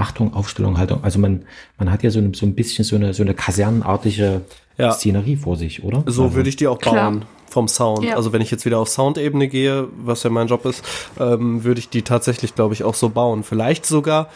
Achtung, 0.00 0.32
Aufstellung, 0.34 0.78
Haltung. 0.78 1.00
Also 1.02 1.18
man, 1.18 1.42
man 1.78 1.90
hat 1.92 2.02
ja 2.02 2.10
so, 2.10 2.18
eine, 2.18 2.34
so 2.34 2.46
ein 2.46 2.54
bisschen 2.54 2.84
so 2.84 2.96
eine, 2.96 3.12
so 3.12 3.22
eine 3.22 3.34
kasernenartige 3.34 4.40
Ja. 4.78 4.92
Szenerie 4.92 5.36
vor 5.36 5.56
sich, 5.56 5.84
oder? 5.84 6.02
So 6.06 6.24
also, 6.24 6.34
würde 6.34 6.48
ich 6.48 6.56
die 6.56 6.66
auch 6.66 6.78
Klar. 6.78 6.94
bauen 7.10 7.24
vom 7.48 7.68
Sound. 7.68 8.04
Ja. 8.04 8.16
Also 8.16 8.32
wenn 8.32 8.40
ich 8.40 8.50
jetzt 8.50 8.64
wieder 8.64 8.78
auf 8.78 8.88
Soundebene 8.88 9.48
gehe, 9.48 9.88
was 10.04 10.22
ja 10.22 10.30
mein 10.30 10.46
Job 10.46 10.64
ist, 10.64 10.84
ähm, 11.18 11.64
würde 11.64 11.80
ich 11.80 11.88
die 11.90 12.02
tatsächlich, 12.02 12.54
glaube 12.54 12.74
ich, 12.74 12.84
auch 12.84 12.94
so 12.94 13.08
bauen. 13.10 13.42
Vielleicht 13.42 13.84
sogar. 13.86 14.28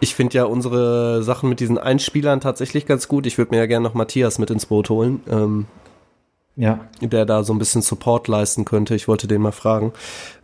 Ich 0.00 0.14
finde 0.14 0.36
ja 0.38 0.44
unsere 0.44 1.22
Sachen 1.22 1.48
mit 1.48 1.60
diesen 1.60 1.76
Einspielern 1.78 2.40
tatsächlich 2.40 2.86
ganz 2.86 3.08
gut. 3.08 3.26
Ich 3.26 3.36
würde 3.38 3.52
mir 3.54 3.58
ja 3.58 3.66
gerne 3.66 3.84
noch 3.86 3.94
Matthias 3.94 4.38
mit 4.38 4.50
ins 4.50 4.66
Boot 4.66 4.90
holen, 4.90 5.20
ähm, 5.30 5.66
Ja, 6.56 6.80
der 7.00 7.26
da 7.26 7.42
so 7.42 7.52
ein 7.52 7.58
bisschen 7.58 7.82
Support 7.82 8.28
leisten 8.28 8.64
könnte. 8.64 8.94
Ich 8.94 9.08
wollte 9.08 9.26
den 9.26 9.42
mal 9.42 9.52
fragen. 9.52 9.92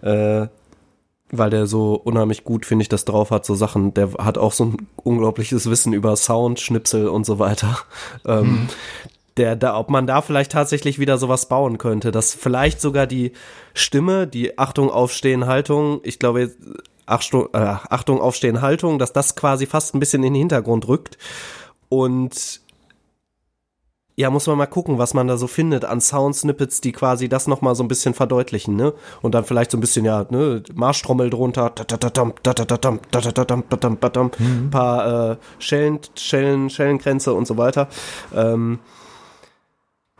Äh, 0.03 0.49
weil 1.33 1.51
der 1.51 1.67
so 1.67 1.95
unheimlich 1.95 2.45
gut, 2.45 2.67
finde 2.67 2.83
ich, 2.83 2.89
das 2.89 3.05
drauf 3.05 3.31
hat, 3.31 3.45
so 3.45 3.55
Sachen. 3.55 3.95
Der 3.95 4.13
hat 4.19 4.39
auch 4.39 4.53
so 4.53 4.65
ein 4.67 4.77
unglaubliches 4.97 5.69
Wissen 5.71 5.93
über 5.93 6.17
Sound, 6.17 6.61
Schnipsel 6.61 7.09
und 7.09 7.25
so 7.25 7.39
weiter. 7.39 7.79
Ähm, 8.27 8.69
der, 9.37 9.57
da, 9.57 9.79
ob 9.79 9.89
man 9.89 10.07
da 10.07 10.21
vielleicht 10.21 10.53
tatsächlich 10.53 10.99
wieder 10.99 11.17
sowas 11.17 11.49
bauen 11.49 11.79
könnte, 11.79 12.11
dass 12.11 12.35
vielleicht 12.35 12.81
sogar 12.81 13.07
die 13.07 13.33
Stimme, 13.73 14.27
die 14.27 14.59
Achtung, 14.59 14.91
Aufstehen, 14.91 15.47
Haltung, 15.47 16.01
ich 16.03 16.19
glaube, 16.19 16.51
Achtung, 17.07 17.49
äh, 17.53 17.59
Achtung, 17.59 18.21
Aufstehen, 18.21 18.61
Haltung, 18.61 18.99
dass 18.99 19.13
das 19.13 19.37
quasi 19.37 19.67
fast 19.67 19.95
ein 19.95 20.01
bisschen 20.01 20.23
in 20.23 20.35
den 20.35 20.41
Hintergrund 20.41 20.87
rückt 20.89 21.17
und 21.89 22.61
ja, 24.21 24.29
muss 24.29 24.47
man 24.47 24.59
mal 24.59 24.67
gucken, 24.67 24.99
was 24.99 25.15
man 25.15 25.29
da 25.29 25.39
so 25.39 25.47
findet 25.47 25.87
an 25.87 26.03
Sound-Snippets, 26.03 26.83
die 26.83 26.93
quasi 26.93 27.31
das 27.31 27.47
nochmal 27.47 27.75
so 27.75 27.83
ein 27.83 27.89
bisschen 27.89 28.13
verdeutlichen, 28.13 28.77
ne? 28.77 28.93
Und 29.23 29.35
dann 29.35 29.45
vielleicht 29.45 29.71
so 29.71 29.79
ein 29.79 29.81
bisschen, 29.81 30.05
ja, 30.05 30.27
ne, 30.29 30.63
Marschtrommel 30.75 31.31
drunter, 31.31 31.73
ein 34.67 34.71
paar 34.71 35.31
äh, 35.31 35.37
Schellen, 35.59 36.01
Schellen, 36.17 36.69
Schellenkränze 36.69 37.33
und 37.33 37.47
so 37.47 37.57
weiter. 37.57 37.89
Ähm, 38.35 38.79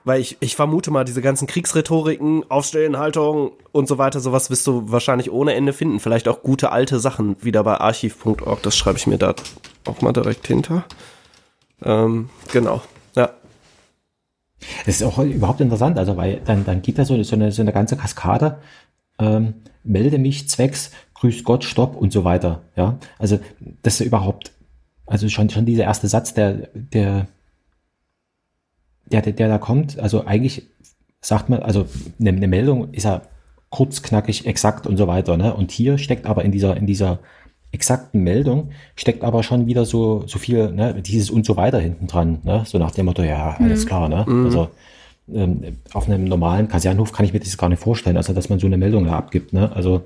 weil 0.05 0.23
ich, 0.23 0.39
ich 0.41 0.57
vermute 0.57 0.91
mal, 0.91 1.05
diese 1.05 1.21
ganzen 1.21 1.47
Kriegsrhetoriken, 1.47 2.51
Aufstehen, 2.51 2.97
Haltung 2.97 3.53
und 3.71 3.87
so 3.87 3.99
weiter, 3.99 4.21
sowas 4.21 4.49
wirst 4.49 4.67
du 4.67 4.91
wahrscheinlich 4.91 5.31
ohne 5.31 5.53
Ende 5.53 5.75
finden. 5.75 6.01
Vielleicht 6.01 6.27
auch 6.27 6.43
gute 6.43 6.73
alte 6.73 7.01
Sachen 7.01 7.37
wieder 7.45 7.63
bei 7.65 7.79
archiv.org, 7.79 8.63
das 8.63 8.79
schreibe 8.79 8.97
ich 8.97 9.07
mir 9.07 9.19
da 9.19 9.35
auch 9.85 10.01
mal 10.01 10.13
direkt 10.15 10.47
hinter. 10.47 10.85
Ähm, 11.83 12.31
genau. 12.51 12.81
Das 14.85 14.97
ist 14.97 15.03
auch 15.03 15.19
überhaupt 15.19 15.61
interessant, 15.61 15.99
also 15.99 16.17
weil 16.17 16.41
dann, 16.45 16.65
dann 16.65 16.83
gibt 16.83 16.99
da 16.99 17.05
so, 17.05 17.21
so, 17.23 17.35
eine, 17.35 17.53
so 17.53 17.63
eine 17.63 17.73
ganze 17.73 17.97
Kaskade, 17.97 18.59
ähm, 19.19 19.55
melde 19.85 20.19
mich 20.19 20.49
zwecks, 20.49 20.91
grüß 21.15 21.45
Gott, 21.45 21.65
stopp 21.65 21.97
und 21.97 22.13
so 22.13 22.25
weiter. 22.25 22.63
Ja, 22.77 22.99
also 23.19 23.39
das 23.83 24.01
ist 24.01 24.07
überhaupt, 24.07 24.53
also 25.07 25.29
schon, 25.29 25.51
schon 25.51 25.67
dieser 25.67 25.85
erste 25.85 26.09
Satz, 26.09 26.35
der, 26.35 26.69
der, 26.75 27.27
der, 29.07 29.23
der, 29.23 29.33
der 29.33 29.49
da 29.49 29.59
kommt, 29.59 29.99
also 29.99 30.25
eigentlich 30.27 30.67
sagt 31.21 31.49
man, 31.49 31.63
also 31.63 31.87
eine, 32.19 32.31
eine 32.31 32.49
Meldung 32.49 32.93
ist 32.93 33.05
ja 33.05 33.23
kurz, 33.71 34.03
knackig, 34.03 34.47
exakt 34.47 34.87
und 34.87 34.97
so 34.97 35.07
weiter, 35.07 35.37
ne? 35.37 35.55
Und 35.55 35.71
hier 35.71 35.97
steckt 35.99 36.27
aber 36.27 36.45
in 36.45 36.51
dieser, 36.51 36.77
in 36.77 36.87
dieser 36.87 37.21
exakten 37.73 38.23
Meldung 38.23 38.71
steckt 38.97 39.23
aber 39.25 39.43
schon 39.43 39.67
wieder 39.67 39.85
so, 39.85 40.25
so 40.27 40.39
viel, 40.39 40.73
ne, 40.73 41.01
dieses 41.03 41.31
und 41.31 41.47
so 41.47 41.57
weiter 41.57 41.79
hinten 41.79 42.07
dran, 42.07 42.41
ne? 42.43 42.65
So 42.67 42.79
nach 42.79 42.91
dem 42.91 43.07
Motto, 43.07 43.23
ja, 43.23 43.57
alles 43.59 43.87
klar, 43.87 44.09
ne? 44.09 44.25
Also 44.45 44.69
ähm, 45.33 45.79
auf 45.93 46.07
einem 46.09 46.25
normalen 46.25 46.69
Kasernhof 46.69 47.13
kann 47.13 47.25
ich 47.25 47.33
mir 47.33 47.41
das 47.41 47.57
gar 47.57 47.69
nicht 47.69 47.83
vorstellen, 47.83 48.17
also 48.17 48.33
dass 48.33 48.49
man 48.49 48.59
so 48.59 48.67
eine 48.67 48.77
Meldung 48.77 49.05
da 49.05 49.17
abgibt, 49.17 49.53
ne? 49.53 49.71
Also 49.73 50.03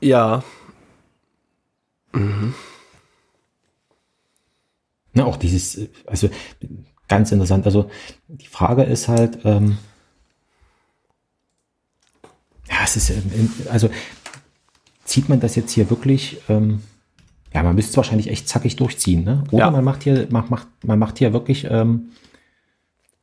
Ja, 0.00 0.42
ne, 5.14 5.24
auch 5.26 5.36
dieses, 5.36 5.78
also 6.06 6.28
ganz 7.08 7.32
interessant. 7.32 7.66
Also 7.66 7.90
die 8.28 8.46
Frage 8.46 8.82
ist 8.82 9.08
halt, 9.08 9.38
ähm, 9.44 9.78
ja, 12.68 12.76
es 12.84 12.96
ist, 12.96 13.10
ähm, 13.10 13.50
also 13.70 13.90
zieht 15.12 15.28
man 15.28 15.40
das 15.40 15.56
jetzt 15.56 15.72
hier 15.72 15.90
wirklich, 15.90 16.38
ähm, 16.48 16.80
ja, 17.52 17.62
man 17.62 17.74
müsste 17.74 17.90
es 17.90 17.96
wahrscheinlich 17.98 18.28
echt 18.28 18.48
zackig 18.48 18.76
durchziehen, 18.76 19.24
ne? 19.24 19.44
Oder 19.50 19.64
Ja. 19.66 19.70
man 19.70 19.84
macht 19.84 20.04
hier, 20.04 20.26
macht, 20.30 20.48
macht, 20.50 20.66
man 20.84 20.98
macht 20.98 21.18
hier 21.18 21.34
wirklich 21.34 21.66
ähm, 21.70 22.08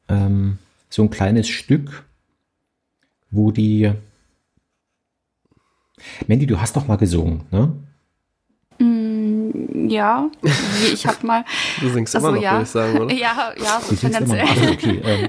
ähm, 0.08 0.60
so 0.90 1.02
ein 1.02 1.10
kleines 1.10 1.48
Stück, 1.50 2.04
wo 3.32 3.52
die 3.52 3.92
Mandy, 6.28 6.46
du 6.46 6.62
hast 6.62 6.76
doch 6.76 6.88
mal 6.88 6.98
gesungen, 6.98 7.42
ne? 7.52 7.74
Ja, 9.90 10.30
wie 10.44 10.94
ich 10.94 11.08
hab 11.08 11.24
mal. 11.24 11.44
du 11.82 11.90
singst 11.90 12.16
Ach 12.16 12.22
so, 12.22 12.28
immer 12.28 12.36
noch, 12.38 12.44
ja. 12.44 12.52
würde 12.52 12.64
ich 12.64 12.70
sagen, 12.70 13.00
oder? 13.00 13.14
Ja, 13.16 13.54
ja, 13.58 13.82
so 13.82 13.90
Du 13.90 13.96
singst 13.96 14.04
immer, 14.22 14.38
tendenziell. 14.38 14.48
also 14.48 14.74
okay, 14.74 15.02
ähm, 15.04 15.28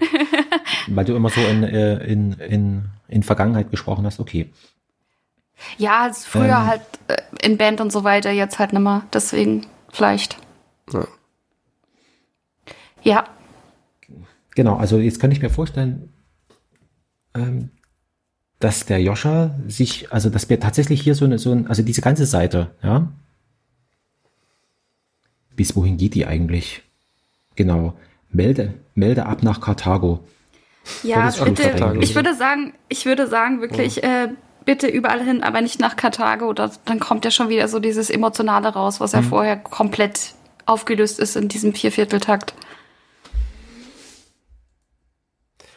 weil 0.94 1.04
du 1.06 1.16
immer 1.16 1.30
so 1.30 1.40
in, 1.40 1.62
äh, 1.64 2.04
in, 2.04 2.32
in, 2.34 2.84
in 3.08 3.22
Vergangenheit 3.22 3.70
gesprochen 3.70 4.04
hast, 4.04 4.20
okay. 4.20 4.50
Ja, 5.78 6.02
also 6.02 6.22
früher 6.26 6.44
Ähm. 6.44 6.66
halt 6.66 6.82
äh, 7.08 7.16
in 7.42 7.56
Band 7.58 7.80
und 7.80 7.92
so 7.92 8.04
weiter, 8.04 8.30
jetzt 8.30 8.58
halt 8.58 8.72
nimmer. 8.72 9.04
Deswegen 9.12 9.66
vielleicht. 9.92 10.36
Ja. 10.92 11.06
Ja, 13.02 13.24
genau, 14.54 14.76
also 14.76 14.98
jetzt 14.98 15.20
kann 15.20 15.32
ich 15.32 15.40
mir 15.40 15.48
vorstellen, 15.50 16.12
ähm, 17.34 17.70
dass 18.58 18.84
der 18.84 19.00
Joscha 19.00 19.54
sich, 19.66 20.12
also 20.12 20.28
dass 20.28 20.50
wir 20.50 20.60
tatsächlich 20.60 21.00
hier 21.00 21.14
so 21.14 21.24
eine, 21.24 21.38
so 21.38 21.52
ein, 21.52 21.66
also 21.66 21.82
diese 21.82 22.02
ganze 22.02 22.26
Seite, 22.26 22.74
ja. 22.82 23.08
Bis 25.56 25.74
wohin 25.76 25.96
geht 25.96 26.14
die 26.14 26.26
eigentlich? 26.26 26.82
Genau. 27.56 27.94
Melde, 28.30 28.74
melde 28.94 29.26
ab 29.26 29.42
nach 29.42 29.60
Karthago. 29.60 30.24
Ja, 31.02 31.30
bitte. 31.30 31.96
Ich 32.00 32.14
würde 32.14 32.34
sagen, 32.34 32.74
ich 32.88 33.04
würde 33.06 33.26
sagen 33.26 33.60
wirklich, 33.60 34.02
äh, 34.02 34.28
bitte 34.64 34.86
überall 34.86 35.22
hin, 35.22 35.42
aber 35.42 35.60
nicht 35.60 35.80
nach 35.80 35.96
Karthago. 35.96 36.52
Das, 36.52 36.80
dann 36.84 37.00
kommt 37.00 37.24
ja 37.24 37.30
schon 37.30 37.48
wieder 37.48 37.68
so 37.68 37.78
dieses 37.78 38.10
Emotionale 38.10 38.68
raus, 38.68 39.00
was 39.00 39.12
ja 39.12 39.22
vorher 39.22 39.56
komplett 39.56 40.34
aufgelöst 40.66 41.18
ist 41.18 41.36
in 41.36 41.48
diesem 41.48 41.74
Viervierteltakt. 41.74 42.54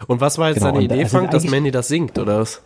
Und 0.08 0.22
was 0.22 0.38
war 0.38 0.50
jetzt 0.50 0.60
Genau, 0.60 0.74
deine 0.74 0.84
Idee, 0.84 1.04
also 1.04 1.18
Frank, 1.18 1.32
dass 1.32 1.46
Mandy 1.46 1.72
das 1.72 1.88
singt, 1.88 2.18
oder 2.20 2.40
was? 2.40 2.62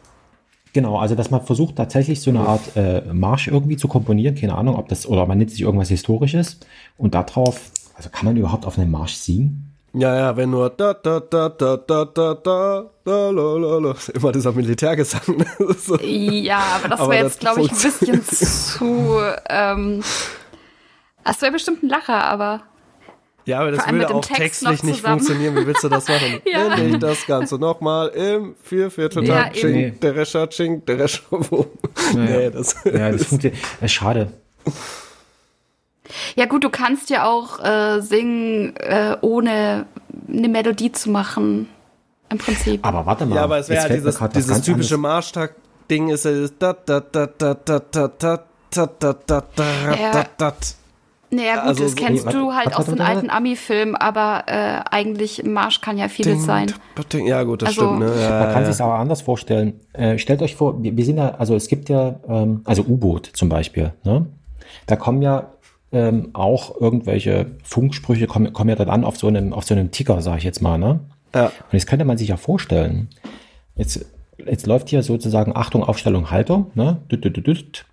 Genau, 0.74 0.97
also 0.97 1.15
dass 1.15 1.32
man 1.32 1.43
versucht 1.43 1.76
tatsächlich 1.76 2.22
so 2.22 2.30
eine 2.30 2.41
Art 2.41 2.76
äh, 2.76 3.01
Marsch 3.13 3.47
irgendwie 3.47 3.78
zu 3.78 3.88
komponieren, 3.88 4.36
keine 4.36 4.55
Ahnung, 4.55 4.76
ob 4.76 4.89
das, 4.89 5.07
oder 5.07 5.26
man 5.26 5.38
nimmt 5.38 5.51
sich 5.51 5.61
irgendwas 5.61 5.89
Historisches 5.89 6.59
und 6.97 7.15
darauf, 7.15 7.72
also 7.95 8.09
kann 8.09 8.26
man 8.26 8.38
überhaupt 8.38 8.65
auf 8.65 8.78
einen 8.78 8.91
Marsch 8.91 9.15
singen? 9.15 9.66
Ja, 9.94 10.16
ja, 10.16 10.38
wenn 10.38 10.50
nur 10.52 10.70
da 10.70 10.94
da 10.94 11.20
da 11.20 11.50
da 11.50 11.78
da 11.78 12.06
da 12.06 12.34
da 12.36 12.86
da 13.06 13.30
la 13.30 13.56
la 13.56 13.78
la 13.80 13.96
immer 14.14 14.32
dieser 14.32 14.52
Militärgesang. 14.52 15.46
so. 15.78 15.98
Ja, 16.02 16.60
aber 16.76 16.90
das 16.90 17.00
wäre 17.00 17.24
jetzt, 17.24 17.40
glaube 17.40 17.62
ich, 17.62 17.72
ein 17.72 17.78
bisschen 17.78 18.24
zu. 18.26 19.20
Ähm, 19.50 20.04
das 21.24 21.42
wäre 21.42 21.52
bestimmt 21.54 21.84
ein 21.84 21.90
Lacher, 21.90 22.24
aber 22.26 22.62
Ja, 23.46 23.60
aber 23.62 23.72
das 23.72 23.90
würde 23.90 24.14
auch 24.14 24.22
Text 24.26 24.38
textlich 24.62 24.84
nicht 24.84 24.96
zusammen. 24.98 25.20
funktionieren. 25.20 25.56
Wie 25.56 25.66
willst 25.66 25.84
du 25.84 25.90
das 25.90 26.08
machen? 26.08 26.42
Ja. 26.46 26.78
Wenn 26.78 26.94
ich 26.96 27.00
das 27.00 27.26
Ganze 27.26 27.56
nochmal 27.58 28.10
im 28.10 28.56
Viervierteltag 28.62 29.56
Ja, 29.56 29.62
ching, 29.62 30.00
der 30.02 30.16
Rescher 30.16 30.48
ching, 30.50 30.86
der 30.86 31.00
Rescher 31.00 31.24
wo. 31.30 31.66
Nee, 32.14 32.50
das, 32.52 32.76
Ja, 32.86 33.12
das 33.12 33.24
funktioniert. 33.26 33.60
Schade. 33.88 34.34
Ja 36.36 36.45
gut, 36.45 36.64
du 36.64 36.70
kannst 36.70 37.10
ja 37.10 37.26
auch 37.26 37.64
äh, 37.64 38.01
singen, 38.01 38.76
äh, 38.78 39.18
ohne 39.22 39.86
eine 40.28 40.47
Melodie 40.49 40.91
zu 40.91 41.10
machen. 41.10 41.68
Im 42.30 42.38
Prinzip. 42.39 42.86
Aber 42.86 43.05
warte 43.05 43.26
mal. 43.26 43.36
ja, 43.38 43.43
aber 43.45 43.58
es 43.60 43.70
wäre 43.70 43.84
halt 43.84 43.93
dieses, 43.93 44.20
dieses 44.34 44.62
typische 44.62 44.97
Marschtag-Ding 44.97 46.10
ist 46.10 46.26
ja 46.26 46.32
dieses 46.32 46.58
da 46.58 46.74
da 46.74 46.99
da 46.99 47.26
da 47.26 47.53
da 47.53 47.80
da 47.80 48.08
da 48.20 48.39
da 48.70 48.86
da 48.99 49.14
da 49.26 49.43
da 49.55 49.64
Ja. 49.97 50.12
da 50.12 50.26
da 50.38 50.53
Naja, 51.30 51.55
gut, 51.55 51.64
also 51.64 51.84
das 51.86 51.95
kennst 51.95 52.26
Nee, 52.26 52.32
du 52.34 52.47
warte, 52.47 52.55
halt 52.58 52.66
warte, 52.68 52.80
aus 52.80 52.86
den 52.88 52.99
warte, 52.99 53.12
alten 53.16 53.30
Ami-Filmen, 53.30 53.95
aber 53.95 54.43
äh, 54.47 54.82
eigentlich 54.91 55.41
im 55.43 55.53
Marsch 55.53 55.80
kann 55.80 55.97
ja 55.97 56.10
vieles 56.10 56.34
Ding, 56.39 56.41
sein. 56.45 56.74
ding. 57.14 57.28
Ja, 57.28 57.43
gut, 57.43 57.62
das 57.62 57.70
Also- 57.70 57.82
stimmt. 57.95 57.99
Ne? 57.99 58.22
Ja, 58.22 58.30
Man 58.41 58.53
kann 58.53 58.64
ja, 58.64 58.72
sich 58.74 58.82
aber 58.84 58.95
anders 58.95 59.22
vorstellen. 59.22 59.80
Äh, 59.93 60.18
stellt 60.18 60.41
euch 60.41 60.55
vor, 60.58 60.84
wir, 60.84 60.97
wir 60.97 61.05
sind 61.05 61.18
ja, 61.18 61.30
also 61.36 61.55
es 61.55 61.68
gibt 61.70 61.88
ja, 61.88 62.16
ähm, 62.28 62.60
also 62.66 62.82
U-Boot 62.84 63.28
zum 63.34 63.47
Beispiel, 63.47 63.93
ne? 64.03 64.26
Da 64.86 64.97
kommen 64.97 65.22
ja 65.22 65.49
ähm, 65.92 66.30
auch 66.34 66.80
irgendwelche 66.80 67.48
Funksprüche, 67.64 68.28
kommen, 68.28 68.52
kommen 68.54 68.70
ja 68.70 68.76
dann 68.76 68.90
an 68.90 69.04
auf 69.04 69.18
so 69.18 69.28
einem, 69.28 69.54
auf 69.54 69.64
so 69.64 69.74
einem 69.74 69.92
Ticker, 69.92 70.22
sage 70.22 70.40
ich 70.40 70.44
jetzt 70.44 70.62
mal, 70.62 70.78
ne? 70.78 71.00
ja. 71.34 71.46
Und 71.46 71.74
jetzt 71.74 71.88
könnte 71.88 72.06
man 72.06 72.18
sich 72.18 72.30
ja 72.30 72.38
vorstellen, 72.38 73.08
jetzt, 73.76 74.06
jetzt 74.46 74.68
läuft 74.68 74.90
hier 74.90 75.02
sozusagen 75.04 75.56
Achtung, 75.56 75.84
Aufstellung, 75.84 76.30
Haltung, 76.30 76.72
ne? 76.76 76.98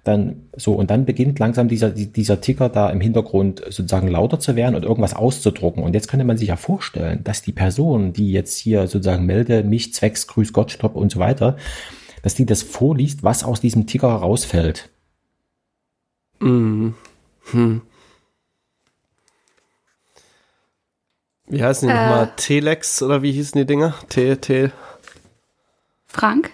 Dann 0.04 0.42
so, 0.56 0.72
und 0.74 0.90
dann 0.90 1.04
beginnt 1.04 1.38
langsam 1.38 1.68
dieser, 1.68 1.90
die- 1.90 2.12
dieser 2.12 2.40
Ticker 2.40 2.68
da 2.68 2.90
im 2.90 3.00
Hintergrund 3.00 3.60
sozusagen 3.66 4.08
lauter 4.08 4.38
zu 4.40 4.54
werden 4.56 4.74
und 4.74 4.84
irgendwas 4.84 5.14
auszudrucken. 5.14 5.82
Und 5.82 5.94
jetzt 5.94 6.08
könnte 6.08 6.24
man 6.24 6.36
sich 6.36 6.48
ja 6.48 6.56
vorstellen, 6.56 7.22
dass 7.24 7.42
die 7.42 7.52
Person, 7.52 8.12
die 8.12 8.32
jetzt 8.32 8.58
hier 8.58 8.86
sozusagen 8.88 9.24
melde 9.24 9.62
mich, 9.62 9.94
zwecks, 9.94 10.26
grüß 10.26 10.52
Gott, 10.52 10.70
stopp 10.70 10.96
und 10.96 11.10
so 11.12 11.18
weiter, 11.18 11.56
dass 12.22 12.34
die 12.34 12.46
das 12.46 12.62
vorliest, 12.62 13.22
was 13.22 13.44
aus 13.44 13.60
diesem 13.60 13.86
Ticker 13.86 14.08
herausfällt. 14.08 14.90
Mhm. 16.40 16.94
Hm. 17.50 17.82
Wie 21.46 21.62
heißen 21.62 21.88
die 21.88 21.94
Äh. 21.94 21.98
nochmal? 21.98 22.32
Telex 22.36 23.02
oder 23.02 23.22
wie 23.22 23.32
hießen 23.32 23.58
die 23.58 23.66
Dinger? 23.66 23.94
T, 24.08 24.36
T. 24.36 24.70
Frank? 26.06 26.50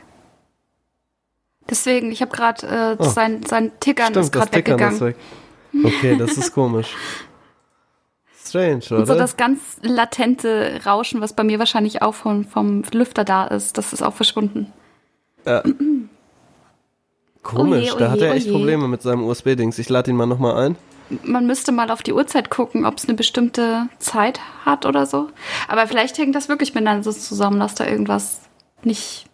Deswegen, 1.69 2.11
ich 2.11 2.21
habe 2.23 2.33
gerade 2.35 2.67
äh, 2.67 2.97
Oh. 2.99 3.05
sein, 3.09 3.45
sein 3.45 3.71
Tickern 3.79 4.07
ist 4.13 4.13
Stimmt, 4.13 4.25
das 4.27 4.31
gerade 4.33 4.57
weggegangen. 4.57 4.95
ist 4.95 5.01
weg. 5.01 5.17
Okay, 5.85 6.17
das 6.17 6.37
ist 6.37 6.53
komisch. 6.53 6.97
Strange, 8.45 8.81
oder? 8.91 8.99
Und 8.99 9.07
so 9.07 9.15
das 9.15 9.37
ganz 9.37 9.61
latente 9.83 10.81
Rauschen, 10.85 11.21
was 11.21 11.35
bei 11.35 11.45
mir 11.45 11.61
wahrscheinlich 11.61 12.03
auch 12.03 12.15
vom, 12.15 12.45
vom 12.45 12.83
Lüfter 12.93 13.25
da 13.25 13.47
ist, 13.47 13.79
das 13.79 13.93
ist 13.93 14.03
auch 14.03 14.15
verschwunden. 14.15 14.73
Komisch, 17.43 17.91
Oje, 17.93 17.99
da 17.99 18.11
hat 18.11 18.21
er 18.21 18.33
echt 18.33 18.47
oje. 18.47 18.57
Probleme 18.57 18.89
mit 18.89 19.03
seinem 19.03 19.25
USB-Dings. 19.25 19.79
Ich 19.79 19.89
lade 19.89 20.11
ihn 20.11 20.17
mal 20.17 20.27
nochmal 20.27 20.57
ein. 20.67 20.77
Man 21.25 21.47
müsste 21.47 21.73
mal 21.73 21.91
auf 21.91 22.03
die 22.03 22.13
Uhrzeit 22.13 22.51
gucken, 22.51 22.87
ob 22.87 22.97
es 22.97 23.07
eine 23.07 23.15
bestimmte 23.15 23.89
Zeit 23.99 24.41
hat 24.65 24.87
oder 24.87 25.07
so. 25.07 25.29
Aber 25.67 25.87
vielleicht 25.89 26.17
hängt 26.19 26.37
das 26.37 26.49
wirklich 26.49 26.75
miteinander 26.75 27.03
so 27.03 27.13
zusammen, 27.13 27.59
dass 27.59 27.75
da 27.75 27.85
irgendwas 27.85 28.43
nicht 28.85 29.27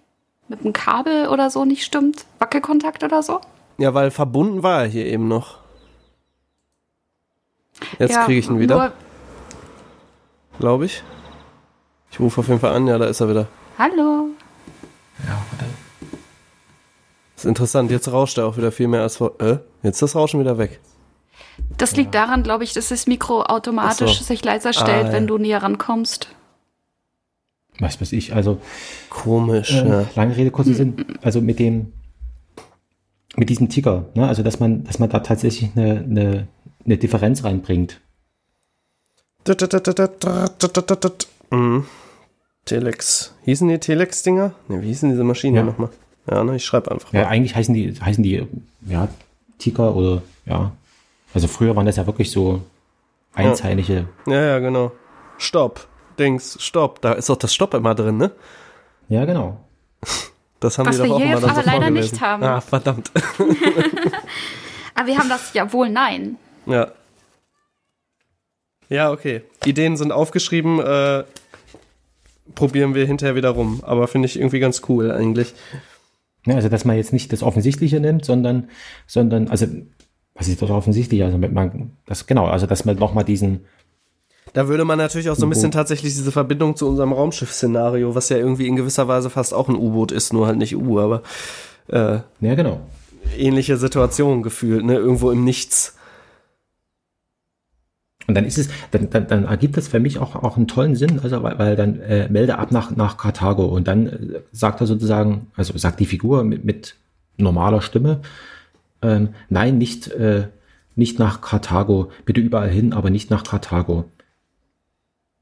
mit 0.49 0.65
dem 0.65 0.73
Kabel 0.73 1.29
oder 1.29 1.51
so 1.51 1.65
nicht 1.65 1.85
stimmt. 1.85 2.25
Wackelkontakt 2.39 3.05
oder 3.05 3.23
so. 3.23 3.41
Ja, 3.79 3.93
weil 3.93 4.11
verbunden 4.11 4.63
war 4.63 4.83
er 4.83 4.89
hier 4.89 5.05
eben 5.05 5.29
noch. 5.29 5.59
Jetzt 7.99 8.15
ja, 8.15 8.25
kriege 8.25 8.41
ich 8.41 8.49
ihn 8.49 8.59
wieder, 8.59 8.93
glaube 10.59 10.87
ich. 10.87 11.03
Ich 12.11 12.21
rufe 12.21 12.41
auf 12.41 12.49
jeden 12.49 12.61
Fall 12.61 12.75
an, 12.75 12.87
ja, 12.87 12.97
da 12.97 13.05
ist 13.05 13.21
er 13.21 13.29
wieder. 13.29 13.49
hallo. 13.79 14.31
Ja, 15.27 15.43
warte. 15.51 15.76
Interessant, 17.47 17.91
jetzt 17.91 18.11
rauscht 18.11 18.39
er 18.39 18.47
auch 18.47 18.57
wieder 18.57 18.73
viel 18.73 18.89
mehr 18.89 19.03
als 19.03 19.17
vor. 19.17 19.41
Äh, 19.41 19.59
jetzt 19.83 19.97
ist 19.97 20.03
das 20.03 20.17
Rauschen 20.17 20.41
wieder 20.41 20.59
weg. 20.59 20.81
Das 21.79 21.97
liegt 21.97 22.15
daran, 22.15 22.43
glaube 22.43 22.65
ich, 22.65 22.73
dass 22.75 22.89
das 22.89 23.07
Mikro 23.07 23.43
automatisch 23.43 24.19
so. 24.19 24.25
sich 24.25 24.45
leiser 24.45 24.73
stellt, 24.73 25.07
Ah, 25.07 25.13
wenn 25.13 25.25
ja. 25.25 25.29
du 25.29 25.39
näher 25.39 25.63
rankommst. 25.63 26.29
Was 27.79 28.01
weiß 28.01 28.13
ich, 28.13 28.35
also 28.35 28.59
Komisch, 29.11 29.73
äh, 29.75 29.89
ja. 29.89 30.05
lange 30.15 30.37
Rede, 30.37 30.51
kurzer 30.51 30.75
Sinn, 30.75 31.19
also 31.23 31.41
mit 31.41 31.59
dem, 31.59 31.93
mit 33.37 33.51
diesem 33.51 33.69
Ticker, 33.69 34.07
ne? 34.15 34.27
also 34.27 34.43
dass 34.43 34.61
man, 34.61 34.85
dass 34.85 34.99
man 34.99 35.11
da 35.11 35.21
tatsächlich 35.21 35.71
eine, 35.77 36.01
eine, 36.01 36.49
eine 36.85 36.97
Differenz 36.97 37.45
reinbringt. 37.45 38.01
Mhm. 41.51 41.85
Telex. 42.65 43.35
Hießen 43.45 43.69
die 43.69 43.79
Telex-Dinger? 43.79 44.55
Ne, 44.69 44.83
wie 44.83 44.87
hießen 44.89 45.11
diese 45.11 45.23
Maschinen 45.25 45.55
Ja. 45.57 45.63
hier 45.63 45.71
nochmal? 45.71 45.91
Ja, 46.31 46.43
ne, 46.45 46.57
ich 46.57 46.65
schreibe 46.65 46.91
einfach 46.91 47.13
Ja, 47.13 47.23
mal. 47.23 47.29
eigentlich 47.29 47.55
heißen 47.55 47.75
die, 47.75 47.93
heißen 48.01 48.23
die, 48.23 48.47
ja, 48.87 49.09
Ticker 49.59 49.95
oder, 49.95 50.23
ja. 50.45 50.73
Also 51.35 51.49
früher 51.49 51.77
waren 51.77 51.87
das 51.87 51.97
ja 51.97 52.07
wirklich 52.07 52.31
so 52.31 52.63
einzeilige, 53.35 54.07
Ja, 54.27 54.41
ja, 54.43 54.59
genau. 54.59 54.93
Stopp. 55.39 55.87
Dings, 56.19 56.57
Stopp. 56.63 57.01
Da 57.03 57.13
ist 57.13 57.29
doch 57.29 57.37
das 57.37 57.55
Stopp 57.55 57.75
immer 57.75 57.95
drin, 57.95 58.17
ne? 58.17 58.31
ja, 59.09 59.25
genau. 59.25 59.61
Das 60.61 60.79
haben 60.79 60.87
Was 60.87 60.97
die 60.97 61.03
doch 61.03 61.09
wir 61.09 61.15
auch 61.15 61.19
hier 61.19 61.27
immer 61.27 61.35
jetzt 61.41 61.51
aber 61.51 61.63
so 61.63 61.71
leider 61.71 61.91
nicht 61.91 62.21
haben. 62.21 62.43
Ah, 62.43 62.61
verdammt. 62.63 63.11
Aber 64.95 65.07
wir 65.07 65.19
haben 65.19 65.29
das 65.29 65.53
ja 65.53 65.71
wohl 65.73 65.91
nein. 65.91 66.39
ja. 66.65 66.89
Ja, 68.89 69.11
okay. 69.11 69.43
Ideen 69.65 69.97
sind 69.97 70.13
aufgeschrieben, 70.13 70.81
äh, 70.81 71.25
probieren 72.55 72.95
wir 72.95 73.05
hinterher 73.05 73.35
wieder 73.35 73.51
rum. 73.51 73.83
Aber 73.85 74.07
finde 74.09 74.27
ich 74.27 74.39
irgendwie 74.39 74.61
ganz 74.61 74.81
cool 74.89 75.11
eigentlich. 75.11 75.55
Ja, 76.47 76.55
also 76.55 76.69
dass 76.69 76.85
man 76.85 76.97
jetzt 76.97 77.13
nicht 77.13 77.33
das 77.33 77.43
Offensichtliche 77.43 78.01
nimmt, 78.01 78.25
sondern, 78.25 78.69
sondern, 79.07 79.49
also, 79.49 79.67
was 80.35 80.49
ist 80.49 80.63
das 80.63 80.71
Offensichtliche? 80.71 81.25
Also 81.25 81.39
mit 81.39 81.53
man, 81.53 81.93
das, 82.07 82.27
genau, 82.27 82.47
also 82.47 82.67
dass 82.67 82.85
man 82.85 82.97
nochmal 82.97 83.25
diesen, 83.25 83.67
Da 84.53 84.69
würde 84.69 84.85
man 84.85 84.99
natürlich 84.99 85.29
auch 85.29 85.37
so 85.37 85.45
ein 85.45 85.51
bisschen 85.51 85.71
tatsächlich 85.71 86.15
diese 86.15 86.33
Verbindung 86.33 86.77
zu 86.77 86.89
unserem 86.89 87.13
Raumschiff-Szenario, 87.13 88.15
was 88.15 88.29
ja 88.29 88.37
irgendwie 88.37 88.69
in 88.69 88.77
gewisser 88.77 89.09
Weise 89.09 89.29
fast 89.29 89.53
auch 89.53 89.69
ein 89.69 89.77
U-Boot 89.77 90.13
ist, 90.13 90.33
nur 90.33 90.47
halt 90.47 90.59
nicht 90.59 90.77
U, 90.77 91.01
aber 91.01 91.23
äh, 91.89 92.21
ja, 92.41 92.55
genau. 92.55 92.81
ähnliche 93.37 93.77
Situation 93.77 94.43
gefühlt, 94.43 94.85
ne? 94.85 94.95
Irgendwo 94.95 95.31
im 95.31 95.45
Nichts. 95.45 95.96
Und 98.27 98.35
dann 98.35 98.45
ist 98.45 98.59
es, 98.59 98.69
dann, 98.91 99.09
dann, 99.11 99.29
dann 99.29 99.45
ergibt 99.45 99.77
das 99.77 99.89
für 99.89 100.01
mich 100.01 100.19
auch, 100.19 100.35
auch 100.35 100.57
einen 100.57 100.67
tollen 100.67 100.97
Sinn, 100.97 101.21
also 101.23 101.43
weil, 101.43 101.59
weil 101.59 101.77
dann 101.77 102.01
äh, 102.01 102.29
melde 102.29 102.59
ab 102.59 102.73
nach, 102.73 102.95
nach 102.97 103.17
Karthago 103.17 103.67
und 103.67 103.87
dann 103.87 104.07
äh, 104.07 104.41
sagt 104.53 104.81
er 104.81 104.87
sozusagen, 104.87 105.47
also 105.55 105.77
sagt 105.79 106.01
die 106.01 106.07
Figur 106.07 106.43
mit, 106.43 106.65
mit 106.65 106.97
normaler 107.37 107.83
Stimme, 107.83 108.21
ähm, 109.03 109.29
nein, 109.49 109.79
nicht, 109.79 110.09
äh, 110.09 110.49
nicht 110.97 111.19
nach 111.19 111.41
Karthago, 111.41 112.11
bitte 112.25 112.41
überall 112.41 112.71
hin, 112.71 112.93
aber 112.93 113.11
nicht 113.11 113.31
nach 113.31 113.45
Karthago. 113.45 114.11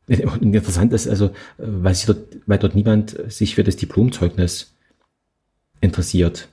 Und 0.09 0.43
interessant 0.43 0.93
ist 0.93 1.09
also, 1.09 1.27
äh, 1.27 1.31
weil, 1.59 1.95
sich 1.95 2.05
dort, 2.07 2.19
weil 2.47 2.59
dort 2.59 2.75
niemand 2.75 3.17
sich 3.33 3.55
für 3.55 3.65
das 3.65 3.77
Diplomzeugnis 3.77 4.75
interessiert, 5.81 6.49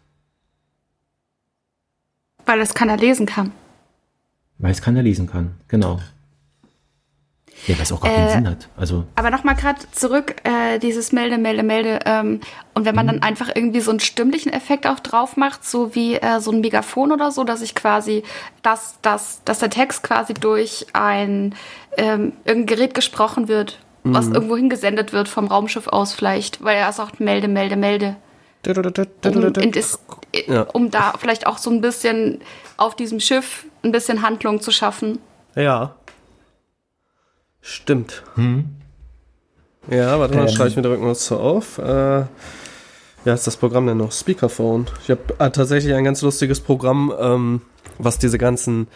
Weil 2.45 2.61
es 2.61 2.73
keiner 2.73 2.97
lesen 2.97 3.25
kann. 3.25 3.51
weil 4.57 4.71
es 4.71 4.81
keiner 4.81 5.01
lesen 5.03 5.27
kann, 5.27 5.51
genau. 5.67 5.99
Ja, 7.67 7.75
was 7.79 7.91
auch 7.91 8.01
gar 8.01 8.11
Äh, 8.11 8.15
keinen 8.15 8.29
Sinn 8.31 8.47
hat. 8.49 8.69
Also, 8.75 9.05
Aber 9.15 9.29
nochmal 9.29 9.55
gerade 9.55 9.79
zurück, 9.91 10.35
äh, 10.43 10.79
dieses 10.79 11.11
Melde, 11.11 11.37
Melde, 11.37 11.63
Melde. 11.63 11.99
Ähm, 12.05 12.39
und 12.73 12.85
wenn 12.85 12.95
man 12.95 13.05
dann 13.07 13.21
einfach 13.21 13.49
irgendwie 13.53 13.81
so 13.81 13.91
einen 13.91 13.99
stimmlichen 13.99 14.51
Effekt 14.51 14.87
auch 14.87 14.99
drauf 14.99 15.37
macht, 15.37 15.63
so 15.63 15.93
wie 15.93 16.15
äh, 16.15 16.39
so 16.39 16.51
ein 16.51 16.61
Megafon 16.61 17.11
oder 17.11 17.31
so, 17.31 17.43
dass 17.43 17.61
ich 17.61 17.75
quasi, 17.75 18.23
dass, 18.63 18.95
dass, 19.01 19.43
dass 19.45 19.59
der 19.59 19.69
Text 19.69 20.03
quasi 20.03 20.33
durch 20.33 20.87
ein 20.93 21.53
ähm, 21.97 22.33
irgendein 22.45 22.65
Gerät 22.77 22.93
gesprochen 22.95 23.47
wird, 23.47 23.77
was 24.03 24.29
irgendwo 24.29 24.55
hingesendet 24.57 25.13
wird 25.13 25.27
vom 25.29 25.45
Raumschiff 25.47 25.87
aus 25.87 26.13
vielleicht, 26.13 26.63
weil 26.63 26.77
er 26.77 26.91
sagt 26.91 27.19
Melde, 27.19 27.47
Melde, 27.47 27.75
Melde. 27.75 28.15
Um, 28.67 29.43
in 29.55 29.71
das, 29.71 29.99
Ja. 30.47 30.61
um 30.73 30.89
da 30.91 31.13
vielleicht 31.19 31.45
auch 31.47 31.57
so 31.57 31.69
ein 31.69 31.81
bisschen 31.81 32.41
auf 32.77 32.95
diesem 32.95 33.19
Schiff 33.19 33.65
ein 33.83 33.91
bisschen 33.91 34.21
Handlung 34.23 34.61
zu 34.61 34.71
schaffen. 34.71 35.19
Ja. 35.55 35.95
Stimmt. 37.61 38.23
Ja, 39.89 40.19
warte 40.19 40.35
mal, 40.35 40.47
Ähm. 40.47 40.55
schreibe 40.55 40.69
ich 40.69 40.75
mir 40.75 40.81
direkt 40.81 41.01
mal 41.01 41.09
was 41.11 41.25
so 41.25 41.37
auf. 41.39 41.77
Äh, 41.77 42.25
ja, 43.23 43.33
ist 43.33 43.45
das 43.45 43.57
Programm 43.57 43.85
denn 43.87 43.97
noch? 43.97 44.11
Speakerphone. 44.11 44.87
Ich 45.03 45.11
habe 45.11 45.21
äh, 45.39 45.51
tatsächlich 45.51 45.93
ein 45.93 46.03
ganz 46.03 46.21
lustiges 46.21 46.59
Programm, 46.59 47.13
ähm, 47.19 47.61
was 47.99 48.17
diese 48.17 48.37
ganzen 48.37 48.87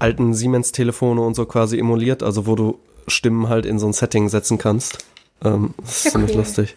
alten 0.00 0.34
Siemens-Telefone 0.34 1.20
und 1.20 1.34
so 1.34 1.46
quasi 1.46 1.78
emuliert, 1.78 2.22
also 2.22 2.46
wo 2.46 2.56
du 2.56 2.78
Stimmen 3.06 3.48
halt 3.48 3.66
in 3.66 3.78
so 3.78 3.86
ein 3.86 3.92
Setting 3.92 4.28
setzen 4.28 4.58
kannst. 4.58 4.98
Ähm, 5.44 5.74
das 5.78 5.98
ist 5.98 6.04
Ja, 6.06 6.10
ziemlich 6.12 6.32
cool. 6.32 6.38
lustig. 6.38 6.76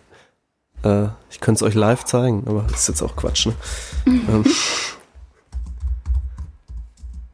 Äh, 0.84 1.08
ich 1.32 1.40
könnte 1.40 1.64
es 1.66 1.70
euch 1.70 1.76
live 1.76 2.04
zeigen, 2.06 2.44
aber 2.46 2.64
das 2.70 2.82
ist 2.82 2.88
jetzt 2.90 3.02
auch 3.02 3.16
Quatsch, 3.16 3.48
ne? 3.48 3.54
ähm, 4.06 4.44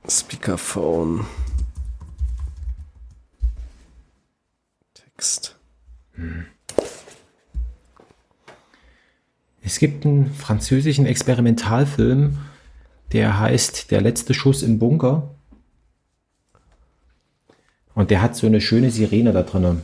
Speakerphone. 0.08 1.26
Text. 4.94 5.56
Es 9.80 9.82
gibt 9.82 10.06
einen 10.06 10.34
französischen 10.34 11.06
Experimentalfilm, 11.06 12.38
der 13.14 13.40
heißt 13.40 13.92
Der 13.92 14.02
letzte 14.02 14.34
Schuss 14.34 14.62
im 14.62 14.78
Bunker. 14.78 15.34
Und 17.96 18.12
der 18.12 18.22
hat 18.22 18.36
so 18.36 18.46
eine 18.46 18.60
schöne 18.60 18.92
Sirene 18.92 19.32
da 19.32 19.44
drin. 19.44 19.82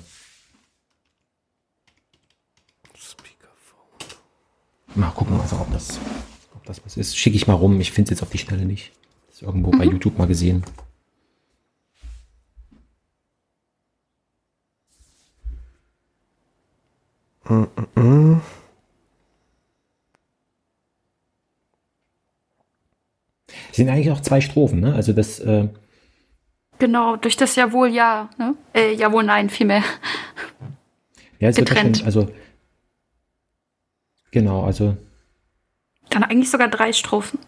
Mal 4.96 5.12
gucken, 5.12 5.40
also 5.40 5.56
ob 5.62 5.72
das, 5.72 5.98
ob 6.54 6.66
das 6.66 6.84
was 6.84 6.98
ist. 6.98 7.18
Schicke 7.18 7.38
ich 7.38 7.48
mal 7.48 7.54
rum. 7.54 7.80
Ich 7.80 7.94
finde 7.94 8.12
es 8.12 8.20
jetzt 8.20 8.22
auf 8.22 8.32
die 8.32 8.38
Stelle 8.38 8.66
nicht. 8.66 8.92
Das 9.28 9.38
ist 9.38 9.44
irgendwo 9.44 9.72
bei 9.72 9.86
YouTube 9.86 10.18
mal 10.18 10.28
gesehen. 10.28 10.66
Es 17.46 18.55
sind 23.76 23.90
eigentlich 23.90 24.12
auch 24.12 24.22
zwei 24.22 24.42
Strophen, 24.42 24.80
ne? 24.80 24.94
Also 24.94 25.14
das, 25.14 25.40
äh, 25.40 25.68
Genau, 26.78 27.16
durch 27.16 27.38
das 27.38 27.56
Jawohl, 27.56 27.90
ja. 27.90 28.30
Ne? 28.38 28.56
Äh, 28.74 28.94
jawohl, 28.96 29.24
nein, 29.24 29.50
vielmehr. 29.50 29.84
ja, 31.40 31.50
es 31.50 31.58
wird 31.58 31.70
Getrennt. 31.70 31.98
schon, 31.98 32.06
also 32.06 32.28
genau, 34.32 34.64
also 34.64 34.98
Dann 36.10 36.24
eigentlich 36.24 36.52
sogar 36.52 36.68
drei 36.68 36.92
Strophen. 36.92 37.40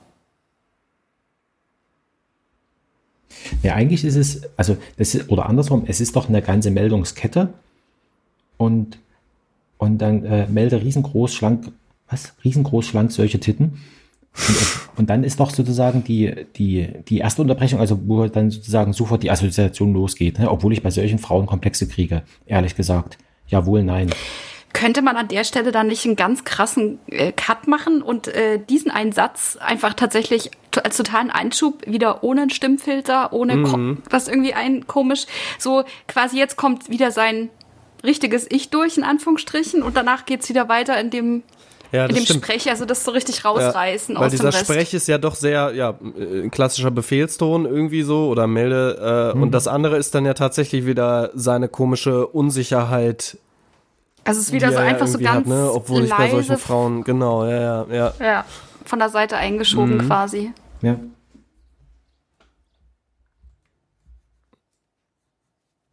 Ja, 3.63 3.75
eigentlich 3.75 4.03
ist 4.03 4.15
es, 4.15 4.41
also 4.57 4.77
das 4.97 5.13
ist, 5.15 5.29
oder 5.29 5.45
andersrum, 5.47 5.83
es 5.87 6.01
ist 6.01 6.15
doch 6.15 6.27
eine 6.29 6.41
ganze 6.41 6.71
Meldungskette 6.71 7.53
und, 8.57 8.97
und 9.77 9.99
dann 9.99 10.25
äh, 10.25 10.47
melde 10.47 10.81
riesengroß, 10.81 11.33
schlank, 11.33 11.71
was? 12.09 12.33
Riesengroß, 12.43 12.85
schlank, 12.85 13.11
solche 13.11 13.39
Titten. 13.39 13.81
Und, 14.37 14.99
und 14.99 15.09
dann 15.09 15.23
ist 15.23 15.39
doch 15.39 15.49
sozusagen 15.51 16.03
die, 16.03 16.45
die, 16.55 16.89
die 17.07 17.17
erste 17.19 17.41
Unterbrechung, 17.41 17.79
also 17.79 17.99
wo 18.05 18.27
dann 18.27 18.51
sozusagen 18.51 18.93
sofort 18.93 19.23
die 19.23 19.31
Assoziation 19.31 19.93
losgeht, 19.93 20.39
ne? 20.39 20.49
obwohl 20.49 20.73
ich 20.73 20.83
bei 20.83 20.91
solchen 20.91 21.19
Frauen 21.19 21.45
Komplexe 21.47 21.87
kriege, 21.87 22.23
ehrlich 22.45 22.75
gesagt. 22.75 23.17
Jawohl, 23.47 23.83
nein. 23.83 24.09
Könnte 24.73 25.01
man 25.01 25.15
an 25.15 25.27
der 25.27 25.43
Stelle 25.43 25.71
dann 25.71 25.87
nicht 25.87 26.05
einen 26.05 26.15
ganz 26.15 26.43
krassen 26.43 26.99
äh, 27.07 27.31
Cut 27.31 27.67
machen 27.67 28.01
und 28.03 28.27
äh, 28.27 28.59
diesen 28.59 28.91
einen 28.91 29.11
Satz 29.11 29.57
einfach 29.59 29.93
tatsächlich 29.95 30.51
als 30.83 30.97
totalen 30.97 31.31
Einschub 31.31 31.87
wieder 31.87 32.23
ohne 32.23 32.41
einen 32.41 32.49
Stimmfilter, 32.51 33.33
ohne 33.33 33.63
Ko- 33.63 33.97
was 34.11 34.27
irgendwie 34.27 34.53
ein 34.53 34.85
komisch, 34.85 35.25
so 35.57 35.83
quasi 36.07 36.37
jetzt 36.37 36.57
kommt 36.57 36.89
wieder 36.89 37.09
sein 37.09 37.49
richtiges 38.03 38.45
Ich 38.51 38.69
durch, 38.69 38.97
in 38.97 39.03
Anführungsstrichen, 39.03 39.81
und 39.81 39.97
danach 39.97 40.25
geht's 40.25 40.47
wieder 40.49 40.69
weiter 40.69 40.99
in 40.99 41.09
dem, 41.09 41.43
Ja, 41.91 42.05
in 42.05 42.15
dem 42.15 42.23
stimmt. 42.25 42.43
Sprech, 42.43 42.69
also 42.69 42.85
das 42.85 43.03
so 43.03 43.11
richtig 43.11 43.45
rausreißen 43.45 44.15
Ja, 44.15 44.19
weil 44.21 44.27
aus 44.27 44.31
dem 44.33 44.37
dieser 44.37 44.49
Rest. 44.53 44.59
Sprech 44.65 44.93
ist 44.93 45.07
ja 45.07 45.17
doch 45.17 45.35
sehr, 45.35 45.73
ja, 45.73 45.95
klassischer 46.51 46.91
Befehlston 46.91 47.65
irgendwie 47.65 48.03
so 48.03 48.27
oder 48.27 48.45
Melde. 48.47 49.33
Äh, 49.35 49.39
Und 49.39 49.51
das 49.51 49.67
andere 49.67 49.97
ist 49.97 50.13
dann 50.15 50.25
ja 50.25 50.33
tatsächlich 50.33 50.85
wieder 50.85 51.31
seine 51.33 51.67
komische 51.69 52.27
Unsicherheit, 52.27 53.37
also 54.23 54.41
es 54.41 54.47
ist 54.47 54.53
wieder 54.53 54.71
so 54.73 54.79
einfach 54.79 55.07
so 55.07 55.17
ganz 55.19 55.37
hat, 55.37 55.45
ne? 55.47 55.71
Obwohl 55.71 56.03
ich 56.03 56.09
bei 56.09 56.29
solchen 56.29 56.49
leise, 56.51 56.61
Frauen, 56.61 57.03
genau, 57.05 57.45
ja, 57.45 57.59
ja, 57.59 57.85
ja. 57.89 58.13
ja, 58.19 58.45
von 58.83 58.99
der 58.99 59.07
Seite 59.09 59.37
eingeschoben 59.37 59.95
Mhm. 59.97 60.07
quasi. 60.07 60.51
Ja. 60.81 60.97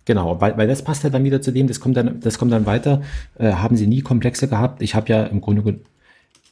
Genau, 0.07 0.41
weil, 0.41 0.57
weil 0.59 0.69
das 0.69 0.83
passt 0.85 1.03
ja 1.05 1.11
dann 1.11 1.25
wieder 1.25 1.41
zu 1.41 1.51
dem, 1.51 1.67
das 1.67 1.81
kommt 1.81 1.97
dann, 1.97 2.21
das 2.21 2.39
kommt 2.39 2.53
dann 2.53 2.67
weiter. 2.67 3.03
Äh, 3.39 3.53
haben 3.53 3.77
Sie 3.77 3.87
nie 3.87 4.03
Komplexe 4.03 4.49
gehabt? 4.49 4.83
Ich 4.83 4.95
habe 4.95 5.09
ja 5.09 5.25
im 5.25 5.41
Grunde 5.41 5.63
genommen, 5.63 5.85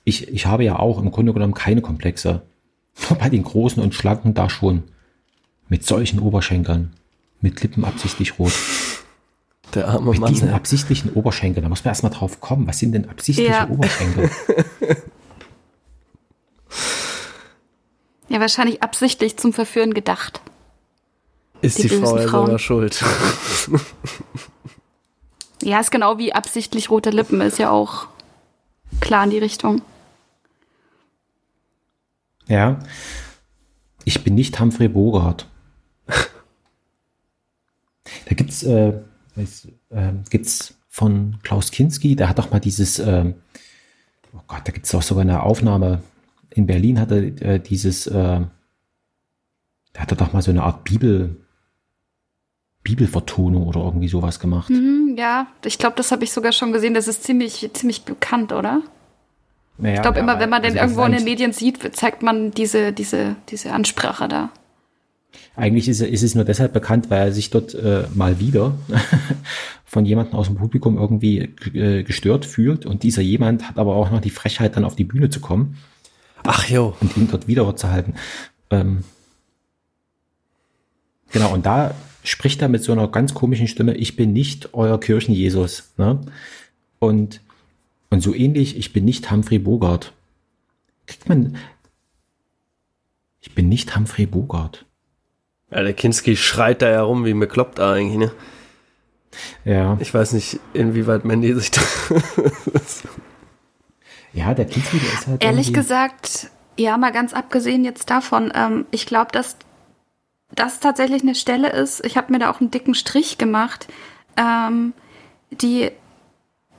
ich, 0.05 0.29
ich 0.29 0.47
habe 0.47 0.65
ja 0.65 0.79
auch 0.79 0.99
im 0.99 1.11
Grunde 1.11 1.33
genommen 1.33 1.55
keine 1.55 1.83
Komplexe. 1.83 2.43
Nur 3.09 3.19
bei 3.19 3.29
den 3.29 3.43
Großen 3.43 3.83
und 3.83 3.95
Schlanken 3.95 4.35
da 4.35 4.49
schon. 4.51 4.85
Mit 5.69 5.87
solchen 5.87 6.19
Oberschenkeln. 6.19 6.93
Mit 7.41 7.63
Lippen 7.63 7.85
absichtlich 7.85 8.39
rot. 8.39 8.53
Der 9.75 9.89
arme 9.89 10.11
Mit 10.11 10.21
Mann. 10.21 10.33
diesen 10.33 10.49
ey. 10.49 10.55
absichtlichen 10.55 11.13
Oberschenkeln, 11.13 11.63
da 11.63 11.69
muss 11.69 11.85
man 11.85 11.91
erstmal 11.93 12.13
drauf 12.13 12.41
kommen. 12.41 12.67
Was 12.67 12.79
sind 12.79 12.93
denn 12.93 13.09
absichtliche 13.09 13.51
Ja. 13.51 13.69
Oberschenkel? 13.69 14.31
Ja, 18.29 18.41
wahrscheinlich 18.41 18.83
absichtlich 18.83 19.37
zum 19.37 19.53
Verführen 19.53 19.93
gedacht. 19.93 20.41
Ist 21.63 21.79
die 21.79 21.83
die, 21.83 21.89
Frau 21.89 22.13
bösen 22.13 22.19
ja 22.19 22.29
Frauen. 22.29 22.47
selber 22.47 22.59
schuld. 22.59 23.05
Ja, 25.63 25.79
ist 25.79 25.93
genau 25.93 26.19
wie 26.19 26.33
absichtlich 26.33 26.91
rote 26.91 27.11
Lippen, 27.11 27.41
ist 27.41 27.59
ja 27.59 27.71
auch 27.71 28.09
klar 29.01 29.25
in 29.25 29.31
die 29.31 29.39
Richtung. 29.39 29.81
Ja. 32.49 32.81
Ich 34.05 34.25
bin 34.25 34.35
nicht 34.35 34.59
Humphrey 34.59 34.89
Bogart. 34.89 35.49
Da 38.27 38.35
gibt's, 38.35 38.63
äh, 38.63 38.93
weiß, 39.37 39.69
äh, 39.91 40.13
gibt's 40.29 40.75
von 40.89 41.39
Klaus 41.43 41.71
Kinski, 41.71 42.15
der 42.15 42.29
hat 42.29 42.39
doch 42.39 42.51
mal 42.51 42.61
dieses, 42.61 42.99
ähm, 42.99 43.35
oh 44.35 44.41
Gott, 44.47 44.61
da 44.65 44.73
gibt's 44.73 44.95
auch 44.95 45.03
sogar 45.03 45.23
eine 45.23 45.43
Aufnahme. 45.43 46.03
In 46.51 46.67
Berlin 46.67 47.01
hat 47.01 47.11
er 47.11 47.23
äh, 47.43 47.59
dieses, 47.59 48.07
äh, 48.07 48.11
der 48.11 48.49
hatte 49.97 50.17
doch 50.17 50.33
mal 50.33 50.43
so 50.43 50.51
eine 50.51 50.63
Art 50.63 50.85
Bibel, 50.85 51.42
Bibelvertonung 52.83 53.67
oder 53.67 53.81
irgendwie 53.81 54.09
sowas 54.09 54.41
gemacht. 54.41 54.69
Hm, 54.69 55.15
ja, 55.17 55.47
ich 55.65 55.79
glaube, 55.79 55.97
das 55.97 56.11
habe 56.11 56.25
ich 56.25 56.33
sogar 56.33 56.53
schon 56.53 56.73
gesehen. 56.73 56.95
Das 56.95 57.09
ist 57.09 57.23
ziemlich, 57.23 57.71
ziemlich 57.75 58.05
bekannt, 58.05 58.53
oder? 58.53 58.83
Naja, 59.79 59.97
Ich 59.97 60.03
glaube, 60.03 60.19
immer 60.19 60.39
wenn 60.41 60.51
man 60.51 60.63
den 60.63 60.73
also 60.73 60.79
ist 60.79 60.83
irgendwo 60.83 61.05
in 61.05 61.13
den 61.13 61.25
Medien 61.25 61.53
sieht, 61.53 61.97
zeigt 61.97 62.23
man 62.23 62.51
diese, 62.51 62.93
diese, 62.93 63.37
diese 63.49 63.73
Ansprache 63.73 64.29
da. 64.29 64.51
Eigentlich 65.57 65.89
ist, 65.89 66.01
ist 66.01 66.23
es 66.23 66.35
nur 66.35 66.45
deshalb 66.45 66.73
bekannt, 66.73 67.11
weil 67.11 67.29
er 67.29 67.33
sich 67.33 67.51
dort 67.51 67.75
äh, 67.75 68.05
mal 68.15 68.41
wieder 68.41 68.75
von 69.85 70.05
jemandem 70.05 70.35
aus 70.35 70.47
dem 70.47 70.57
Publikum 70.57 70.99
irgendwie 70.99 71.39
äh, 71.75 72.03
gestört 72.03 72.45
fühlt 72.45 72.87
und 72.87 73.03
dieser 73.03 73.23
jemand 73.23 73.69
hat 73.69 73.79
aber 73.79 73.95
auch 73.95 74.11
noch 74.11 74.21
die 74.21 74.31
Frechheit, 74.31 74.77
dann 74.77 74.85
auf 74.85 74.97
die 74.97 75.05
Bühne 75.05 75.31
zu 75.31 75.41
kommen 75.41 75.79
Ach 76.43 76.69
jo. 76.69 76.97
und 77.01 77.17
ihn 77.17 77.29
dort 77.31 77.49
wieder 77.49 77.75
zu 77.77 77.91
halten. 77.91 78.15
Ähm, 78.71 79.05
genau, 81.31 81.53
und 81.53 81.67
da 81.67 81.95
spricht 82.23 82.63
er 82.63 82.69
mit 82.69 82.83
so 82.83 82.93
einer 82.93 83.09
ganz 83.09 83.35
komischen 83.35 83.69
Stimme, 83.69 83.95
ich 83.95 84.17
bin 84.17 84.33
nicht 84.33 84.75
euer 84.75 84.99
Kirchen-Jesus. 85.01 85.93
Ne? 85.97 86.21
Und, 86.99 87.41
und 88.11 88.21
so 88.21 88.35
ähnlich, 88.35 88.77
ich 88.77 88.93
bin 88.93 89.05
nicht 89.05 89.31
Humphrey 89.31 89.59
Bogart. 89.59 90.13
Kriegt 91.07 91.29
man, 91.29 91.57
ich 93.41 93.55
bin 93.55 93.69
nicht 93.69 93.97
Humphrey 93.97 94.27
Bogart. 94.27 94.85
Ja, 95.71 95.83
der 95.83 95.95
Kinski 95.95 96.37
schreit 96.37 96.83
da 96.83 96.91
ja 96.91 97.03
rum 97.03 97.25
wie 97.25 97.33
bekloppt 97.35 97.81
eigentlich, 97.81 98.19
ne? 98.19 98.33
Ja. 99.65 99.97
Ich 100.01 100.13
weiß 100.13 100.35
nicht, 100.35 100.61
inwieweit 100.75 101.25
Mandy 101.25 101.55
sich 101.55 101.71
da. 101.71 101.81
Ja, 104.35 104.55
der 104.55 104.65
Kinski, 104.65 104.99
der 104.99 105.13
ist 105.13 105.27
halt 105.27 105.45
Ehrlich 105.45 105.69
irgendwie- 105.69 105.81
gesagt, 105.81 106.51
ja, 106.79 106.97
mal 106.97 107.13
ganz 107.13 107.35
abgesehen 107.35 107.85
jetzt 107.85 108.09
davon, 108.09 108.51
ähm, 108.55 108.87
ich 108.91 109.05
glaube, 109.05 109.31
dass 109.33 109.57
das 110.55 110.81
tatsächlich 110.81 111.23
eine 111.23 111.35
Stelle 111.35 111.71
ist, 111.71 112.05
ich 112.05 112.17
habe 112.17 112.33
mir 112.33 112.39
da 112.39 112.51
auch 112.51 112.61
einen 112.61 112.71
dicken 112.71 112.95
Strich 112.95 113.39
gemacht, 113.39 113.89
ähm, 114.37 114.93
die 115.51 115.91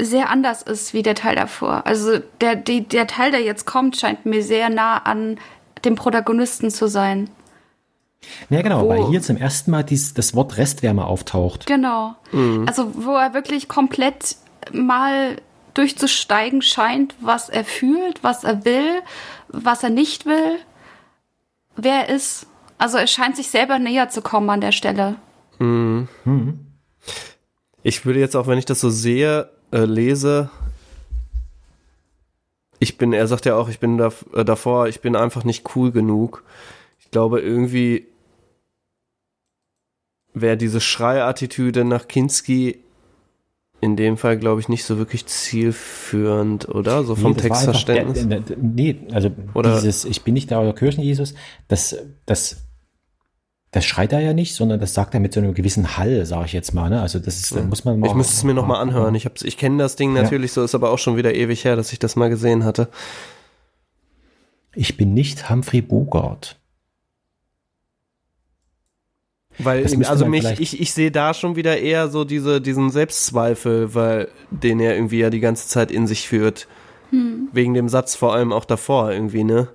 sehr 0.01 0.30
anders 0.30 0.61
ist 0.63 0.93
wie 0.93 1.03
der 1.03 1.15
Teil 1.15 1.36
davor. 1.36 1.86
Also 1.86 2.19
der, 2.41 2.55
die, 2.55 2.82
der 2.88 3.07
Teil, 3.07 3.32
der 3.32 3.41
jetzt 3.41 3.65
kommt, 3.65 3.95
scheint 3.97 4.26
mir 4.26 4.41
sehr 4.43 4.69
nah 4.69 4.97
an 4.97 5.38
dem 5.86 5.95
Protagonisten 5.95 6.71
zu 6.71 6.88
sein. 6.88 7.30
Ja, 8.49 8.61
genau, 8.61 8.84
Wo- 8.84 8.89
weil 8.89 9.05
hier 9.07 9.21
zum 9.21 9.38
ersten 9.38 9.69
Mal 9.71 9.84
dies, 9.84 10.13
das 10.13 10.34
Wort 10.34 10.57
Restwärme 10.57 11.05
auftaucht. 11.05 11.65
Genau. 11.67 12.15
Also 12.65 12.91
wo 13.05 13.11
er 13.15 13.34
wirklich 13.34 13.67
komplett 13.67 14.38
mal 14.71 15.36
durchzusteigen 15.74 16.61
scheint, 16.61 17.15
was 17.19 17.49
er 17.49 17.65
fühlt, 17.65 18.24
was 18.24 18.43
er 18.43 18.63
will, 18.65 19.01
was 19.49 19.84
er 19.84 19.89
nicht 19.89 20.26
will, 20.26 20.57
wer 21.76 22.07
er 22.07 22.15
ist. 22.15 22.47
Also 22.78 22.97
er 22.97 23.07
scheint 23.07 23.36
sich 23.36 23.49
selber 23.49 23.80
näher 23.80 24.09
zu 24.09 24.21
kommen 24.21 24.49
an 24.49 24.61
der 24.61 24.71
Stelle. 24.71 25.15
Ich 27.84 28.05
würde 28.05 28.19
jetzt 28.19 28.36
auch, 28.36 28.47
wenn 28.47 28.57
ich 28.57 28.65
das 28.65 28.82
so 28.82 28.89
sehe, 28.89 29.49
äh, 29.71 29.86
lese, 29.86 30.49
ich 32.84 32.97
bin, 32.97 33.13
er 33.13 33.28
sagt 33.28 33.45
ja 33.45 33.55
auch, 33.55 33.69
ich 33.69 33.80
bin 33.80 33.97
da, 33.97 34.11
äh, 34.34 34.43
davor, 34.43 34.88
ich 34.89 34.99
bin 34.99 35.15
einfach 35.15 35.45
nicht 35.45 35.76
cool 35.76 35.91
genug. 35.91 36.43
Ich 36.99 37.11
glaube, 37.11 37.39
irgendwie 37.39 38.07
wäre 40.34 40.57
diese 40.57 40.82
Schreiattitüde 40.82 41.86
nach 41.86 42.07
Kinski 42.09 42.82
in 43.84 43.95
dem 43.95 44.17
Fall, 44.17 44.38
glaube 44.38 44.61
ich, 44.61 44.69
nicht 44.69 44.84
so 44.86 44.97
wirklich 44.97 45.25
zielführend, 45.25 46.69
oder? 46.69 47.03
So 47.03 47.15
vom 47.15 47.31
Nee, 47.34 47.38
einfach- 47.41 47.41
Textverständnis. 47.41 48.25
Nee, 48.61 48.97
also 49.11 49.29
Oder- 49.53 49.75
dieses 49.81 50.05
Ich 50.05 50.23
bin 50.23 50.34
nicht 50.34 50.49
der 50.49 50.59
euer 50.59 50.73
Kirchenjesus, 50.73 51.34
das, 51.67 51.95
das, 52.25 52.57
das 53.71 53.86
schreit 53.86 54.13
er 54.13 54.19
ja 54.21 54.34
nicht, 54.34 54.55
sondern 54.55 54.79
das 54.79 54.93
sagt 54.93 55.13
er 55.13 55.19
mit 55.19 55.34
so 55.34 55.39
einem 55.39 55.53
gewissen 55.53 55.97
Hall, 55.97 56.25
sage 56.25 56.45
ich 56.45 56.53
jetzt 56.53 56.73
mal. 56.73 56.89
Ne? 56.89 57.01
Also 57.01 57.19
das 57.19 57.39
ist, 57.39 57.55
da 57.55 57.61
muss 57.61 57.86
man 57.86 57.99
mal. 57.99 58.07
ich 58.07 58.13
müsste 58.13 58.34
es 58.34 58.43
mir 58.43 58.53
nochmal 58.53 58.81
anhören. 58.81 59.13
Ich, 59.15 59.25
hab's- 59.25 59.43
ich 59.43 59.57
kenne 59.57 59.77
das 59.77 59.95
Ding 59.95 60.15
Ja. 60.15 60.23
natürlich, 60.23 60.51
so 60.53 60.63
ist 60.63 60.75
aber 60.75 60.89
auch 60.91 60.99
schon 60.99 61.17
wieder 61.17 61.34
ewig 61.34 61.65
her, 61.65 61.75
dass 61.75 61.91
ich 61.91 61.99
das 61.99 62.15
mal 62.15 62.29
gesehen 62.29 62.63
hatte. 62.65 62.88
Ich 64.75 64.97
bin 64.97 65.13
nicht 65.13 65.49
Humphrey 65.49 65.81
Bogart. 65.81 66.57
Weil, 69.60 69.84
Das 69.84 69.93
also 70.10 70.26
mich, 70.26 70.45
ich, 70.60 70.82
ich 70.82 70.93
sehe 70.93 71.12
da 71.12 71.34
schon 71.34 71.56
wieder 71.56 71.78
eher 71.78 72.08
so 72.10 72.24
diese, 72.24 72.60
diesen 72.60 72.89
Selbstzweifel, 72.89 73.93
weil 73.93 74.30
den 74.49 74.80
er 74.80 74.95
irgendwie 74.95 75.20
ja 75.20 75.30
die 75.30 75.39
ganze 75.39 75.68
Zeit 75.68 75.91
in 75.91 76.08
sich 76.08 76.28
führt. 76.28 76.68
Wegen 77.51 77.76
dem 77.76 77.89
Satz 77.89 78.16
vor 78.16 78.34
allem 78.34 78.51
auch 78.51 78.66
davor 78.66 79.12
irgendwie, 79.12 79.43
ne? 79.43 79.68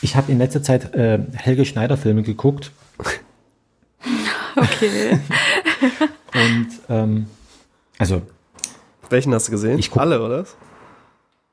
Ich 0.00 0.14
habe 0.14 0.30
in 0.30 0.38
letzter 0.38 0.62
Zeit 0.62 0.94
äh, 0.94 1.18
Helge 1.34 1.64
Schneider 1.64 1.96
Filme 1.96 2.22
geguckt 2.22 2.70
Okay. 4.56 5.18
und 6.34 6.68
ähm, 6.88 7.26
also 7.98 8.22
Welchen 9.10 9.34
hast 9.34 9.48
du 9.48 9.52
gesehen? 9.52 9.78
Ich 9.78 9.90
guck- 9.90 10.02
Alle, 10.02 10.22
oder? 10.22 10.44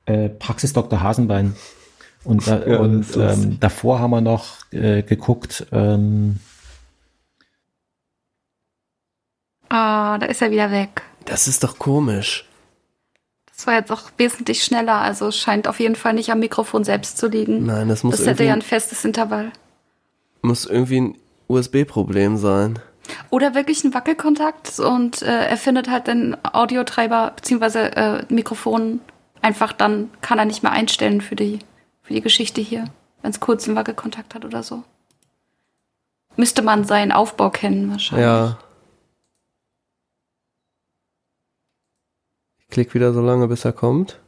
äh, 0.06 0.30
Praxis 0.30 0.74
Dr. 0.74 1.02
Hasenbein. 1.02 1.56
Und, 2.24 2.46
da, 2.48 2.64
Ja, 2.68 2.80
und 2.80 3.06
ähm, 3.18 3.58
davor 3.60 4.00
haben 4.00 4.12
wir 4.12 4.22
noch 4.22 4.58
äh, 4.72 5.02
geguckt, 5.02 5.66
ähm, 5.72 6.40
Ah, 9.72 10.18
da 10.18 10.26
ist 10.26 10.42
er 10.42 10.52
wieder 10.52 10.70
weg. 10.70 11.02
Das 11.24 11.48
ist 11.48 11.64
doch 11.64 11.80
komisch. 11.80 12.46
Das 13.56 13.68
war 13.68 13.76
jetzt 13.76 13.92
auch 13.92 14.12
wesentlich 14.18 14.64
schneller, 14.64 14.96
also 14.96 15.28
es 15.28 15.38
scheint 15.38 15.68
auf 15.68 15.80
jeden 15.80 15.96
Fall 15.96 16.14
nicht 16.14 16.30
am 16.32 16.40
Mikrofon 16.40 16.84
selbst 16.84 17.18
zu 17.18 17.28
liegen. 17.28 17.66
Nein, 17.68 17.88
das 17.88 18.04
muss 18.04 18.18
das 18.18 18.26
hätte 18.26 18.44
ja 18.44 18.54
ein 18.54 18.62
festes 18.62 19.06
Intervall. 19.06 19.52
muss 20.42 20.66
irgendwie 20.66 21.00
ein 21.00 21.18
USB-Problem 21.48 22.38
sein. 22.38 22.80
Oder 23.30 23.56
wirklich 23.56 23.84
ein 23.84 23.94
Wackelkontakt 23.94 24.80
und 24.80 25.22
äh, 25.22 25.46
er 25.48 25.58
findet 25.58 25.90
halt 25.90 26.08
den 26.08 26.36
Audiotreiber 26.44 27.32
beziehungsweise 27.36 27.96
äh, 27.96 28.26
Mikrofon 28.30 29.00
einfach 29.42 29.72
dann 29.72 30.10
kann 30.22 30.38
er 30.38 30.46
nicht 30.46 30.64
mehr 30.64 30.72
einstellen 30.72 31.22
für 31.22 31.36
die, 31.36 31.60
für 32.04 32.14
die 32.14 32.22
Geschichte 32.22 32.60
hier, 32.60 32.86
wenn 33.22 33.32
es 33.32 33.40
kurz 33.40 33.68
einen 33.68 33.78
Wackelkontakt 33.78 34.36
hat 34.36 34.44
oder 34.44 34.64
so. 34.64 34.84
Müsste 36.36 36.62
man 36.62 36.84
seinen 36.84 37.12
Aufbau 37.12 37.50
kennen 37.50 37.92
wahrscheinlich. 37.92 38.26
Ja. 38.26 38.58
Klick 42.72 42.94
wieder 42.94 43.14
so 43.14 43.22
lange, 43.22 43.48
bis 43.48 43.66
er 43.66 43.74
kommt. 43.74 44.20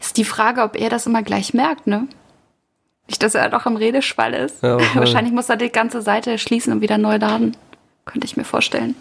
Ist 0.00 0.16
die 0.16 0.24
Frage, 0.24 0.62
ob 0.62 0.76
er 0.76 0.88
das 0.88 1.06
immer 1.06 1.22
gleich 1.22 1.54
merkt, 1.54 1.86
ne? 1.86 2.08
Nicht, 3.06 3.22
dass 3.22 3.34
er 3.34 3.48
doch 3.48 3.66
im 3.66 3.76
Redeschwall 3.76 4.34
ist. 4.34 4.62
Ja, 4.62 4.74
wahrscheinlich. 4.74 4.96
wahrscheinlich 4.96 5.32
muss 5.32 5.48
er 5.48 5.56
die 5.56 5.70
ganze 5.70 6.00
Seite 6.00 6.38
schließen 6.38 6.72
und 6.72 6.80
wieder 6.80 6.98
neu 6.98 7.16
laden. 7.16 7.56
Könnte 8.04 8.26
ich 8.26 8.36
mir 8.36 8.44
vorstellen. 8.44 8.94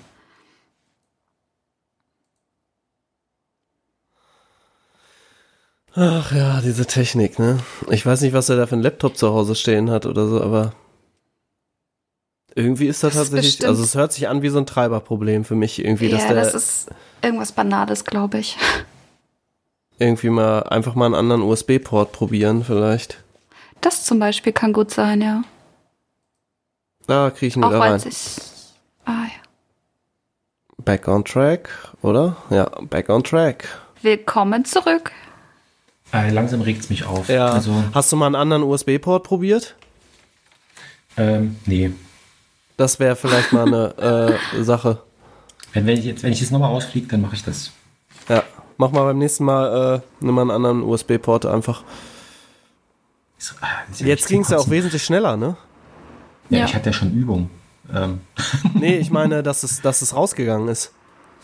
Ach 5.96 6.32
ja, 6.32 6.62
diese 6.62 6.86
Technik, 6.86 7.40
ne? 7.40 7.60
Ich 7.90 8.06
weiß 8.06 8.22
nicht, 8.22 8.34
was 8.34 8.50
er 8.50 8.58
da 8.58 8.68
für 8.68 8.74
einen 8.74 8.84
Laptop 8.84 9.18
zu 9.18 9.34
Hause 9.34 9.56
stehen 9.56 9.90
hat 9.90 10.06
oder 10.06 10.28
so, 10.28 10.42
aber 10.42 10.74
irgendwie 12.60 12.88
ist 12.88 13.04
das, 13.04 13.14
Das 13.14 13.24
tatsächlich, 13.24 13.54
bestimmt- 13.54 13.70
also 13.70 13.84
es 13.84 13.96
hört 13.96 14.14
sich 14.14 14.28
an 14.28 14.42
wie 14.42 14.50
so 14.50 14.58
ein 14.60 14.66
Treiberproblem 14.66 15.46
für 15.46 15.56
mich 15.56 15.84
irgendwie, 15.84 16.10
dass 16.10 16.24
ja, 16.24 16.34
der 16.34 16.44
das 16.44 16.54
ist 16.54 16.90
irgendwas 17.22 17.52
Banales, 17.52 18.06
glaube 18.06 18.38
ich. 18.40 18.58
irgendwie 19.98 20.30
mal 20.30 20.64
einfach 20.64 20.96
mal 20.96 21.06
einen 21.08 21.16
anderen 21.16 21.42
USB-Port 21.42 22.12
probieren 22.12 22.64
vielleicht. 22.64 23.24
Das 23.82 24.04
zum 24.06 24.20
Beispiel 24.20 24.54
kann 24.54 24.74
gut 24.74 24.92
sein, 24.92 25.22
ja. 25.22 25.44
Da 27.08 27.30
kriege 27.32 27.48
ich 27.48 27.56
ihn 27.56 27.64
Auch 27.64 27.70
wieder 27.70 27.80
weil 27.80 27.92
rein. 27.92 28.00
sich. 28.00 28.38
Ah 29.06 29.24
ja. 29.24 29.42
Back 30.84 31.08
on 31.08 31.26
track, 31.26 31.70
oder? 32.02 32.38
Ja, 32.50 32.66
back 32.82 33.10
on 33.10 33.24
track. 33.24 33.68
Willkommen 34.02 34.64
zurück. 34.66 35.12
äh, 36.14 36.30
langsam 36.32 36.62
regt 36.62 36.82
es 36.84 36.90
mich 36.90 37.06
auf. 37.06 37.28
Ja. 37.30 37.48
Also, 37.50 37.72
Hast 37.94 38.12
du 38.12 38.16
mal 38.16 38.28
einen 38.28 38.36
anderen 38.36 38.64
USB-Port 38.64 39.24
probiert? 39.24 39.76
ähm, 41.18 41.58
nee. 41.66 41.92
Das 42.80 42.98
wäre 42.98 43.18
vielleicht 43.18 43.52
mal 43.52 43.68
eine 43.68 44.38
äh, 44.58 44.64
Sache. 44.64 45.00
Wenn, 45.74 45.86
wenn 45.86 45.98
ich 45.98 46.06
jetzt, 46.06 46.24
wenn 46.24 46.32
ich 46.32 46.40
jetzt 46.40 46.52
nochmal 46.52 46.70
rausfliege, 46.70 47.08
dann 47.08 47.20
mache 47.22 47.36
ich 47.36 47.44
das. 47.44 47.72
Ja, 48.30 48.42
mach 48.78 48.92
mal 48.92 49.04
beim 49.04 49.18
nächsten 49.18 49.44
Mal, 49.44 49.96
äh, 49.98 50.26
nimm 50.26 50.34
mal 50.34 50.44
einen 50.44 50.52
anderen 50.52 50.82
USB-Port 50.84 51.46
einfach. 51.46 51.84
Ist- 53.38 53.56
ah, 53.60 53.68
ist 53.92 54.00
ja 54.00 54.08
Jetzt 54.08 54.28
ging 54.30 54.42
es 54.44 54.50
ja 54.50 54.58
auch 54.58 54.70
wesentlich 54.70 55.04
schneller, 55.04 55.36
ne? 55.36 55.58
Ja, 56.50 56.60
Ja. 56.60 56.66
ich 56.66 56.74
hatte 56.74 56.88
ja 56.90 56.94
schon 56.94 57.12
Übung. 57.12 57.50
Ähm, 57.94 58.22
Nee, 58.74 58.98
ich 58.98 59.12
meine, 59.12 59.44
dass 59.44 59.64
es, 59.64 59.82
dass 59.82 60.02
es 60.02 60.16
rausgegangen 60.16 60.70
ist. 60.70 60.94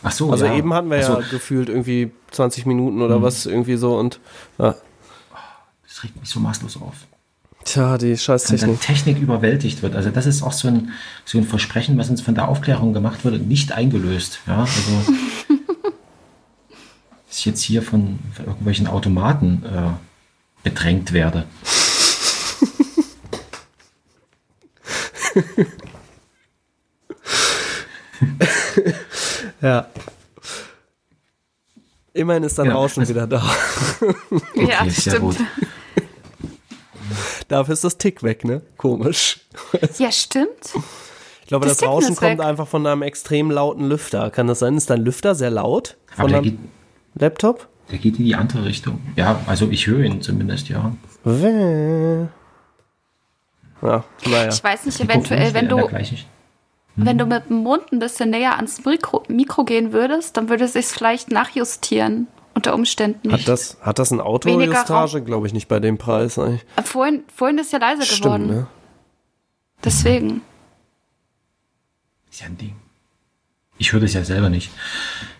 ach 0.03 0.11
so, 0.13 0.31
Also 0.31 0.45
ja. 0.45 0.55
eben 0.55 0.73
hatten 0.73 0.89
wir 0.89 1.03
so, 1.03 1.19
ja 1.19 1.27
gefühlt 1.29 1.67
irgendwie 1.67 2.11
20 2.31 2.65
Minuten 2.65 3.01
oder 3.01 3.21
was 3.21 3.45
irgendwie 3.45 3.75
so 3.75 3.97
und 3.97 4.21
ja. 4.57 4.75
Das 5.85 6.01
regt 6.01 6.17
mich 6.17 6.29
so 6.29 6.39
maßlos 6.39 6.81
auf. 6.81 6.95
Tja, 7.65 7.97
die 7.97 8.03
Wenn 8.05 8.11
dann 8.11 8.17
Scheißtechnik. 8.19 8.79
Technik 8.81 9.17
überwältigt 9.19 9.81
wird. 9.81 9.95
Also 9.95 10.11
das 10.11 10.25
ist 10.27 10.43
auch 10.43 10.51
so 10.53 10.67
ein, 10.67 10.91
so 11.25 11.37
ein 11.39 11.43
Versprechen, 11.45 11.97
was 11.97 12.09
uns 12.09 12.21
von 12.21 12.35
der 12.35 12.47
Aufklärung 12.47 12.93
gemacht 12.93 13.25
wurde, 13.25 13.39
nicht 13.39 13.71
eingelöst. 13.71 14.39
Ja, 14.47 14.59
also 14.61 15.13
dass 17.27 17.39
ich 17.39 17.45
jetzt 17.45 17.61
hier 17.63 17.81
von, 17.81 18.19
von 18.33 18.45
irgendwelchen 18.45 18.87
Automaten 18.87 19.63
äh, 19.65 19.89
bedrängt 20.63 21.11
werde. 21.11 21.45
Ja. 29.61 29.87
Immerhin 32.13 32.43
ist 32.43 32.57
dann 32.57 32.67
Ja, 32.67 32.73
Rauschen 32.73 33.01
also- 33.01 33.13
wieder 33.13 33.27
da. 33.27 33.43
ja, 34.55 34.83
sehr 34.89 34.91
stimmt. 35.15 35.19
gut. 35.19 35.37
Dafür 37.47 37.73
ist 37.73 37.83
das 37.83 37.97
Tick 37.97 38.23
weg, 38.23 38.43
ne? 38.45 38.61
Komisch. 38.77 39.39
Ja, 39.97 40.11
stimmt. 40.11 40.73
Ich 41.41 41.47
glaube, 41.47 41.67
Das 41.67 41.77
das, 41.77 41.87
Rauschen 41.87 42.15
kommt 42.15 42.39
weg. 42.39 42.45
einfach 42.45 42.67
von 42.67 42.85
einem 42.87 43.03
extrem 43.03 43.51
lauten 43.51 43.87
Lüfter. 43.87 44.31
Kann 44.31 44.47
das 44.47 44.59
sein? 44.59 44.75
Ist 44.77 44.89
dein 44.89 45.01
Lüfter 45.03 45.35
sehr 45.35 45.51
laut? 45.51 45.95
Aber 46.13 46.21
Von 46.23 46.31
der 46.31 46.41
deinem 46.41 46.51
geht, 46.51 46.59
Laptop? 47.21 47.67
der 47.91 47.99
geht 47.99 48.17
in 48.17 48.25
die 48.25 48.33
andere 48.35 48.65
Richtung. 48.65 48.99
Ja, 49.15 49.39
also 49.45 49.69
ich 49.69 49.85
höre 49.85 50.03
ihn 50.03 50.21
zumindest, 50.21 50.69
ja. 50.69 50.91
Wäh. 51.23 52.27
Ja, 53.81 54.03
naja. 54.25 54.49
Ich 54.51 54.63
weiß 54.63 54.85
nicht, 54.87 54.99
eventuell, 54.99 55.53
wenn 55.53 55.69
du, 55.69 55.77
wenn 56.95 57.17
du 57.17 57.25
mit 57.27 57.49
dem 57.49 57.57
Mund 57.57 57.91
ein 57.91 57.99
bisschen 57.99 58.31
näher 58.31 58.55
ans 58.55 58.83
Mikro, 58.83 59.21
Mikro 59.27 59.65
gehen 59.65 59.91
würdest, 59.93 60.37
dann 60.37 60.49
würde 60.49 60.63
es 60.63 60.73
sich 60.73 60.87
vielleicht 60.87 61.29
nachjustieren. 61.29 62.27
Unter 62.65 62.75
Umständen 62.75 63.27
nicht. 63.29 63.41
Hat 63.41 63.47
das, 63.47 63.77
hat 63.81 63.99
das 63.99 64.11
ein 64.11 64.19
Auto-Justage? 64.21 65.21
Glaube 65.21 65.47
ich 65.47 65.53
nicht 65.53 65.67
bei 65.67 65.79
dem 65.79 65.97
Preis. 65.97 66.39
Eigentlich. 66.39 66.65
Äh, 66.75 66.83
vorhin, 66.83 67.23
vorhin 67.33 67.57
ist 67.57 67.71
ja 67.73 67.79
leise 67.79 68.01
geworden. 68.01 68.45
Stimmt, 68.45 68.59
ne? 68.61 68.67
Deswegen. 69.83 70.41
Ist 72.31 72.41
ja 72.41 72.47
ein 72.47 72.57
Ding. 72.57 72.75
Ich 73.77 73.91
höre 73.93 73.99
das 74.01 74.13
ja 74.13 74.23
selber 74.23 74.49
nicht. 74.49 74.71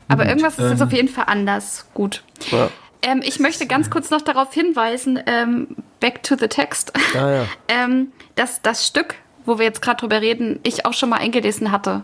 Aber 0.08 0.24
Gut, 0.24 0.30
irgendwas 0.30 0.60
ist 0.60 0.70
jetzt 0.70 0.82
ähm, 0.82 0.88
auf 0.88 0.94
jeden 0.94 1.08
Fall 1.10 1.26
anders. 1.28 1.88
Gut. 1.94 2.24
Ja. 2.52 2.70
Ähm, 3.02 3.22
ich 3.24 3.40
möchte 3.40 3.66
ganz 3.68 3.90
kurz 3.90 4.10
noch 4.10 4.22
darauf 4.22 4.54
hinweisen, 4.54 5.20
ähm, 5.26 5.76
back 6.00 6.24
to 6.24 6.36
the 6.38 6.48
text, 6.48 6.92
Ah 7.16 7.30
ja. 7.32 7.46
ähm, 7.68 8.12
dass 8.36 8.62
das 8.62 8.86
Stück, 8.88 9.16
wo 9.46 9.58
wir 9.58 9.66
jetzt 9.66 9.82
gerade 9.82 9.98
drüber 9.98 10.22
reden, 10.22 10.60
ich 10.64 10.86
auch 10.86 10.94
schon 10.94 11.10
mal 11.10 11.18
eingelesen 11.18 11.72
hatte. 11.72 12.04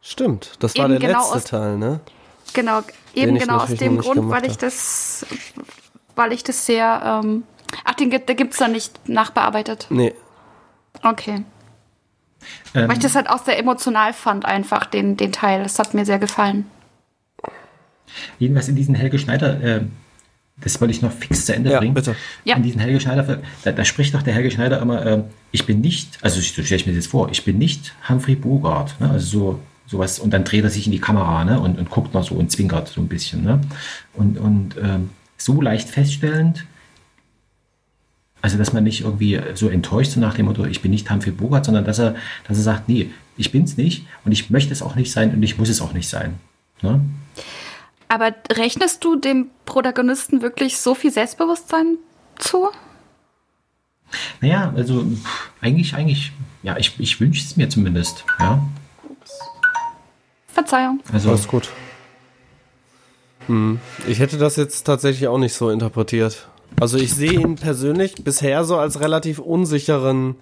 Stimmt, 0.00 0.52
das 0.60 0.76
war 0.76 0.86
Eben 0.88 0.98
der 1.00 1.08
genau 1.08 1.20
letzte 1.22 1.36
aus- 1.36 1.44
Teil, 1.44 1.76
ne? 1.78 2.00
Genau, 2.52 2.80
eben 3.14 3.38
genau 3.38 3.58
aus 3.58 3.74
dem 3.74 3.98
Grund, 3.98 4.30
weil 4.30 4.46
ich 4.46 4.56
das, 4.58 5.26
weil 6.16 6.32
ich 6.32 6.44
das 6.44 6.66
sehr, 6.66 7.20
ähm, 7.24 7.44
ach, 7.84 7.94
den 7.94 8.10
gibt, 8.10 8.28
der 8.28 8.36
gibt's 8.36 8.58
da 8.58 8.68
nicht 8.68 9.08
nachbearbeitet. 9.08 9.86
Nee. 9.90 10.14
Okay. 11.02 11.44
Ähm, 12.74 12.88
Weil 12.88 12.92
ich 12.92 13.02
das 13.02 13.14
halt 13.14 13.28
auch 13.28 13.44
sehr 13.44 13.58
emotional 13.58 14.12
fand, 14.12 14.44
einfach, 14.44 14.86
den, 14.86 15.16
den 15.16 15.32
Teil. 15.32 15.62
Das 15.62 15.78
hat 15.78 15.92
mir 15.94 16.04
sehr 16.04 16.18
gefallen. 16.18 16.66
Jedenfalls 18.38 18.68
in 18.68 18.76
diesen 18.76 18.94
Helge 18.94 19.18
Schneider, 19.18 19.60
äh, 19.62 19.82
das 20.56 20.80
wollte 20.80 20.92
ich 20.92 21.02
noch 21.02 21.12
fix 21.12 21.46
zu 21.46 21.54
Ende 21.54 21.70
Ja, 21.70 21.78
bringen. 21.78 21.94
bitte. 21.94 22.16
Ja. 22.44 22.56
In 22.56 22.62
diesen 22.62 22.80
Helge 22.80 23.00
Schneider, 23.00 23.40
da, 23.62 23.72
da 23.72 23.84
spricht 23.84 24.14
doch 24.14 24.22
der 24.22 24.34
Helge 24.34 24.50
Schneider 24.50 24.80
immer, 24.80 25.04
äh, 25.06 25.22
ich 25.52 25.66
bin 25.66 25.80
nicht, 25.80 26.18
also 26.22 26.40
so 26.40 26.42
stelle 26.42 26.76
ich 26.76 26.86
mir 26.86 26.92
das 26.92 27.04
jetzt 27.04 27.10
vor, 27.10 27.30
ich 27.30 27.44
bin 27.44 27.58
nicht 27.58 27.94
Humphrey 28.08 28.34
Bogart, 28.34 28.98
ne? 29.00 29.10
also 29.10 29.26
so 29.26 29.60
sowas, 29.90 30.20
und 30.20 30.30
dann 30.30 30.44
dreht 30.44 30.62
er 30.62 30.70
sich 30.70 30.86
in 30.86 30.92
die 30.92 31.00
Kamera 31.00 31.44
ne? 31.44 31.58
und, 31.58 31.78
und 31.78 31.90
guckt 31.90 32.14
noch 32.14 32.24
so 32.24 32.36
und 32.36 32.50
zwinkert 32.52 32.88
so 32.88 33.00
ein 33.00 33.08
bisschen. 33.08 33.42
Ne? 33.42 33.60
Und, 34.14 34.38
und 34.38 34.76
ähm, 34.80 35.10
so 35.36 35.60
leicht 35.60 35.88
feststellend, 35.88 36.64
also 38.40 38.56
dass 38.56 38.72
man 38.72 38.84
nicht 38.84 39.02
irgendwie 39.02 39.40
so 39.54 39.68
enttäuscht 39.68 40.12
so 40.12 40.20
nach 40.20 40.34
dem 40.34 40.46
Motto, 40.46 40.64
ich 40.64 40.80
bin 40.80 40.92
nicht 40.92 41.10
Humphrey 41.10 41.32
Bogart, 41.32 41.64
sondern 41.64 41.84
dass 41.84 41.98
er, 41.98 42.14
dass 42.46 42.56
er 42.56 42.62
sagt, 42.62 42.88
nee, 42.88 43.10
ich 43.36 43.50
bin's 43.52 43.76
nicht 43.76 44.06
und 44.24 44.32
ich 44.32 44.48
möchte 44.48 44.72
es 44.72 44.80
auch 44.80 44.94
nicht 44.94 45.12
sein 45.12 45.34
und 45.34 45.42
ich 45.42 45.58
muss 45.58 45.68
es 45.68 45.80
auch 45.80 45.92
nicht 45.92 46.08
sein. 46.08 46.38
Ne? 46.82 47.00
Aber 48.08 48.34
rechnest 48.52 49.04
du 49.04 49.16
dem 49.16 49.48
Protagonisten 49.66 50.40
wirklich 50.40 50.78
so 50.78 50.94
viel 50.94 51.10
Selbstbewusstsein 51.10 51.96
zu? 52.38 52.68
Naja, 54.40 54.72
also 54.74 55.06
eigentlich, 55.60 55.94
eigentlich, 55.94 56.32
ja, 56.62 56.76
ich, 56.76 56.98
ich 56.98 57.20
wünsche 57.20 57.44
es 57.44 57.56
mir 57.56 57.68
zumindest. 57.68 58.24
Ja, 58.38 58.62
Verzeihung. 60.64 61.00
also 61.12 61.30
Alles 61.30 61.48
gut. 61.48 61.70
Hm. 63.46 63.80
Ich 64.06 64.18
hätte 64.20 64.36
das 64.38 64.56
jetzt 64.56 64.84
tatsächlich 64.84 65.28
auch 65.28 65.38
nicht 65.38 65.54
so 65.54 65.70
interpretiert. 65.70 66.48
Also 66.78 66.98
ich 66.98 67.14
sehe 67.14 67.32
ihn 67.40 67.56
persönlich 67.56 68.14
bisher 68.22 68.64
so 68.64 68.76
als 68.76 69.00
relativ 69.00 69.38
unsicheren. 69.38 70.36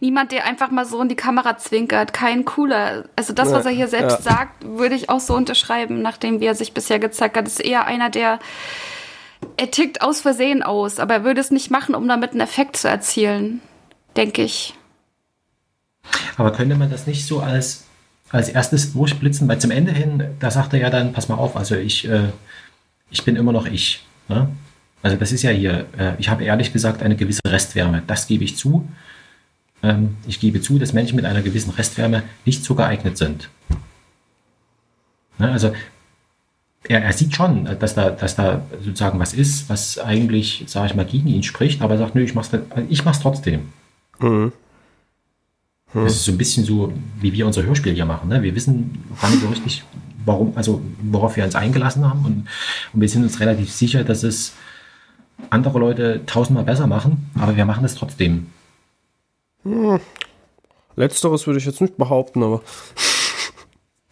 Niemand, 0.00 0.32
der 0.32 0.44
einfach 0.44 0.70
mal 0.70 0.84
so 0.84 1.00
in 1.00 1.08
die 1.08 1.16
Kamera 1.16 1.56
zwinkert, 1.56 2.12
kein 2.12 2.44
cooler. 2.44 3.04
Also 3.16 3.32
das, 3.32 3.50
was 3.52 3.64
er 3.64 3.72
hier 3.72 3.88
selbst 3.88 4.18
Ja. 4.18 4.22
sagt, 4.22 4.64
würde 4.66 4.94
ich 4.94 5.08
auch 5.08 5.20
so 5.20 5.34
unterschreiben, 5.34 6.02
nachdem 6.02 6.40
wie 6.40 6.44
er 6.46 6.54
sich 6.54 6.74
bisher 6.74 6.98
gezeigt 6.98 7.36
hat. 7.36 7.46
Das 7.46 7.54
ist 7.54 7.64
eher 7.64 7.86
einer, 7.86 8.10
der 8.10 8.38
er 9.56 9.70
tickt 9.70 10.02
aus 10.02 10.20
Versehen 10.20 10.62
aus, 10.62 10.98
aber 10.98 11.14
er 11.14 11.24
würde 11.24 11.40
es 11.40 11.50
nicht 11.50 11.70
machen, 11.70 11.94
um 11.94 12.06
damit 12.06 12.32
einen 12.32 12.40
Effekt 12.40 12.76
zu 12.76 12.88
erzielen, 12.88 13.60
denke 14.16 14.42
ich. 14.42 14.74
Aber 16.36 16.52
könnte 16.52 16.76
man 16.76 16.90
das 16.90 17.06
nicht 17.06 17.26
so 17.26 17.40
als, 17.40 17.84
als 18.30 18.48
erstes 18.48 18.92
durchblitzen? 18.92 19.48
Weil 19.48 19.60
zum 19.60 19.70
Ende 19.70 19.92
hin, 19.92 20.22
da 20.40 20.50
sagt 20.50 20.72
er 20.74 20.80
ja 20.80 20.90
dann, 20.90 21.12
pass 21.12 21.28
mal 21.28 21.36
auf, 21.36 21.56
also 21.56 21.76
ich, 21.76 22.08
äh, 22.08 22.28
ich 23.10 23.24
bin 23.24 23.36
immer 23.36 23.52
noch 23.52 23.66
ich. 23.66 24.04
Ne? 24.28 24.48
Also 25.02 25.16
das 25.16 25.32
ist 25.32 25.42
ja 25.42 25.50
hier, 25.50 25.86
äh, 25.98 26.12
ich 26.18 26.28
habe 26.28 26.44
ehrlich 26.44 26.72
gesagt 26.72 27.02
eine 27.02 27.16
gewisse 27.16 27.42
Restwärme. 27.46 28.02
Das 28.06 28.26
gebe 28.26 28.44
ich 28.44 28.56
zu. 28.56 28.88
Ähm, 29.82 30.16
ich 30.26 30.40
gebe 30.40 30.60
zu, 30.60 30.78
dass 30.78 30.92
Menschen 30.92 31.16
mit 31.16 31.24
einer 31.24 31.42
gewissen 31.42 31.70
Restwärme 31.70 32.22
nicht 32.44 32.64
so 32.64 32.74
geeignet 32.74 33.18
sind. 33.18 33.48
Ne? 35.38 35.50
Also 35.50 35.72
er, 36.88 37.02
er 37.02 37.12
sieht 37.12 37.34
schon, 37.34 37.64
dass 37.78 37.94
da, 37.94 38.10
dass 38.10 38.36
da 38.36 38.62
sozusagen 38.82 39.18
was 39.18 39.34
ist, 39.34 39.68
was 39.68 39.98
eigentlich, 39.98 40.64
sage 40.66 40.86
ich 40.86 40.94
mal, 40.94 41.04
gegen 41.04 41.28
ihn 41.28 41.42
spricht, 41.42 41.82
aber 41.82 41.94
er 41.94 41.98
sagt, 41.98 42.14
nö, 42.14 42.22
ich 42.22 42.34
mach's, 42.34 42.50
ich 42.88 43.04
mach's 43.04 43.20
trotzdem. 43.20 43.72
Das 45.94 46.14
ist 46.14 46.24
so 46.24 46.32
ein 46.32 46.38
bisschen 46.38 46.64
so, 46.64 46.92
wie 47.20 47.32
wir 47.32 47.46
unser 47.46 47.62
Hörspiel 47.62 47.94
hier 47.94 48.06
machen. 48.06 48.28
Ne? 48.28 48.42
Wir 48.42 48.54
wissen 48.54 49.04
gar 49.20 49.30
nicht 49.30 49.42
so 49.42 49.48
richtig, 49.48 49.84
warum, 50.24 50.56
also 50.56 50.80
worauf 51.02 51.36
wir 51.36 51.44
uns 51.44 51.54
eingelassen 51.54 52.08
haben 52.08 52.24
und, 52.24 52.48
und 52.92 53.00
wir 53.00 53.08
sind 53.08 53.22
uns 53.22 53.40
relativ 53.40 53.70
sicher, 53.70 54.02
dass 54.04 54.22
es 54.22 54.54
andere 55.50 55.78
Leute 55.78 56.22
tausendmal 56.26 56.64
besser 56.64 56.86
machen, 56.86 57.30
aber 57.38 57.56
wir 57.56 57.64
machen 57.64 57.84
es 57.84 57.94
trotzdem. 57.94 58.46
Letzteres 60.96 61.46
würde 61.46 61.58
ich 61.58 61.66
jetzt 61.66 61.80
nicht 61.80 61.96
behaupten, 61.96 62.42
aber 62.42 62.62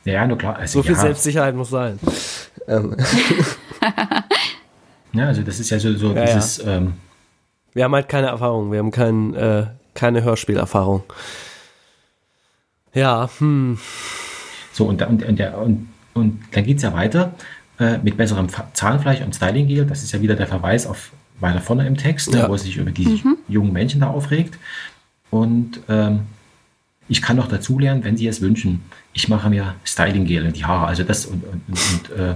Ja, 0.04 0.26
nur 0.26 0.38
klar. 0.38 0.56
Also, 0.56 0.80
so 0.80 0.82
viel 0.82 0.94
ja, 0.94 1.00
Selbstsicherheit 1.00 1.54
muss 1.54 1.70
sein. 1.70 1.98
Ähm, 2.66 2.96
Ja, 5.12 5.26
also 5.26 5.42
das 5.42 5.58
ist 5.60 5.70
ja 5.70 5.78
so, 5.78 5.94
so 5.96 6.12
Ja, 6.12 6.24
dieses, 6.24 6.64
Ähm, 6.64 6.94
wir 7.72 7.84
haben 7.84 7.94
halt 7.94 8.08
keine 8.08 8.28
Erfahrung, 8.28 8.72
wir 8.72 8.78
haben 8.78 8.90
kein, 8.90 9.34
äh, 9.34 9.66
keine 9.94 10.22
Hörspielerfahrung. 10.22 11.02
Ja, 12.94 13.28
hm. 13.38 13.78
So, 14.72 14.84
und, 14.86 15.02
und, 15.02 15.24
und, 15.24 15.38
der, 15.38 15.58
und, 15.58 15.88
und 16.14 16.42
dann 16.52 16.64
geht 16.64 16.78
es 16.78 16.82
ja 16.82 16.92
weiter 16.92 17.34
äh, 17.78 17.98
mit 17.98 18.16
besserem 18.16 18.48
Zahnfleisch 18.72 19.20
und 19.20 19.34
Styling 19.34 19.66
Gel. 19.68 19.86
Das 19.86 20.02
ist 20.02 20.12
ja 20.12 20.20
wieder 20.20 20.36
der 20.36 20.46
Verweis 20.46 20.86
auf 20.86 21.10
weiter 21.40 21.60
vorne 21.60 21.86
im 21.86 21.96
Text, 21.96 22.32
Ja. 22.34 22.48
wo 22.48 22.52
er 22.52 22.58
sich 22.58 22.76
über 22.76 22.90
die 22.90 23.22
jungen 23.48 23.72
Menschen 23.72 24.00
da 24.00 24.08
aufregt. 24.08 24.58
Und 25.30 25.80
ähm, 25.88 26.20
ich 27.08 27.22
kann 27.22 27.36
noch 27.36 27.48
dazu 27.48 27.78
lernen, 27.78 28.04
wenn 28.04 28.16
Sie 28.16 28.26
es 28.26 28.40
wünschen. 28.40 28.82
Ich 29.12 29.28
mache 29.28 29.50
mir 29.50 29.74
Styling 29.84 30.26
Gel 30.26 30.44
in 30.44 30.52
die 30.52 30.64
Haare. 30.64 30.86
Also 30.86 31.02
das 31.02 31.26
und, 31.26 31.42
und, 31.44 31.62
und, 31.68 32.10
und 32.10 32.18
äh, 32.18 32.34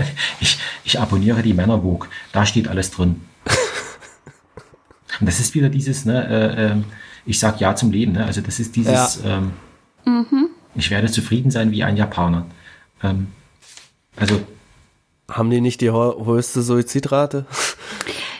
ich, 0.40 0.58
ich 0.84 1.00
abonniere 1.00 1.42
die 1.42 1.54
Männerburg. 1.54 2.08
Da 2.32 2.44
steht 2.44 2.68
alles 2.68 2.90
drin. 2.90 3.22
Und 5.18 5.26
das 5.26 5.40
ist 5.40 5.54
wieder 5.54 5.70
dieses, 5.70 6.04
ne, 6.04 6.26
äh, 6.28 6.72
ähm, 6.72 6.84
ich 7.26 7.38
sag 7.38 7.60
Ja 7.60 7.74
zum 7.74 7.90
Leben. 7.90 8.12
Ne? 8.12 8.24
Also 8.24 8.40
das 8.40 8.58
ist 8.60 8.76
dieses, 8.76 9.20
ähm, 9.24 9.52
ich 10.74 10.90
werde 10.90 11.10
zufrieden 11.10 11.50
sein 11.50 11.70
wie 11.72 11.84
ein 11.84 11.96
Japaner. 11.96 12.46
Ähm, 13.02 13.28
also 14.16 14.40
haben 15.30 15.50
die 15.50 15.60
nicht 15.60 15.80
die 15.80 15.90
ho 15.90 16.24
höchste 16.24 16.62
Suizidrate? 16.62 17.46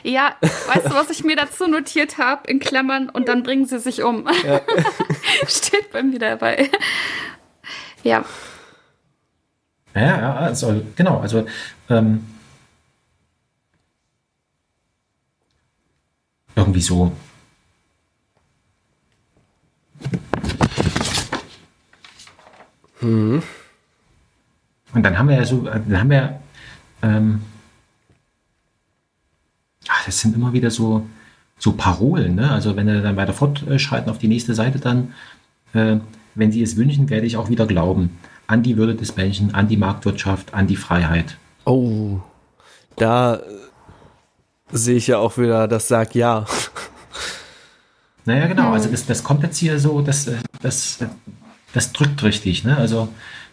Ja, 0.03 0.35
weißt 0.39 0.85
du, 0.85 0.93
was 0.93 1.09
ich 1.09 1.25
mir 1.25 1.35
dazu 1.35 1.67
notiert 1.67 2.17
habe 2.17 2.49
in 2.49 2.59
Klammern 2.59 3.09
und 3.09 3.27
dann 3.27 3.43
bringen 3.43 3.65
sie 3.65 3.79
sich 3.79 4.03
um. 4.03 4.25
Steht 5.47 5.91
bei 5.91 6.01
mir 6.01 6.19
dabei. 6.19 6.69
Ja, 8.03 8.23
ja, 9.97 10.21
ja, 10.21 10.35
also, 10.35 10.81
genau, 10.95 11.19
also 11.19 11.45
ähm, 11.89 12.25
irgendwie 16.55 16.81
so. 16.81 17.11
Und 24.93 25.03
dann 25.03 25.17
haben 25.17 25.29
wir 25.29 25.37
ja 25.37 25.45
so, 25.45 25.61
dann 25.61 25.99
haben 25.99 26.09
wir, 26.09 26.39
ähm, 27.01 27.41
ach, 29.87 30.05
das 30.05 30.19
sind 30.21 30.35
immer 30.35 30.53
wieder 30.53 30.71
so, 30.71 31.05
so 31.59 31.73
Parolen, 31.73 32.35
ne? 32.35 32.51
Also 32.51 32.75
wenn 32.75 32.87
wir 32.87 33.01
dann 33.01 33.15
weiter 33.15 33.33
fortschreiten 33.33 34.09
auf 34.09 34.17
die 34.17 34.27
nächste 34.27 34.53
Seite, 34.53 34.79
dann, 34.79 35.13
äh, 35.73 35.97
wenn 36.35 36.51
Sie 36.51 36.61
es 36.61 36.77
wünschen, 36.77 37.09
werde 37.09 37.25
ich 37.25 37.37
auch 37.37 37.49
wieder 37.49 37.65
glauben. 37.65 38.17
An 38.47 38.63
die 38.63 38.77
Würde 38.77 38.95
des 38.95 39.15
Menschen, 39.15 39.53
an 39.53 39.67
die 39.67 39.77
Marktwirtschaft, 39.77 40.53
an 40.53 40.67
die 40.67 40.77
Freiheit. 40.77 41.37
Oh, 41.65 42.21
da 42.95 43.35
äh, 43.35 43.41
sehe 44.71 44.95
ich 44.95 45.07
ja 45.07 45.17
auch 45.17 45.37
wieder 45.37 45.67
das 45.67 45.87
Sag 45.87 46.15
Ja. 46.15 46.45
Naja, 48.25 48.47
genau, 48.47 48.73
also 48.73 48.89
das, 48.89 49.05
das 49.05 49.23
kommt 49.23 49.41
jetzt 49.43 49.57
hier 49.57 49.79
so, 49.79 50.01
das, 50.01 50.27
äh, 50.27 50.35
das, 50.61 51.01
äh, 51.01 51.07
das 51.77 51.93
drückt 51.93 52.23
richtig, 52.23 52.63
ne? 52.63 52.75
Also 52.75 53.07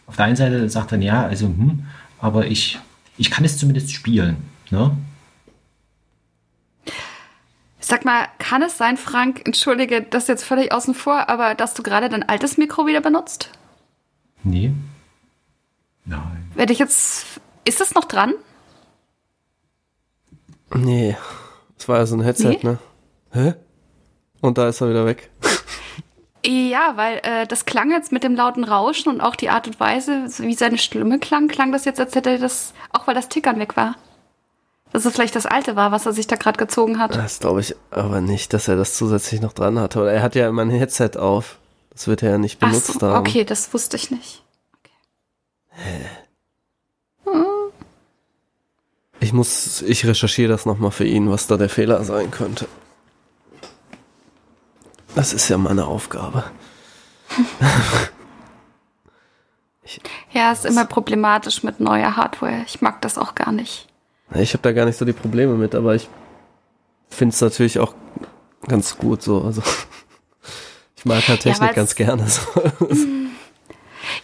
auf 0.07 0.17
der 0.17 0.25
einen 0.25 0.37
Seite 0.37 0.69
sagt 0.71 0.93
er, 0.93 0.99
ja, 0.99 1.25
also, 1.27 1.47
hm, 1.47 1.87
aber 2.19 2.47
ich, 2.47 2.79
ich 3.19 3.31
kann 3.31 3.45
es 3.45 3.59
zumindest 3.59 3.93
spielen, 3.93 4.39
ne? 4.71 4.97
Sag 7.81 8.07
mal, 8.07 8.29
kann 8.39 8.63
es 8.63 8.79
sein, 8.79 8.97
Frank, 8.97 9.43
entschuldige 9.47 10.01
das 10.03 10.27
jetzt 10.27 10.43
völlig 10.45 10.73
außen 10.73 10.95
vor, 10.95 11.29
aber 11.29 11.55
dass 11.55 11.75
du 11.75 11.83
gerade 11.83 12.09
dein 12.09 12.27
altes 12.27 12.57
Mikro 12.57 12.87
wieder 12.87 13.03
benutzt? 13.03 13.51
Nee. 14.43 14.73
Nein. 16.07 16.51
Werde 16.55 16.73
ich 16.73 16.79
jetzt. 16.79 17.27
Ist 17.67 17.81
das 17.81 17.95
noch 17.95 18.07
dran? 18.07 18.33
Nee, 20.75 21.17
das 21.77 21.89
war 21.89 21.99
ja 21.99 22.07
so 22.07 22.17
ein 22.17 22.23
Headset, 22.23 22.49
Nee? 22.49 22.59
ne? 22.63 22.79
Hä? 23.33 23.55
Und 24.41 24.57
da 24.59 24.69
ist 24.69 24.81
er 24.81 24.89
wieder 24.89 25.05
weg. 25.07 25.31
Ja, 26.47 26.93
weil 26.97 27.21
äh, 27.23 27.47
das 27.47 27.65
klang 27.65 27.91
jetzt 27.91 28.13
mit 28.13 28.23
dem 28.23 28.35
lauten 28.35 28.65
Rauschen 28.65 29.11
und 29.11 29.21
auch 29.21 29.35
die 29.35 29.49
Art 29.49 29.67
und 29.67 29.81
Weise, 29.81 30.27
wie 30.39 30.55
seine 30.55 30.77
Stimme 30.79 31.19
klang, 31.19 31.49
klang 31.49 31.73
das 31.73 31.87
jetzt, 31.87 32.01
als 32.01 32.15
hätte 32.15 32.31
er 32.31 32.39
das, 32.39 32.75
auch 32.91 33.07
weil 33.07 33.15
das 33.15 33.29
Tickern 33.29 33.59
weg 33.59 33.77
war. 33.77 33.97
Dass 34.93 35.07
es 35.07 35.15
vielleicht 35.15 35.35
das 35.35 35.47
alte 35.47 35.75
war, 35.75 35.91
was 35.91 36.07
er 36.07 36.13
sich 36.13 36.27
da 36.27 36.37
gerade 36.37 36.59
gezogen 36.59 36.99
hat. 36.99 37.17
Das 37.17 37.41
glaube 37.41 37.61
ich 37.61 37.75
aber 37.91 38.21
nicht, 38.21 38.53
dass 38.53 38.69
er 38.69 38.77
das 38.77 38.95
zusätzlich 38.95 39.41
noch 39.41 39.53
dran 39.53 39.79
hatte. 39.79 40.01
Oder 40.01 40.13
er 40.13 40.23
hat 40.23 40.35
ja 40.35 40.49
immer 40.49 40.63
ein 40.63 40.71
Headset 40.71 41.13
auf. 41.17 41.59
Das 41.91 42.07
wird 42.07 42.23
er 42.23 42.31
ja 42.31 42.39
nicht 42.39 42.59
Ach 42.61 42.69
benutzt 42.69 43.01
so, 43.01 43.07
haben. 43.07 43.19
okay, 43.27 43.45
das 43.45 43.73
wusste 43.73 43.97
ich 43.97 44.11
nicht. 44.11 44.43
Ich 49.21 49.33
muss, 49.33 49.83
ich 49.83 50.07
recherchiere 50.07 50.51
das 50.51 50.67
nochmal 50.67 50.91
für 50.91 51.07
ihn, 51.07 51.31
was 51.31 51.47
da 51.47 51.57
der 51.57 51.71
Fehler 51.71 52.05
sein 52.05 52.31
könnte. 52.31 52.69
Das 55.15 55.33
ist 55.33 55.49
ja 55.49 55.59
meine 55.59 55.87
Aufgabe. 55.87 56.45
Ja, 60.33 60.51
ist 60.51 60.65
immer 60.65 60.87
problematisch 60.87 61.63
mit 61.63 61.79
neuer 61.79 62.17
Hardware. 62.17 62.65
Ich 62.67 62.81
mag 62.81 63.01
das 63.03 63.19
auch 63.19 63.35
gar 63.35 63.53
nicht. 63.53 63.87
Ich 64.35 64.53
habe 64.55 64.63
da 64.63 64.73
gar 64.73 64.87
nicht 64.87 64.97
so 64.99 65.05
die 65.05 65.13
Probleme 65.13 65.55
mit, 65.55 65.75
aber 65.75 65.95
ich 65.95 66.09
finde 67.11 67.35
es 67.35 67.41
natürlich 67.41 67.79
auch 67.79 67.95
ganz 68.67 68.97
gut 68.97 69.23
so. 69.23 69.43
Also 69.43 69.63
ich 70.97 71.05
mag 71.05 71.29
halt 71.29 71.41
Technik 71.43 71.69
weil's- 71.69 71.77
ganz 71.77 71.95
gerne. 71.95 72.27
So. 72.29 72.41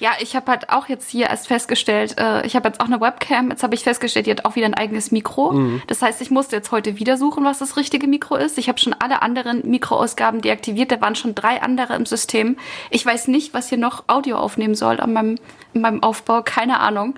Ja, 0.01 0.12
ich 0.18 0.34
habe 0.34 0.51
halt 0.51 0.70
auch 0.70 0.88
jetzt 0.88 1.09
hier 1.11 1.26
erst 1.28 1.46
festgestellt, 1.46 2.16
äh, 2.18 2.44
ich 2.46 2.57
habe 2.57 2.66
jetzt 2.68 2.80
auch 2.80 2.86
eine 2.86 3.01
Webcam, 3.01 3.51
jetzt 3.51 3.62
habe 3.62 3.74
ich 3.74 3.84
festgestellt, 3.84 4.26
die 4.26 4.30
hat 4.30 4.44
auch 4.46 4.57
wieder 4.57 4.66
ein 4.66 4.74
eigenes 4.74 5.12
Mikro. 5.12 5.53
Das 5.86 6.01
heißt, 6.03 6.20
ich 6.22 6.30
musste 6.30 6.57
jetzt 6.57 6.72
heute 6.72 6.98
wieder 6.98 7.18
suchen, 7.18 7.44
was 7.44 7.59
das 7.59 7.76
richtige 7.76 8.07
Mikro 8.07 8.36
ist. 8.36 8.57
Ich 8.59 8.68
habe 8.68 8.78
schon 8.78 8.94
alle 8.98 9.20
anderen 9.22 9.68
Mikroausgaben 9.68 10.40
deaktiviert, 10.40 10.90
da 10.90 11.01
waren 11.03 11.14
schon 11.14 11.34
drei 11.34 11.61
andere 11.62 11.94
im 11.96 12.07
System. 12.07 12.57
Ich 12.88 13.05
weiß 13.05 13.28
nicht, 13.28 13.53
was 13.55 13.68
hier 13.68 13.78
noch 13.78 14.05
Audio 14.09 14.36
aufnehmen 14.38 14.74
soll 14.74 15.01
an 15.01 15.12
meinem, 15.12 15.38
in 15.74 15.82
meinem 15.82 16.03
Aufbau, 16.03 16.40
keine 16.42 16.80
Ahnung. 16.80 17.14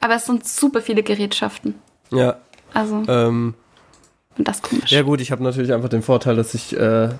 Aber 0.00 0.14
es 0.14 0.24
sind 0.24 0.46
super 0.48 0.80
viele 0.80 1.02
Gerätschaften. 1.02 1.74
Ja, 2.10 2.36
Also, 2.72 3.02
ähm, 3.08 3.54
und 4.38 4.48
das 4.48 4.62
komisch. 4.62 4.90
ja 4.90 5.02
gut, 5.02 5.20
ich 5.20 5.30
habe 5.30 5.42
natürlich 5.42 5.74
einfach 5.74 5.90
den 5.90 6.00
Vorteil, 6.02 6.34
dass 6.36 6.54
ich 6.54 6.74
äh, 6.74 7.10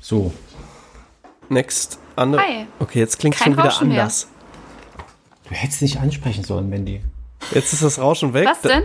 So. 0.00 0.32
Next 1.52 1.98
andere. 2.16 2.42
Hi. 2.42 2.66
Okay, 2.80 2.98
jetzt 2.98 3.18
klingt 3.18 3.36
Kein 3.36 3.44
schon 3.46 3.52
wieder 3.54 3.64
Rauschen 3.64 3.88
mehr. 3.88 4.00
anders. 4.02 4.26
Du 5.48 5.54
hättest 5.54 5.80
dich 5.80 5.98
ansprechen 6.00 6.44
sollen, 6.44 6.68
Mandy. 6.70 7.02
Jetzt 7.52 7.72
ist 7.72 7.82
das 7.82 7.98
Rauschen 7.98 8.32
weg. 8.34 8.46
Was 8.48 8.60
denn? 8.62 8.84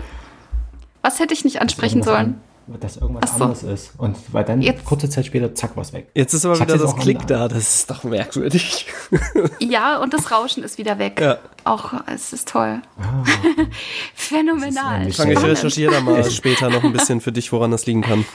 Was 1.01 1.19
hätte 1.19 1.33
ich 1.33 1.45
nicht 1.45 1.61
ansprechen 1.61 2.03
sollen? 2.03 2.41
An, 2.67 2.79
dass 2.81 2.97
irgendwas 2.97 3.29
so. 3.37 3.43
anderes 3.43 3.63
ist. 3.63 3.91
Und 3.97 4.17
weil 4.33 4.43
dann 4.43 4.61
Jetzt- 4.61 4.83
kurze 4.83 5.09
Zeit 5.09 5.25
später, 5.25 5.55
zack, 5.55 5.71
was 5.75 5.93
weg. 5.93 6.09
Jetzt 6.13 6.33
ist 6.33 6.43
aber 6.43 6.55
Ich 6.55 6.61
wieder 6.61 6.77
das 6.77 6.95
Klick 6.97 7.21
an- 7.21 7.27
da. 7.27 7.47
Das 7.47 7.57
ist 7.75 7.89
doch 7.89 8.03
merkwürdig. 8.03 8.87
Ja, 9.59 9.97
und 9.99 10.13
das 10.13 10.31
Rauschen 10.31 10.63
ist 10.63 10.77
wieder 10.77 10.99
weg. 10.99 11.19
Ja. 11.21 11.37
Auch, 11.63 11.93
es 12.13 12.33
ist 12.33 12.47
toll. 12.49 12.81
Ah, 12.99 13.23
Phänomenal. 14.15 15.11
Fange 15.11 15.33
ich 15.33 15.41
recherchiere 15.41 15.93
da 15.93 16.01
mal 16.01 16.29
später 16.29 16.69
noch 16.69 16.83
ein 16.83 16.91
bisschen 16.93 17.21
für 17.21 17.31
dich, 17.31 17.51
woran 17.51 17.71
das 17.71 17.85
liegen 17.85 18.01
kann. 18.01 18.25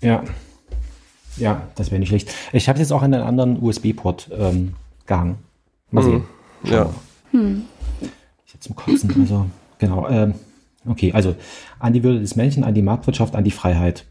ja. 0.00 0.22
Ja, 1.38 1.68
das 1.74 1.90
wäre 1.90 1.98
nicht 1.98 2.08
schlecht. 2.08 2.30
Ich 2.52 2.68
habe 2.68 2.78
jetzt 2.78 2.92
auch 2.92 3.02
an 3.02 3.14
einen 3.14 3.22
anderen 3.22 3.62
USB-Port 3.62 4.30
ähm, 4.32 4.74
gehangen. 5.06 5.38
Mal 5.90 6.02
sehen. 6.02 6.24
Mhm. 6.62 6.70
Ja. 6.70 6.90
Ich 8.46 8.54
jetzt 8.54 8.64
zum 8.64 8.76
Kotzen. 8.76 9.14
Also, 9.20 9.46
genau. 9.78 10.08
Ähm, 10.08 10.34
okay, 10.86 11.12
also 11.12 11.34
an 11.78 11.92
die 11.92 12.02
Würde 12.02 12.20
des 12.20 12.36
Menschen, 12.36 12.64
an 12.64 12.74
die 12.74 12.82
Marktwirtschaft, 12.82 13.36
an 13.36 13.44
die 13.44 13.50
Freiheit. 13.50 14.04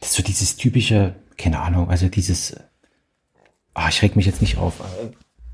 Das 0.00 0.10
ist 0.10 0.16
so 0.16 0.22
dieses 0.22 0.56
typische, 0.56 1.14
keine 1.36 1.60
Ahnung, 1.60 1.90
also 1.90 2.08
dieses, 2.08 2.56
ah, 3.74 3.88
ich 3.88 4.00
reg 4.02 4.14
mich 4.16 4.26
jetzt 4.26 4.40
nicht 4.40 4.58
auf, 4.58 4.80
äh, 4.80 5.10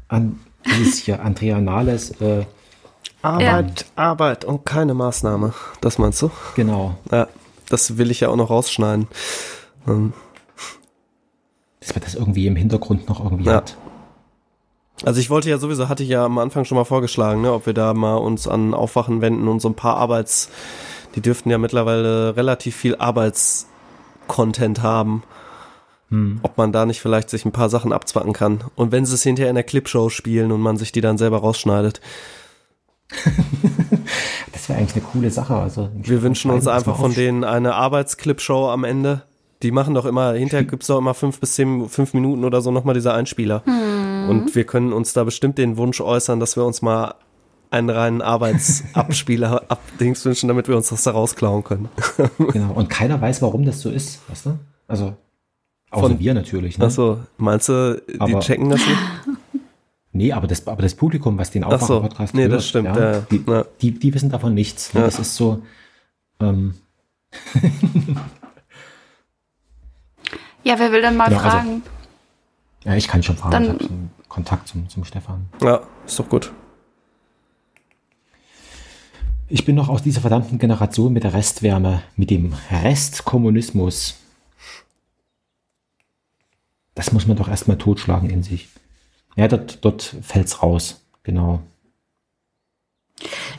an 0.08 0.38
dieses 0.66 0.98
hier, 0.98 1.22
Andrea 1.22 1.60
Nahles, 1.60 2.10
äh, 2.20 2.44
Arbeit, 3.22 3.86
Arbeit 3.96 4.44
und 4.44 4.66
keine 4.66 4.92
Maßnahme. 4.92 5.54
Das 5.80 5.98
meinst 5.98 6.20
du? 6.20 6.30
genau, 6.56 6.96
Ja, 7.10 7.26
das 7.74 7.98
will 7.98 8.10
ich 8.10 8.20
ja 8.20 8.28
auch 8.28 8.36
noch 8.36 8.50
rausschneiden. 8.50 9.08
Ähm, 9.88 10.12
dass 11.80 11.94
man 11.94 12.02
das 12.04 12.14
irgendwie 12.14 12.46
im 12.46 12.56
Hintergrund 12.56 13.08
noch 13.08 13.22
irgendwie 13.22 13.44
Ja. 13.44 13.56
hat. 13.56 13.76
Also 15.02 15.20
ich 15.20 15.28
wollte 15.28 15.50
ja 15.50 15.58
sowieso, 15.58 15.88
hatte 15.88 16.02
ich 16.04 16.08
ja 16.08 16.24
am 16.24 16.38
Anfang 16.38 16.64
schon 16.64 16.76
mal 16.78 16.84
vorgeschlagen, 16.84 17.42
ne, 17.42 17.52
ob 17.52 17.66
wir 17.66 17.74
da 17.74 17.92
mal 17.94 18.14
uns 18.14 18.46
an 18.48 18.72
Aufwachen 18.74 19.20
wenden 19.20 19.48
und 19.48 19.60
so 19.60 19.68
ein 19.68 19.74
paar 19.74 19.96
Arbeits, 19.96 20.48
die 21.14 21.20
dürften 21.20 21.50
ja 21.50 21.58
mittlerweile 21.58 22.36
relativ 22.36 22.76
viel 22.76 22.96
Arbeitscontent 22.96 24.82
haben. 24.82 25.22
Ob 26.42 26.56
man 26.56 26.70
da 26.70 26.86
nicht 26.86 27.00
vielleicht 27.00 27.28
sich 27.28 27.44
ein 27.44 27.50
paar 27.50 27.68
Sachen 27.68 27.92
abzwacken 27.92 28.32
kann. 28.32 28.62
Und 28.76 28.92
wenn 28.92 29.04
sie 29.04 29.14
es 29.14 29.24
hinterher 29.24 29.50
in 29.50 29.56
der 29.56 29.64
Clipshow 29.64 30.10
spielen 30.10 30.52
und 30.52 30.60
man 30.60 30.76
sich 30.76 30.92
die 30.92 31.00
dann 31.00 31.18
selber 31.18 31.38
rausschneidet. 31.38 32.00
Das 34.52 34.68
wäre 34.68 34.78
eigentlich 34.78 34.94
eine 34.94 35.04
coole 35.12 35.30
Sache. 35.30 35.54
Also, 35.56 35.90
Wir 35.94 36.22
wünschen 36.22 36.50
uns 36.50 36.66
einfach 36.66 36.96
von 36.96 37.12
denen 37.12 37.44
eine 37.44 37.74
Arbeitsclipshow 37.74 38.70
am 38.70 38.84
Ende. 38.84 39.22
Die 39.62 39.70
machen 39.72 39.94
doch 39.94 40.04
immer, 40.06 40.32
hinterher 40.34 40.64
gibt's 40.64 40.86
doch 40.86 40.98
immer 40.98 41.12
fünf 41.14 41.38
bis 41.40 41.54
zehn, 41.54 41.88
fünf 41.88 42.14
Minuten 42.14 42.44
oder 42.44 42.60
so 42.62 42.70
nochmal 42.70 42.94
diese 42.94 43.12
Einspieler. 43.12 43.62
Und 43.66 44.54
wir 44.54 44.64
können 44.64 44.92
uns 44.92 45.12
da 45.12 45.24
bestimmt 45.24 45.58
den 45.58 45.76
Wunsch 45.76 46.00
äußern, 46.00 46.40
dass 46.40 46.56
wir 46.56 46.64
uns 46.64 46.80
mal 46.82 47.14
einen 47.70 47.90
reinen 47.90 48.22
Arbeitsabspieler 48.22 49.64
abdings 49.68 50.24
wünschen, 50.24 50.48
damit 50.48 50.68
wir 50.68 50.76
uns 50.76 50.88
das 50.88 51.02
da 51.02 51.10
rausklauen 51.10 51.64
können. 51.64 51.88
Genau. 52.52 52.72
Und 52.74 52.88
keiner 52.88 53.20
weiß, 53.20 53.42
warum 53.42 53.64
das 53.64 53.80
so 53.80 53.90
ist, 53.90 54.20
weißt 54.30 54.46
du? 54.46 54.58
Also, 54.86 55.14
außer 55.90 56.08
Von- 56.08 56.18
wir 56.20 56.34
natürlich. 56.34 56.78
Ne? 56.78 56.86
Achso, 56.86 57.18
meinst 57.36 57.68
du, 57.68 58.00
die 58.08 58.20
Aber- 58.20 58.40
checken 58.40 58.70
das 58.70 58.80
nicht? 58.86 58.98
Nee, 60.16 60.32
aber 60.32 60.46
das, 60.46 60.66
aber 60.66 60.80
das 60.82 60.94
Publikum, 60.94 61.36
was 61.38 61.50
den 61.50 61.64
Ach 61.64 61.70
so. 61.70 61.74
Aufwachen-Podcast 61.96 62.34
Nee, 62.34 62.42
hört, 62.42 62.52
das 62.52 62.68
stimmt, 62.68 62.86
ja, 62.96 63.12
ja. 63.14 63.20
die, 63.30 63.44
Ja. 63.46 63.64
Die, 63.82 63.90
die 63.98 64.14
wissen 64.14 64.30
davon 64.30 64.54
nichts. 64.54 64.92
Ja. 64.92 65.02
Das 65.02 65.18
ist 65.18 65.34
so, 65.34 65.60
ähm, 66.40 66.74
Ja, 70.62 70.78
wer 70.78 70.92
will 70.92 71.02
denn 71.02 71.16
mal 71.16 71.28
Genau, 71.28 71.40
also- 71.40 71.50
fragen? 71.50 71.82
ja, 72.84 72.94
ich 72.94 73.08
kann 73.08 73.22
schon 73.22 73.36
fragen. 73.36 73.52
Dann- 73.52 73.76
ich 73.76 73.82
habe 73.84 73.94
Kontakt 74.28 74.68
zum, 74.68 74.88
zum 74.88 75.04
Stefan. 75.04 75.46
Ja, 75.62 75.82
ist 76.06 76.18
doch 76.18 76.28
gut. 76.28 76.52
Ich 79.48 79.64
bin 79.64 79.74
noch 79.76 79.88
aus 79.88 80.02
dieser 80.02 80.20
verdammten 80.22 80.58
Generation 80.58 81.12
mit 81.12 81.22
der 81.22 81.34
Restwärme, 81.34 82.02
mit 82.16 82.30
dem 82.30 82.54
Restkommunismus. 82.70 84.16
Das 86.94 87.12
muss 87.12 87.26
man 87.26 87.36
doch 87.36 87.48
erstmal 87.48 87.76
totschlagen 87.78 88.30
in 88.30 88.42
sich. 88.42 88.68
Ja, 89.36 89.48
dort, 89.48 89.84
dort 89.84 90.02
fällt's 90.22 90.62
raus. 90.62 91.00
Genau. 91.22 91.60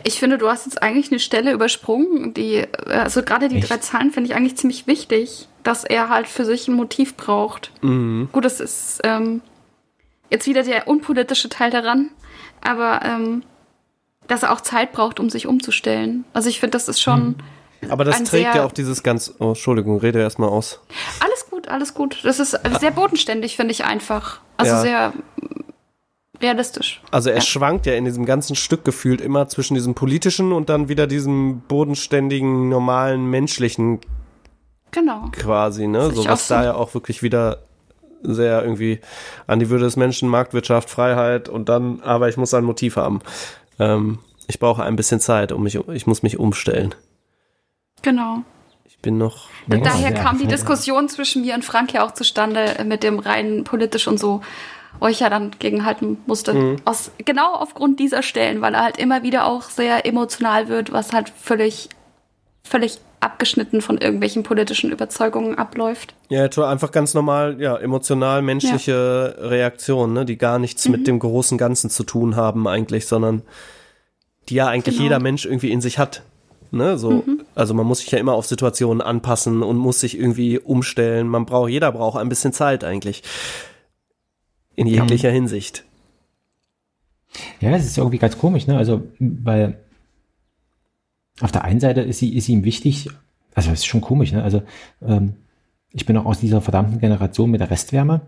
Ich 0.03 0.19
finde, 0.19 0.37
du 0.37 0.47
hast 0.49 0.65
jetzt 0.65 0.81
eigentlich 0.83 1.09
eine 1.11 1.19
Stelle 1.19 1.51
übersprungen, 1.51 2.33
die, 2.33 2.55
äh, 2.57 2.67
also 2.87 3.23
gerade 3.23 3.49
die 3.49 3.57
Echt? 3.57 3.69
drei 3.69 3.77
Zahlen 3.77 4.11
finde 4.11 4.29
ich 4.29 4.35
eigentlich 4.35 4.57
ziemlich 4.57 4.85
wichtig, 4.87 5.47
dass 5.63 5.83
er 5.83 6.09
halt 6.09 6.27
für 6.27 6.45
sich 6.45 6.67
ein 6.67 6.75
Motiv 6.75 7.15
braucht. 7.15 7.71
Mhm. 7.81 8.29
Gut, 8.31 8.45
das 8.45 8.59
ist 8.59 8.99
ähm, 9.03 9.41
jetzt 10.29 10.45
wieder 10.47 10.63
der 10.63 10.87
unpolitische 10.87 11.49
Teil 11.49 11.71
daran, 11.71 12.11
aber 12.61 13.01
ähm, 13.03 13.43
dass 14.27 14.43
er 14.43 14.51
auch 14.53 14.61
Zeit 14.61 14.91
braucht, 14.91 15.19
um 15.19 15.29
sich 15.29 15.47
umzustellen. 15.47 16.25
Also 16.33 16.49
ich 16.49 16.59
finde, 16.59 16.71
das 16.71 16.87
ist 16.87 17.01
schon 17.01 17.35
Aber 17.89 18.03
das 18.03 18.17
Ein 18.17 18.25
trägt 18.25 18.51
sehr- 18.51 18.61
ja 18.61 18.65
auch 18.65 18.71
dieses 18.71 19.01
ganz, 19.03 19.33
oh, 19.39 19.49
Entschuldigung, 19.49 19.97
rede 19.99 20.19
erstmal 20.19 20.49
aus. 20.49 20.79
alles 21.19 21.47
gut, 21.49 21.67
alles 21.67 21.93
gut. 21.93 22.19
Das 22.23 22.39
ist 22.39 22.51
sehr 22.79 22.91
bodenständig, 22.91 23.55
finde 23.55 23.71
ich 23.71 23.85
einfach. 23.85 24.41
Also 24.57 24.73
Ja. 24.73 24.81
sehr 24.81 25.13
realistisch. 26.41 27.01
Also 27.11 27.29
er 27.29 27.37
Ja. 27.37 27.41
schwankt 27.41 27.85
ja 27.85 27.93
in 27.93 28.05
diesem 28.05 28.25
ganzen 28.25 28.55
Stück 28.55 28.83
gefühlt 28.85 29.21
immer 29.21 29.47
zwischen 29.47 29.73
diesem 29.75 29.95
politischen 29.95 30.51
und 30.51 30.69
dann 30.69 30.89
wieder 30.89 31.07
diesem 31.07 31.61
bodenständigen, 31.67 32.69
normalen, 32.69 33.25
menschlichen 33.29 33.99
Genau. 34.91 35.29
quasi, 35.31 35.87
ne? 35.87 36.11
So 36.11 36.25
was 36.25 36.47
da 36.47 36.63
ja 36.63 36.73
auch 36.75 36.93
wirklich 36.93 37.21
wieder 37.23 37.59
sehr 38.21 38.63
irgendwie 38.63 38.99
an 39.45 39.59
die 39.59 39.69
Würde 39.69 39.83
des 39.85 39.97
Menschen, 39.97 40.29
Marktwirtschaft, 40.29 40.89
Freiheit 40.89 41.49
und 41.49 41.69
dann, 41.69 42.01
aber 42.01 42.29
ich 42.29 42.37
muss 42.37 42.53
ein 42.53 42.63
Motiv 42.63 42.95
haben. 42.95 43.19
Ähm, 43.77 44.19
ich 44.47 44.59
brauche 44.59 44.83
ein 44.83 44.95
bisschen 44.95 45.19
Zeit, 45.19 45.51
um 45.51 45.63
mich, 45.63 45.75
ich 45.89 46.07
muss 46.07 46.23
mich 46.23 46.39
umstellen. 46.39 46.95
Genau. 48.01 48.39
Ich 48.85 48.99
bin 48.99 49.17
noch. 49.17 49.49
Daher 49.67 50.13
kam 50.13 50.37
die. 50.37 50.47
Diskussion 50.47 51.09
zwischen 51.09 51.41
mir 51.43 51.55
und 51.55 51.65
Frank 51.65 51.93
ja 51.93 52.05
auch 52.05 52.11
zustande 52.11 52.83
mit 52.85 53.03
dem 53.03 53.19
rein 53.19 53.63
politisch 53.63 54.07
und 54.07 54.19
so, 54.19 54.41
wo 54.99 55.07
ich 55.07 55.19
ja 55.19 55.29
dann 55.29 55.51
gegenhalten 55.59 56.17
musste. 56.25 56.53
Mhm. 56.53 56.75
Aus, 56.85 57.11
genau 57.23 57.53
aufgrund 57.53 57.99
dieser 57.99 58.23
Stellen, 58.23 58.61
weil 58.61 58.73
er 58.73 58.83
halt 58.83 58.97
immer 58.97 59.23
wieder 59.23 59.45
auch 59.47 59.63
sehr 59.63 60.05
emotional 60.05 60.67
wird, 60.67 60.91
was 60.91 61.13
halt 61.13 61.29
völlig, 61.29 61.89
völlig 62.63 62.99
abgeschnitten 63.19 63.81
von 63.81 63.97
irgendwelchen 63.97 64.43
politischen 64.43 64.91
Überzeugungen 64.91 65.57
abläuft. 65.57 66.13
Ja, 66.29 66.43
einfach 66.45 66.91
ganz 66.91 67.13
normal, 67.13 67.57
ja, 67.59 67.75
emotional 67.77 68.41
menschliche 68.41 69.35
Reaktionen, 69.39 70.13
ne, 70.13 70.25
die 70.25 70.37
gar 70.37 70.59
nichts 70.59 70.85
Mhm. 70.85 70.91
mit 70.91 71.07
dem 71.07 71.19
großen 71.19 71.57
Ganzen 71.57 71.89
zu 71.89 72.03
tun 72.03 72.35
haben 72.35 72.67
eigentlich, 72.67 73.07
sondern 73.07 73.41
die 74.49 74.55
ja 74.55 74.67
eigentlich 74.67 74.95
Genau. 74.97 75.03
jeder 75.05 75.19
Mensch 75.19 75.45
irgendwie 75.45 75.71
in 75.71 75.81
sich 75.81 75.97
hat. 75.97 76.21
Ne, 76.71 76.97
so, 76.97 77.11
Mhm. 77.11 77.41
also 77.55 77.73
man 77.73 77.85
muss 77.85 77.99
sich 77.99 78.11
ja 78.11 78.19
immer 78.19 78.33
auf 78.33 78.45
Situationen 78.47 79.01
anpassen 79.01 79.63
und 79.63 79.77
muss 79.77 80.01
sich 80.01 80.19
irgendwie 80.19 80.59
umstellen. 80.59 81.27
Man 81.27 81.45
braucht, 81.45 81.69
jeder 81.69 81.91
braucht 81.91 82.19
ein 82.19 82.27
bisschen 82.29 82.53
Zeit 82.53 82.83
eigentlich. 82.83 83.23
In 84.75 84.87
jeglicher 84.87 85.31
Hinsicht. 85.31 85.83
Ja, 87.59 87.71
es 87.71 87.85
ist 87.85 87.97
irgendwie 87.97 88.17
ganz 88.17 88.37
komisch, 88.37 88.67
ne? 88.67 88.77
Also, 88.77 89.03
weil 89.19 89.77
auf 91.41 91.51
der 91.51 91.63
einen 91.63 91.79
Seite 91.79 92.01
ist, 92.01 92.19
sie, 92.19 92.35
ist 92.35 92.47
ihm 92.49 92.63
wichtig, 92.63 93.09
also 93.53 93.71
es 93.71 93.79
ist 93.79 93.85
schon 93.85 94.01
komisch, 94.01 94.31
ne? 94.31 94.43
Also, 94.43 94.63
ähm, 95.05 95.33
ich 95.91 96.05
bin 96.05 96.17
auch 96.17 96.25
aus 96.25 96.39
dieser 96.39 96.61
verdammten 96.61 96.99
Generation 96.99 97.51
mit 97.51 97.61
der 97.61 97.71
Restwärme. 97.71 98.21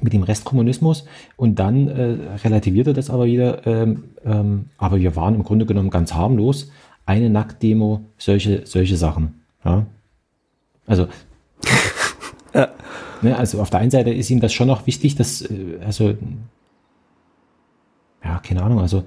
mit 0.00 0.12
dem 0.12 0.22
Restkommunismus 0.22 1.04
und 1.36 1.58
dann 1.58 1.88
äh, 1.88 2.36
relativiert 2.44 2.86
er 2.86 2.94
das 2.94 3.10
aber 3.10 3.26
wieder, 3.26 3.66
ähm, 3.66 4.04
ähm, 4.24 4.66
aber 4.78 4.98
wir 5.00 5.16
waren 5.16 5.34
im 5.34 5.42
Grunde 5.42 5.66
genommen 5.66 5.90
ganz 5.90 6.14
harmlos. 6.14 6.70
Eine 7.06 7.28
Nacktdemo, 7.28 8.02
solche, 8.16 8.66
solche 8.66 8.96
Sachen. 8.96 9.42
Ja? 9.64 9.86
Also, 10.86 11.08
Ja. 12.54 12.68
Ne, 13.22 13.36
also 13.36 13.60
auf 13.60 13.70
der 13.70 13.80
einen 13.80 13.90
Seite 13.90 14.10
ist 14.10 14.30
ihm 14.30 14.40
das 14.40 14.52
schon 14.52 14.66
noch 14.68 14.86
wichtig, 14.86 15.14
dass, 15.16 15.42
äh, 15.42 15.78
also, 15.84 16.14
ja, 18.24 18.38
keine 18.40 18.62
Ahnung, 18.62 18.80
also, 18.80 18.98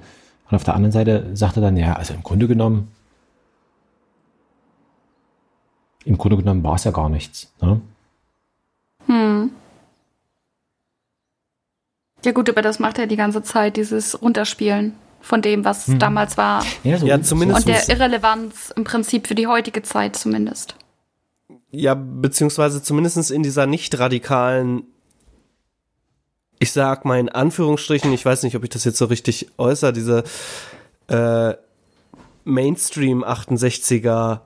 und 0.49 0.55
auf 0.55 0.63
der 0.63 0.75
anderen 0.75 0.91
Seite 0.91 1.29
sagt 1.35 1.57
er 1.57 1.61
dann, 1.61 1.77
ja, 1.77 1.93
also 1.93 2.13
im 2.13 2.23
Grunde 2.23 2.47
genommen, 2.47 2.89
im 6.05 6.17
Grunde 6.17 6.37
genommen 6.37 6.63
war 6.63 6.75
es 6.75 6.83
ja 6.83 6.91
gar 6.91 7.09
nichts. 7.09 7.51
Ne? 7.61 7.79
Ja 12.25 12.31
gut, 12.31 12.49
aber 12.49 12.61
das 12.61 12.79
macht 12.79 12.99
er 12.99 13.07
die 13.07 13.15
ganze 13.17 13.43
Zeit, 13.43 13.75
dieses 13.77 14.21
Runterspielen 14.21 14.93
von 15.19 15.41
dem, 15.41 15.65
was 15.65 15.89
damals 15.99 16.37
war. 16.37 16.63
Ja, 16.83 16.97
so, 16.97 17.05
Ja, 17.05 17.21
zumindest- 17.21 17.67
Und 17.67 17.73
der 17.73 17.89
Irrelevanz 17.89 18.73
im 18.75 18.83
Prinzip 18.85 19.27
für 19.27 19.35
die 19.35 19.47
heutige 19.47 19.81
Zeit 19.83 20.15
zumindest. 20.15 20.75
Ja, 21.75 21.95
beziehungsweise 21.95 22.83
zumindest 22.83 23.31
in 23.31 23.41
dieser 23.41 23.65
nicht 23.65 23.97
radikalen, 23.97 24.83
ich 26.59 26.71
sag 26.71 27.03
mal 27.03 27.19
in 27.19 27.29
Anführungsstrichen, 27.29 28.13
ich 28.13 28.23
weiß 28.23 28.43
nicht, 28.43 28.55
ob 28.55 28.63
ich 28.63 28.69
das 28.69 28.83
jetzt 28.83 28.99
so 28.99 29.05
richtig 29.05 29.47
äußere, 29.57 29.91
diese 29.91 30.23
äh, 31.07 31.55
Mainstream 32.43 33.23
68er 33.23 34.41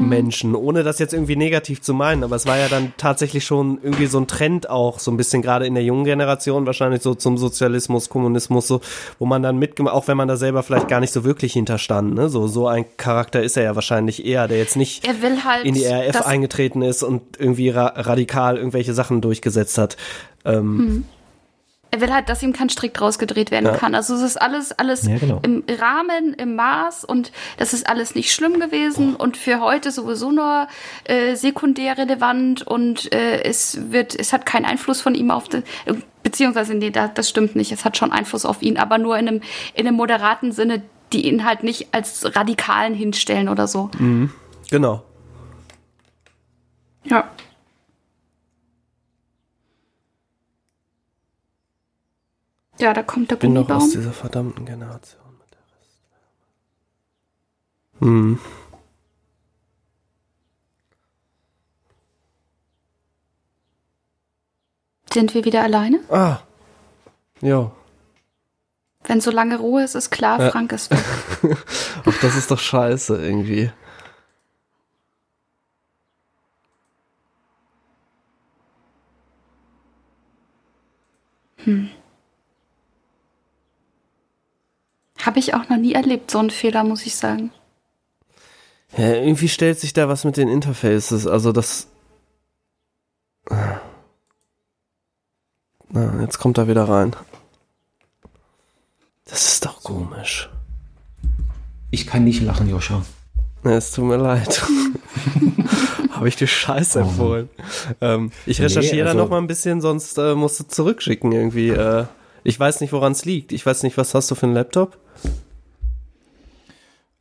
Menschen, 0.00 0.54
ohne 0.54 0.82
das 0.82 0.98
jetzt 0.98 1.14
irgendwie 1.14 1.36
negativ 1.36 1.80
zu 1.82 1.94
meinen, 1.94 2.24
aber 2.24 2.36
es 2.36 2.46
war 2.46 2.58
ja 2.58 2.68
dann 2.68 2.92
tatsächlich 2.96 3.44
schon 3.44 3.78
irgendwie 3.82 4.06
so 4.06 4.18
ein 4.18 4.26
Trend 4.26 4.68
auch, 4.68 4.98
so 4.98 5.10
ein 5.10 5.16
bisschen 5.16 5.42
gerade 5.42 5.66
in 5.66 5.74
der 5.74 5.84
jungen 5.84 6.04
Generation, 6.04 6.66
wahrscheinlich 6.66 7.02
so 7.02 7.14
zum 7.14 7.38
Sozialismus, 7.38 8.08
Kommunismus, 8.08 8.66
so, 8.68 8.80
wo 9.18 9.26
man 9.26 9.42
dann 9.42 9.58
mitgemacht, 9.58 9.94
auch 9.94 10.08
wenn 10.08 10.16
man 10.16 10.28
da 10.28 10.36
selber 10.36 10.62
vielleicht 10.62 10.88
gar 10.88 11.00
nicht 11.00 11.12
so 11.12 11.24
wirklich 11.24 11.52
hinterstand, 11.52 12.14
ne, 12.14 12.28
so, 12.28 12.46
so 12.46 12.66
ein 12.66 12.84
Charakter 12.96 13.42
ist 13.42 13.56
er 13.56 13.62
ja 13.64 13.74
wahrscheinlich 13.74 14.24
eher, 14.24 14.48
der 14.48 14.58
jetzt 14.58 14.76
nicht 14.76 15.06
Er 15.06 15.22
will 15.22 15.44
halt 15.44 15.64
in 15.64 15.74
die 15.74 15.84
RAF 15.86 16.12
das- 16.12 16.26
eingetreten 16.26 16.82
ist 16.82 17.02
und 17.02 17.22
irgendwie 17.38 17.70
ra 17.70 17.92
radikal 17.96 18.56
irgendwelche 18.56 18.94
Sachen 18.94 19.20
durchgesetzt 19.20 19.78
hat. 19.78 19.96
Ähm, 20.44 21.04
Er 21.94 22.00
will 22.00 22.12
halt, 22.12 22.28
dass 22.28 22.42
ihm 22.42 22.52
kein 22.52 22.68
Strick 22.70 22.92
draus 22.92 23.20
gedreht 23.20 23.52
werden 23.52 23.66
Ja. 23.66 23.76
kann. 23.76 23.94
Also 23.94 24.14
es 24.16 24.22
ist 24.22 24.36
alles, 24.42 24.72
alles 24.72 25.06
Ja, 25.06 25.16
genau. 25.18 25.38
im 25.44 25.62
Rahmen, 25.80 26.34
im 26.34 26.56
Maß 26.56 27.04
und 27.04 27.30
das 27.56 27.72
ist 27.72 27.88
alles 27.88 28.16
nicht 28.16 28.32
schlimm 28.32 28.58
gewesen 28.58 29.14
und 29.14 29.36
für 29.36 29.60
heute 29.60 29.92
sowieso 29.92 30.32
nur 30.32 30.66
äh, 31.04 31.36
sekundär 31.36 31.96
relevant 31.96 32.66
und 32.66 33.12
äh, 33.14 33.42
es 33.44 33.92
wird, 33.92 34.18
es 34.18 34.32
hat 34.32 34.44
keinen 34.44 34.64
Einfluss 34.64 35.00
von 35.00 35.14
ihm 35.14 35.30
auf 35.30 35.48
die, 35.48 35.62
beziehungsweise 36.24 36.74
nee, 36.74 36.90
das, 36.90 37.10
das 37.14 37.28
stimmt 37.30 37.54
nicht. 37.54 37.70
Es 37.70 37.84
hat 37.84 37.96
schon 37.96 38.10
Einfluss 38.10 38.44
auf 38.44 38.60
ihn, 38.60 38.76
aber 38.76 38.98
nur 38.98 39.16
in 39.16 39.28
einem, 39.28 39.40
in 39.74 39.86
einem 39.86 39.94
moderaten 39.96 40.50
Sinne, 40.50 40.82
die 41.12 41.28
ihn 41.28 41.44
halt 41.44 41.62
nicht 41.62 41.94
als 41.94 42.34
Radikalen 42.34 42.94
hinstellen 42.94 43.48
oder 43.48 43.68
so. 43.68 43.88
genau. 44.68 45.04
Ja. 47.04 47.30
Ja, 52.78 52.92
da 52.92 53.02
kommt 53.02 53.30
der 53.30 53.36
Bin 53.36 53.54
doch 53.54 53.68
aus 53.70 53.90
dieser 53.90 54.12
verdammten 54.12 54.64
Generation 54.66 55.22
mit 55.38 55.50
der 55.52 55.60
Restwärme. 58.00 58.10
Hm. 58.34 58.38
Sind 65.12 65.34
wir 65.34 65.44
wieder 65.44 65.62
alleine? 65.62 66.00
Ah. 66.10 66.40
Jo. 67.40 67.70
Wenn 69.04 69.20
so 69.20 69.30
lange 69.30 69.58
Ruhe 69.58 69.84
ist, 69.84 69.94
ist 69.94 70.10
klar, 70.10 70.40
Ja. 70.40 70.50
Frank 70.50 70.72
ist 70.72 70.90
weg. 70.90 70.98
Ach, 72.04 72.20
das 72.20 72.36
ist 72.36 72.50
doch 72.50 72.58
scheiße 72.58 73.22
irgendwie. 73.24 73.70
Habe 85.34 85.40
ich 85.40 85.52
auch 85.52 85.68
noch 85.68 85.78
nie 85.78 85.94
erlebt, 85.94 86.30
so 86.30 86.38
einen 86.38 86.50
Fehler, 86.50 86.84
muss 86.84 87.04
ich 87.06 87.16
sagen. 87.16 87.50
Ja, 88.96 89.14
irgendwie 89.14 89.48
stellt 89.48 89.80
sich 89.80 89.92
da 89.92 90.08
was 90.08 90.22
mit 90.24 90.36
den 90.36 90.46
Interfaces. 90.46 91.26
Also 91.26 91.50
das. 91.50 91.88
Na, 95.88 96.20
jetzt 96.20 96.38
kommt 96.38 96.56
er 96.58 96.68
wieder 96.68 96.88
rein. 96.88 97.16
Das 99.24 99.44
ist 99.54 99.66
doch 99.66 99.82
komisch. 99.82 100.48
Ich 101.90 102.06
kann 102.06 102.22
nicht 102.22 102.40
lachen, 102.40 102.70
Joscha. 102.70 103.04
Ja, 103.64 103.72
es 103.72 103.90
tut 103.90 104.04
mir 104.04 104.18
leid. 104.18 104.62
Habe 106.12 106.28
ich 106.28 106.36
dir 106.36 106.46
Scheiße 106.46 107.00
Oh 107.00 107.02
empfohlen. 107.02 107.50
Ähm, 108.00 108.30
ich 108.46 108.60
Nee, 108.60 108.66
recherchiere 108.66 109.02
da 109.06 109.10
also- 109.10 109.18
noch 109.24 109.30
mal 109.30 109.38
ein 109.38 109.48
bisschen, 109.48 109.80
sonst 109.80 110.16
äh, 110.16 110.36
musst 110.36 110.60
du 110.60 110.64
zurückschicken 110.68 111.32
irgendwie. 111.32 111.70
Äh, 111.70 112.04
ich 112.44 112.58
weiß 112.60 112.80
nicht, 112.80 112.92
woran 112.92 113.12
es 113.12 113.24
liegt. 113.24 113.52
Ich 113.52 113.64
weiß 113.66 113.82
nicht, 113.82 113.96
was 113.96 114.14
hast 114.14 114.30
du 114.30 114.34
für 114.34 114.46
einen 114.46 114.54
Laptop? 114.54 114.96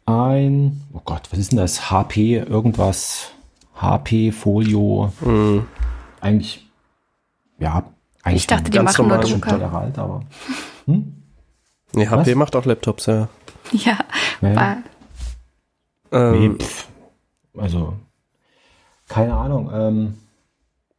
Ein, 0.06 0.82
oh 0.94 1.02
Gott, 1.06 1.22
was 1.32 1.40
ist 1.40 1.52
denn 1.52 1.60
das? 1.60 1.90
HP, 1.90 2.38
irgendwas. 2.40 3.30
HP, 3.76 4.32
Folio. 4.32 5.12
Hm. 5.22 5.66
Eigentlich, 6.20 6.68
ja, 7.58 7.84
eigentlich 8.22 8.42
Ich 8.42 8.48
dachte, 8.48 8.66
die 8.70 8.78
ganz 8.78 8.98
machen 8.98 9.08
nur 9.08 9.18
Drucker. 9.20 9.60
total 9.60 9.76
alt, 9.76 9.98
aber. 9.98 10.24
Nee, 10.86 12.08
HP 12.08 12.32
Was? 12.32 12.36
macht 12.36 12.56
auch 12.56 12.66
Laptops, 12.66 13.06
ja. 13.06 13.28
Ja, 13.72 13.98
Ja. 14.42 14.78
weil 16.12 16.32
Nee, 16.32 16.46
Ähm, 16.46 16.60
pff, 16.60 16.88
also, 17.58 17.94
keine 19.08 19.34
Ahnung. 19.36 19.72
Ähm, 19.74 20.18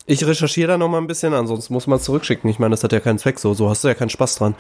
ich 0.07 0.27
recherchiere 0.27 0.69
da 0.69 0.79
noch 0.79 0.89
mal 0.89 0.99
ein 0.99 1.07
bisschen, 1.07 1.33
ansonsten 1.33 1.73
muss 1.73 1.87
man 1.87 1.99
zurückschicken. 1.99 2.49
Ich 2.51 2.59
meine, 2.59 2.73
das 2.73 2.85
hat 2.85 2.93
ja 2.93 3.01
keinen 3.01 3.19
Zweck 3.19 3.39
so. 3.39 3.55
So 3.55 3.71
hast 3.71 3.85
du 3.85 3.89
ja 3.89 3.95
keinen 3.95 4.11
Spaß 4.11 4.37
dran, 4.37 4.55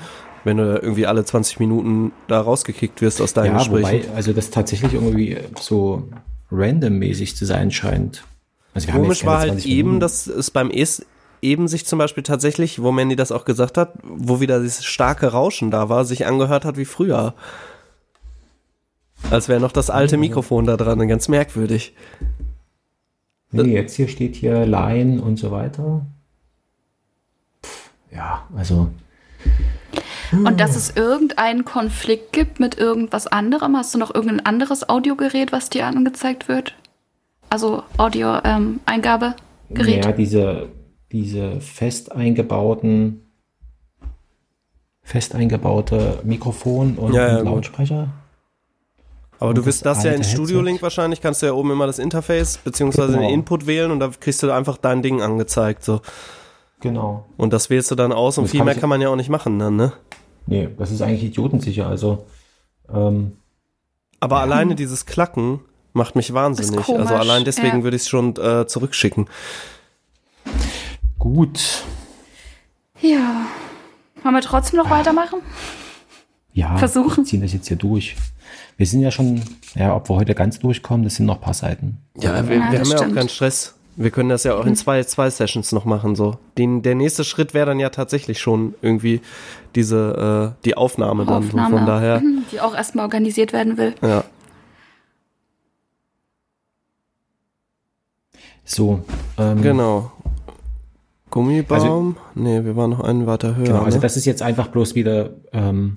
wenn 0.44 0.56
du 0.56 0.78
irgendwie 0.78 1.06
alle 1.06 1.24
20 1.24 1.60
Minuten 1.60 2.12
da 2.28 2.40
rausgekickt 2.40 3.02
wirst 3.02 3.20
aus 3.20 3.34
deinen 3.34 3.52
ja, 3.52 3.58
Gesprächen. 3.58 4.04
wobei, 4.08 4.16
also 4.16 4.32
das 4.32 4.50
tatsächlich 4.50 4.94
irgendwie 4.94 5.36
so 5.60 6.08
randommäßig 6.50 7.36
zu 7.36 7.44
sein 7.44 7.70
scheint. 7.70 8.24
Also 8.72 8.90
Komisch 8.90 9.24
war 9.24 9.40
halt 9.40 9.52
20 9.52 9.70
eben, 9.70 9.76
Minuten. 9.76 10.00
dass 10.00 10.26
es 10.26 10.50
beim 10.50 10.70
es 10.70 11.04
eben 11.42 11.68
sich 11.68 11.84
zum 11.84 11.98
Beispiel 11.98 12.22
tatsächlich, 12.22 12.82
wo 12.82 12.90
Mandy 12.90 13.14
das 13.14 13.30
auch 13.30 13.44
gesagt 13.44 13.76
hat, 13.76 13.92
wo 14.02 14.40
wieder 14.40 14.60
dieses 14.60 14.84
starke 14.84 15.28
Rauschen 15.28 15.70
da 15.70 15.90
war, 15.90 16.06
sich 16.06 16.26
angehört 16.26 16.64
hat 16.64 16.78
wie 16.78 16.86
früher. 16.86 17.34
Als 19.30 19.48
wäre 19.48 19.60
noch 19.60 19.72
das 19.72 19.90
alte 19.90 20.16
Mikrofon 20.16 20.64
da 20.64 20.76
dran, 20.76 21.06
ganz 21.06 21.28
merkwürdig. 21.28 21.94
Nee, 23.62 23.74
jetzt 23.74 23.94
hier 23.94 24.08
steht 24.08 24.36
hier 24.36 24.66
Line 24.66 25.22
und 25.22 25.38
so 25.38 25.50
weiter. 25.50 26.04
Pff, 27.64 27.90
ja, 28.10 28.46
also, 28.56 28.88
Und 30.32 30.60
dass 30.60 30.76
es 30.76 30.96
irgendeinen 30.96 31.64
Konflikt 31.64 32.32
gibt 32.32 32.60
mit 32.60 32.78
irgendwas 32.78 33.26
anderem. 33.26 33.76
Hast 33.76 33.94
du 33.94 33.98
noch 33.98 34.14
irgendein 34.14 34.46
anderes 34.46 34.88
Audiogerät, 34.88 35.52
was 35.52 35.70
dir 35.70 35.86
angezeigt 35.86 36.48
wird? 36.48 36.74
Also 37.50 37.82
Audio-Eingabegerät? 37.98 40.04
ja, 40.04 40.12
diese, 40.12 40.68
diese 41.12 41.60
fest 41.60 42.12
eingebauten, 42.12 43.20
fest 45.02 45.34
eingebaute 45.34 46.20
Mikrofon 46.24 46.96
und, 46.96 47.12
Ja, 47.12 47.28
ja, 47.28 47.38
und 47.38 47.44
gut. 47.44 47.54
Lautsprecher. 47.54 48.08
Aber 49.44 49.50
Und 49.50 49.58
du 49.58 49.66
wirst 49.66 49.84
das 49.84 49.98
das 49.98 50.04
ja 50.04 50.12
in 50.12 50.24
Studio 50.24 50.62
Link 50.62 50.80
wahrscheinlich, 50.80 51.20
kannst 51.20 51.42
du 51.42 51.46
ja 51.46 51.52
oben 51.52 51.70
immer 51.70 51.86
das 51.86 51.98
Interface 51.98 52.56
beziehungsweise 52.56 53.12
den 53.12 53.20
Genau. 53.20 53.34
Input 53.34 53.66
wählen 53.66 53.90
und 53.90 54.00
da 54.00 54.08
kriegst 54.08 54.42
du 54.42 54.50
einfach 54.50 54.78
dein 54.78 55.02
Ding 55.02 55.20
angezeigt. 55.20 55.84
So. 55.84 56.00
Genau. 56.80 57.26
Und 57.36 57.52
das 57.52 57.68
wählst 57.68 57.90
du 57.90 57.94
dann 57.94 58.10
aus 58.10 58.38
und 58.38 58.44
Das 58.44 58.52
viel 58.52 58.60
kann 58.60 58.64
mehr 58.64 58.74
kann 58.74 58.88
man 58.88 59.02
ja 59.02 59.10
auch 59.10 59.16
nicht 59.16 59.28
machen 59.28 59.58
dann, 59.58 59.76
ne? 59.76 59.92
Nee, 60.46 60.70
das 60.78 60.90
ist 60.90 61.02
eigentlich 61.02 61.24
idiotensicher. 61.24 61.86
Also, 61.86 62.24
ähm, 62.90 63.36
Aber 64.18 64.40
alleine 64.40 64.76
dieses 64.76 65.04
Klacken 65.04 65.60
macht 65.92 66.16
mich 66.16 66.32
wahnsinnig. 66.32 66.88
Also 66.88 67.14
allein 67.14 67.44
deswegen 67.44 67.78
ja. 67.78 67.84
würde 67.84 67.96
ich 67.96 68.04
es 68.04 68.08
schon 68.08 68.34
äh, 68.36 68.66
zurückschicken. 68.66 69.26
gut. 71.18 71.84
Ja. 73.02 73.44
Wollen 74.22 74.34
wir 74.36 74.40
trotzdem 74.40 74.78
noch 74.78 74.88
weitermachen? 74.88 75.40
Ja, 76.54 76.78
Versuchen. 76.78 77.18
wir 77.18 77.24
ziehen 77.24 77.42
das 77.42 77.52
jetzt 77.52 77.68
hier 77.68 77.76
durch. 77.76 78.16
Wir 78.76 78.86
sind 78.86 79.00
ja 79.02 79.10
schon, 79.10 79.42
ja, 79.74 79.94
ob 79.94 80.08
wir 80.08 80.16
heute 80.16 80.34
ganz 80.34 80.58
durchkommen, 80.58 81.04
das 81.04 81.14
sind 81.16 81.26
noch 81.26 81.36
ein 81.36 81.40
paar 81.40 81.54
Seiten. 81.54 81.98
Ja, 82.18 82.48
wir, 82.48 82.56
Ja, 82.56 82.72
wir 82.72 82.78
haben 82.80 82.86
ja 82.90 82.96
auch 82.96 83.02
stimmt. 83.02 83.14
keinen 83.16 83.28
Stress. 83.28 83.74
Wir 83.96 84.10
können 84.10 84.28
das 84.28 84.42
ja 84.42 84.56
auch 84.56 84.66
in 84.66 84.74
zwei, 84.74 85.04
zwei 85.04 85.30
Sessions 85.30 85.70
noch 85.70 85.84
machen. 85.84 86.16
So. 86.16 86.38
Den, 86.58 86.82
der 86.82 86.96
nächste 86.96 87.22
Schritt 87.22 87.54
wäre 87.54 87.66
dann 87.66 87.78
ja 87.78 87.90
tatsächlich 87.90 88.40
schon 88.40 88.74
irgendwie 88.82 89.20
diese 89.76 90.54
äh, 90.58 90.64
die 90.64 90.76
Aufnahme 90.76 91.24
dann. 91.26 91.44
So. 91.44 91.50
Von 91.56 91.86
daher, 91.86 92.20
Die 92.50 92.60
auch 92.60 92.74
erstmal 92.74 93.04
organisiert 93.04 93.52
werden 93.52 93.76
will. 93.76 93.94
ja. 94.02 94.24
So, 98.64 99.04
ähm, 99.38 99.60
Genau. 99.62 100.10
Gummibaum? 101.30 102.16
nee, 102.34 102.64
wir 102.64 102.76
waren 102.76 102.90
noch 102.90 103.00
einen 103.00 103.26
weiter 103.26 103.56
höher. 103.56 103.66
Genau, 103.66 103.82
also 103.82 103.98
ne? 103.98 104.02
das 104.02 104.16
ist 104.16 104.24
jetzt 104.24 104.40
einfach 104.42 104.68
bloß 104.68 104.94
wieder 104.94 105.30
ähm, 105.52 105.96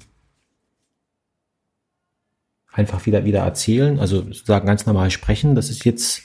einfach 2.78 3.08
wieder 3.08 3.26
wieder 3.26 3.40
erzählen, 3.40 4.00
also 4.00 4.22
sozusagen 4.22 4.68
ganz 4.68 4.86
normal 4.86 5.10
sprechen. 5.10 5.56
Das 5.56 5.70
ist 5.70 5.84
jetzt 5.84 6.22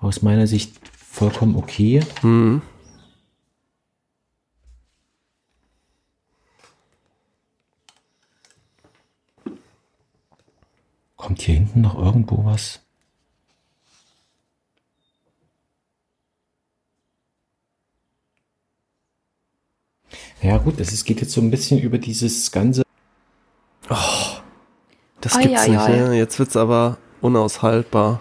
aus 0.00 0.22
meiner 0.22 0.46
Sicht 0.46 0.72
vollkommen 0.92 1.56
okay. 1.56 2.00
Mhm. 2.22 2.62
Kommt 11.16 11.42
hier 11.42 11.54
hinten 11.54 11.80
noch 11.80 11.96
irgendwo 11.96 12.44
was? 12.44 12.80
Ja 20.42 20.58
gut, 20.58 20.80
es 20.80 21.04
geht 21.04 21.20
jetzt 21.20 21.32
so 21.32 21.40
ein 21.40 21.50
bisschen 21.50 21.80
über 21.80 21.98
dieses 21.98 22.50
ganze. 22.52 22.82
Das 25.20 25.36
Oi, 25.36 25.42
gibt's 25.42 25.64
oi, 25.64 25.70
nicht, 25.70 25.80
oi. 25.80 25.96
ne? 25.96 26.14
Jetzt 26.16 26.38
wird's 26.38 26.56
aber 26.56 26.96
unaushaltbar. 27.20 28.20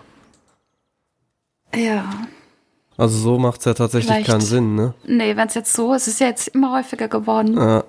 Ja. 1.76 2.06
Also 2.98 3.18
so 3.18 3.38
macht's 3.38 3.66
ja 3.66 3.74
tatsächlich 3.76 4.12
Vielleicht. 4.12 4.30
keinen 4.30 4.42
Sinn, 4.42 4.76
ne? 4.76 4.94
Nee, 5.06 5.36
wenn 5.36 5.48
es 5.48 5.54
jetzt 5.54 5.74
so 5.74 5.94
ist, 5.94 6.04
es 6.04 6.16
ist 6.16 6.20
ja 6.20 6.28
jetzt 6.28 6.48
immer 6.50 6.74
häufiger 6.74 7.08
geworden. 7.08 7.56
Ja. 7.56 7.84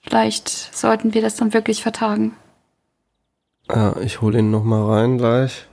Vielleicht 0.00 0.50
sollten 0.76 1.14
wir 1.14 1.22
das 1.22 1.36
dann 1.36 1.54
wirklich 1.54 1.82
vertagen. 1.82 2.36
Ja, 3.70 3.96
ich 3.96 4.20
hole 4.20 4.40
ihn 4.40 4.50
noch 4.50 4.64
mal 4.64 4.84
rein 4.84 5.16
gleich. 5.16 5.66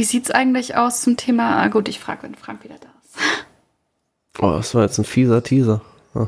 Wie 0.00 0.04
sieht's 0.04 0.30
eigentlich 0.30 0.76
aus 0.76 1.02
zum 1.02 1.18
Thema? 1.18 1.58
Ah, 1.62 1.68
gut, 1.68 1.86
ich 1.86 2.00
frage, 2.00 2.22
wenn 2.22 2.34
Frank 2.34 2.64
wieder 2.64 2.78
da 2.78 2.88
ist. 3.04 3.18
Oh, 4.38 4.52
das 4.52 4.74
war 4.74 4.80
jetzt 4.84 4.96
ein 4.96 5.04
fieser 5.04 5.42
Teaser. 5.42 5.82
Ja. 6.14 6.26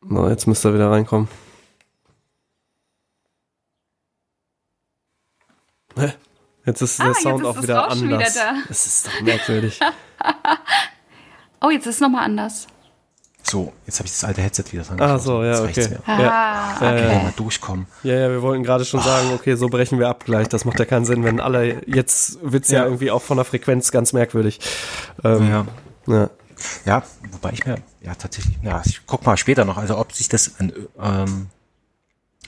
Na, 0.00 0.28
jetzt 0.28 0.46
müsste 0.46 0.68
er 0.68 0.74
wieder 0.74 0.92
reinkommen. 0.92 1.26
Hä? 5.96 6.12
Jetzt 6.64 6.80
ist 6.82 7.00
der 7.00 7.06
Ah, 7.06 7.08
jetzt 7.08 7.22
Sound 7.22 7.44
auch 7.44 7.60
wieder 7.60 7.78
Rauschen 7.78 8.04
wieder 8.04 8.16
anders. 8.18 8.34
da. 8.34 8.54
Das 8.68 8.86
ist 8.86 9.06
doch 9.08 9.20
merkwürdig. 9.22 9.80
Oh, 11.64 11.70
jetzt 11.70 11.86
ist 11.86 11.96
es 11.96 12.00
nochmal 12.00 12.24
anders. 12.24 12.66
So, 13.42 13.72
jetzt 13.86 13.98
habe 13.98 14.06
ich 14.06 14.12
das 14.12 14.24
alte 14.24 14.40
Headset 14.40 14.64
wieder 14.70 14.82
dran. 14.84 15.00
Ah, 15.00 15.06
geschossen. 15.14 15.24
so, 15.24 15.42
ja, 15.42 15.62
okay. 15.62 15.88
mir. 15.88 16.22
Ja, 16.22 16.30
Ah, 16.30 16.72
ja, 16.72 16.78
Können 16.78 16.96
wir 16.96 17.12
ja. 17.12 17.22
mal 17.24 17.32
durchkommen. 17.36 17.86
ja, 18.02 18.14
ja, 18.14 18.30
wir 18.30 18.40
wollten 18.42 18.62
gerade 18.62 18.84
schon 18.84 19.00
sagen, 19.00 19.30
okay, 19.34 19.56
so 19.56 19.68
brechen 19.68 19.98
wir 19.98 20.08
ab 20.08 20.24
gleich. 20.24 20.48
Das 20.48 20.64
macht 20.64 20.78
ja 20.78 20.84
keinen 20.84 21.04
Sinn, 21.04 21.24
wenn 21.24 21.40
alle, 21.40 21.82
jetzt 21.86 22.38
wird's 22.42 22.70
ja, 22.70 22.80
Ja. 22.80 22.84
irgendwie 22.84 23.10
auch 23.10 23.22
von 23.22 23.36
der 23.36 23.44
Frequenz 23.44 23.90
ganz 23.90 24.12
merkwürdig. 24.12 24.60
Ähm, 25.24 25.48
Ja. 25.48 25.66
ja. 26.06 26.30
Ja, 26.84 27.02
wobei 27.32 27.50
ich 27.54 27.66
mir, 27.66 27.78
ja, 28.02 28.14
tatsächlich, 28.14 28.56
ja, 28.62 28.80
ich 28.86 29.00
guck 29.06 29.26
mal 29.26 29.36
später 29.36 29.64
noch, 29.64 29.78
also 29.78 29.98
ob 29.98 30.12
sich 30.12 30.28
das 30.28 30.52
an, 30.60 30.72
ähm, 31.02 31.46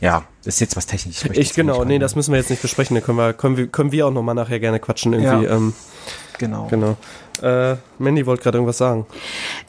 ja, 0.01 0.23
das 0.45 0.55
ist 0.55 0.61
jetzt 0.61 0.77
was 0.77 0.87
Technisches. 0.87 1.25
Ich 1.25 1.37
jetzt 1.37 1.55
genau, 1.57 1.85
nee, 1.85 1.99
das 1.99 2.15
müssen 2.15 2.33
wir 2.33 2.39
jetzt 2.39 2.51
nicht 2.51 2.63
besprechen. 2.63 2.95
Da 2.95 3.01
können 3.01 3.19
wir, 3.19 3.33
können 3.33 3.57
wir, 3.57 3.67
können 3.67 3.91
wir 3.91 4.07
auch 4.07 4.13
nochmal 4.13 4.35
nachher 4.37 4.61
gerne 4.61 4.79
quatschen 4.79 5.13
irgendwie. 5.15 5.47
Ja. 5.47 5.57
Ähm, 5.57 5.73
Genau. 6.39 6.67
genau. 6.69 6.97
Äh, 7.43 7.77
Mandy 7.99 8.27
wollte 8.27 8.43
gerade 8.43 8.59
irgendwas 8.59 8.79
sagen. 8.79 9.07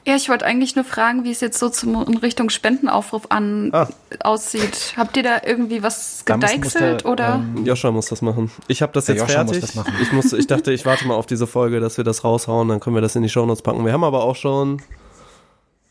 Ja, 0.06 0.16
ich 0.16 0.30
wollte 0.30 0.46
eigentlich 0.46 0.76
nur 0.76 0.86
fragen, 0.86 1.24
wie 1.24 1.32
es 1.32 1.42
jetzt 1.42 1.60
so 1.60 1.70
zum, 1.70 2.04
in 2.08 2.18
Richtung 2.18 2.50
Spendenaufruf 2.50 3.24
an 3.30 3.70
Ah. 3.74 3.88
aussieht. 4.22 4.94
Habt 4.98 5.18
ihr 5.18 5.24
da 5.24 5.42
irgendwie 5.46 5.82
was 5.84 6.18
muss- 6.20 6.26
gedeichselt 6.26 7.06
oder? 7.06 7.36
ähm, 7.36 7.66
Joscha 7.66 7.92
muss 7.92 8.08
das 8.08 8.22
machen. 8.22 8.52
Ich 8.68 8.82
habe 8.82 8.94
das 8.94 9.08
jetzt 9.08 9.20
Joscha 9.20 9.44
muss 9.44 9.54
fertig. 9.58 9.62
das 9.62 9.76
machen. 9.76 9.94
Ich 10.02 10.12
musste, 10.12 10.38
ich 10.38 10.48
dachte, 10.48 10.72
ich 10.72 10.86
warte 10.86 11.08
mal 11.08 11.16
auf 11.16 11.26
diese 11.26 11.48
Folge, 11.48 11.80
dass 11.80 11.98
wir 11.98 12.04
das 12.04 12.24
raushauen, 12.24 12.68
dann 12.68 12.80
können 12.80 12.96
wir 12.96 13.02
das 13.02 13.16
in 13.16 13.24
die 13.24 13.30
Shownotes 13.30 13.62
packen. 13.64 13.84
Wir 13.86 13.94
haben 13.94 14.04
aber 14.04 14.24
auch 14.24 14.36
schon 14.36 14.82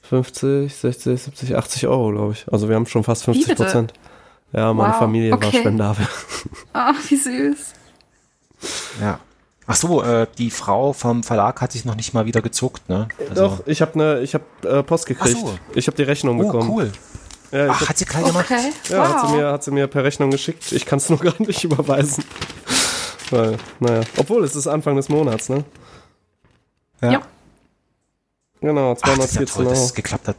50, 0.03 0.75
60, 0.75 1.23
70, 1.23 1.57
80 1.57 1.87
Euro, 1.87 2.11
glaube 2.13 2.33
ich. 2.33 2.47
Also 2.53 2.69
wir 2.69 2.77
haben 2.77 2.87
schon 2.87 3.05
fast 3.05 3.25
50 3.25 3.47
bitte? 3.47 3.63
Prozent. 3.65 3.93
Ja, 4.53 4.73
meine 4.73 4.93
Wow, 4.93 4.99
Familie 4.99 5.31
war 5.33 5.39
okay. 5.39 5.59
spendabel. 5.61 6.07
Ah, 6.73 6.93
wie 7.09 7.17
süß. 7.17 7.73
ja. 9.01 9.19
Ach 9.67 9.77
so, 9.77 10.03
äh, 10.03 10.27
die 10.39 10.51
Frau 10.51 10.93
vom 10.93 11.23
Verlag 11.23 11.61
hat 11.63 11.73
sich 11.73 11.85
noch 11.87 11.95
nicht 11.95 12.13
mal 12.13 12.27
wieder 12.27 12.43
gezuckt, 12.43 12.89
ne? 12.89 13.09
Also- 13.31 13.35
Doch, 13.49 13.67
ich 13.67 13.81
habe 13.81 13.97
ne, 13.99 14.21
ich 14.21 14.35
habe 14.35 14.45
äh, 14.63 14.83
Post 14.83 15.07
gekriegt. 15.07 15.37
Ach 15.39 15.47
so. 15.49 15.59
Ich 15.75 15.87
habe 15.87 15.97
die 15.97 16.03
Rechnung 16.03 16.39
Oh, 16.41 16.45
bekommen. 16.45 16.71
cool. 16.71 16.93
Ja, 17.51 17.69
Ach, 17.71 17.81
hab, 17.81 17.89
hat 17.91 17.99
sie 17.99 18.05
klar 18.05 18.25
gemacht? 18.25 18.47
Okay. 18.51 18.73
ja 18.91 18.99
wow. 18.99 19.09
hat, 19.23 19.29
sie 19.29 19.37
mir, 19.37 19.47
hat 19.53 19.65
sie 19.65 19.71
mir 19.71 19.87
per 19.87 20.05
Rechnung 20.05 20.31
geschickt. 20.31 20.73
Ich 20.73 20.85
kann 20.85 20.99
es 20.99 21.09
nur 21.09 21.19
gar 21.21 21.35
nicht 21.39 21.65
überweisen. 21.65 22.25
Weil, 23.31 23.57
naja. 23.81 24.03
Obwohl, 24.19 24.45
es 24.45 24.55
ist 24.55 24.67
Anfang 24.67 24.97
des 24.97 25.09
Monats, 25.09 25.49
ne? 25.49 25.65
Ja. 27.01 27.23
Genau, 28.61 28.97
Ach, 29.01 29.17
das 29.17 29.31
ist 29.33 29.35
ja 29.37 29.47
214 29.47 29.47
toll, 29.47 29.65
dass 29.67 29.79
Euro. 29.79 29.87
es 29.87 29.95
geklappt 29.95 30.29
hat. 30.29 30.37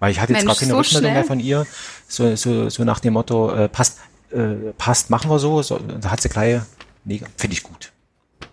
Weil 0.00 0.10
ich 0.12 0.20
hatte 0.20 0.32
jetzt 0.32 0.44
Mensch, 0.44 0.58
gar 0.58 0.60
keine 0.60 0.70
so 0.72 0.76
Rückmeldung 0.78 1.00
schnell? 1.00 1.12
mehr 1.14 1.24
von 1.24 1.40
ihr. 1.40 1.66
So, 2.08 2.36
so, 2.36 2.68
so 2.68 2.84
nach 2.84 3.00
dem 3.00 3.14
Motto, 3.14 3.50
äh, 3.54 3.68
passt, 3.68 3.98
äh, 4.32 4.72
passt, 4.76 5.08
machen 5.10 5.30
wir 5.30 5.38
so. 5.38 5.62
so 5.62 5.78
da 5.78 6.10
hat 6.10 6.20
sie 6.20 6.28
gleich, 6.28 6.60
nee, 7.04 7.20
finde 7.36 7.54
ich 7.54 7.62
gut. 7.62 7.92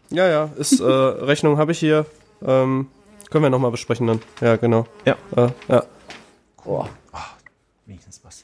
Ja, 0.09 0.27
ja, 0.27 0.49
ist, 0.57 0.79
äh, 0.79 0.83
Rechnung 0.85 1.57
habe 1.57 1.71
ich 1.71 1.79
hier. 1.79 2.05
Ähm, 2.45 2.87
können 3.29 3.43
wir 3.43 3.49
nochmal 3.49 3.71
besprechen 3.71 4.07
dann. 4.07 4.21
Ja, 4.41 4.57
genau. 4.57 4.85
Ja. 5.05 5.15
Äh, 5.35 5.49
ja. 5.69 5.83
Wenigstens 7.85 8.21
was. 8.23 8.43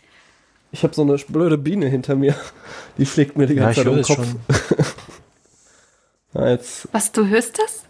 Ich 0.72 0.84
habe 0.84 0.94
so 0.94 1.02
eine 1.02 1.16
blöde 1.18 1.58
Biene 1.58 1.88
hinter 1.88 2.16
mir. 2.16 2.36
Die 2.98 3.06
fliegt 3.06 3.38
mir 3.38 3.48
die 3.48 3.54
Ja, 3.56 3.72
ganze 3.72 3.82
ich 3.82 3.86
Zeit 3.86 3.92
um 3.92 3.96
den 3.96 4.04
Kopf. 4.06 4.16
schon. 4.18 4.40
Ja, 6.34 6.50
jetzt, 6.52 6.88
Was, 6.92 7.12
du 7.12 7.28
hörst 7.28 7.58
das? 7.60 7.84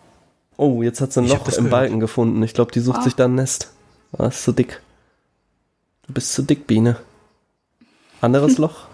oh, 0.57 0.81
jetzt 0.81 1.01
hat 1.01 1.13
sie 1.13 1.21
ein 1.21 1.27
Loch 1.27 1.45
im 1.47 1.53
gehört. 1.53 1.69
Balken 1.71 1.99
gefunden. 1.99 2.41
Ich 2.43 2.53
glaube, 2.53 2.71
die 2.71 2.79
sucht 2.79 2.99
Ah. 2.99 3.03
sich 3.03 3.15
da 3.15 3.25
ein 3.25 3.35
Nest. 3.35 3.71
Ah, 4.17 4.27
ist 4.27 4.43
zu 4.43 4.51
dick. 4.53 4.81
Du 6.07 6.13
bist 6.13 6.33
zu 6.33 6.41
dick, 6.41 6.65
Biene. 6.67 6.97
Anderes 8.21 8.57
Loch? 8.57 8.87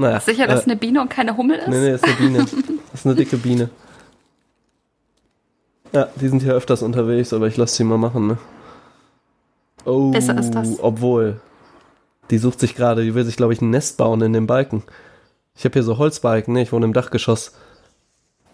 Naja. 0.00 0.18
Sicher, 0.18 0.46
dass 0.46 0.62
äh, 0.62 0.64
eine 0.64 0.76
Biene 0.76 1.02
und 1.02 1.10
keine 1.10 1.36
Hummel 1.36 1.58
ist? 1.58 1.68
Nee, 1.68 1.78
nee, 1.78 1.90
ist 1.92 2.04
eine 2.04 2.14
Biene. 2.14 2.38
Das 2.90 3.00
ist 3.00 3.06
eine 3.06 3.14
dicke 3.14 3.36
Biene. 3.36 3.68
Ja, 5.92 6.08
die 6.16 6.28
sind 6.28 6.42
hier 6.42 6.54
öfters 6.54 6.82
unterwegs, 6.82 7.32
aber 7.34 7.46
ich 7.46 7.56
lasse 7.58 7.76
sie 7.76 7.84
mal 7.84 7.98
machen, 7.98 8.26
ne? 8.26 8.38
Oh, 9.84 10.10
Besser 10.10 10.38
ist 10.38 10.52
das. 10.52 10.80
obwohl. 10.80 11.40
Die 12.30 12.38
sucht 12.38 12.60
sich 12.60 12.74
gerade, 12.74 13.04
die 13.04 13.14
will 13.14 13.24
sich, 13.24 13.36
glaube 13.36 13.52
ich, 13.52 13.60
ein 13.60 13.70
Nest 13.70 13.98
bauen 13.98 14.22
in 14.22 14.32
dem 14.32 14.46
Balken. 14.46 14.82
Ich 15.54 15.64
habe 15.64 15.74
hier 15.74 15.82
so 15.82 15.98
Holzbalken, 15.98 16.54
ne? 16.54 16.62
Ich 16.62 16.72
wohne 16.72 16.86
im 16.86 16.94
Dachgeschoss. 16.94 17.52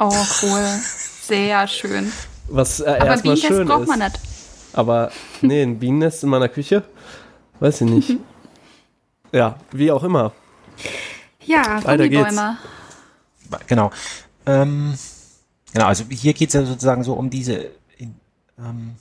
Oh, 0.00 0.10
cool. 0.42 0.64
Sehr 1.22 1.68
schön. 1.68 2.12
Was 2.48 2.80
äh, 2.80 2.86
Aber 2.86 3.06
erstmal 3.06 3.34
Bienennest 3.34 3.46
schön 3.46 3.68
braucht 3.68 3.82
ist. 3.82 3.88
man 3.88 3.98
nicht. 4.00 4.20
Aber, 4.72 5.12
nee, 5.42 5.62
ein 5.62 5.78
Bienennest 5.78 6.24
in 6.24 6.28
meiner 6.28 6.48
Küche? 6.48 6.82
Weiß 7.60 7.80
ich 7.82 7.88
nicht. 7.88 8.16
ja, 9.32 9.56
wie 9.70 9.92
auch 9.92 10.02
immer. 10.02 10.32
Ja, 11.46 11.82
Weiter 11.84 12.08
geht's. 12.08 12.28
Gummibäume. 12.28 12.58
Genau. 13.66 13.90
Ähm, 14.46 14.94
genau, 15.72 15.86
also 15.86 16.04
hier 16.10 16.34
geht 16.34 16.48
es 16.48 16.54
ja 16.54 16.64
sozusagen 16.64 17.04
so 17.04 17.14
um 17.14 17.30
diese. 17.30 17.70
In, 17.96 18.16
ähm, 18.58 18.96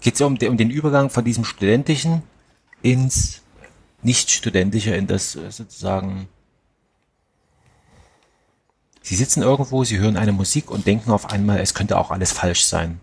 geht 0.00 0.14
es 0.14 0.20
ja 0.20 0.26
um, 0.26 0.38
de, 0.38 0.48
um 0.48 0.56
den 0.56 0.70
Übergang 0.70 1.10
von 1.10 1.24
diesem 1.24 1.44
studentischen 1.44 2.22
ins 2.82 3.42
nicht-studentische, 4.02 4.94
in 4.94 5.06
das 5.06 5.36
äh, 5.36 5.50
sozusagen. 5.50 6.28
Sie 9.02 9.16
sitzen 9.16 9.42
irgendwo, 9.42 9.84
sie 9.84 9.98
hören 9.98 10.16
eine 10.16 10.32
Musik 10.32 10.70
und 10.70 10.86
denken 10.86 11.10
auf 11.10 11.30
einmal, 11.30 11.60
es 11.60 11.72
könnte 11.72 11.96
auch 11.96 12.10
alles 12.10 12.32
falsch 12.32 12.64
sein. 12.64 13.00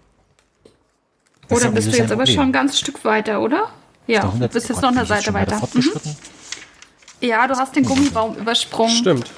Das 1.48 1.58
Oder 1.58 1.66
irgendwie 1.66 1.84
bist 1.84 1.94
du 1.94 2.02
jetzt 2.02 2.12
aber 2.12 2.26
schon 2.28 2.40
ein 2.40 2.52
ganzes 2.52 2.80
Stück 2.80 3.04
weiter, 3.04 3.42
oder? 3.42 3.72
Ja, 4.08 4.22
du 4.22 4.28
100 4.28 4.54
bist 4.54 4.70
jetzt 4.70 4.82
Gott, 4.82 4.92
noch 4.92 4.98
eine 4.98 5.06
Seite 5.06 5.34
weiter. 5.34 5.62
Mhm. 5.74 5.92
Ja, 7.22 7.48
du 7.48 7.56
hast 7.56 7.76
den 7.76 7.86
Gummibaum 7.86 8.36
übersprungen 8.36 8.96
Stimmt. 8.96 9.32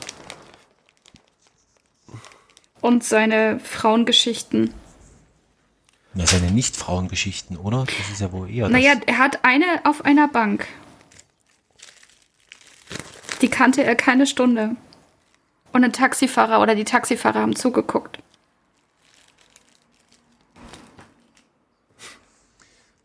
und 2.81 3.03
seine 3.03 3.59
Frauengeschichten. 3.59 4.73
Das 6.13 6.31
sind 6.31 6.43
ja 6.43 6.51
nicht 6.51 6.75
Frauengeschichten, 6.75 7.57
oder? 7.57 7.85
Das 7.85 8.09
ist 8.11 8.21
ja 8.21 8.31
wohl 8.31 8.49
eher. 8.49 8.69
Naja, 8.69 8.95
das. 8.95 9.03
er 9.05 9.17
hat 9.19 9.45
eine 9.45 9.65
auf 9.83 10.03
einer 10.03 10.27
Bank. 10.27 10.67
Die 13.41 13.49
kannte 13.49 13.83
er 13.83 13.95
keine 13.95 14.25
Stunde. 14.25 14.75
Und 15.73 15.83
ein 15.83 15.93
Taxifahrer 15.93 16.59
oder 16.61 16.73
die 16.73 16.85
Taxifahrer 16.85 17.41
haben 17.41 17.55
zugeguckt. 17.55 18.17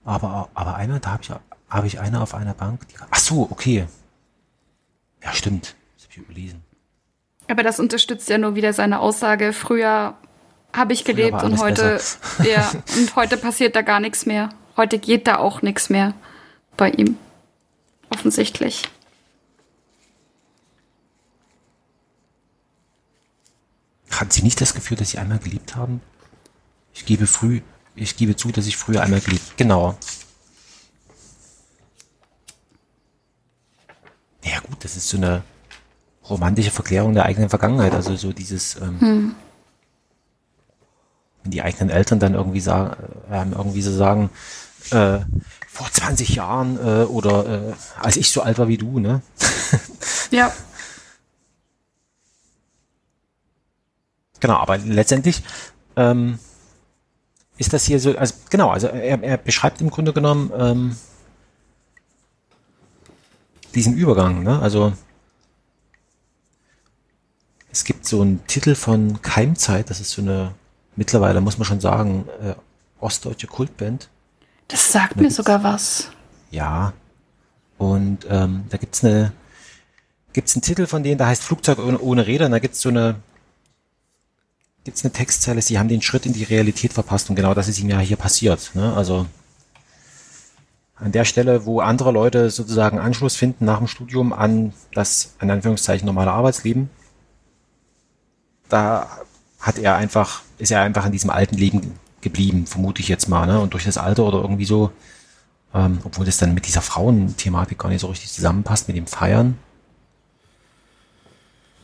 Aber, 0.05 0.49
aber 0.55 0.77
einmal, 0.77 1.01
da 1.01 1.11
habe 1.11 1.23
ich, 1.23 1.31
hab 1.73 1.85
ich 1.85 2.01
eine 2.01 2.21
auf 2.21 2.35
einer 2.35 2.53
Bank. 2.53 2.81
Ach 3.11 3.19
so, 3.19 3.49
okay. 3.51 3.87
Ja, 5.23 5.33
stimmt. 5.33 5.75
Das 5.97 6.05
habe 6.05 6.13
ich 6.13 6.19
überlesen. 6.19 6.63
Aber 7.49 7.63
das 7.63 7.81
unterstützt 7.81 8.29
ja 8.29 8.37
nur 8.39 8.55
wieder 8.55 8.73
seine 8.73 9.01
Aussage. 9.01 9.53
Früher 9.53 10.15
habe 10.75 10.93
ich 10.93 11.05
gelebt 11.05 11.43
und 11.43 11.59
heute, 11.59 12.01
ja, 12.45 12.71
und 12.97 13.17
heute 13.17 13.37
passiert 13.37 13.75
da 13.75 13.83
gar 13.83 14.01
nichts 14.01 14.27
mehr. 14.27 14.51
Heute 14.77 14.99
geht 14.99 15.27
da 15.27 15.37
auch 15.37 15.63
nichts 15.63 15.89
mehr 15.89 16.15
bei 16.77 16.91
ihm. 16.91 17.17
Offensichtlich. 18.11 18.83
Hatten 24.11 24.31
Sie 24.31 24.43
nicht 24.43 24.61
das 24.61 24.75
Gefühl, 24.75 24.99
dass 24.99 25.11
Sie 25.11 25.19
einmal 25.19 25.39
geliebt 25.39 25.75
haben? 25.75 26.03
Ich 26.93 27.07
gebe 27.07 27.27
früh, 27.27 27.63
ich 27.95 28.17
gebe 28.17 28.37
zu, 28.37 28.53
dass 28.53 28.67
ich 28.67 28.77
früher 28.77 29.03
einmal 29.03 29.21
geliebt. 29.21 29.57
Genau. 29.57 29.97
Ja 34.45 34.61
gut, 34.61 34.85
das 34.85 34.97
ist 34.97 35.09
so 35.09 35.17
eine 35.17 35.43
romantische 36.29 36.71
Verklärung 36.71 37.15
der 37.15 37.25
eigenen 37.25 37.49
Vergangenheit. 37.49 37.95
Also 37.95 38.17
so 38.17 38.33
dieses, 38.33 38.77
ähm, 38.81 39.35
wenn 41.43 41.51
die 41.51 41.63
eigenen 41.63 41.91
Eltern 41.91 42.19
dann 42.19 42.35
irgendwie 42.35 42.61
sagen, 42.61 42.97
äh, 43.31 43.45
irgendwie 43.51 43.83
so 43.83 43.93
sagen, 43.93 44.31
äh, 44.91 45.21
vor 45.69 45.91
20 45.91 46.35
Jahren 46.35 46.77
äh, 46.79 47.05
oder 47.05 47.71
äh, 47.71 47.73
als 48.01 48.17
ich 48.17 48.31
so 48.31 48.43
alt 48.43 48.59
war 48.59 48.69
wie 48.69 48.79
du, 48.79 48.99
ne? 48.99 49.23
Ja. 50.31 50.51
Genau, 54.41 54.57
aber 54.57 54.79
letztendlich 54.79 55.43
ähm, 55.95 56.39
ist 57.59 57.73
das 57.73 57.85
hier 57.85 58.01
so, 58.01 58.17
also 58.17 58.35
genau, 58.51 58.71
also 58.71 58.89
er, 58.89 59.23
er 59.23 59.37
beschreibt 59.37 59.81
im 59.81 59.91
Grunde 59.91 60.13
genommen 60.13 60.51
ähm, 60.57 60.97
diesen 63.75 63.95
Übergang, 63.95 64.43
ne? 64.43 64.61
Also 64.61 64.93
es 67.71 67.85
gibt 67.85 68.07
so 68.07 68.21
einen 68.21 68.47
Titel 68.47 68.75
von 68.75 69.23
Keimzeit, 69.23 69.89
das 69.89 70.01
ist 70.01 70.11
so 70.11 70.23
eine, 70.23 70.55
mittlerweile 70.95 71.41
muss 71.41 71.59
man 71.59 71.65
schon 71.65 71.81
sagen, 71.81 72.29
äh, 72.43 72.55
ostdeutsche 73.01 73.47
Kultband. 73.47 74.09
Das 74.69 74.93
sagt 74.93 75.17
mir 75.17 75.31
sogar 75.31 75.65
was. 75.65 76.11
Ja. 76.51 76.93
Und 77.79 78.27
ähm, 78.29 78.65
da 78.69 78.77
gibt's 78.77 79.03
eine, 79.03 79.33
gibt's 80.33 80.55
einen 80.55 80.63
Titel 80.63 80.87
von 80.87 81.03
denen, 81.03 81.19
da 81.19 81.27
heißt 81.27 81.43
Flugzeug 81.43 81.79
ohne, 81.79 81.99
ohne 81.99 82.27
Räder, 82.27 82.47
und 82.47 82.53
da 82.53 82.59
gibt's 82.59 82.81
so 82.81 82.91
eine, 82.91 83.17
gibt's 84.85 85.05
eine 85.05 85.13
Textzeile, 85.13 85.63
sie 85.63 85.79
haben 85.79 85.89
den 85.89 86.03
Schritt 86.03 86.27
in 86.27 86.33
die 86.33 86.45
Realität 86.45 86.93
verpasst 86.93 87.31
und 87.31 87.37
genau 87.37 87.55
das 87.55 87.69
ist 87.69 87.81
ihm 87.81 87.89
ja 87.89 87.99
hier 87.99 88.17
passiert. 88.17 88.71
Ne? 88.75 88.95
Also 88.95 89.27
an 90.97 91.13
der 91.13 91.25
Stelle, 91.25 91.67
wo 91.67 91.81
andere 91.81 92.13
Leute 92.13 92.51
sozusagen 92.51 92.99
Anschluss 92.99 93.37
finden 93.37 93.65
nach 93.65 93.79
dem 93.79 93.89
Studium 93.89 94.33
an 94.33 94.73
das, 94.95 95.35
in 95.41 95.51
Anführungszeichen, 95.51 96.07
normale 96.07 96.31
Arbeitsleben, 96.31 96.91
da 98.69 99.09
hat 99.61 99.79
er 99.79 99.97
einfach, 99.97 100.43
ist 100.59 100.71
er 100.71 100.83
einfach 100.83 101.07
in 101.07 101.13
diesem 101.13 101.31
alten 101.31 101.57
Leben 101.57 101.99
geblieben, 102.21 102.67
vermute 102.67 103.01
ich 103.01 103.09
jetzt 103.09 103.29
mal, 103.29 103.47
ne? 103.47 103.61
Und 103.61 103.75
durch 103.75 103.85
das 103.85 103.99
Alter 103.99 104.25
oder 104.25 104.41
irgendwie 104.41 104.65
so, 104.65 104.93
ähm, 105.75 106.01
obwohl 106.05 106.25
das 106.25 106.39
dann 106.39 106.55
mit 106.55 106.67
dieser 106.67 106.83
Frauenthematik 106.83 107.79
gar 107.79 107.89
nicht 107.89 108.01
so 108.01 108.07
richtig 108.07 108.33
zusammenpasst, 108.33 108.89
mit 108.89 108.97
dem 108.97 109.07
Feiern. 109.07 109.59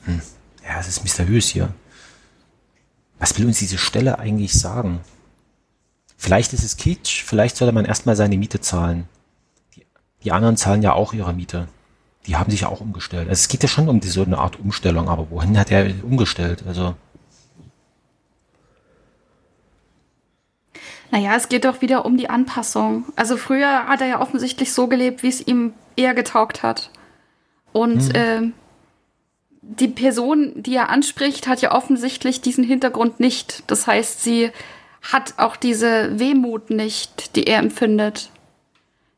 Hm. 0.05 0.23
Ja, 0.65 0.81
es 0.81 0.89
ist 0.89 1.03
mysteriös 1.03 1.49
hier. 1.49 1.73
Was 3.19 3.37
will 3.37 3.47
uns 3.47 3.59
diese 3.59 3.79
Stelle 3.79 4.19
eigentlich 4.19 4.55
sagen? 4.55 5.01
Vielleicht 6.21 6.53
ist 6.53 6.65
es 6.65 6.77
Kitsch, 6.77 7.23
vielleicht 7.23 7.57
sollte 7.57 7.73
man 7.73 7.85
erstmal 7.85 8.17
seine 8.17 8.37
Miete 8.37 8.61
zahlen. 8.61 9.09
Die, 9.77 9.87
die 10.25 10.33
anderen 10.33 10.57
zahlen 10.57 10.83
ja 10.83 10.93
auch 10.93 11.13
ihre 11.15 11.33
Miete. 11.33 11.69
Die 12.27 12.37
haben 12.37 12.51
sich 12.51 12.63
ja 12.63 12.69
auch 12.69 12.81
umgestellt. 12.81 13.29
Also 13.29 13.39
es 13.39 13.49
geht 13.49 13.63
ja 13.63 13.69
schon 13.69 13.89
um 13.89 14.01
die, 14.01 14.09
so 14.09 14.25
eine 14.25 14.37
Art 14.37 14.59
Umstellung, 14.59 15.09
aber 15.09 15.31
wohin 15.31 15.57
hat 15.57 15.71
er 15.71 15.87
umgestellt? 16.03 16.65
Also 16.67 16.97
Naja, 21.11 21.37
es 21.37 21.49
geht 21.49 21.65
doch 21.65 21.81
wieder 21.81 22.05
um 22.05 22.17
die 22.17 22.29
Anpassung. 22.29 23.07
Also 23.17 23.37
früher 23.37 23.87
hat 23.87 24.01
er 24.01 24.09
ja 24.09 24.21
offensichtlich 24.21 24.73
so 24.73 24.89
gelebt, 24.89 25.23
wie 25.23 25.29
es 25.29 25.47
ihm 25.47 25.73
eher 25.97 26.15
getaugt 26.15 26.63
hat. 26.63 26.91
Und 27.73 28.11
ähm, 28.15 28.53
die 29.63 29.89
Person, 29.89 30.63
die 30.63 30.75
er 30.75 30.91
anspricht, 30.91 31.47
hat 31.47 31.63
ja 31.63 31.73
offensichtlich 31.73 32.41
diesen 32.41 32.65
Hintergrund 32.65 33.21
nicht. 33.21 33.63
Das 33.69 33.87
heißt, 33.87 34.23
sie 34.23 34.51
hat 35.09 35.35
auch 35.39 35.57
diese 35.57 36.19
Wehmut 36.19 36.69
nicht, 36.69 37.35
die 37.35 37.47
er 37.47 37.59
empfindet. 37.59 38.31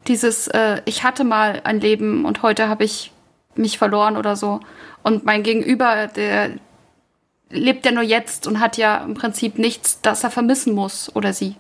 Dieses, 0.07 0.47
äh, 0.47 0.83
ich 0.85 1.03
hatte 1.03 1.25
mal 1.25 1.61
ein 1.65 1.81
Leben 1.81 2.25
und 2.25 2.43
heute 2.43 2.69
habe 2.69 2.85
ich 2.85 3.13
mich 3.57 3.77
verloren 3.77 4.17
oder 4.17 4.37
so. 4.37 4.61
Und 5.03 5.25
mein 5.25 5.43
Gegenüber, 5.43 6.07
der 6.07 6.53
lebt 7.51 7.85
ja 7.85 7.91
nur 7.91 8.05
jetzt 8.05 8.47
und 8.47 8.61
hat 8.61 8.77
ja 8.77 8.99
im 8.99 9.15
Prinzip 9.15 9.59
nichts, 9.59 10.01
das 10.01 10.23
er 10.23 10.31
vermissen 10.31 10.75
muss 10.75 11.15
oder 11.17 11.33
sie. 11.33 11.57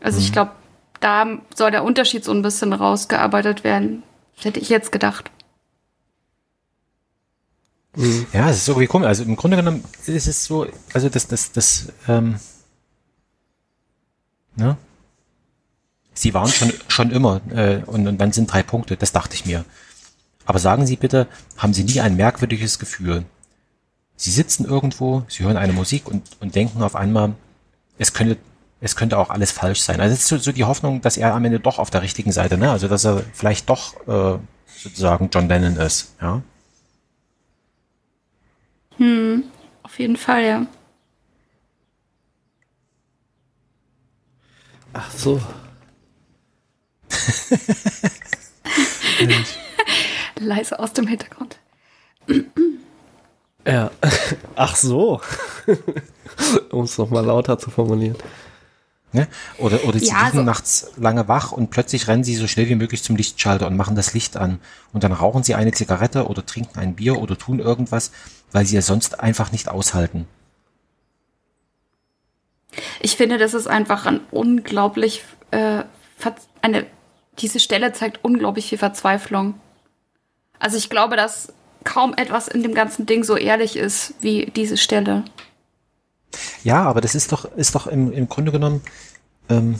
Also 0.00 0.20
ich 0.20 0.32
glaube, 0.32 0.52
da 1.00 1.26
soll 1.56 1.72
der 1.72 1.82
Unterschied 1.82 2.24
so 2.24 2.30
ein 2.30 2.42
bisschen 2.42 2.72
rausgearbeitet 2.72 3.64
werden. 3.64 4.04
Das 4.36 4.44
hätte 4.44 4.60
ich 4.60 4.68
jetzt 4.68 4.92
gedacht. 4.92 5.30
Ja, 8.32 8.48
es 8.48 8.58
ist 8.58 8.68
irgendwie 8.68 8.86
komisch. 8.86 9.08
Also 9.08 9.24
im 9.24 9.34
Grunde 9.34 9.56
genommen 9.56 9.84
ist 10.06 10.28
es 10.28 10.44
so, 10.44 10.68
also 10.94 11.08
das, 11.08 11.26
das, 11.26 11.50
das, 11.50 11.92
ähm, 12.06 12.36
ne? 14.56 14.76
Sie 16.14 16.34
waren 16.34 16.48
schon, 16.48 16.72
schon 16.88 17.10
immer, 17.10 17.40
äh, 17.50 17.82
und, 17.86 18.06
und 18.06 18.18
dann 18.18 18.32
sind 18.32 18.52
drei 18.52 18.62
Punkte, 18.62 18.96
das 18.96 19.12
dachte 19.12 19.34
ich 19.34 19.46
mir. 19.46 19.64
Aber 20.44 20.58
sagen 20.58 20.86
Sie 20.86 20.96
bitte, 20.96 21.26
haben 21.56 21.72
Sie 21.72 21.84
nie 21.84 22.00
ein 22.00 22.16
merkwürdiges 22.16 22.78
Gefühl? 22.78 23.24
Sie 24.16 24.30
sitzen 24.30 24.64
irgendwo, 24.64 25.24
Sie 25.28 25.44
hören 25.44 25.56
eine 25.56 25.72
Musik 25.72 26.08
und, 26.08 26.22
und 26.40 26.54
denken 26.54 26.82
auf 26.82 26.96
einmal, 26.96 27.34
es 27.98 28.12
könnte, 28.12 28.36
es 28.80 28.96
könnte 28.96 29.18
auch 29.18 29.30
alles 29.30 29.52
falsch 29.52 29.80
sein. 29.80 30.00
Also 30.00 30.12
es 30.14 30.20
ist 30.20 30.28
so, 30.28 30.38
so 30.38 30.52
die 30.52 30.64
Hoffnung, 30.64 31.00
dass 31.00 31.16
er 31.16 31.34
am 31.34 31.44
Ende 31.44 31.60
doch 31.60 31.78
auf 31.78 31.90
der 31.90 32.02
richtigen 32.02 32.32
Seite, 32.32 32.58
ne? 32.58 32.70
Also 32.70 32.88
dass 32.88 33.04
er 33.04 33.22
vielleicht 33.32 33.70
doch 33.70 33.96
äh, 34.06 34.38
sozusagen 34.76 35.30
John 35.32 35.48
Lennon 35.48 35.76
ist, 35.76 36.14
ja. 36.20 36.42
Auf 39.82 39.98
jeden 39.98 40.16
Fall, 40.16 40.44
ja. 40.44 40.66
Ach 44.92 45.10
so. 45.10 45.40
Leise 50.38 50.78
aus 50.78 50.92
dem 50.92 51.06
Hintergrund. 51.06 51.58
Ja. 53.66 53.90
Ach 54.56 54.74
so. 54.76 55.20
um 56.70 56.84
es 56.84 56.98
nochmal 56.98 57.24
lauter 57.24 57.58
zu 57.58 57.70
formulieren. 57.70 58.16
Ne? 59.12 59.28
Oder, 59.58 59.84
oder 59.84 59.98
sie 59.98 60.06
Ja, 60.06 60.24
liegen 60.26 60.38
so- 60.38 60.42
nachts 60.42 60.90
lange 60.96 61.28
wach 61.28 61.52
und 61.52 61.70
plötzlich 61.70 62.08
rennen 62.08 62.24
sie 62.24 62.34
so 62.34 62.46
schnell 62.48 62.68
wie 62.68 62.74
möglich 62.74 63.02
zum 63.02 63.14
Lichtschalter 63.16 63.66
und 63.66 63.76
machen 63.76 63.94
das 63.94 64.14
Licht 64.14 64.36
an. 64.38 64.58
Und 64.92 65.04
dann 65.04 65.12
rauchen 65.12 65.42
sie 65.42 65.54
eine 65.54 65.72
Zigarette 65.72 66.26
oder 66.28 66.44
trinken 66.46 66.78
ein 66.78 66.94
Bier 66.94 67.18
oder 67.18 67.36
tun 67.36 67.58
irgendwas, 67.58 68.10
weil 68.52 68.64
sie 68.64 68.76
es 68.78 68.86
sonst 68.86 69.20
einfach 69.20 69.52
nicht 69.52 69.68
aushalten. 69.68 70.26
Ich 73.00 73.16
finde, 73.16 73.38
das 73.38 73.54
ist 73.54 73.66
einfach 73.66 74.06
ein 74.06 74.20
unglaublich, 74.30 75.24
äh, 75.50 75.82
eine, 76.62 76.86
diese 77.38 77.60
Stelle 77.60 77.92
zeigt 77.92 78.24
unglaublich 78.24 78.68
viel 78.68 78.78
Verzweiflung. 78.78 79.54
Also 80.58 80.76
ich 80.76 80.88
glaube, 80.90 81.16
dass 81.16 81.52
kaum 81.84 82.14
etwas 82.14 82.48
in 82.48 82.62
dem 82.62 82.74
ganzen 82.74 83.06
Ding 83.06 83.24
so 83.24 83.36
ehrlich 83.36 83.76
ist 83.76 84.14
wie 84.20 84.46
diese 84.46 84.76
Stelle. 84.76 85.24
Ja, 86.62 86.84
aber 86.84 87.00
das 87.00 87.14
ist 87.14 87.32
doch, 87.32 87.44
ist 87.56 87.74
doch 87.74 87.86
im, 87.86 88.12
im 88.12 88.28
Grunde 88.28 88.52
genommen, 88.52 88.82
ähm, 89.48 89.78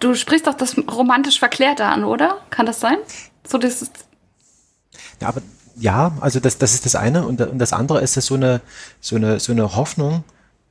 Du 0.00 0.14
sprichst 0.14 0.46
doch 0.46 0.54
das 0.54 0.76
romantisch 0.78 1.40
Verklärte 1.40 1.84
an, 1.84 2.04
oder? 2.04 2.38
Kann 2.50 2.66
das 2.66 2.78
sein? 2.78 2.98
So 3.44 3.58
dieses, 3.58 3.90
ja, 5.20 5.28
aber 5.28 5.42
ja, 5.76 6.12
also 6.20 6.40
das, 6.40 6.58
das 6.58 6.74
ist 6.74 6.84
das 6.84 6.94
eine 6.94 7.26
und, 7.26 7.40
und 7.40 7.58
das 7.58 7.72
andere 7.72 8.00
ist 8.00 8.16
es 8.16 8.26
so 8.26 8.34
eine, 8.34 8.60
so 9.00 9.16
eine, 9.16 9.40
so 9.40 9.52
eine 9.52 9.76
Hoffnung, 9.76 10.24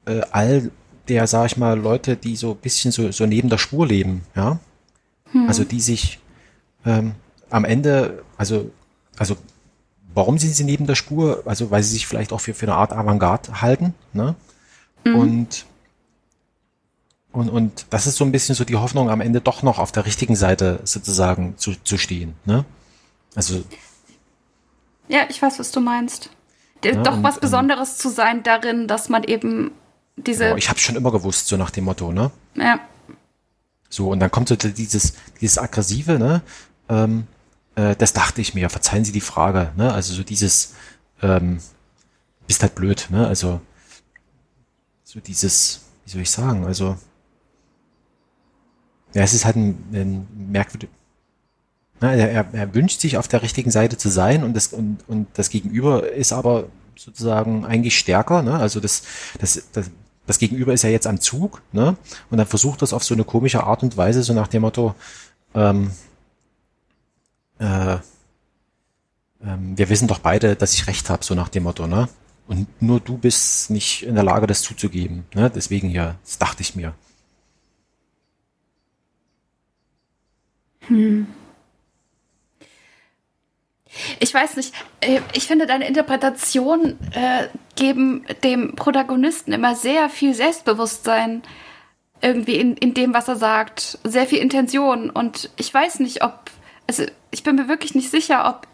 äh, 0.07 0.21
all 0.31 0.71
der, 1.07 1.27
sag 1.27 1.45
ich 1.47 1.57
mal, 1.57 1.79
Leute, 1.79 2.15
die 2.17 2.35
so 2.35 2.51
ein 2.51 2.57
bisschen 2.57 2.91
so, 2.91 3.11
so 3.11 3.25
neben 3.25 3.49
der 3.49 3.57
Spur 3.57 3.87
leben, 3.87 4.23
ja. 4.35 4.59
Also 5.47 5.65
die 5.65 5.81
sich 5.81 6.19
ähm, 6.85 7.13
am 7.49 7.65
Ende, 7.65 8.23
also, 8.37 8.71
also 9.17 9.35
warum 10.13 10.37
sind 10.37 10.55
sie 10.55 10.63
neben 10.63 10.87
der 10.87 10.95
Spur? 10.95 11.43
Also 11.45 11.69
weil 11.69 11.83
sie 11.83 11.91
sich 11.93 12.07
vielleicht 12.07 12.31
auch 12.31 12.39
für, 12.39 12.53
für 12.53 12.65
eine 12.65 12.75
Art 12.75 12.93
Avantgarde 12.93 13.61
halten, 13.61 13.93
ne? 14.13 14.35
Und 15.05 15.65
und, 17.31 17.49
und 17.49 17.85
das 17.91 18.07
ist 18.07 18.15
so 18.15 18.25
ein 18.25 18.31
bisschen 18.31 18.55
so 18.55 18.63
die 18.63 18.77
Hoffnung, 18.77 19.09
am 19.09 19.21
Ende 19.21 19.41
doch 19.41 19.61
noch 19.61 19.77
auf 19.77 19.91
der 19.91 20.05
richtigen 20.05 20.35
Seite 20.35 20.79
sozusagen 20.83 21.55
zu, 21.57 21.75
zu 21.83 21.97
stehen. 21.97 22.33
Ne? 22.45 22.65
Also 23.35 23.63
ja, 25.07 25.21
ich 25.29 25.41
weiß, 25.41 25.59
was 25.59 25.71
du 25.71 25.79
meinst. 25.79 26.31
Ja, 26.83 26.95
doch 27.03 27.17
und, 27.17 27.23
was 27.23 27.35
ähm, 27.35 27.41
Besonderes 27.41 27.97
zu 27.97 28.09
sein 28.09 28.43
darin, 28.43 28.87
dass 28.87 29.09
man 29.09 29.23
eben 29.23 29.71
diese, 30.17 30.53
oh, 30.53 30.57
ich 30.57 30.69
habe 30.69 30.79
schon 30.79 30.95
immer 30.95 31.11
gewusst, 31.11 31.47
so 31.47 31.57
nach 31.57 31.69
dem 31.69 31.85
Motto, 31.85 32.11
ne? 32.11 32.31
ja, 32.55 32.79
So, 33.89 34.11
und 34.11 34.19
dann 34.19 34.31
kommt 34.31 34.49
so 34.49 34.55
dieses, 34.55 35.13
dieses 35.39 35.57
Aggressive, 35.57 36.17
ne? 36.17 36.41
Ähm, 36.89 37.27
äh, 37.75 37.95
das 37.95 38.13
dachte 38.13 38.41
ich 38.41 38.53
mir, 38.53 38.69
verzeihen 38.69 39.05
Sie 39.05 39.11
die 39.11 39.21
Frage, 39.21 39.71
ne? 39.77 39.93
Also 39.93 40.13
so 40.13 40.23
dieses, 40.23 40.73
ähm, 41.21 41.59
bist 42.47 42.63
halt 42.63 42.75
blöd, 42.75 43.07
ne? 43.09 43.27
Also 43.27 43.61
so 45.03 45.19
dieses, 45.19 45.81
wie 46.05 46.11
soll 46.11 46.21
ich 46.21 46.31
sagen, 46.31 46.65
also 46.65 46.97
ja, 49.13 49.23
es 49.23 49.33
ist 49.33 49.45
halt 49.45 49.55
ein, 49.55 49.83
ein 49.93 50.27
merkwürdig. 50.51 50.89
Na, 51.99 52.13
er, 52.13 52.53
er 52.53 52.75
wünscht 52.75 52.99
sich 52.99 53.17
auf 53.17 53.27
der 53.27 53.41
richtigen 53.41 53.71
Seite 53.71 53.97
zu 53.97 54.09
sein 54.09 54.43
und 54.43 54.53
das, 54.53 54.67
und, 54.67 54.99
und 55.07 55.27
das 55.33 55.49
Gegenüber 55.49 56.11
ist 56.11 56.33
aber 56.33 56.65
sozusagen 56.95 57.65
eigentlich 57.65 57.97
stärker. 57.97 58.41
Ne? 58.41 58.57
Also 58.57 58.79
das, 58.79 59.03
das, 59.39 59.63
das, 59.71 59.89
das 60.27 60.37
Gegenüber 60.37 60.73
ist 60.73 60.83
ja 60.83 60.89
jetzt 60.89 61.07
am 61.07 61.19
Zug 61.19 61.61
ne? 61.71 61.97
und 62.29 62.37
dann 62.37 62.45
versucht 62.45 62.81
das 62.83 62.93
auf 62.93 63.03
so 63.03 63.15
eine 63.15 63.23
komische 63.23 63.63
Art 63.63 63.81
und 63.81 63.97
Weise, 63.97 64.21
so 64.21 64.33
nach 64.33 64.47
dem 64.47 64.61
Motto, 64.61 64.93
ähm, 65.55 65.91
äh, 67.59 67.97
ähm, 69.43 69.77
wir 69.77 69.89
wissen 69.89 70.07
doch 70.07 70.19
beide, 70.19 70.55
dass 70.55 70.73
ich 70.73 70.87
recht 70.87 71.09
habe, 71.09 71.23
so 71.23 71.33
nach 71.33 71.49
dem 71.49 71.63
Motto, 71.63 71.87
ne? 71.87 72.09
Und 72.47 72.81
nur 72.81 72.99
du 73.01 73.17
bist 73.17 73.69
nicht 73.69 74.03
in 74.03 74.15
der 74.15 74.23
Lage, 74.23 74.47
das 74.47 74.61
zuzugeben. 74.61 75.25
Ne? 75.33 75.51
Deswegen 75.53 75.89
ja, 75.89 76.15
das 76.23 76.37
dachte 76.37 76.61
ich 76.61 76.75
mir. 76.75 76.93
Hm. 80.87 81.27
Ich 84.19 84.33
weiß 84.33 84.55
nicht, 84.57 84.73
äh, 85.01 85.21
ich 85.33 85.47
finde 85.47 85.65
deine 85.65 85.87
Interpretation 85.87 86.97
äh, 87.11 87.47
geben 87.75 88.25
dem 88.43 88.75
Protagonisten 88.75 89.53
immer 89.53 89.75
sehr 89.75 90.09
viel 90.09 90.33
Selbstbewusstsein 90.33 91.43
irgendwie 92.21 92.55
in, 92.55 92.75
in 92.77 92.93
dem, 92.93 93.13
was 93.13 93.27
er 93.27 93.35
sagt, 93.35 93.99
sehr 94.03 94.25
viel 94.25 94.39
Intention 94.39 95.09
und 95.09 95.49
ich 95.55 95.71
weiß 95.71 95.99
nicht, 95.99 96.23
ob, 96.23 96.49
also 96.87 97.03
ich 97.31 97.43
bin 97.43 97.55
mir 97.55 97.67
wirklich 97.67 97.93
nicht 97.95 98.09
sicher, 98.09 98.47
ob 98.47 98.67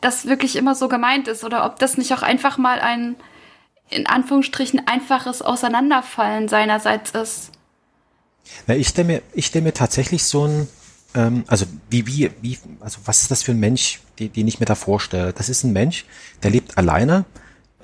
das 0.00 0.26
wirklich 0.26 0.56
immer 0.56 0.74
so 0.74 0.88
gemeint 0.88 1.28
ist 1.28 1.44
oder 1.44 1.64
ob 1.64 1.78
das 1.78 1.96
nicht 1.96 2.12
auch 2.12 2.22
einfach 2.22 2.58
mal 2.58 2.80
ein, 2.80 3.16
in 3.90 4.06
Anführungsstrichen, 4.06 4.86
einfaches 4.86 5.42
Auseinanderfallen 5.42 6.48
seinerseits 6.48 7.10
ist. 7.10 7.50
Na, 8.66 8.76
ich 8.76 8.88
stelle 8.88 9.06
mir, 9.06 9.22
stell 9.38 9.62
mir 9.62 9.72
tatsächlich 9.72 10.24
so 10.24 10.46
ein, 10.46 10.68
ähm, 11.14 11.44
also 11.46 11.66
wie, 11.90 12.06
wie, 12.06 12.30
wie, 12.40 12.58
also 12.80 12.98
was 13.04 13.22
ist 13.22 13.30
das 13.30 13.42
für 13.42 13.52
ein 13.52 13.60
Mensch, 13.60 14.00
den, 14.18 14.32
den 14.32 14.48
ich 14.48 14.60
mir 14.60 14.66
da 14.66 14.74
vorstelle? 14.74 15.32
Das 15.32 15.48
ist 15.48 15.64
ein 15.64 15.72
Mensch, 15.72 16.04
der 16.42 16.50
lebt 16.50 16.76
alleine, 16.76 17.24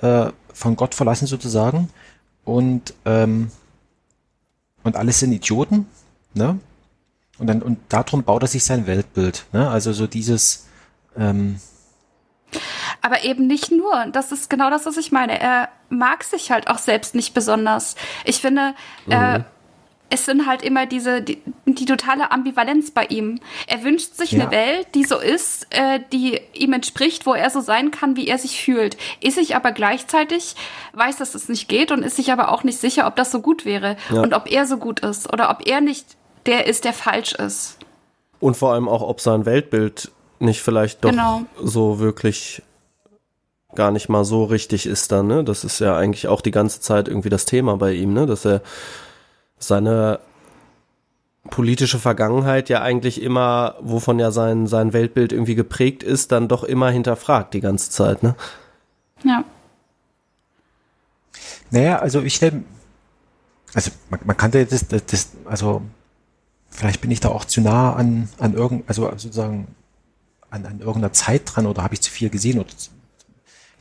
äh, 0.01 0.27
von 0.53 0.75
Gott 0.75 0.95
verlassen 0.95 1.27
sozusagen 1.27 1.89
und, 2.43 2.93
ähm, 3.05 3.51
und 4.83 4.95
alles 4.95 5.19
sind 5.19 5.31
Idioten, 5.31 5.87
ne? 6.33 6.59
Und 7.37 7.47
dann, 7.47 7.61
und 7.61 7.79
darum 7.89 8.23
baut 8.23 8.43
er 8.43 8.47
sich 8.47 8.63
sein 8.63 8.85
Weltbild, 8.85 9.45
ne? 9.53 9.69
Also 9.69 9.93
so 9.93 10.05
dieses, 10.07 10.67
ähm, 11.17 11.59
aber 13.01 13.23
eben 13.23 13.47
nicht 13.47 13.71
nur. 13.71 14.07
Das 14.11 14.31
ist 14.31 14.49
genau 14.49 14.69
das, 14.69 14.85
was 14.85 14.97
ich 14.97 15.11
meine. 15.11 15.39
Er 15.39 15.69
mag 15.89 16.23
sich 16.23 16.51
halt 16.51 16.67
auch 16.67 16.77
selbst 16.77 17.15
nicht 17.15 17.33
besonders. 17.33 17.95
Ich 18.25 18.41
finde, 18.41 18.75
mhm. 19.05 19.11
äh, 19.11 19.43
es 20.11 20.25
sind 20.25 20.45
halt 20.45 20.61
immer 20.61 20.85
diese, 20.85 21.21
die, 21.21 21.41
die, 21.65 21.85
totale 21.85 22.31
Ambivalenz 22.31 22.91
bei 22.91 23.05
ihm. 23.05 23.39
Er 23.67 23.83
wünscht 23.83 24.13
sich 24.15 24.33
ja. 24.33 24.41
eine 24.41 24.51
Welt, 24.51 24.87
die 24.93 25.05
so 25.05 25.17
ist, 25.17 25.67
äh, 25.69 26.01
die 26.11 26.39
ihm 26.53 26.73
entspricht, 26.73 27.25
wo 27.25 27.33
er 27.33 27.49
so 27.49 27.61
sein 27.61 27.91
kann, 27.91 28.17
wie 28.17 28.27
er 28.27 28.37
sich 28.37 28.61
fühlt. 28.61 28.97
Ist 29.21 29.35
sich 29.35 29.55
aber 29.55 29.71
gleichzeitig, 29.71 30.55
weiß, 30.93 31.17
dass 31.17 31.33
es 31.33 31.47
nicht 31.47 31.69
geht 31.69 31.91
und 31.91 32.03
ist 32.03 32.17
sich 32.17 32.31
aber 32.31 32.51
auch 32.51 32.63
nicht 32.63 32.77
sicher, 32.77 33.07
ob 33.07 33.15
das 33.15 33.31
so 33.31 33.39
gut 33.39 33.63
wäre 33.63 33.95
ja. 34.13 34.21
und 34.21 34.33
ob 34.33 34.51
er 34.51 34.67
so 34.67 34.77
gut 34.77 34.99
ist 34.99 35.31
oder 35.31 35.49
ob 35.49 35.65
er 35.65 35.79
nicht 35.79 36.05
der 36.45 36.67
ist, 36.67 36.83
der 36.83 36.93
falsch 36.93 37.33
ist. 37.33 37.77
Und 38.41 38.57
vor 38.57 38.73
allem 38.73 38.89
auch, 38.89 39.01
ob 39.01 39.21
sein 39.21 39.45
Weltbild 39.45 40.11
nicht 40.39 40.61
vielleicht 40.61 41.05
doch 41.05 41.11
genau. 41.11 41.43
so 41.63 41.99
wirklich 41.99 42.63
gar 43.75 43.91
nicht 43.91 44.09
mal 44.09 44.25
so 44.25 44.43
richtig 44.43 44.85
ist 44.85 45.13
dann, 45.13 45.27
ne? 45.27 45.45
Das 45.45 45.63
ist 45.63 45.79
ja 45.79 45.95
eigentlich 45.95 46.27
auch 46.27 46.41
die 46.41 46.51
ganze 46.51 46.81
Zeit 46.81 47.07
irgendwie 47.07 47.29
das 47.29 47.45
Thema 47.45 47.77
bei 47.77 47.93
ihm, 47.93 48.11
ne? 48.11 48.25
Dass 48.25 48.45
er 48.45 48.61
seine 49.61 50.19
politische 51.49 51.99
Vergangenheit 51.99 52.69
ja 52.69 52.81
eigentlich 52.81 53.21
immer, 53.21 53.75
wovon 53.81 54.19
ja 54.19 54.31
sein, 54.31 54.67
sein 54.67 54.93
Weltbild 54.93 55.31
irgendwie 55.31 55.55
geprägt 55.55 56.03
ist, 56.03 56.31
dann 56.31 56.47
doch 56.47 56.63
immer 56.63 56.91
hinterfragt 56.91 57.53
die 57.53 57.61
ganze 57.61 57.89
Zeit, 57.89 58.21
ne? 58.21 58.35
Ja. 59.23 59.43
Naja, 61.71 61.99
also 61.99 62.21
ich 62.21 62.35
stelle, 62.35 62.63
also 63.73 63.91
man, 64.09 64.19
man 64.25 64.37
kannte 64.37 64.65
das, 64.65 64.87
das, 64.87 65.05
das, 65.05 65.31
also 65.45 65.81
vielleicht 66.69 67.01
bin 67.01 67.11
ich 67.11 67.19
da 67.19 67.29
auch 67.29 67.45
zu 67.45 67.61
nah 67.61 67.93
an, 67.93 68.29
an 68.37 68.53
irgend, 68.53 68.87
also 68.87 69.09
sozusagen 69.09 69.67
an, 70.49 70.65
an 70.65 70.79
irgendeiner 70.79 71.13
Zeit 71.13 71.43
dran 71.45 71.65
oder 71.65 71.83
habe 71.83 71.93
ich 71.93 72.01
zu 72.01 72.11
viel 72.11 72.29
gesehen 72.29 72.59
oder 72.59 72.69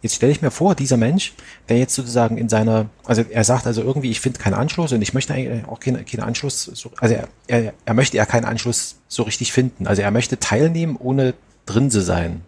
Jetzt 0.03 0.15
stelle 0.15 0.33
ich 0.33 0.41
mir 0.41 0.51
vor, 0.51 0.75
dieser 0.75 0.97
Mensch, 0.97 1.35
der 1.69 1.79
jetzt 1.79 1.95
sozusagen 1.95 2.39
in 2.39 2.49
seiner, 2.49 2.87
also 3.05 3.23
er 3.29 3.45
sagt 3.45 3.67
also 3.67 3.83
irgendwie, 3.83 4.11
ich 4.11 4.21
finde 4.21 4.39
keinen 4.39 4.55
Anschluss 4.55 4.93
und 4.93 5.03
ich 5.03 5.13
möchte 5.13 5.35
eigentlich 5.35 5.67
auch 5.69 5.79
keinen, 5.79 6.05
keinen 6.07 6.23
Anschluss, 6.23 6.65
so, 6.65 6.91
also 6.99 7.15
er, 7.15 7.29
er, 7.49 7.75
er 7.85 7.95
möchte 7.95 8.17
ja 8.17 8.25
keinen 8.25 8.47
Anschluss 8.47 8.97
so 9.09 9.25
richtig 9.25 9.53
finden. 9.53 9.87
Also 9.87 10.01
er 10.01 10.11
möchte 10.11 10.39
teilnehmen, 10.39 10.97
ohne 10.97 11.35
drin 11.67 11.91
zu 11.91 12.01
sein. 12.01 12.43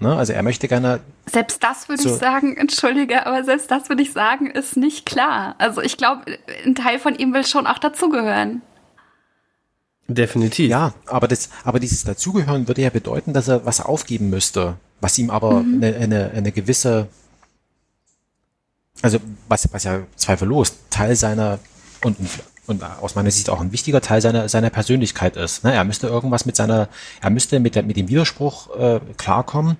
Ne? 0.00 0.16
Also 0.16 0.32
er 0.32 0.42
möchte 0.42 0.66
gerne. 0.66 1.00
Selbst 1.30 1.62
das 1.62 1.88
würde 1.88 2.02
so 2.02 2.08
ich 2.08 2.14
sagen, 2.16 2.56
entschuldige, 2.56 3.26
aber 3.26 3.44
selbst 3.44 3.70
das 3.70 3.90
würde 3.90 4.02
ich 4.02 4.12
sagen, 4.12 4.50
ist 4.50 4.76
nicht 4.76 5.04
klar. 5.04 5.56
Also 5.58 5.82
ich 5.82 5.98
glaube, 5.98 6.38
ein 6.64 6.74
Teil 6.74 6.98
von 6.98 7.14
ihm 7.14 7.34
will 7.34 7.44
schon 7.44 7.66
auch 7.66 7.78
dazugehören. 7.78 8.62
Definitiv. 10.08 10.68
Ja, 10.70 10.94
aber 11.06 11.28
das, 11.28 11.50
aber 11.62 11.78
dieses 11.78 12.02
Dazugehören 12.04 12.66
würde 12.66 12.82
ja 12.82 12.90
bedeuten, 12.90 13.32
dass 13.32 13.46
er 13.46 13.64
was 13.64 13.80
aufgeben 13.80 14.30
müsste, 14.30 14.76
was 15.00 15.18
ihm 15.18 15.30
aber 15.30 15.62
mhm. 15.62 15.82
eine, 15.82 15.96
eine, 15.96 16.30
eine 16.30 16.52
gewisse, 16.52 17.08
also 19.02 19.18
was, 19.48 19.72
was 19.72 19.84
ja 19.84 20.00
zweifellos 20.16 20.74
Teil 20.90 21.16
seiner 21.16 21.58
und, 22.02 22.16
und 22.66 22.82
aus 22.82 23.14
meiner 23.14 23.30
Sicht 23.30 23.50
auch 23.50 23.60
ein 23.60 23.72
wichtiger 23.72 24.00
Teil 24.00 24.20
seiner, 24.20 24.48
seiner 24.48 24.70
Persönlichkeit 24.70 25.36
ist. 25.36 25.64
Ne? 25.64 25.74
Er 25.74 25.84
müsste 25.84 26.06
irgendwas 26.06 26.46
mit 26.46 26.56
seiner, 26.56 26.88
er 27.20 27.30
müsste 27.30 27.60
mit, 27.60 27.74
der, 27.74 27.82
mit 27.82 27.96
dem 27.96 28.08
Widerspruch 28.08 28.76
äh, 28.76 29.00
klarkommen 29.16 29.76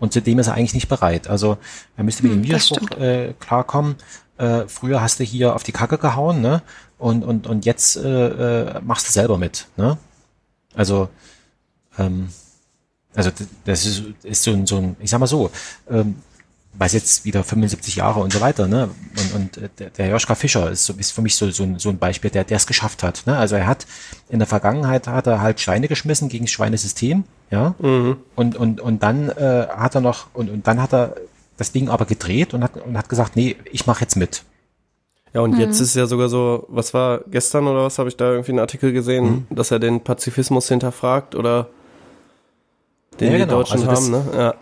und 0.00 0.12
zu 0.12 0.22
dem 0.22 0.38
ist 0.38 0.46
er 0.46 0.54
eigentlich 0.54 0.74
nicht 0.74 0.88
bereit. 0.88 1.28
Also 1.28 1.58
er 1.96 2.04
müsste 2.04 2.22
mit 2.22 2.32
hm, 2.32 2.42
dem 2.42 2.44
Widerspruch 2.44 2.90
äh, 2.98 3.34
klarkommen. 3.38 3.96
Äh, 4.38 4.68
früher 4.68 5.02
hast 5.02 5.18
du 5.18 5.24
hier 5.24 5.54
auf 5.54 5.64
die 5.64 5.72
Kacke 5.72 5.98
gehauen, 5.98 6.40
ne? 6.40 6.62
und, 6.98 7.24
und, 7.24 7.46
und 7.46 7.64
jetzt 7.64 7.96
äh, 7.96 8.28
äh, 8.68 8.80
machst 8.82 9.08
du 9.08 9.12
selber 9.12 9.38
mit. 9.38 9.66
Ne? 9.76 9.98
Also, 10.74 11.08
ähm, 11.98 12.28
also 13.18 13.30
das 13.64 13.84
ist, 13.84 14.02
ist 14.22 14.42
so 14.44 14.52
ein, 14.52 14.64
so 14.64 14.76
ein, 14.76 14.96
ich 15.00 15.10
sag 15.10 15.18
mal 15.18 15.26
so, 15.26 15.50
ähm, 15.90 16.14
weiß 16.74 16.92
jetzt 16.92 17.24
wieder 17.24 17.42
75 17.42 17.96
Jahre 17.96 18.20
und 18.20 18.32
so 18.32 18.40
weiter, 18.40 18.68
ne? 18.68 18.90
Und, 19.16 19.34
und 19.34 19.56
äh, 19.56 19.68
der, 19.76 19.90
der 19.90 20.08
Joschka 20.10 20.36
Fischer 20.36 20.70
ist, 20.70 20.84
so, 20.84 20.92
ist 20.92 21.10
für 21.10 21.22
mich 21.22 21.34
so, 21.34 21.50
so, 21.50 21.64
ein, 21.64 21.80
so 21.80 21.88
ein 21.88 21.98
Beispiel, 21.98 22.30
der 22.30 22.44
der 22.44 22.58
es 22.58 22.68
geschafft 22.68 23.02
hat. 23.02 23.24
Ne? 23.26 23.36
Also 23.36 23.56
er 23.56 23.66
hat 23.66 23.86
in 24.28 24.38
der 24.38 24.46
Vergangenheit 24.46 25.08
hat 25.08 25.26
er 25.26 25.40
halt 25.40 25.60
Schweine 25.60 25.88
geschmissen 25.88 26.28
gegen 26.28 26.44
das 26.44 26.52
Schweinesystem, 26.52 27.24
ja. 27.50 27.74
Mhm. 27.80 28.18
Und, 28.36 28.54
und, 28.54 28.80
und 28.80 29.02
dann 29.02 29.30
äh, 29.30 29.66
hat 29.68 29.96
er 29.96 30.00
noch, 30.00 30.28
und, 30.32 30.48
und 30.48 30.68
dann 30.68 30.80
hat 30.80 30.94
er 30.94 31.16
das 31.56 31.72
Ding 31.72 31.88
aber 31.88 32.04
gedreht 32.04 32.54
und 32.54 32.62
hat, 32.62 32.76
und 32.76 32.96
hat 32.96 33.08
gesagt, 33.08 33.34
nee, 33.34 33.56
ich 33.72 33.86
mache 33.86 34.02
jetzt 34.02 34.14
mit. 34.14 34.44
Ja, 35.34 35.40
und 35.40 35.54
mhm. 35.54 35.60
jetzt 35.60 35.80
ist 35.80 35.96
ja 35.96 36.06
sogar 36.06 36.28
so, 36.28 36.66
was 36.68 36.94
war 36.94 37.22
gestern 37.28 37.66
oder 37.66 37.82
was 37.84 37.98
habe 37.98 38.08
ich 38.08 38.16
da 38.16 38.30
irgendwie 38.30 38.52
einen 38.52 38.60
Artikel 38.60 38.92
gesehen, 38.92 39.46
mhm. 39.50 39.56
dass 39.56 39.72
er 39.72 39.80
den 39.80 40.04
Pazifismus 40.04 40.68
hinterfragt 40.68 41.34
oder 41.34 41.68
den 43.20 43.32
ja, 43.32 43.38
die 43.38 43.44
genau. 43.44 43.58
Deutschen 43.58 43.88
also 43.88 43.90
haben, 43.90 44.10
ne? 44.10 44.24
Ja. 44.36 44.54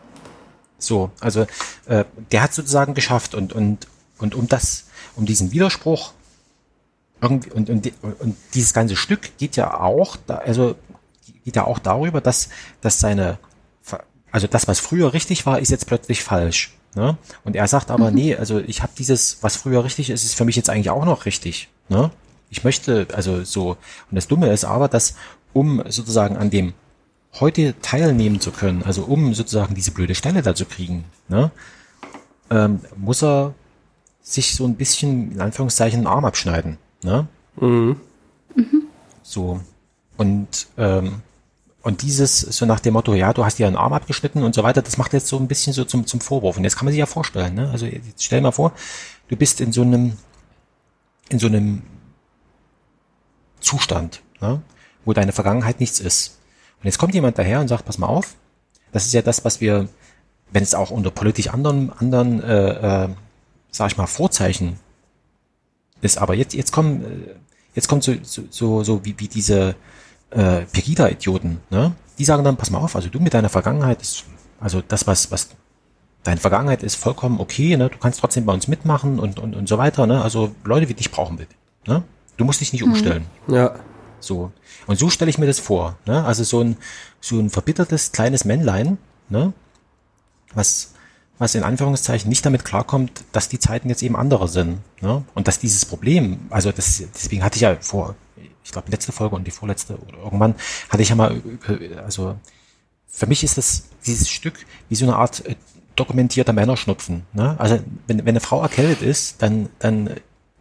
So, 0.79 1.11
also 1.21 1.47
äh, 1.87 2.05
der 2.33 2.43
hat 2.43 2.53
sozusagen 2.53 2.95
geschafft 2.95 3.35
und 3.35 3.53
und 3.53 3.87
und 4.19 4.35
um 4.35 4.49
das, 4.49 4.87
um 5.15 5.27
diesen 5.27 5.53
Widerspruch 5.53 6.13
irgendwie 7.21 7.51
und 7.51 7.71
und, 7.71 7.93
und 8.03 8.37
dieses 8.55 8.75
ganze 8.75 8.97
Stück 8.97 9.39
geht 9.39 9.57
ja 9.57 9.81
auch, 9.81 10.17
da, 10.27 10.37
also 10.37 10.77
geht 11.45 11.57
ja 11.57 11.65
auch 11.65 11.79
darüber, 11.79 12.21
dass 12.21 12.51
dass 12.81 13.01
seine 13.01 13.39
also 14.37 14.47
das, 14.47 14.69
was 14.69 14.81
früher 14.81 15.15
richtig 15.15 15.47
war, 15.47 15.61
ist 15.61 15.71
jetzt 15.71 15.87
plötzlich 15.87 16.23
falsch. 16.23 16.75
Ne? 16.95 17.17
Und 17.45 17.57
er 17.57 17.67
sagt 17.69 17.91
aber, 17.91 18.11
mhm. 18.11 18.17
nee, 18.17 18.37
also 18.37 18.59
ich 18.59 18.83
habe 18.83 18.93
dieses, 18.99 19.43
was 19.43 19.57
früher 19.57 19.83
richtig 19.83 20.11
ist, 20.11 20.25
ist 20.25 20.35
für 20.35 20.45
mich 20.45 20.57
jetzt 20.57 20.69
eigentlich 20.69 20.91
auch 20.91 21.07
noch 21.07 21.25
richtig. 21.25 21.71
Ne? 21.89 22.11
Ich 22.51 22.63
möchte, 22.63 23.07
also 23.15 23.45
so, 23.45 23.71
und 23.71 24.15
das 24.15 24.29
Dumme 24.29 24.53
ist 24.53 24.67
aber, 24.67 24.89
dass 24.89 25.15
um 25.55 25.83
sozusagen 25.89 26.37
an 26.37 26.51
dem 26.51 26.75
heute 27.35 27.75
teilnehmen 27.81 28.41
zu 28.41 28.51
können, 28.51 28.83
also 28.83 29.03
um 29.05 29.35
sozusagen 29.35 29.75
diese 29.75 29.91
blöde 29.91 30.15
Stelle 30.15 30.43
da 30.43 30.55
zu 30.55 30.65
kriegen, 30.65 31.05
ne, 31.29 31.51
ähm, 32.51 32.81
muss 32.97 33.23
er 33.23 33.55
sich 34.23 34.55
so 34.55 34.65
ein 34.65 34.77
bisschen, 34.77 35.33
in 35.33 35.41
Anführungszeichen, 35.41 36.01
den 36.01 36.07
Arm 36.07 36.25
abschneiden. 36.25 36.79
Ne? 37.03 37.29
Mhm. 37.61 38.01
Mhm. 38.55 38.83
So. 39.23 39.61
Und 40.17 40.69
ähm, 40.79 41.23
und 41.87 42.03
dieses, 42.03 42.41
so 42.41 42.67
nach 42.67 42.81
dem 42.81 42.95
Motto, 42.95 43.15
ja, 43.15 43.33
du 43.33 43.45
hast 43.45 43.61
dir 43.61 43.69
einen 43.69 43.77
Arm 43.77 43.93
abgeschnitten 43.93 44.43
und 44.43 44.57
so 44.57 44.65
weiter, 44.65 44.83
das 44.83 44.99
macht 44.99 45.13
jetzt 45.13 45.29
so 45.29 45.39
ein 45.39 45.47
bisschen 45.47 45.73
so 45.73 45.85
zum, 45.85 46.05
zum 46.05 46.21
Vorwurf. 46.21 46.57
Und 46.57 46.65
jetzt 46.65 46.75
kann 46.75 46.85
man 46.85 46.91
sich 46.91 46.99
ja 46.99 47.07
vorstellen, 47.07 47.55
ne? 47.55 47.71
Also 47.71 47.87
jetzt 47.87 48.25
stell 48.25 48.41
mal 48.41 48.51
vor, 48.51 48.73
du 49.29 49.37
bist 49.37 49.61
in 49.61 49.71
so 49.71 49.83
einem, 49.83 50.17
in 51.29 51.39
so 51.39 51.47
einem 51.47 51.83
Zustand, 53.61 54.21
ne? 54.41 54.63
wo 55.05 55.13
deine 55.13 55.31
Vergangenheit 55.31 55.79
nichts 55.79 56.01
ist. 56.01 56.36
Und 56.87 56.91
jetzt 56.91 56.99
kommt 56.99 57.15
jemand 57.15 57.37
daher 57.37 57.61
und 57.61 57.67
sagt, 57.67 57.85
pass 57.85 57.99
mal 57.99 58.07
auf, 58.07 58.37
das 58.93 59.07
ist 59.07 59.13
ja 59.13 59.21
das, 59.21 59.45
was 59.45 59.61
wir, 59.61 59.89
wenn 60.53 60.63
es 60.63 60.73
auch 60.73 60.93
unter 60.93 61.11
politisch 61.11 61.49
anderen, 61.49 61.91
anderen, 61.91 62.41
äh, 62.41 63.07
äh, 63.07 63.09
sag 63.73 63.91
ich 63.91 63.97
mal, 63.97 64.07
Vorzeichen 64.07 64.79
ist. 66.01 66.17
Aber 66.17 66.35
jetzt, 66.35 66.55
jetzt 66.55 66.71
kommen, 66.71 67.03
äh, 67.03 67.35
jetzt 67.75 67.89
kommt 67.89 68.05
so, 68.05 68.15
so, 68.23 68.45
so, 68.51 68.85
so 68.85 69.05
wie, 69.05 69.19
wie 69.19 69.27
diese 69.27 69.75
äh, 70.31 70.61
Pegida-Idioten, 70.61 71.61
ne? 71.71 71.91
Die 72.21 72.25
sagen 72.25 72.45
dann, 72.45 72.57
pass 72.57 72.71
mal 72.71 72.79
auf, 72.79 72.95
also 72.95 73.09
du 73.09 73.19
mit 73.19 73.35
deiner 73.35 73.49
Vergangenheit 73.49 74.01
ist, 74.01 74.23
also 74.61 74.81
das, 74.81 75.09
was, 75.09 75.33
was 75.33 75.49
deine 76.23 76.39
Vergangenheit 76.39 76.85
ist 76.85 76.95
vollkommen 76.95 77.41
okay, 77.41 77.77
ne? 77.77 77.89
Du 77.89 77.99
kannst 77.99 78.21
trotzdem 78.21 78.47
bei 78.47 78.53
uns 78.53 78.69
mitmachen 78.69 79.19
und, 79.19 79.41
und, 79.41 79.57
und 79.57 79.69
so 79.69 79.77
weiter, 79.77 80.07
ne? 80.07 80.23
Also 80.23 80.55
Leute 80.63 80.89
wie 80.89 80.95
dich 80.95 81.11
brauchen 81.11 81.41
wir, 81.41 81.49
ne? 81.89 82.05
Du 82.37 82.45
musst 82.45 82.61
dich 82.61 82.73
nicht 82.73 82.85
umstellen. 82.85 83.27
Ja. 83.49 83.75
So. 84.21 84.53
Und 84.87 84.99
so 84.99 85.11
stelle 85.11 85.31
ich 85.31 85.39
mir 85.39 85.47
das 85.47 85.59
vor. 85.59 85.97
Ne? 86.07 86.25
Also 86.25 86.45
so 86.45 86.63
ein, 86.63 86.77
so 87.21 87.39
ein 87.39 87.51
verbittertes 87.51 88.13
kleines 88.13 88.45
Männlein, 88.45 88.99
ne? 89.29 89.53
was, 90.55 90.95
was 91.39 91.55
in 91.55 91.63
Anführungszeichen 91.63 92.29
nicht 92.29 92.45
damit 92.45 92.65
klarkommt, 92.65 93.25
dass 93.33 93.49
die 93.49 93.59
Zeiten 93.59 93.89
jetzt 93.89 94.03
eben 94.03 94.17
andere 94.17 94.49
sind. 94.49 94.81
Ne? 95.01 95.25
Und 95.35 95.49
dass 95.49 95.59
dieses 95.59 95.85
Problem, 95.85 96.41
also 96.51 96.73
das, 96.73 97.03
deswegen 97.15 97.45
hatte 97.45 97.57
ich 97.57 97.63
ja 97.63 97.77
vor, 97.81 98.15
ich 98.65 98.73
glaube, 98.73 98.91
letzte 98.91 99.13
Folge 99.13 99.37
und 99.37 99.47
die 99.47 99.53
vorletzte 99.53 99.97
oder 99.97 100.19
irgendwann 100.19 100.55
hatte 100.89 101.03
ich 101.03 101.11
ja 101.11 101.15
mal, 101.15 101.41
also 102.05 102.37
für 103.07 103.27
mich 103.27 103.45
ist 103.45 103.57
das 103.57 103.85
dieses 104.05 104.29
Stück 104.29 104.67
wie 104.89 104.95
so 104.95 105.07
eine 105.07 105.17
Art 105.17 105.45
äh, 105.47 105.55
dokumentierter 105.95 106.53
Männerschnupfen. 106.53 107.23
Ne? 107.33 107.57
Also 107.59 107.79
wenn, 108.07 108.19
wenn 108.19 108.29
eine 108.29 108.41
Frau 108.41 108.61
erkältet 108.61 109.03
ist, 109.03 109.41
dann, 109.43 109.71
dann 109.79 110.11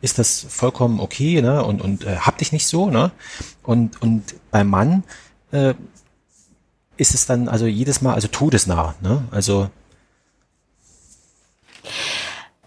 ist 0.01 0.19
das 0.19 0.45
vollkommen 0.49 0.99
okay, 0.99 1.41
ne? 1.41 1.63
Und, 1.63 1.81
und 1.81 2.05
äh, 2.05 2.17
hab 2.17 2.38
dich 2.38 2.51
nicht 2.51 2.67
so, 2.67 2.89
ne? 2.89 3.11
Und, 3.63 4.01
und 4.01 4.35
beim 4.51 4.67
Mann 4.69 5.03
äh, 5.51 5.73
ist 6.97 7.13
es 7.13 7.26
dann 7.26 7.47
also 7.49 7.65
jedes 7.65 8.01
Mal, 8.01 8.13
also 8.13 8.27
todesnah, 8.27 8.95
ne? 9.01 9.23
Also 9.31 9.69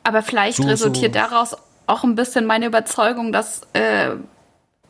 Aber 0.05 0.22
vielleicht 0.22 0.56
So- 0.59 0.64
resultiert 0.64 1.14
so- 1.14 1.20
daraus 1.20 1.56
auch 1.86 2.05
ein 2.05 2.14
bisschen 2.14 2.46
meine 2.46 2.66
Überzeugung, 2.66 3.32
dass, 3.32 3.62
äh, 3.72 4.10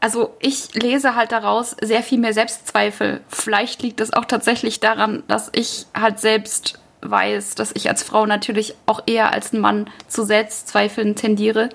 also 0.01 0.35
ich 0.40 0.74
lese 0.74 1.15
halt 1.16 1.32
daraus 1.32 1.77
sehr 1.81 2.02
viel 2.02 2.19
mehr 2.19 2.32
Selbstzweifel. 2.35 3.20
Vielleicht 3.28 3.82
liegt 3.82 4.01
es 4.01 4.12
auch 4.12 4.24
tatsächlich 4.24 4.81
daran, 4.81 5.23
dass 5.28 5.51
ich 5.52 5.86
halt 5.94 6.19
selbst 6.20 6.81
weiß, 7.01 7.55
dass 7.55 7.70
ich 7.74 7.89
als 7.89 8.02
Frau 8.02 8.27
natürlich 8.27 8.74
auch 8.86 9.02
eher 9.06 9.32
als 9.32 9.52
ein 9.52 9.60
Mann 9.60 9.89
zu 10.09 10.24
Selbstzweifeln 10.24 11.15
tendiere. 11.15 11.69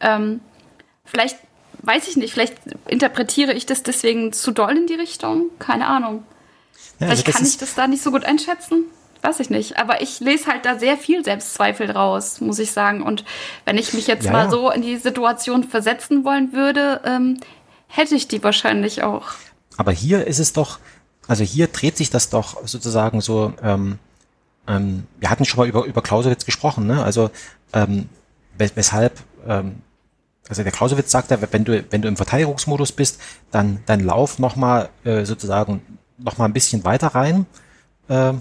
Ähm, 0.00 0.40
vielleicht, 1.04 1.36
weiß 1.82 2.08
ich 2.08 2.16
nicht, 2.16 2.32
vielleicht 2.32 2.56
interpretiere 2.88 3.52
ich 3.52 3.66
das 3.66 3.82
deswegen 3.82 4.32
zu 4.32 4.50
doll 4.52 4.76
in 4.76 4.86
die 4.86 4.94
Richtung. 4.94 5.46
Keine 5.58 5.86
Ahnung. 5.86 6.24
ja, 6.98 7.08
also 7.08 7.22
Vielleicht 7.22 7.28
das 7.28 7.34
kann 7.36 7.46
ich 7.46 7.58
das 7.58 7.74
da 7.74 7.86
nicht 7.86 8.02
so 8.02 8.10
gut 8.10 8.24
einschätzen. 8.24 8.84
Weiß 9.22 9.38
ich 9.40 9.50
nicht. 9.50 9.78
Aber 9.78 10.00
ich 10.00 10.20
lese 10.20 10.46
halt 10.46 10.64
da 10.64 10.78
sehr 10.78 10.96
viel 10.96 11.22
Selbstzweifel 11.24 11.90
raus, 11.90 12.40
muss 12.40 12.58
ich 12.58 12.72
sagen. 12.72 13.02
Und 13.02 13.24
wenn 13.66 13.76
ich 13.76 13.92
mich 13.92 14.06
jetzt 14.06 14.24
Ja, 14.24 14.32
mal 14.32 14.44
ja. 14.44 14.50
so 14.50 14.70
in 14.70 14.80
die 14.80 14.96
Situation 14.96 15.64
versetzen 15.64 16.24
wollen 16.24 16.54
würde, 16.54 17.02
ähm, 17.04 17.38
hätte 17.86 18.14
ich 18.14 18.28
die 18.28 18.42
wahrscheinlich 18.42 19.02
auch. 19.02 19.32
aber 19.76 19.92
hier 19.92 20.26
ist 20.26 20.38
es 20.38 20.52
doch, 20.54 20.78
also 21.28 21.44
hier 21.44 21.66
dreht 21.66 21.96
sich 21.98 22.08
das 22.10 22.30
doch 22.30 22.66
sozusagen 22.66 23.20
so, 23.20 23.52
ähm, 23.62 23.98
ähm, 24.66 25.06
wir 25.18 25.28
hatten 25.30 25.44
schon 25.44 25.58
mal 25.58 25.68
über, 25.68 25.84
über 25.84 26.00
Clausewitz 26.02 26.44
gesprochen, 26.46 26.86
ne? 26.86 27.02
Also 27.02 27.30
ähm, 27.74 28.08
wes 28.56 28.72
weshalb, 28.74 29.20
ähm, 29.46 29.82
also 30.50 30.64
der 30.64 30.72
Clausewitz 30.72 31.12
sagt 31.12 31.30
ja, 31.30 31.38
wenn 31.52 31.64
du, 31.64 31.84
wenn 31.90 32.02
du 32.02 32.08
im 32.08 32.16
Verteidigungsmodus 32.16 32.90
bist, 32.92 33.20
dann, 33.52 33.82
dann 33.86 34.00
lauf 34.00 34.40
nochmal 34.40 34.90
äh, 35.04 35.24
sozusagen 35.24 35.80
noch 36.18 36.38
mal 36.38 36.44
ein 36.44 36.52
bisschen 36.52 36.84
weiter 36.84 37.08
rein, 37.08 37.46
äh, 38.08 38.32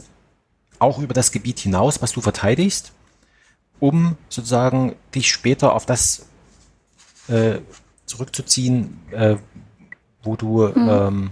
auch 0.79 0.97
über 0.97 1.13
das 1.13 1.31
Gebiet 1.31 1.59
hinaus, 1.59 2.01
was 2.01 2.11
du 2.11 2.21
verteidigst, 2.21 2.93
um 3.79 4.17
sozusagen 4.27 4.95
dich 5.13 5.31
später 5.31 5.73
auf 5.73 5.85
das 5.85 6.25
äh, 7.27 7.59
zurückzuziehen, 8.07 8.99
äh, 9.11 9.35
wo 10.23 10.35
du 10.35 10.65
ähm, 10.67 11.29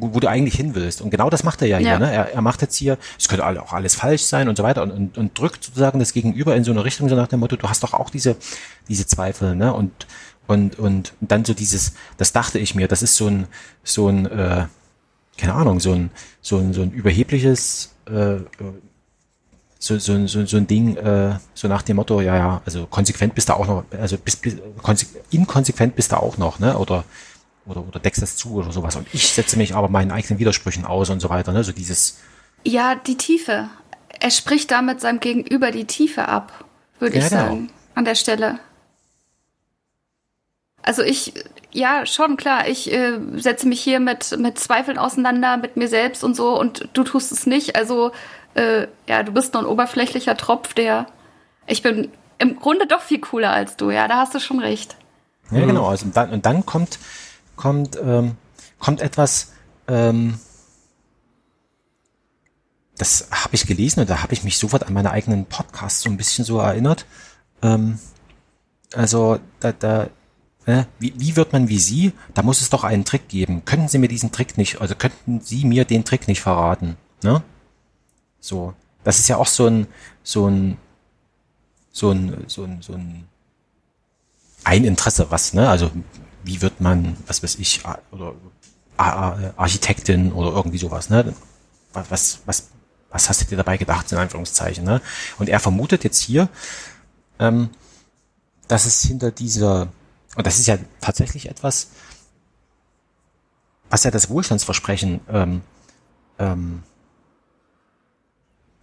wo, 0.00 0.20
du 0.20 0.28
eigentlich 0.28 0.54
hin 0.54 0.74
willst. 0.74 1.00
Und 1.00 1.10
genau 1.10 1.30
das 1.30 1.44
macht 1.44 1.62
er 1.62 1.68
ja 1.68 1.78
hier. 1.78 1.88
Ja. 1.88 1.98
Ne? 1.98 2.12
Er, 2.12 2.34
er 2.34 2.42
macht 2.42 2.62
jetzt 2.62 2.76
hier, 2.76 2.98
es 3.18 3.28
könnte 3.28 3.46
auch 3.46 3.72
alles 3.72 3.94
falsch 3.94 4.22
sein 4.22 4.48
und 4.48 4.56
so 4.56 4.62
weiter 4.62 4.82
und, 4.82 4.90
und, 4.90 5.18
und 5.18 5.38
drückt 5.38 5.64
sozusagen 5.64 5.98
das 5.98 6.12
Gegenüber 6.12 6.56
in 6.56 6.64
so 6.64 6.70
eine 6.70 6.84
Richtung, 6.84 7.08
so 7.08 7.16
nach 7.16 7.28
dem 7.28 7.40
Motto, 7.40 7.56
du 7.56 7.68
hast 7.68 7.82
doch 7.82 7.94
auch 7.94 8.10
diese, 8.10 8.36
diese 8.88 9.06
Zweifel, 9.06 9.54
ne? 9.54 9.72
Und, 9.72 10.06
und, 10.46 10.78
und 10.78 11.12
dann 11.20 11.44
so 11.44 11.54
dieses, 11.54 11.92
das 12.16 12.32
dachte 12.32 12.58
ich 12.58 12.74
mir, 12.74 12.88
das 12.88 13.02
ist 13.02 13.16
so 13.16 13.26
ein, 13.26 13.46
so 13.84 14.08
ein, 14.08 14.26
äh, 14.26 14.66
keine 15.36 15.54
Ahnung, 15.54 15.78
so 15.80 15.92
ein, 15.92 16.10
so 16.40 16.58
ein, 16.58 16.72
so 16.72 16.82
ein 16.82 16.90
überhebliches, 16.90 17.92
äh, 18.06 18.36
so, 19.78 19.98
so, 19.98 20.26
so, 20.26 20.44
so 20.44 20.56
ein 20.56 20.66
Ding, 20.66 20.96
äh, 20.96 21.38
so 21.54 21.68
nach 21.68 21.82
dem 21.82 21.96
Motto, 21.96 22.20
ja, 22.20 22.36
ja, 22.36 22.62
also 22.64 22.86
konsequent 22.86 23.34
bist 23.34 23.48
du 23.48 23.54
auch 23.54 23.66
noch, 23.66 23.84
also 23.92 24.18
bist, 24.18 24.42
bist, 24.42 24.58
konse 24.82 25.06
inkonsequent 25.30 25.94
bist 25.94 26.12
du 26.12 26.16
auch 26.16 26.36
noch, 26.36 26.58
ne? 26.58 26.76
Oder, 26.76 27.04
oder, 27.68 27.86
oder 27.86 28.00
deckst 28.00 28.22
das 28.22 28.36
zu 28.36 28.54
oder 28.54 28.72
sowas. 28.72 28.96
Und 28.96 29.06
ich 29.12 29.28
setze 29.28 29.56
mich 29.56 29.74
aber 29.74 29.88
meinen 29.88 30.10
eigenen 30.10 30.38
Widersprüchen 30.38 30.84
aus 30.84 31.10
und 31.10 31.20
so 31.20 31.28
weiter, 31.28 31.52
ne? 31.52 31.64
So 31.64 31.72
dieses, 31.72 32.18
Ja, 32.64 32.94
die 32.94 33.16
Tiefe. 33.16 33.68
Er 34.20 34.30
spricht 34.30 34.70
damit 34.70 35.00
seinem 35.00 35.20
Gegenüber 35.20 35.70
die 35.70 35.84
Tiefe 35.84 36.26
ab, 36.28 36.64
würde 36.98 37.18
Ja, 37.18 37.24
ich 37.24 37.30
genau. 37.30 37.42
sagen, 37.42 37.70
an 37.94 38.04
der 38.04 38.14
Stelle. 38.16 38.58
Also 40.82 41.02
ich, 41.02 41.34
ja, 41.70 42.06
schon 42.06 42.36
klar, 42.36 42.66
ich 42.68 42.90
äh, 42.92 43.18
setze 43.36 43.68
mich 43.68 43.80
hier 43.80 44.00
mit, 44.00 44.36
mit 44.38 44.58
Zweifeln 44.58 44.98
auseinander, 44.98 45.56
mit 45.56 45.76
mir 45.76 45.88
selbst 45.88 46.24
und 46.24 46.34
so 46.34 46.58
und 46.58 46.88
du 46.94 47.04
tust 47.04 47.30
es 47.30 47.46
nicht. 47.46 47.76
Also, 47.76 48.12
äh, 48.54 48.86
ja, 49.06 49.22
du 49.22 49.32
bist 49.32 49.52
nur 49.54 49.62
ein 49.62 49.68
oberflächlicher 49.68 50.36
Tropf, 50.36 50.72
der, 50.74 51.06
ich 51.66 51.82
bin 51.82 52.10
im 52.38 52.56
Grunde 52.58 52.86
doch 52.86 53.02
viel 53.02 53.20
cooler 53.20 53.50
als 53.50 53.76
du, 53.76 53.90
ja, 53.90 54.08
da 54.08 54.18
hast 54.18 54.34
du 54.34 54.40
schon 54.40 54.60
recht. 54.60 54.96
Ja, 55.50 55.64
genau. 55.66 55.86
Also 55.88 56.06
und 56.06 56.16
dann, 56.16 56.30
und 56.30 56.46
dann 56.46 56.64
kommt, 56.64 56.98
kommt, 57.58 57.98
ähm, 58.02 58.36
kommt 58.78 59.02
etwas, 59.02 59.52
ähm, 59.86 60.38
das 62.96 63.28
habe 63.30 63.54
ich 63.54 63.66
gelesen 63.66 64.00
und 64.00 64.10
da 64.10 64.22
habe 64.22 64.32
ich 64.32 64.42
mich 64.42 64.56
sofort 64.56 64.84
an 64.86 64.94
meine 64.94 65.10
eigenen 65.10 65.44
Podcasts 65.44 66.00
so 66.00 66.08
ein 66.08 66.16
bisschen 66.16 66.44
so 66.44 66.58
erinnert. 66.58 67.04
Ähm, 67.62 67.98
also 68.94 69.38
da, 69.60 69.72
da 69.72 70.08
äh, 70.64 70.84
wie, 70.98 71.14
wie 71.16 71.36
wird 71.36 71.52
man 71.52 71.68
wie 71.68 71.78
Sie? 71.78 72.12
Da 72.34 72.42
muss 72.42 72.60
es 72.60 72.70
doch 72.70 72.84
einen 72.84 73.04
Trick 73.04 73.28
geben. 73.28 73.64
Könnten 73.64 73.88
Sie 73.88 73.98
mir 73.98 74.08
diesen 74.08 74.32
Trick 74.32 74.58
nicht, 74.58 74.80
also 74.80 74.94
könnten 74.94 75.40
Sie 75.40 75.64
mir 75.64 75.84
den 75.84 76.04
Trick 76.04 76.28
nicht 76.28 76.40
verraten? 76.40 76.96
Ne? 77.22 77.42
So, 78.40 78.74
das 79.04 79.18
ist 79.18 79.28
ja 79.28 79.36
auch 79.36 79.46
so 79.46 79.66
ein, 79.66 79.86
so 80.22 80.48
ein, 80.48 80.78
so 81.90 82.10
ein, 82.10 82.44
so 82.46 82.64
ein, 82.64 82.82
so 82.82 82.92
ein 82.94 83.28
ein 84.68 84.84
Interesse, 84.84 85.30
was, 85.30 85.54
ne? 85.54 85.68
Also 85.68 85.90
wie 86.44 86.60
wird 86.60 86.80
man, 86.80 87.16
was 87.26 87.42
weiß 87.42 87.56
ich, 87.56 87.82
oder 88.10 88.34
Ar- 88.98 89.16
Ar- 89.16 89.54
Architektin 89.56 90.32
oder 90.32 90.50
irgendwie 90.52 90.78
sowas, 90.78 91.08
ne? 91.08 91.34
Was, 91.94 92.40
was, 92.44 92.68
was, 93.10 93.28
hast 93.28 93.40
du 93.40 93.46
dir 93.46 93.56
dabei 93.56 93.78
gedacht, 93.78 94.12
in 94.12 94.18
Anführungszeichen, 94.18 94.84
ne? 94.84 95.00
Und 95.38 95.48
er 95.48 95.58
vermutet 95.58 96.04
jetzt 96.04 96.20
hier, 96.20 96.50
ähm, 97.38 97.70
dass 98.68 98.84
es 98.84 99.00
hinter 99.02 99.30
dieser, 99.30 99.88
und 100.36 100.46
das 100.46 100.58
ist 100.58 100.66
ja 100.66 100.76
tatsächlich 101.00 101.48
etwas, 101.48 101.88
was 103.88 104.04
ja 104.04 104.10
das 104.10 104.28
Wohlstandsversprechen 104.28 105.20
ähm, 105.30 105.62
ähm, 106.38 106.82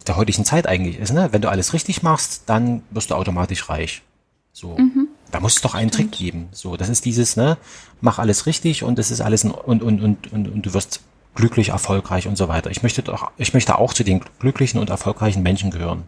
der 0.04 0.16
heutigen 0.16 0.44
Zeit 0.44 0.66
eigentlich 0.66 0.98
ist, 0.98 1.12
ne? 1.12 1.28
Wenn 1.32 1.42
du 1.42 1.48
alles 1.48 1.72
richtig 1.72 2.02
machst, 2.02 2.42
dann 2.46 2.82
wirst 2.90 3.10
du 3.10 3.14
automatisch 3.14 3.68
reich. 3.68 4.02
So. 4.52 4.76
Da 5.30 5.40
muss 5.40 5.56
es 5.56 5.62
doch 5.62 5.74
einen 5.74 5.90
Trick 5.90 6.12
geben. 6.12 6.48
So, 6.52 6.76
das 6.76 6.88
ist 6.88 7.04
dieses, 7.04 7.36
ne, 7.36 7.58
mach 8.00 8.18
alles 8.18 8.46
richtig 8.46 8.82
und 8.82 8.98
es 8.98 9.10
ist 9.10 9.20
alles 9.20 9.44
in, 9.44 9.50
und, 9.50 9.82
und, 9.82 10.00
und, 10.00 10.32
und, 10.32 10.48
und 10.48 10.62
du 10.62 10.74
wirst 10.74 11.00
glücklich, 11.34 11.70
erfolgreich 11.70 12.26
und 12.26 12.36
so 12.36 12.48
weiter. 12.48 12.70
Ich 12.70 12.82
möchte 12.82 13.02
doch, 13.02 13.30
ich 13.36 13.54
möchte 13.54 13.78
auch 13.78 13.94
zu 13.94 14.04
den 14.04 14.24
glücklichen 14.38 14.80
und 14.80 14.90
erfolgreichen 14.90 15.42
Menschen 15.42 15.70
gehören. 15.70 16.04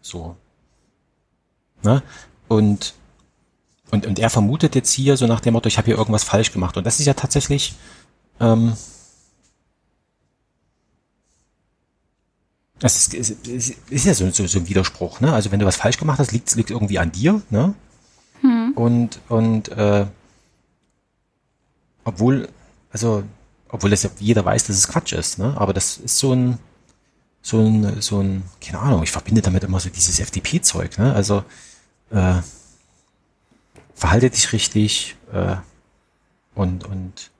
So. 0.00 0.36
Ne? 1.82 2.02
Und, 2.48 2.94
und, 3.90 4.06
und 4.06 4.18
er 4.18 4.30
vermutet 4.30 4.74
jetzt 4.74 4.92
hier 4.92 5.16
so 5.16 5.26
nach 5.26 5.40
dem 5.40 5.54
Motto, 5.54 5.68
ich 5.68 5.78
habe 5.78 5.86
hier 5.86 5.96
irgendwas 5.96 6.24
falsch 6.24 6.52
gemacht. 6.52 6.76
Und 6.76 6.84
das 6.84 7.00
ist 7.00 7.06
ja 7.06 7.14
tatsächlich, 7.14 7.74
ähm, 8.40 8.74
Das 12.84 12.96
ist, 12.96 13.14
ist, 13.14 13.46
ist, 13.48 13.74
ist 13.88 14.04
ja 14.04 14.12
so, 14.12 14.28
so, 14.30 14.46
so 14.46 14.58
ein 14.58 14.68
Widerspruch, 14.68 15.20
ne? 15.20 15.32
Also 15.32 15.50
wenn 15.50 15.58
du 15.58 15.64
was 15.64 15.76
falsch 15.76 15.96
gemacht 15.96 16.18
hast, 16.18 16.32
liegt 16.32 16.50
es 16.50 16.56
irgendwie 16.56 16.98
an 16.98 17.10
dir, 17.12 17.40
ne? 17.48 17.72
Und, 18.74 19.20
und 19.30 19.68
äh, 19.70 20.04
obwohl, 22.04 22.46
also, 22.92 23.24
obwohl 23.70 23.88
das 23.88 24.02
ja 24.02 24.10
jeder 24.18 24.44
weiß, 24.44 24.64
dass 24.66 24.76
es 24.76 24.86
Quatsch 24.88 25.12
ist, 25.14 25.38
ne? 25.38 25.54
Aber 25.56 25.72
das 25.72 25.96
ist 25.96 26.18
so 26.18 26.34
ein, 26.34 26.58
so 27.40 27.58
ein, 27.60 28.02
so 28.02 28.20
ein, 28.20 28.42
keine 28.60 28.80
Ahnung, 28.80 29.02
ich 29.02 29.12
verbinde 29.12 29.40
damit 29.40 29.64
immer 29.64 29.80
so 29.80 29.88
dieses 29.88 30.20
FDP-Zeug, 30.20 30.98
ne? 30.98 31.14
Also, 31.14 31.42
äh, 32.10 32.34
verhalte 33.94 34.28
dich 34.28 34.52
richtig, 34.52 35.16
äh, 35.32 35.56
und, 36.54 36.84
und 36.84 37.30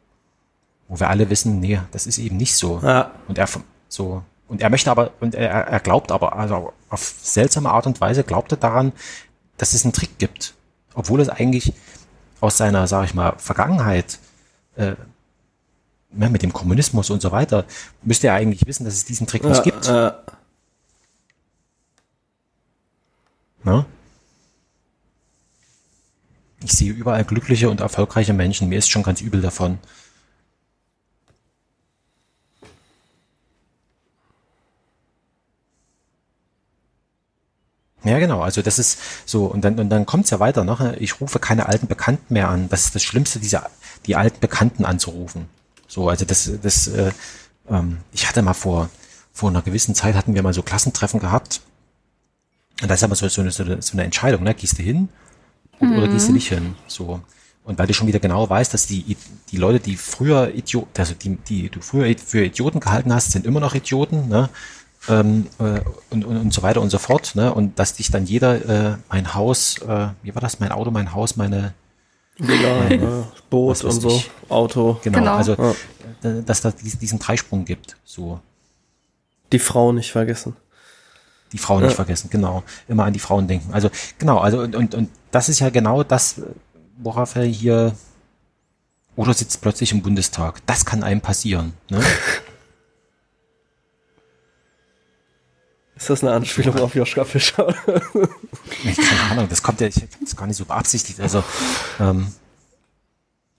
wo 0.88 0.98
wir 0.98 1.10
alle 1.10 1.28
wissen, 1.28 1.60
nee, 1.60 1.80
das 1.92 2.06
ist 2.06 2.16
eben 2.16 2.38
nicht 2.38 2.56
so. 2.56 2.80
Ja. 2.82 3.12
Und 3.28 3.36
er 3.36 3.46
vom- 3.46 3.64
so 3.88 4.22
und 4.54 4.62
er 4.62 4.70
möchte 4.70 4.90
aber 4.90 5.10
und 5.20 5.34
er, 5.34 5.50
er 5.50 5.80
glaubt 5.80 6.12
aber 6.12 6.36
also 6.36 6.72
auf 6.88 7.00
seltsame 7.00 7.70
Art 7.70 7.86
und 7.86 8.00
Weise 8.00 8.24
glaubt 8.24 8.52
er 8.52 8.58
daran, 8.58 8.92
dass 9.56 9.74
es 9.74 9.84
einen 9.84 9.92
Trick 9.92 10.18
gibt. 10.18 10.54
Obwohl 10.94 11.20
es 11.20 11.28
eigentlich 11.28 11.72
aus 12.40 12.56
seiner, 12.56 12.86
sag 12.86 13.04
ich 13.04 13.14
mal, 13.14 13.34
Vergangenheit 13.36 14.18
äh, 14.76 14.92
ne, 16.10 16.30
mit 16.30 16.42
dem 16.42 16.52
Kommunismus 16.52 17.10
und 17.10 17.20
so 17.20 17.32
weiter, 17.32 17.64
müsste 18.02 18.28
er 18.28 18.34
eigentlich 18.34 18.66
wissen, 18.66 18.84
dass 18.84 18.94
es 18.94 19.04
diesen 19.04 19.26
Trick 19.26 19.44
nicht 19.44 19.64
gibt. 19.64 19.88
Äh, 19.88 20.12
Ne? 23.64 23.86
Ich 26.62 26.72
sehe 26.72 26.92
überall 26.92 27.24
glückliche 27.24 27.68
und 27.68 27.80
erfolgreiche 27.80 28.32
Menschen. 28.32 28.68
Mir 28.68 28.78
ist 28.78 28.90
schon 28.90 29.02
ganz 29.02 29.20
übel 29.20 29.40
davon. 29.40 29.78
Ja, 38.04 38.18
genau. 38.18 38.42
Also 38.42 38.62
das 38.62 38.78
ist 38.78 38.98
so 39.24 39.46
und 39.46 39.64
dann 39.64 39.78
und 39.78 39.88
dann 39.90 40.06
kommt's 40.06 40.30
ja 40.30 40.40
weiter. 40.40 40.64
Ne? 40.64 40.96
Ich 41.00 41.20
rufe 41.20 41.38
keine 41.38 41.66
alten 41.66 41.86
Bekannten 41.86 42.34
mehr 42.34 42.48
an. 42.48 42.68
Das 42.68 42.84
ist 42.84 42.94
das 42.94 43.02
Schlimmste, 43.02 43.38
diese 43.40 43.62
die 44.06 44.16
alten 44.16 44.40
Bekannten 44.40 44.84
anzurufen. 44.84 45.46
So, 45.88 46.08
also 46.08 46.24
das 46.24 46.50
das 46.62 46.88
äh, 46.88 47.12
ähm, 47.68 47.98
ich 48.12 48.28
hatte 48.28 48.42
mal 48.42 48.54
vor 48.54 48.90
vor 49.32 49.50
einer 49.50 49.62
gewissen 49.62 49.94
Zeit 49.94 50.14
hatten 50.14 50.34
wir 50.34 50.42
mal 50.42 50.54
so 50.54 50.62
Klassentreffen 50.62 51.18
gehabt 51.20 51.60
und 52.82 52.90
das 52.90 53.00
ist 53.00 53.04
aber 53.04 53.14
so, 53.14 53.28
so, 53.28 53.40
eine, 53.40 53.50
so 53.50 53.92
eine 53.92 54.04
Entscheidung, 54.04 54.42
ne? 54.42 54.54
Gehst 54.54 54.78
du 54.78 54.82
hin 54.82 55.08
und, 55.78 55.96
oder 55.96 56.08
gehst 56.08 56.28
du 56.28 56.32
nicht 56.32 56.48
hin? 56.48 56.74
So. 56.86 57.20
Und 57.62 57.78
weil 57.78 57.86
du 57.86 57.94
schon 57.94 58.08
wieder 58.08 58.18
genau 58.18 58.48
weißt, 58.48 58.74
dass 58.74 58.86
die, 58.86 59.16
die 59.50 59.56
Leute, 59.56 59.80
die 59.80 59.96
früher 59.96 60.52
Idioten, 60.54 60.90
also 60.98 61.14
die, 61.14 61.36
die 61.36 61.68
du 61.70 61.80
früher 61.80 62.14
für 62.18 62.44
Idioten 62.44 62.80
gehalten 62.80 63.12
hast, 63.14 63.32
sind 63.32 63.46
immer 63.46 63.60
noch 63.60 63.74
Idioten, 63.74 64.28
ne? 64.28 64.50
Ähm, 65.08 65.46
äh, 65.58 65.80
und, 66.10 66.24
und, 66.24 66.36
und 66.38 66.54
so 66.54 66.62
weiter 66.62 66.80
und 66.80 66.90
so 66.90 66.98
fort, 66.98 67.34
ne? 67.34 67.52
Und 67.52 67.78
dass 67.78 67.94
dich 67.94 68.10
dann 68.10 68.24
jeder 68.24 68.92
äh, 68.92 68.96
mein 69.10 69.34
Haus, 69.34 69.78
äh, 69.78 70.08
wie 70.22 70.34
war 70.34 70.40
das, 70.40 70.60
mein 70.60 70.72
Auto, 70.72 70.90
mein 70.90 71.12
Haus, 71.14 71.36
meine 71.36 71.74
Villa, 72.38 72.88
äh, 72.88 72.98
Boot 73.50 73.70
was 73.70 73.84
weiß 73.84 73.94
und 73.96 74.00
so, 74.00 74.08
ich. 74.08 74.30
Auto. 74.48 74.98
genau, 75.02 75.18
Genau. 75.18 75.34
also 75.36 75.54
Ja. 75.54 75.70
äh, 76.30 76.42
dass 76.42 76.62
da 76.62 76.70
diesen, 76.70 76.98
diesen 77.00 77.18
Dreisprung 77.18 77.64
gibt. 77.64 77.96
So. 78.04 78.40
Die 79.52 79.58
Frau 79.58 79.92
nicht 79.92 80.10
vergessen. 80.10 80.56
Die 81.52 81.58
Frauen 81.58 81.82
nicht 81.82 81.90
Ja. 81.92 81.96
vergessen, 81.96 82.30
genau. 82.30 82.62
Immer 82.88 83.04
an 83.04 83.12
die 83.12 83.20
Frauen 83.20 83.46
denken. 83.46 83.72
Also 83.74 83.90
genau, 84.18 84.38
also 84.38 84.60
und, 84.60 84.74
und, 84.74 84.94
und 84.94 85.10
das 85.30 85.48
ist 85.50 85.60
ja 85.60 85.68
genau 85.70 86.02
das, 86.02 86.40
worauf 86.96 87.36
er 87.36 87.44
hier 87.44 87.94
oder 89.16 89.34
sitzt 89.34 89.60
plötzlich 89.60 89.92
im 89.92 90.02
Bundestag. 90.02 90.64
Das 90.66 90.84
kann 90.86 91.02
einem 91.04 91.20
passieren. 91.20 91.74
Ne? 91.90 92.00
Ist 95.96 96.10
das 96.10 96.22
eine 96.24 96.32
Anspielung 96.32 96.78
auf 96.80 96.94
Joschka 96.94 97.24
Fischer? 97.24 97.74
Nee, 98.82 98.92
Keine 98.94 99.30
Ahnung, 99.30 99.48
das 99.48 99.62
kommt 99.62 99.80
ja, 99.80 99.86
ich 99.86 99.94
das 100.20 100.36
gar 100.36 100.46
nicht 100.46 100.56
so 100.56 100.64
beabsichtigt. 100.64 101.20
Also 101.20 101.44
ähm, 102.00 102.26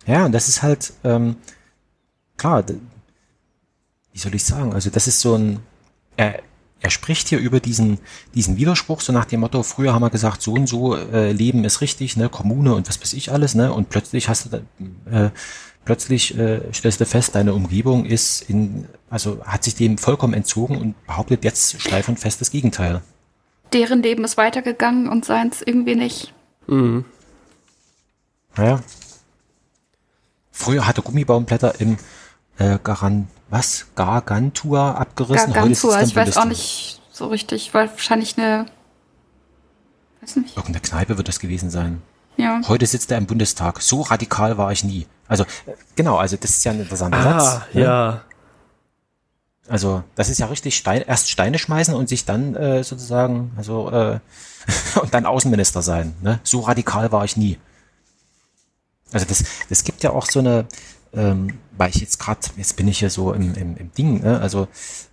ja, 0.06 0.26
und 0.26 0.32
das 0.34 0.50
ist 0.50 0.62
halt 0.62 0.94
ähm, 1.04 1.38
klar. 2.38 2.64
Wie 4.12 4.20
soll 4.20 4.36
ich 4.36 4.44
sagen? 4.44 4.74
Also 4.74 4.90
das 4.90 5.08
ist 5.08 5.22
so 5.22 5.36
ein 5.36 5.60
er, 6.18 6.42
er 6.82 6.90
spricht 6.90 7.30
hier 7.30 7.40
über 7.40 7.60
diesen 7.60 8.00
diesen 8.34 8.58
Widerspruch 8.58 9.02
so 9.02 9.14
nach 9.14 9.26
dem 9.26 9.40
Motto: 9.40 9.64
Früher 9.64 9.94
haben 9.94 10.02
wir 10.02 10.10
gesagt, 10.10 10.42
so 10.42 10.54
und 10.54 10.68
so 10.68 10.96
äh, 10.96 11.32
Leben 11.32 11.64
ist 11.64 11.82
richtig, 11.82 12.18
ne, 12.18 12.30
Kommune 12.30 12.76
und 12.76 12.88
was 12.88 13.02
weiß 13.02 13.14
ich 13.14 13.32
alles, 13.32 13.56
ne, 13.56 13.74
und 13.74 13.90
plötzlich 13.90 14.30
hast 14.30 14.46
du 14.46 14.50
da, 14.50 15.26
äh, 15.26 15.32
plötzlich 15.86 16.38
äh, 16.38 16.62
stellst 16.74 17.00
du 17.00 17.06
fest, 17.06 17.36
deine 17.36 17.54
Umgebung 17.54 18.06
ist 18.06 18.50
in 18.50 18.88
also 19.10 19.42
hat 19.46 19.64
sich 19.64 19.76
dem 19.76 19.98
vollkommen 19.98 20.34
entzogen 20.34 20.78
und 20.78 21.06
behauptet 21.08 21.46
jetzt 21.46 21.80
steif 21.82 22.10
und 22.10 22.20
fest 22.20 22.42
das 22.42 22.52
Gegenteil. 22.52 23.02
Deren 23.72 24.04
Leben 24.04 24.24
ist 24.24 24.36
weitergegangen 24.36 25.08
und 25.08 25.24
seins 25.24 25.62
irgendwie 25.62 25.96
nicht. 25.96 26.34
mhm. 26.68 27.06
Naja. 28.58 28.82
Früher 30.52 30.88
hatte 30.88 31.02
Gummibaumblätter 31.02 31.80
im 31.82 31.98
äh, 32.58 32.80
Garan, 32.82 33.28
was? 33.50 33.88
Gargantua 33.96 34.94
abgerissen. 34.94 35.50
Er 35.50 35.54
Gargantua, 35.54 36.02
ich 36.02 36.16
weiß 36.16 36.38
auch 36.38 36.46
nicht 36.46 37.02
so 37.12 37.28
richtig, 37.28 37.74
weil 37.74 37.90
wahrscheinlich 37.90 38.38
eine, 38.38 38.66
weiß 40.22 40.38
nicht, 40.38 40.56
Irgendeine 40.56 40.80
Kneipe 40.80 41.18
wird 41.18 41.28
das 41.28 41.40
gewesen 41.40 41.70
sein. 41.70 42.02
ja. 42.38 42.62
Heute 42.68 42.86
sitzt 42.86 43.12
er 43.12 43.18
im 43.18 43.26
Bundestag. 43.26 43.82
So 43.82 44.02
radikal 44.02 44.58
war 44.58 44.72
ich 44.72 44.86
nie. 44.86 45.06
Also, 45.28 45.46
genau, 45.96 46.18
also 46.18 46.38
das 46.38 46.52
ist 46.52 46.64
ja 46.66 46.72
ein 46.72 46.80
interessanter 46.82 47.18
Ah, 47.18 47.40
Satz. 47.40 47.74
ne? 47.74 47.82
ja. 47.82 48.22
Also, 49.68 50.04
das 50.16 50.30
ist 50.30 50.40
ja 50.40 50.46
richtig 50.46 50.78
Stein, 50.78 51.02
erst 51.02 51.30
Steine 51.30 51.58
schmeißen 51.58 51.94
und 51.96 52.08
sich 52.08 52.26
dann 52.26 52.56
äh, 52.56 52.84
sozusagen, 52.84 53.52
also, 53.58 53.90
äh, 53.92 54.20
und 55.02 55.14
dann 55.14 55.26
Außenminister 55.26 55.82
sein. 55.82 56.16
Ne? 56.22 56.40
So 56.44 56.60
radikal 56.62 57.12
war 57.12 57.26
ich 57.26 57.38
nie. 57.38 57.58
Also 59.12 59.26
das, 59.28 59.44
das 59.70 59.84
gibt 59.84 60.04
ja 60.04 60.12
auch 60.12 60.26
so 60.30 60.40
eine, 60.40 60.66
ähm, 61.14 61.58
weil 61.78 61.90
ich 61.90 61.98
jetzt 61.98 62.20
gerade, 62.20 62.40
jetzt 62.58 62.76
bin 62.76 62.88
ich 62.88 63.00
hier 63.00 63.10
so 63.10 63.34
im, 63.34 63.54
im, 63.56 63.78
im 63.78 63.92
Ding, 63.94 64.22
ne? 64.22 64.40
also 64.40 64.68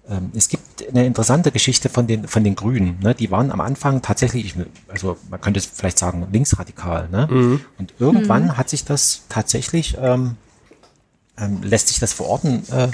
ähm, 0.09 0.31
es 0.35 0.49
gibt 0.49 0.89
eine 0.89 1.07
interessante 1.07 1.53
Geschichte 1.53 1.89
von 1.89 2.07
den, 2.07 2.27
von 2.27 2.43
den 2.45 2.55
Grünen. 2.55 2.99
Ne? 3.01 3.15
Die 3.15 3.31
waren 3.31 3.51
am 3.51 3.61
Anfang 3.61 4.03
tatsächlich, 4.03 4.55
also 4.89 5.17
man 5.31 5.41
könnte 5.41 5.59
es 5.59 5.67
vielleicht 5.67 5.99
sagen, 5.99 6.27
linksradikal. 6.33 7.09
Ne? 7.09 7.29
Und 7.79 7.95
irgendwann 7.99 8.57
hat 8.57 8.69
sich 8.69 8.85
das 8.85 9.23
tatsächlich, 9.29 9.97
ähm, 10.01 10.37
ähm, 11.39 11.63
lässt 11.63 11.89
sich 11.89 11.99
das 12.01 12.13
verorten, 12.13 12.63
äh, 12.71 12.89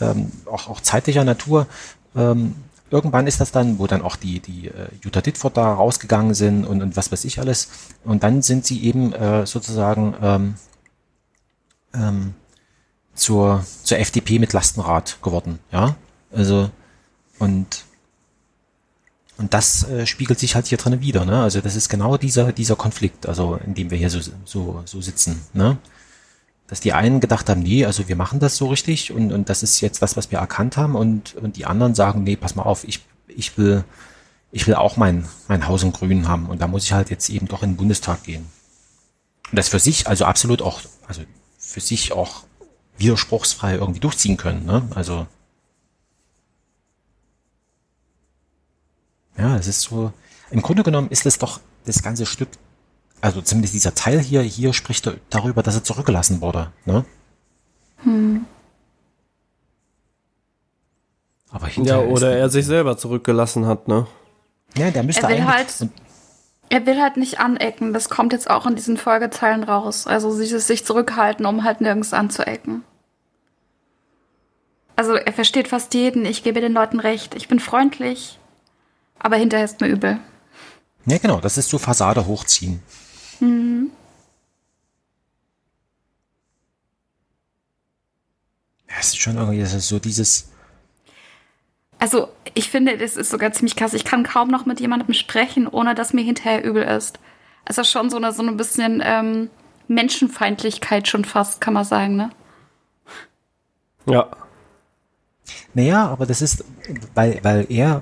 ähm, 0.00 0.30
auch, 0.46 0.68
auch 0.68 0.80
zeitlicher 0.80 1.24
Natur. 1.24 1.66
Ähm, 2.14 2.54
irgendwann 2.90 3.26
ist 3.26 3.40
das 3.40 3.52
dann, 3.52 3.78
wo 3.78 3.86
dann 3.86 4.02
auch 4.02 4.16
die, 4.16 4.40
die 4.40 4.68
äh, 4.68 4.88
Jutta 5.02 5.20
Dittfurt 5.20 5.56
da 5.56 5.72
rausgegangen 5.72 6.34
sind 6.34 6.64
und, 6.64 6.82
und 6.82 6.96
was 6.96 7.10
weiß 7.10 7.24
ich 7.24 7.40
alles. 7.40 7.68
Und 8.04 8.22
dann 8.22 8.42
sind 8.42 8.66
sie 8.66 8.84
eben 8.84 9.12
äh, 9.12 9.46
sozusagen 9.46 10.14
ähm, 10.22 10.54
ähm, 11.94 12.34
zur, 13.16 13.64
zur 13.82 13.98
FDP 13.98 14.38
mit 14.38 14.52
Lastenrad 14.52 15.18
geworden. 15.22 15.58
Ja, 15.72 15.96
also 16.32 16.70
und 17.38 17.84
und 19.38 19.52
das 19.52 19.86
äh, 19.88 20.06
spiegelt 20.06 20.38
sich 20.38 20.54
halt 20.54 20.66
hier 20.66 20.78
drinnen 20.78 21.02
wieder. 21.02 21.26
Ne? 21.26 21.42
Also 21.42 21.60
das 21.60 21.76
ist 21.76 21.88
genau 21.88 22.16
dieser 22.16 22.52
dieser 22.52 22.76
Konflikt, 22.76 23.26
also 23.26 23.56
in 23.56 23.74
dem 23.74 23.90
wir 23.90 23.98
hier 23.98 24.10
so 24.10 24.20
so 24.44 24.82
so 24.84 25.00
sitzen. 25.00 25.40
Ne? 25.52 25.78
dass 26.68 26.80
die 26.80 26.92
einen 26.92 27.20
gedacht 27.20 27.48
haben, 27.48 27.62
nee, 27.62 27.84
also 27.84 28.08
wir 28.08 28.16
machen 28.16 28.40
das 28.40 28.56
so 28.56 28.66
richtig 28.66 29.12
und, 29.12 29.32
und 29.32 29.48
das 29.48 29.62
ist 29.62 29.80
jetzt 29.80 30.02
das, 30.02 30.16
was 30.16 30.30
wir 30.30 30.38
erkannt 30.38 30.76
haben 30.76 30.96
und, 30.96 31.34
und 31.36 31.56
die 31.56 31.66
anderen 31.66 31.94
sagen, 31.94 32.24
nee, 32.24 32.36
pass 32.36 32.56
mal 32.56 32.64
auf, 32.64 32.84
ich, 32.84 33.00
ich 33.28 33.56
will, 33.56 33.84
ich 34.50 34.66
will 34.66 34.74
auch 34.74 34.96
mein, 34.96 35.28
mein 35.48 35.68
Haus 35.68 35.82
in 35.82 35.92
Grün 35.92 36.26
haben 36.26 36.46
und 36.46 36.60
da 36.60 36.66
muss 36.66 36.84
ich 36.84 36.92
halt 36.92 37.10
jetzt 37.10 37.28
eben 37.28 37.46
doch 37.46 37.62
in 37.62 37.72
den 37.72 37.76
Bundestag 37.76 38.24
gehen. 38.24 38.46
Und 39.50 39.56
das 39.56 39.68
für 39.68 39.78
sich 39.78 40.08
also 40.08 40.24
absolut 40.24 40.60
auch, 40.60 40.80
also 41.06 41.22
für 41.58 41.80
sich 41.80 42.12
auch 42.12 42.44
widerspruchsfrei 42.98 43.74
irgendwie 43.74 44.00
durchziehen 44.00 44.36
können, 44.36 44.64
ne? 44.66 44.88
Also 44.94 45.26
ja, 49.38 49.56
es 49.56 49.66
ist 49.66 49.82
so, 49.82 50.12
im 50.50 50.62
Grunde 50.62 50.82
genommen 50.82 51.08
ist 51.10 51.26
es 51.26 51.38
doch 51.38 51.60
das 51.84 52.02
ganze 52.02 52.26
Stück 52.26 52.48
also 53.22 53.40
zumindest 53.40 53.74
dieser 53.74 53.94
Teil 53.94 54.20
hier, 54.20 54.42
hier 54.42 54.72
spricht 54.74 55.06
er 55.06 55.14
darüber, 55.30 55.62
dass 55.62 55.74
er 55.74 55.82
zurückgelassen 55.82 56.42
wurde. 56.42 56.70
Ne? 56.84 57.04
Aber 61.50 61.66
Ja, 61.68 61.72
hinterher 61.72 62.08
oder 62.08 62.30
ist, 62.32 62.38
er 62.40 62.48
sich 62.50 62.66
selber 62.66 62.96
zurückgelassen 62.98 63.66
hat, 63.66 63.88
ne? 63.88 64.06
ja, 64.76 64.90
der 64.90 65.02
müsste 65.02 65.22
Er 65.22 65.28
will 65.30 65.36
eigentlich, 65.36 65.48
halt- 65.48 65.90
Er 66.68 66.84
will 66.84 67.00
halt 67.00 67.16
nicht 67.16 67.38
anecken. 67.38 67.92
Das 67.92 68.08
kommt 68.08 68.32
jetzt 68.32 68.50
auch 68.50 68.66
in 68.66 68.74
diesen 68.74 68.96
Folgezeilen 68.96 69.62
raus. 69.62 70.06
Also 70.06 70.36
dieses 70.36 70.66
sich 70.66 70.84
zurückhalten, 70.84 71.46
um 71.46 71.64
halt 71.64 71.80
nirgends 71.80 72.12
anzuecken. 72.12 72.82
Also 74.96 75.14
er 75.14 75.32
versteht 75.32 75.68
fast 75.68 75.94
jeden. 75.94 76.24
Ich 76.24 76.42
gebe 76.42 76.60
den 76.60 76.72
Leuten 76.72 76.98
recht. 77.00 77.34
Ich 77.34 77.48
bin 77.48 77.60
freundlich. 77.60 78.38
Aber 79.18 79.36
hinterher 79.36 79.64
ist 79.64 79.80
mir 79.80 79.88
übel. 79.88 80.18
ja 81.04 81.18
genau, 81.18 81.40
das 81.40 81.58
ist 81.58 81.70
so 81.70 81.78
Fassade 81.78 82.26
hochziehen. 82.26 82.82
Ja, 88.88 88.94
es 89.00 89.08
ist 89.08 89.18
schon 89.18 89.36
irgendwie, 89.36 89.60
das 89.60 89.74
ist 89.74 89.88
so 89.88 89.98
dieses, 89.98 90.48
Also 91.98 92.28
ich 92.54 92.70
finde, 92.70 92.98
das 92.98 93.16
ist 93.16 93.30
sogar 93.30 93.52
ziemlich 93.52 93.76
krass. 93.76 93.94
Ich 93.94 94.04
kann 94.04 94.22
kaum 94.22 94.48
noch 94.48 94.66
mit 94.66 94.80
jemandem 94.80 95.14
sprechen, 95.14 95.66
ohne 95.66 95.94
dass 95.94 96.12
mir 96.12 96.22
hinterher 96.24 96.62
übel 96.64 96.82
ist. 96.82 97.18
Es 97.64 97.78
ist 97.78 97.90
schon 97.90 98.10
so 98.10 98.16
eine, 98.16 98.32
so 98.32 98.42
ein 98.42 98.56
bisschen 98.56 99.02
ähm, 99.04 99.50
Menschenfeindlichkeit 99.88 101.08
schon 101.08 101.24
fast, 101.24 101.60
kann 101.60 101.74
man 101.74 101.84
sagen, 101.84 102.16
ne? 102.16 102.30
Ja. 104.08 104.28
naja, 105.74 106.06
aber 106.06 106.26
das 106.26 106.40
ist, 106.42 106.64
weil, 107.14 107.40
weil 107.42 107.66
er, 107.68 108.00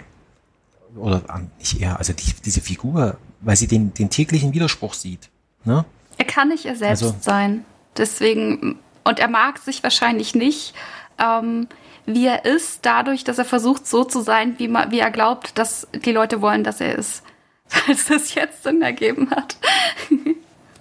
oder 0.96 1.22
ah, 1.28 1.40
nicht 1.58 1.80
er, 1.80 1.98
also 1.98 2.12
die, 2.12 2.34
diese 2.44 2.60
Figur, 2.60 3.16
weil 3.40 3.56
sie 3.56 3.66
den, 3.66 3.94
den 3.94 4.10
täglichen 4.10 4.52
Widerspruch 4.52 4.92
sieht. 4.92 5.30
Ne? 5.64 5.84
Er 6.18 6.24
kann 6.26 6.48
nicht 6.48 6.66
er 6.66 6.76
selbst 6.76 7.02
Also- 7.02 7.16
sein. 7.20 7.64
Deswegen, 7.96 8.78
und 9.04 9.18
er 9.20 9.28
mag 9.28 9.58
sich 9.58 9.82
wahrscheinlich 9.82 10.34
nicht, 10.34 10.74
ähm, 11.18 11.68
wie 12.06 12.26
er 12.26 12.44
ist, 12.44 12.80
dadurch, 12.82 13.24
dass 13.24 13.38
er 13.38 13.44
versucht, 13.44 13.86
so 13.86 14.04
zu 14.04 14.20
sein, 14.20 14.58
wie, 14.58 14.68
ma, 14.68 14.90
wie 14.90 14.98
er 15.00 15.10
glaubt, 15.10 15.58
dass 15.58 15.86
die 16.04 16.12
Leute 16.12 16.40
wollen, 16.40 16.64
dass 16.64 16.80
er 16.80 16.96
ist. 16.96 17.22
falls 17.66 18.06
das 18.06 18.34
jetzt 18.34 18.62
Sinn 18.62 18.82
ergeben 18.82 19.30
hat. 19.30 19.56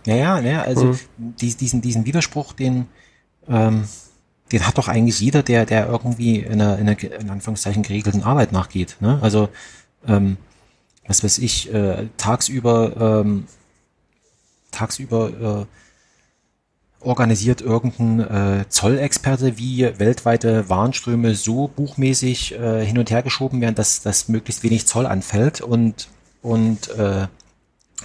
Ja, 0.06 0.16
ja, 0.16 0.40
ja 0.40 0.62
also 0.64 0.98
dies- 1.18 1.58
diesen, 1.58 1.82
diesen 1.82 2.06
Widerspruch, 2.06 2.54
den, 2.54 2.88
ähm, 3.48 3.88
den 4.52 4.68
hat 4.68 4.78
doch 4.78 4.88
eigentlich 4.90 5.20
jeder, 5.20 5.44
der, 5.44 5.66
der 5.66 5.88
irgendwie 5.88 6.40
in 6.40 6.62
einer, 6.62 6.78
in 6.78 6.90
einer 6.90 7.02
in 7.02 7.30
Anführungszeichen 7.30 7.84
geregelten 7.84 8.24
Arbeit 8.24 8.52
nachgeht. 8.52 8.98
Ne? 9.00 9.18
Also, 9.22 9.50
ähm, 10.08 10.38
was 11.08 11.24
weiß 11.24 11.40
ich, 11.40 11.74
äh, 11.74 12.08
tagsüber, 12.18 13.22
ähm, 13.26 13.48
tagsüber 14.72 15.30
äh, 15.62 15.66
organisiert 17.04 17.62
irgendein 17.62 18.20
äh, 18.20 18.66
Zollexperte, 18.70 19.58
wie 19.58 19.88
weltweite 20.00 20.70
Warenströme 20.70 21.36
so 21.36 21.68
buchmäßig 21.68 22.54
äh, 22.54 22.86
hin 22.86 22.98
und 22.98 23.12
her 23.12 23.24
geschoben 23.24 23.62
werden, 23.62 23.76
dass, 23.76 24.02
dass 24.02 24.30
möglichst 24.30 24.64
wenig 24.64 24.88
Zoll 24.88 25.06
anfällt 25.06 25.62
und, 25.62 26.08
und 26.42 26.90
äh, 26.92 27.28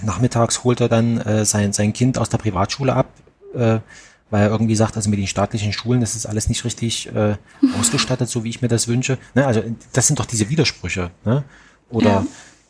nachmittags 0.01 0.63
holt 0.63 0.81
er 0.81 0.89
dann 0.89 1.19
äh, 1.19 1.45
sein, 1.45 1.73
sein 1.73 1.93
Kind 1.93 2.17
aus 2.17 2.29
der 2.29 2.37
Privatschule 2.37 2.93
ab, 2.93 3.07
äh, 3.53 3.79
weil 4.29 4.43
er 4.43 4.49
irgendwie 4.49 4.75
sagt, 4.75 4.95
also 4.95 5.09
mit 5.09 5.19
den 5.19 5.27
staatlichen 5.27 5.73
Schulen, 5.73 6.01
das 6.01 6.15
ist 6.15 6.25
alles 6.25 6.49
nicht 6.49 6.63
richtig 6.65 7.13
äh, 7.13 7.35
ausgestattet, 7.79 8.29
so 8.29 8.43
wie 8.43 8.49
ich 8.49 8.61
mir 8.61 8.67
das 8.67 8.87
wünsche. 8.87 9.17
Ne? 9.33 9.45
Also 9.45 9.63
das 9.93 10.07
sind 10.07 10.19
doch 10.19 10.25
diese 10.25 10.49
Widersprüche. 10.49 11.11
Ne? 11.25 11.43
Oder 11.89 12.25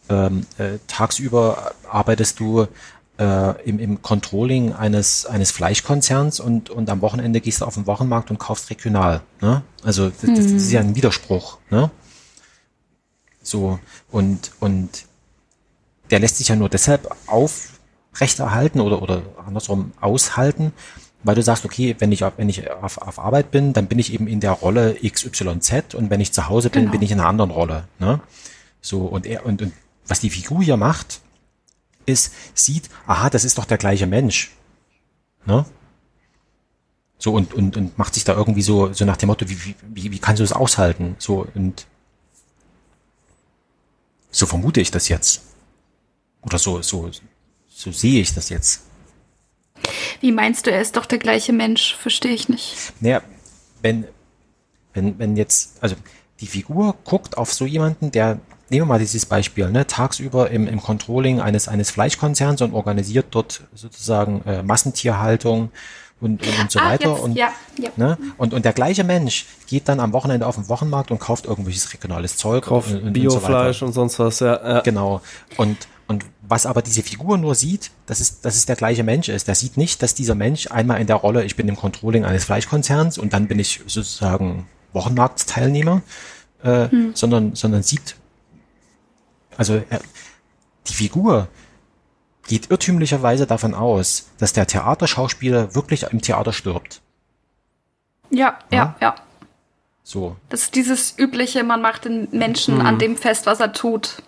ähm, 0.09 0.45
äh, 0.57 0.79
tagsüber 0.87 1.73
arbeitest 1.89 2.39
du 2.39 2.67
äh, 3.19 3.61
im, 3.69 3.79
im 3.79 4.01
Controlling 4.01 4.73
eines, 4.73 5.25
eines 5.25 5.51
Fleischkonzerns 5.51 6.39
und, 6.39 6.69
und 6.69 6.89
am 6.89 7.01
Wochenende 7.01 7.41
gehst 7.41 7.61
du 7.61 7.65
auf 7.65 7.73
den 7.75 7.85
Wochenmarkt 7.85 8.31
und 8.31 8.39
kaufst 8.39 8.69
regional. 8.69 9.21
Ne? 9.41 9.61
Also 9.83 10.09
das, 10.09 10.21
das 10.21 10.45
ist 10.45 10.71
ja 10.71 10.79
ein 10.79 10.95
Widerspruch. 10.95 11.57
Ne? 11.69 11.91
So, 13.43 13.79
und, 14.09 14.51
und 14.59 15.05
der 16.11 16.19
lässt 16.19 16.37
sich 16.37 16.47
ja 16.47 16.55
nur 16.55 16.69
deshalb 16.69 17.09
aufrechterhalten 17.27 18.79
oder, 18.79 19.01
oder 19.01 19.21
andersrum 19.45 19.91
aushalten, 20.01 20.73
weil 21.23 21.35
du 21.35 21.43
sagst, 21.43 21.65
okay, 21.65 21.95
wenn 21.99 22.11
ich, 22.11 22.23
auf- 22.23 22.33
wenn 22.37 22.49
ich 22.49 22.69
auf, 22.71 22.97
auf 22.99 23.19
Arbeit 23.19 23.51
bin, 23.51 23.73
dann 23.73 23.87
bin 23.87 23.99
ich 23.99 24.13
eben 24.13 24.27
in 24.27 24.39
der 24.39 24.51
Rolle 24.51 24.95
XYZ 25.05 25.93
und 25.93 26.09
wenn 26.09 26.21
ich 26.21 26.31
zu 26.31 26.47
Hause 26.47 26.69
bin, 26.69 26.83
Genau. 26.83 26.91
bin 26.93 27.01
ich 27.01 27.11
in 27.11 27.19
einer 27.19 27.27
anderen 27.29 27.51
Rolle. 27.51 27.83
Ne? 27.99 28.21
So, 28.81 29.01
und 29.01 29.25
er, 29.25 29.45
und, 29.45 29.61
und 29.61 29.73
was 30.07 30.19
die 30.21 30.29
Figur 30.29 30.63
hier 30.63 30.77
macht, 30.77 31.19
ist, 32.09 32.33
sieht, 32.53 32.89
aha, 33.07 33.29
das 33.29 33.45
ist 33.45 33.57
doch 33.57 33.65
der 33.65 33.77
gleiche 33.77 34.07
Mensch. 34.07 34.51
Ne? 35.45 35.65
So, 37.17 37.33
und, 37.33 37.53
und, 37.53 37.75
und 37.75 37.97
macht 37.97 38.13
sich 38.13 38.23
da 38.23 38.33
irgendwie 38.33 38.61
so, 38.61 38.93
so 38.93 39.05
nach 39.05 39.17
dem 39.17 39.27
Motto, 39.27 39.49
wie, 39.49 39.75
wie, 39.81 40.11
wie, 40.11 40.19
kannst 40.19 40.39
du 40.39 40.43
das 40.43 40.53
aushalten? 40.53 41.15
So, 41.19 41.45
und 41.53 41.85
so 44.31 44.45
vermute 44.45 44.79
ich 44.79 44.91
das 44.91 45.09
jetzt. 45.09 45.41
Oder 46.41 46.57
so, 46.57 46.81
so, 46.81 47.11
so 47.67 47.91
sehe 47.91 48.21
ich 48.21 48.33
das 48.33 48.49
jetzt. 48.49 48.83
Wie 50.21 50.31
meinst 50.31 50.65
du, 50.65 50.71
er 50.71 50.81
ist 50.81 50.95
doch 50.95 51.05
der 51.05 51.17
gleiche 51.17 51.51
Mensch? 51.51 51.95
Verstehe 51.95 52.33
ich 52.33 52.47
nicht. 52.47 52.93
Naja, 52.99 53.21
wenn, 53.81 54.07
wenn, 54.93 55.19
wenn 55.19 55.35
jetzt, 55.35 55.81
also 55.81 55.95
die 56.39 56.47
Figur 56.47 56.95
guckt 57.03 57.37
auf 57.37 57.53
so 57.53 57.65
jemanden, 57.65 58.11
der, 58.11 58.39
nehmen 58.71 58.81
wir 58.87 58.93
mal 58.93 58.99
dieses 58.99 59.25
Beispiel, 59.25 59.69
ne, 59.69 59.87
tagsüber 59.87 60.49
im, 60.51 60.67
im 60.67 60.81
Controlling 60.81 61.41
eines, 61.41 61.67
eines 61.67 61.91
Fleischkonzerns 61.91 62.61
und 62.61 62.73
organisiert 62.73 63.27
dort 63.31 63.61
sozusagen 63.73 64.41
äh, 64.45 64.63
Massentierhaltung 64.63 65.71
und, 66.21 66.45
und, 66.45 66.59
und 66.59 66.71
so 66.71 66.79
Ah, 66.79 66.89
weiter. 66.89 67.11
jetzt, 67.11 67.21
und, 67.21 67.35
ja, 67.35 67.49
ja. 67.77 67.89
Ne? 67.95 68.17
Und, 68.37 68.53
und 68.53 68.65
der 68.65 68.73
gleiche 68.73 69.03
Mensch 69.03 69.45
geht 69.67 69.87
dann 69.87 69.99
am 69.99 70.11
Wochenende 70.13 70.45
auf 70.47 70.55
den 70.55 70.67
Wochenmarkt 70.67 71.11
und 71.11 71.19
kauft 71.19 71.45
irgendwelches 71.45 71.93
regionales 71.93 72.37
Zeug. 72.37 72.65
Kauft 72.65 72.91
und, 72.91 72.97
und, 72.97 73.07
und 73.07 73.15
so 73.15 73.21
Biofleisch 73.21 73.77
weiter. 73.77 73.85
und 73.85 73.93
sonst 73.93 74.19
was, 74.19 74.39
ja. 74.41 74.55
ja. 74.61 74.79
Genau. 74.81 75.21
Und, 75.57 75.77
und 76.07 76.25
was 76.41 76.65
aber 76.65 76.81
diese 76.81 77.03
Figur 77.03 77.37
nur 77.37 77.55
sieht, 77.55 77.91
dass 78.05 78.19
es, 78.19 78.41
dass 78.41 78.55
es 78.55 78.65
der 78.65 78.75
gleiche 78.75 79.03
Mensch 79.03 79.29
ist. 79.29 79.47
Der 79.47 79.55
sieht 79.55 79.77
nicht, 79.77 80.01
dass 80.03 80.13
dieser 80.13 80.35
Mensch 80.35 80.69
einmal 80.71 80.99
in 80.99 81.07
der 81.07 81.15
Rolle, 81.15 81.43
ich 81.45 81.55
bin 81.55 81.67
im 81.69 81.75
Controlling 81.77 82.25
eines 82.25 82.43
Fleischkonzerns 82.45 83.17
und 83.17 83.31
dann 83.33 83.47
bin 83.47 83.59
ich 83.59 83.81
sozusagen 83.87 84.67
Wochenmarktsteilnehmer, 84.93 86.01
äh, 86.63 86.89
sondern, 87.13 87.55
sondern 87.55 87.83
sieht, 87.83 88.15
also 89.59 89.81
er, 89.89 89.99
die 90.87 90.93
Figur 90.93 91.47
geht 92.47 92.71
irrtümlicherweise 92.71 93.45
davon 93.45 93.75
aus, 93.75 94.29
dass 94.39 94.53
der 94.53 94.65
Theaterschauspieler 94.65 95.75
wirklich 95.75 96.03
im 96.11 96.21
Theater 96.21 96.51
stirbt. 96.51 97.01
Ja, 98.31 98.57
ja, 98.71 98.95
ja. 99.01 99.15
So. 100.03 100.35
Das 100.49 100.61
ist 100.63 100.75
dieses 100.75 101.13
übliche, 101.19 101.63
man 101.63 101.81
macht 101.81 102.05
den 102.05 102.27
Menschen 102.31 102.81
an 102.81 102.97
dem 102.97 103.17
fest, 103.17 103.45
was 103.45 103.59
er 103.59 103.73
tut. 103.73 104.23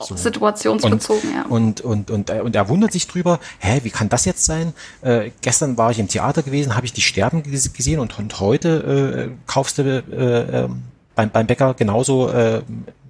So. 0.00 0.16
Situationsbezogen, 0.16 1.30
und, 1.30 1.34
ja. 1.34 1.44
Und, 1.46 1.80
und, 1.80 2.10
und, 2.12 2.30
er- 2.30 2.44
und 2.44 2.54
er 2.54 2.68
wundert 2.68 2.92
sich 2.92 3.08
drüber, 3.08 3.40
hä, 3.58 3.80
wie 3.82 3.90
kann 3.90 4.08
das 4.08 4.24
jetzt 4.24 4.44
sein? 4.44 4.72
Äh, 5.02 5.32
gestern 5.42 5.76
war 5.76 5.90
ich 5.90 5.98
im 5.98 6.06
Theater 6.06 6.42
gewesen, 6.44 6.76
habe 6.76 6.86
ich 6.86 6.92
die 6.92 7.00
Sterben 7.02 7.42
ges- 7.42 7.74
gesehen 7.76 7.98
und, 7.98 8.16
und 8.18 8.38
heute 8.38 9.28
äh, 9.28 9.36
kaufst 9.46 9.78
du 9.78 9.82
äh, 9.82 10.64
äh, 10.64 10.68
beim, 11.16 11.30
beim 11.30 11.46
Bäcker 11.48 11.74
genauso 11.74 12.28
äh, 12.30 12.62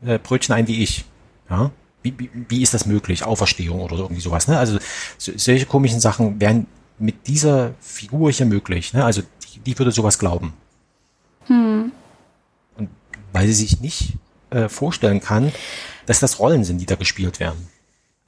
äh, 0.06 0.18
Brötchen 0.18 0.54
ein 0.54 0.66
wie 0.66 0.82
ich. 0.82 1.04
Ja? 1.50 1.70
Wie, 2.02 2.18
wie, 2.18 2.30
wie 2.48 2.62
ist 2.62 2.74
das 2.74 2.86
möglich? 2.86 3.24
Auferstehung 3.24 3.80
oder 3.80 3.96
irgendwie 3.96 4.20
sowas. 4.20 4.48
Ne? 4.48 4.58
Also 4.58 4.78
so, 5.18 5.32
solche 5.36 5.66
komischen 5.66 6.00
Sachen 6.00 6.40
wären 6.40 6.66
mit 6.98 7.26
dieser 7.26 7.74
Figur 7.80 8.30
hier 8.30 8.46
möglich. 8.46 8.92
Ne? 8.92 9.04
Also 9.04 9.22
die, 9.42 9.58
die 9.60 9.78
würde 9.78 9.90
sowas 9.90 10.18
glauben. 10.18 10.52
Und 12.76 12.88
weil 13.32 13.46
sie 13.46 13.54
sich 13.54 13.80
nicht 13.80 14.14
äh, 14.50 14.68
vorstellen 14.68 15.20
kann, 15.20 15.52
dass 16.06 16.20
das 16.20 16.38
Rollen 16.38 16.64
sind, 16.64 16.78
die 16.78 16.86
da 16.86 16.94
gespielt 16.94 17.40
werden. 17.40 17.68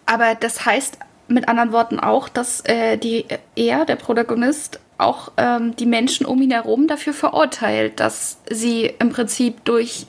Aber 0.06 0.34
das 0.34 0.66
heißt 0.66 0.98
mit 1.28 1.48
anderen 1.48 1.72
Worten 1.72 2.01
auch, 2.01 2.28
dass 2.28 2.60
äh, 2.62 2.97
die, 2.97 3.26
er, 3.55 3.84
der 3.84 3.97
Protagonist, 3.97 4.80
auch 4.98 5.32
ähm, 5.38 5.74
die 5.76 5.86
Menschen 5.86 6.26
um 6.26 6.42
ihn 6.42 6.51
herum 6.51 6.86
dafür 6.86 7.14
verurteilt, 7.14 8.01
dass 8.01 8.38
sie 8.51 8.92
im 8.98 9.10
Prinzip 9.10 9.64
durch 9.64 10.06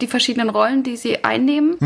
die 0.00 0.06
verschiedenen 0.06 0.48
Rollen, 0.48 0.82
die 0.82 0.96
sie 0.96 1.24
einnehmen, 1.24 1.76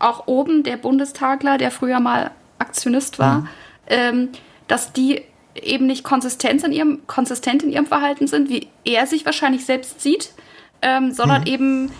auch 0.00 0.26
oben 0.26 0.62
der 0.62 0.76
Bundestagler, 0.76 1.58
der 1.58 1.70
früher 1.70 2.00
mal 2.00 2.32
Aktionist 2.58 3.18
war, 3.18 3.46
ähm, 3.86 4.30
dass 4.68 4.92
die 4.92 5.22
eben 5.54 5.86
nicht 5.86 6.04
konsistent 6.04 6.62
in 6.64 6.72
ihrem, 6.72 7.06
konsistent 7.06 7.62
in 7.62 7.70
ihrem 7.70 7.86
Verhalten 7.86 8.26
sind, 8.26 8.48
wie 8.48 8.68
er 8.84 9.06
sich 9.06 9.24
wahrscheinlich 9.24 9.64
selbst 9.64 10.00
sieht, 10.00 10.32
ähm, 10.82 11.12
sondern 11.12 11.46
eben 11.46 11.90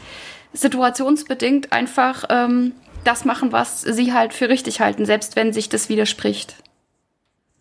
situationsbedingt 0.52 1.72
einfach 1.72 2.24
ähm, 2.28 2.72
das 3.04 3.24
machen, 3.24 3.52
was 3.52 3.82
sie 3.82 4.12
halt 4.12 4.34
für 4.34 4.48
richtig 4.48 4.80
halten, 4.80 5.06
selbst 5.06 5.36
wenn 5.36 5.52
sich 5.52 5.68
das 5.68 5.88
widerspricht. 5.88 6.56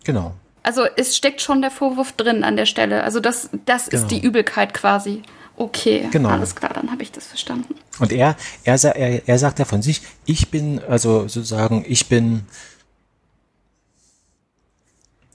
Genau. 0.03 0.33
Also 0.63 0.85
es 0.97 1.15
steckt 1.15 1.41
schon 1.41 1.61
der 1.61 1.71
Vorwurf 1.71 2.11
drin 2.13 2.43
an 2.43 2.57
der 2.57 2.65
Stelle. 2.65 3.03
Also 3.03 3.19
das, 3.19 3.49
das 3.65 3.89
Genau. 3.89 4.01
ist 4.03 4.11
die 4.11 4.21
Übelkeit 4.21 4.73
quasi. 4.73 5.23
Okay, 5.59 6.07
Genau. 6.11 6.29
alles 6.29 6.55
klar, 6.55 6.73
dann 6.73 6.89
habe 6.89 7.03
ich 7.03 7.11
das 7.11 7.27
verstanden. 7.27 7.75
Und 7.99 8.13
er, 8.13 8.37
er, 8.63 8.81
er, 8.81 9.27
er 9.27 9.37
sagt 9.39 9.59
ja 9.59 9.65
von 9.65 9.81
sich, 9.81 10.01
ich 10.25 10.49
bin, 10.49 10.79
also 10.79 11.27
sozusagen, 11.27 11.83
ich 11.85 12.07
bin, 12.07 12.45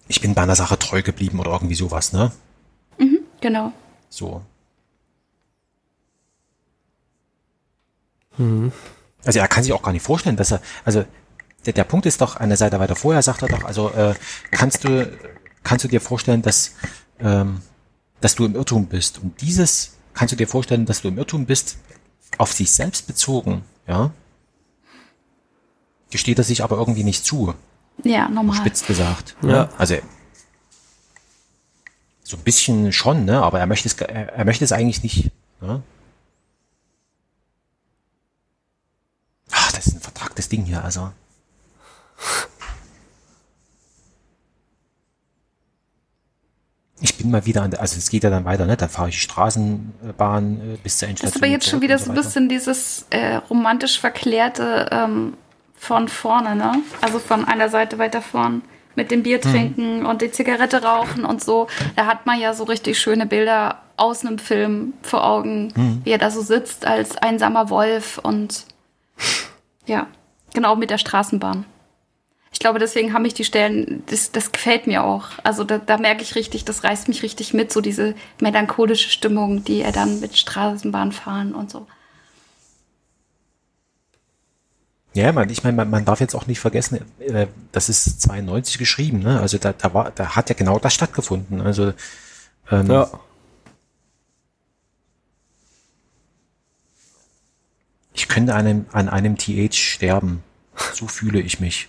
ich 0.08 0.22
bin 0.22 0.34
bei 0.34 0.40
einer 0.42 0.56
Sache 0.56 0.78
treu 0.78 1.02
geblieben 1.02 1.40
oder 1.40 1.50
irgendwie 1.52 1.74
sowas, 1.74 2.14
ne? 2.14 2.32
Genau. 3.42 3.72
So. 4.08 4.40
Also 9.26 9.38
er 9.38 9.48
kann 9.48 9.62
sich 9.62 9.74
auch 9.74 9.82
gar 9.82 9.92
nicht 9.92 10.02
vorstellen, 10.02 10.36
dass 10.36 10.52
er, 10.52 10.62
also 10.86 11.04
der, 11.66 11.74
der 11.74 11.84
Punkt 11.84 12.06
ist 12.06 12.22
doch, 12.22 12.36
eine 12.36 12.56
Seite 12.56 12.80
weiter 12.80 12.96
vorher 12.96 13.20
sagt 13.22 13.42
er 13.42 13.48
doch, 13.48 13.64
also 13.64 13.90
äh, 13.90 14.14
kannst 14.50 14.84
du, 14.84 15.06
kannst 15.62 15.84
du 15.84 15.88
dir 15.88 16.00
vorstellen, 16.00 16.40
dass, 16.40 16.72
ähm, 17.20 17.60
dass 18.22 18.34
du 18.34 18.46
im 18.46 18.54
Irrtum 18.54 18.86
bist. 18.86 19.18
Und 19.18 19.40
dieses 19.42 19.93
kannst 20.14 20.32
du 20.32 20.36
dir 20.36 20.48
vorstellen, 20.48 20.86
dass 20.86 21.02
du 21.02 21.08
im 21.08 21.18
Irrtum 21.18 21.46
bist, 21.46 21.76
auf 22.38 22.52
sich 22.52 22.70
selbst 22.72 23.06
bezogen, 23.06 23.64
ja, 23.86 24.10
gesteht 26.10 26.38
er 26.38 26.44
sich 26.44 26.62
aber 26.62 26.76
irgendwie 26.76 27.04
nicht 27.04 27.24
zu, 27.24 27.54
Ja, 28.02 28.28
normal. 28.28 28.56
spitz 28.56 28.86
gesagt. 28.86 29.36
Ja. 29.42 29.48
Ne? 29.48 29.68
Also 29.78 29.96
so 32.22 32.36
ein 32.36 32.42
bisschen 32.42 32.92
schon, 32.92 33.24
ne? 33.24 33.42
Aber 33.42 33.58
er 33.60 33.66
möchte 33.66 33.88
es, 33.88 33.94
er, 33.94 34.32
er 34.32 34.44
möchte 34.44 34.64
es 34.64 34.72
eigentlich 34.72 35.02
nicht. 35.02 35.30
Ne? 35.60 35.82
Ach, 39.50 39.72
das 39.72 39.86
ist 39.88 39.94
ein 39.96 40.00
vertragtes 40.00 40.48
Ding 40.48 40.64
hier, 40.64 40.82
also. 40.82 41.10
Ich 47.04 47.18
bin 47.18 47.30
mal 47.30 47.44
wieder 47.44 47.60
an 47.60 47.70
der, 47.70 47.82
also 47.82 47.98
es 47.98 48.08
geht 48.08 48.24
ja 48.24 48.30
dann 48.30 48.46
weiter, 48.46 48.64
ne? 48.64 48.78
Dann 48.78 48.88
fahre 48.88 49.10
ich 49.10 49.16
die 49.16 49.20
Straßenbahn 49.20 50.74
äh, 50.74 50.76
bis 50.82 50.96
zur 50.96 51.06
Das 51.06 51.10
Endstation. 51.10 51.34
ist 51.34 51.36
aber 51.36 51.52
jetzt 51.52 51.68
schon 51.68 51.82
wieder 51.82 51.98
so 51.98 52.10
ein 52.10 52.14
bisschen 52.14 52.48
dieses 52.48 53.04
äh, 53.10 53.34
romantisch 53.50 54.00
verklärte 54.00 54.88
ähm, 54.90 55.34
von 55.76 56.08
vorne, 56.08 56.56
ne? 56.56 56.76
Also 57.02 57.18
von 57.18 57.44
einer 57.44 57.68
Seite 57.68 57.98
weiter 57.98 58.22
vorn. 58.22 58.62
Mit 58.94 59.10
dem 59.10 59.22
Bier 59.22 59.38
trinken 59.40 60.06
und 60.06 60.22
die 60.22 60.30
Zigarette 60.30 60.82
rauchen 60.82 61.26
und 61.26 61.44
so. 61.44 61.66
Da 61.96 62.06
hat 62.06 62.24
man 62.24 62.40
ja 62.40 62.54
so 62.54 62.64
richtig 62.64 62.98
schöne 62.98 63.26
Bilder 63.26 63.82
aus 63.98 64.24
einem 64.24 64.38
Film 64.38 64.94
vor 65.02 65.26
Augen, 65.26 66.00
wie 66.04 66.10
er 66.10 66.18
da 66.18 66.30
so 66.30 66.40
sitzt 66.40 66.86
als 66.86 67.16
einsamer 67.18 67.68
Wolf 67.70 68.18
und 68.18 68.64
ja. 69.84 70.06
Genau, 70.54 70.76
mit 70.76 70.90
der 70.90 70.98
Straßenbahn. 70.98 71.64
Ich 72.54 72.60
glaube, 72.60 72.78
deswegen 72.78 73.12
haben 73.12 73.22
mich 73.22 73.34
die 73.34 73.44
Stellen, 73.44 74.04
das, 74.06 74.30
das 74.30 74.52
gefällt 74.52 74.86
mir 74.86 75.02
auch. 75.02 75.26
Also 75.42 75.64
da, 75.64 75.78
da 75.78 75.98
merke 75.98 76.22
ich 76.22 76.36
richtig, 76.36 76.64
das 76.64 76.84
reißt 76.84 77.08
mich 77.08 77.24
richtig 77.24 77.52
mit, 77.52 77.72
so 77.72 77.80
diese 77.80 78.14
melancholische 78.40 79.10
Stimmung, 79.10 79.64
die 79.64 79.82
er 79.82 79.90
dann 79.90 80.20
mit 80.20 80.38
Straßenbahn 80.38 81.10
fahren 81.10 81.52
und 81.52 81.70
so. 81.70 81.86
Ja, 85.14 85.32
man, 85.32 85.50
ich 85.50 85.64
meine, 85.64 85.76
man, 85.76 85.90
man 85.90 86.04
darf 86.04 86.20
jetzt 86.20 86.36
auch 86.36 86.46
nicht 86.46 86.60
vergessen, 86.60 87.00
äh, 87.18 87.48
das 87.72 87.88
ist 87.88 88.22
92 88.22 88.78
geschrieben, 88.78 89.18
ne? 89.18 89.40
Also 89.40 89.58
da, 89.58 89.72
da 89.72 89.92
war, 89.92 90.12
da 90.12 90.36
hat 90.36 90.48
ja 90.48 90.54
genau 90.54 90.78
das 90.78 90.94
stattgefunden. 90.94 91.60
Also 91.60 91.92
ähm, 92.70 92.86
Ja. 92.88 93.10
ich 98.12 98.28
könnte 98.28 98.54
an 98.54 98.66
einem, 98.66 98.86
an 98.92 99.08
einem 99.08 99.36
TH 99.36 99.74
sterben. 99.74 100.44
So 100.94 101.08
fühle 101.08 101.40
ich 101.40 101.58
mich. 101.58 101.88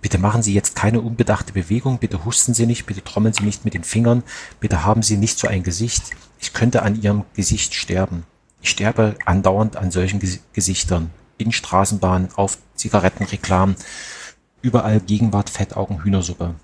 Bitte 0.00 0.18
machen 0.18 0.42
Sie 0.42 0.54
jetzt 0.54 0.74
keine 0.76 1.00
unbedachte 1.00 1.52
Bewegung, 1.52 1.98
bitte 1.98 2.24
husten 2.24 2.54
Sie 2.54 2.66
nicht, 2.66 2.86
bitte 2.86 3.04
trommeln 3.04 3.34
Sie 3.34 3.44
nicht 3.44 3.64
mit 3.64 3.74
den 3.74 3.84
Fingern, 3.84 4.22
bitte 4.58 4.84
haben 4.84 5.02
Sie 5.02 5.16
nicht 5.16 5.38
so 5.38 5.46
ein 5.46 5.62
Gesicht. 5.62 6.04
Ich 6.40 6.54
könnte 6.54 6.82
an 6.82 7.00
Ihrem 7.00 7.24
Gesicht 7.34 7.74
sterben. 7.74 8.24
Ich 8.62 8.70
sterbe 8.70 9.16
andauernd 9.26 9.76
an 9.76 9.90
solchen 9.90 10.20
Ges 10.20 10.40
Gesichtern. 10.52 11.10
In 11.38 11.52
Straßenbahnen, 11.52 12.28
auf 12.36 12.58
Zigarettenreklamen, 12.74 13.74
überall 14.60 15.00
Gegenwart, 15.00 15.48
Fettaugen, 15.48 16.04
Hühnersuppe. 16.04 16.54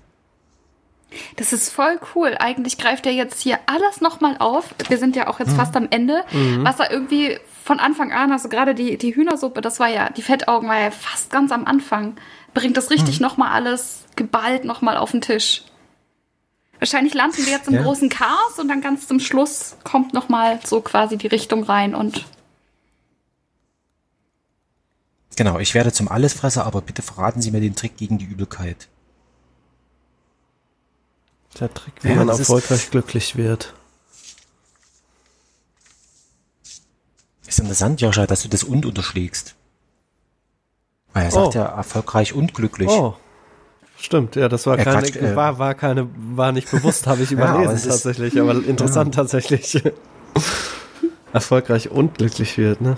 Das 1.37 1.53
ist 1.53 1.69
voll 1.69 1.99
cool. 2.13 2.35
Eigentlich 2.37 2.77
greift 2.77 3.05
er 3.05 3.11
jetzt 3.11 3.41
hier 3.41 3.59
alles 3.65 4.01
nochmal 4.01 4.35
auf. 4.39 4.75
Wir 4.87 4.97
sind 4.97 5.15
ja 5.15 5.27
auch 5.27 5.39
jetzt 5.39 5.53
fast 5.53 5.75
am 5.75 5.87
Ende. 5.89 6.23
Was 6.63 6.79
er 6.79 6.91
irgendwie 6.91 7.39
von 7.63 7.79
Anfang 7.79 8.11
an, 8.11 8.31
also 8.31 8.49
gerade 8.49 8.75
die, 8.75 8.97
die 8.97 9.15
Hühnersuppe, 9.15 9.61
das 9.61 9.79
war 9.79 9.87
ja, 9.87 10.09
die 10.09 10.21
Fettaugen 10.21 10.69
war 10.69 10.79
ja 10.79 10.91
fast 10.91 11.31
ganz 11.31 11.51
am 11.51 11.65
Anfang. 11.65 12.17
Bringt 12.57 12.75
das 12.77 12.89
richtig 12.89 13.19
nochmal 13.19 13.51
alles 13.51 14.03
geballt 14.15 14.65
nochmal 14.65 14.97
auf 14.97 15.11
den 15.11 15.21
Tisch. 15.21 15.63
Wahrscheinlich 16.79 17.13
landen 17.13 17.37
wir 17.45 17.51
jetzt 17.51 17.67
im 17.67 17.75
Ja. 17.75 17.83
großen 17.83 18.09
Chaos 18.09 18.57
und 18.59 18.67
dann 18.67 18.81
ganz 18.81 19.07
zum 19.07 19.19
Schluss 19.19 19.75
kommt 19.83 20.13
nochmal 20.13 20.59
so 20.63 20.81
quasi 20.81 21.17
die 21.17 21.27
Richtung 21.27 21.63
rein 21.63 21.93
und 21.95 22.25
Genau, 25.35 25.59
ich 25.59 25.75
werde 25.75 25.91
zum 25.91 26.07
Allesfresser, 26.07 26.65
aber 26.65 26.81
bitte 26.81 27.03
verraten 27.03 27.43
Sie 27.43 27.51
mir 27.51 27.61
den 27.61 27.75
Trick 27.75 27.95
gegen 27.95 28.17
die 28.17 28.25
Übelkeit. 28.25 28.87
Der 31.59 31.71
Trick, 31.71 31.93
wie 32.03 32.09
Ja, 32.09 32.15
man 32.15 32.29
erfolgreich 32.29 32.89
glücklich 32.89 33.35
wird. 33.35 33.75
Ist 37.45 37.59
interessant, 37.59 38.01
Joscha, 38.01 38.25
dass 38.25 38.41
du 38.41 38.49
das 38.49 38.63
und 38.63 38.87
unterschlägst. 38.87 39.53
Weil 41.17 41.25
er 41.25 41.31
sagt 41.31 41.47
Oh. 41.47 41.51
ja 41.59 41.65
erfolgreich 41.65 42.33
und 42.33 42.53
glücklich. 42.53 42.89
Oh. 42.89 43.15
Stimmt, 43.99 44.35
ja, 44.35 44.47
das 44.47 44.65
war 44.67 44.77
Ja, 44.77 44.83
keine, 44.83 45.01
Quatsch, 45.01 45.15
äh, 45.15 45.35
war, 45.35 45.57
war 45.57 45.73
keine, 45.73 46.07
war 46.35 46.51
nicht 46.51 46.69
bewusst, 46.69 47.07
habe 47.07 47.23
ich 47.23 47.31
Ja, 47.31 47.37
aber 47.39 47.63
überlesen 47.63 47.75
es 47.75 47.85
ist- 47.85 48.03
tatsächlich, 48.03 48.39
aber 48.39 48.53
interessant 48.67 49.15
tatsächlich. 49.15 49.81
Erfolgreich 51.33 51.89
und 51.91 52.17
glücklich 52.17 52.57
wird, 52.57 52.81
ne? 52.81 52.97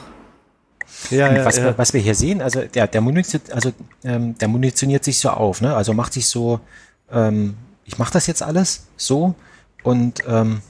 Ja, 1.10 1.32
ja, 1.34 1.46
was, 1.46 1.58
ja. 1.58 1.64
Wir, 1.66 1.78
was 1.78 1.94
wir 1.94 2.02
hier 2.02 2.16
sehen, 2.16 2.41
also 2.41 2.62
der, 2.62 2.88
der, 2.88 3.02
Munition, 3.02 3.41
also, 3.54 3.72
ähm, 4.04 4.38
der 4.38 4.48
munitioniert 4.48 5.04
sich 5.04 5.20
so 5.20 5.30
auf, 5.30 5.62
ne? 5.62 5.74
Also 5.76 5.94
macht 5.94 6.14
sich 6.14 6.28
so, 6.28 6.60
ähm, 7.12 7.56
ich 7.86 7.98
mache 7.98 8.12
das 8.14 8.28
jetzt 8.28 8.44
alles 8.44 8.88
so 8.98 9.36
und 9.84 10.24
ähm, 10.28 10.62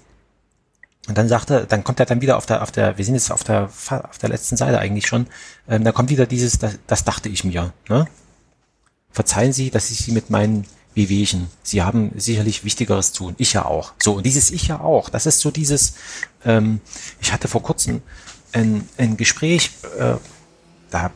und 1.10 1.18
dann 1.18 1.27
sagt 1.27 1.49
er, 1.49 1.65
dann 1.65 1.84
kommt 1.84 1.99
er 1.99 2.06
dann 2.06 2.22
wieder 2.22 2.38
auf 2.38 2.45
der, 2.45 2.61
auf 2.61 2.72
der, 2.72 2.98
wir 2.99 3.03
sind 3.03 3.15
jetzt 3.15 3.31
auf 3.31 3.44
der, 3.44 3.64
auf 3.64 4.18
der 4.22 4.30
letzten 4.30 4.57
Seite 4.57 4.77
eigentlich 4.77 5.07
schon, 5.07 5.26
ähm, 5.68 5.84
da 5.84 5.91
kommt 5.91 6.11
wieder 6.11 6.27
dieses, 6.27 6.60
das, 6.60 6.77
das 6.86 7.03
dachte 7.03 7.30
ich 7.30 7.44
mir, 7.44 7.73
ne? 7.90 8.07
Verzeihen 9.11 9.52
Sie, 9.52 9.72
dass 9.72 9.90
ich 9.90 9.98
Sie 9.98 10.11
mit 10.11 10.30
meinen 10.30 10.68
Wehwehchen, 10.94 11.48
Sie 11.64 11.81
haben 11.81 12.11
sicherlich 12.15 12.64
Wichtigeres 12.64 13.11
zu 13.11 13.23
tun, 13.23 13.36
ich 13.40 13.53
ja 13.53 13.65
auch. 13.65 13.94
So, 13.98 14.14
und 14.14 14.26
dieses 14.27 14.52
Ich 14.52 14.68
ja 14.68 14.81
auch, 14.81 15.10
das 15.10 15.26
ist 15.26 15.40
so 15.40 15.49
dieses, 15.49 15.95
ähm, 16.45 16.80
ich 17.19 17.34
hatte 17.34 17.48
vor 17.48 17.64
kurzem 17.64 18.03
ein, 18.52 18.88
ein 18.99 19.18
Gespräch, 19.18 19.72
äh, 19.98 20.14
da 20.91 21.11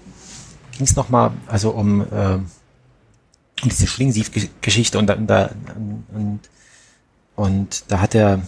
ging 0.71 0.85
es 0.87 0.95
nochmal, 0.95 1.33
also 1.45 1.69
um, 1.69 2.01
äh, 2.01 2.33
um 2.33 3.69
diese 3.69 3.85
Schlingensief-Geschichte 3.85 4.97
und, 4.97 5.11
und, 5.11 5.27
da- 5.27 5.51
und, 5.75 6.39
und 7.35 7.83
da 7.89 7.99
hat 7.99 8.15
der, 8.15 8.41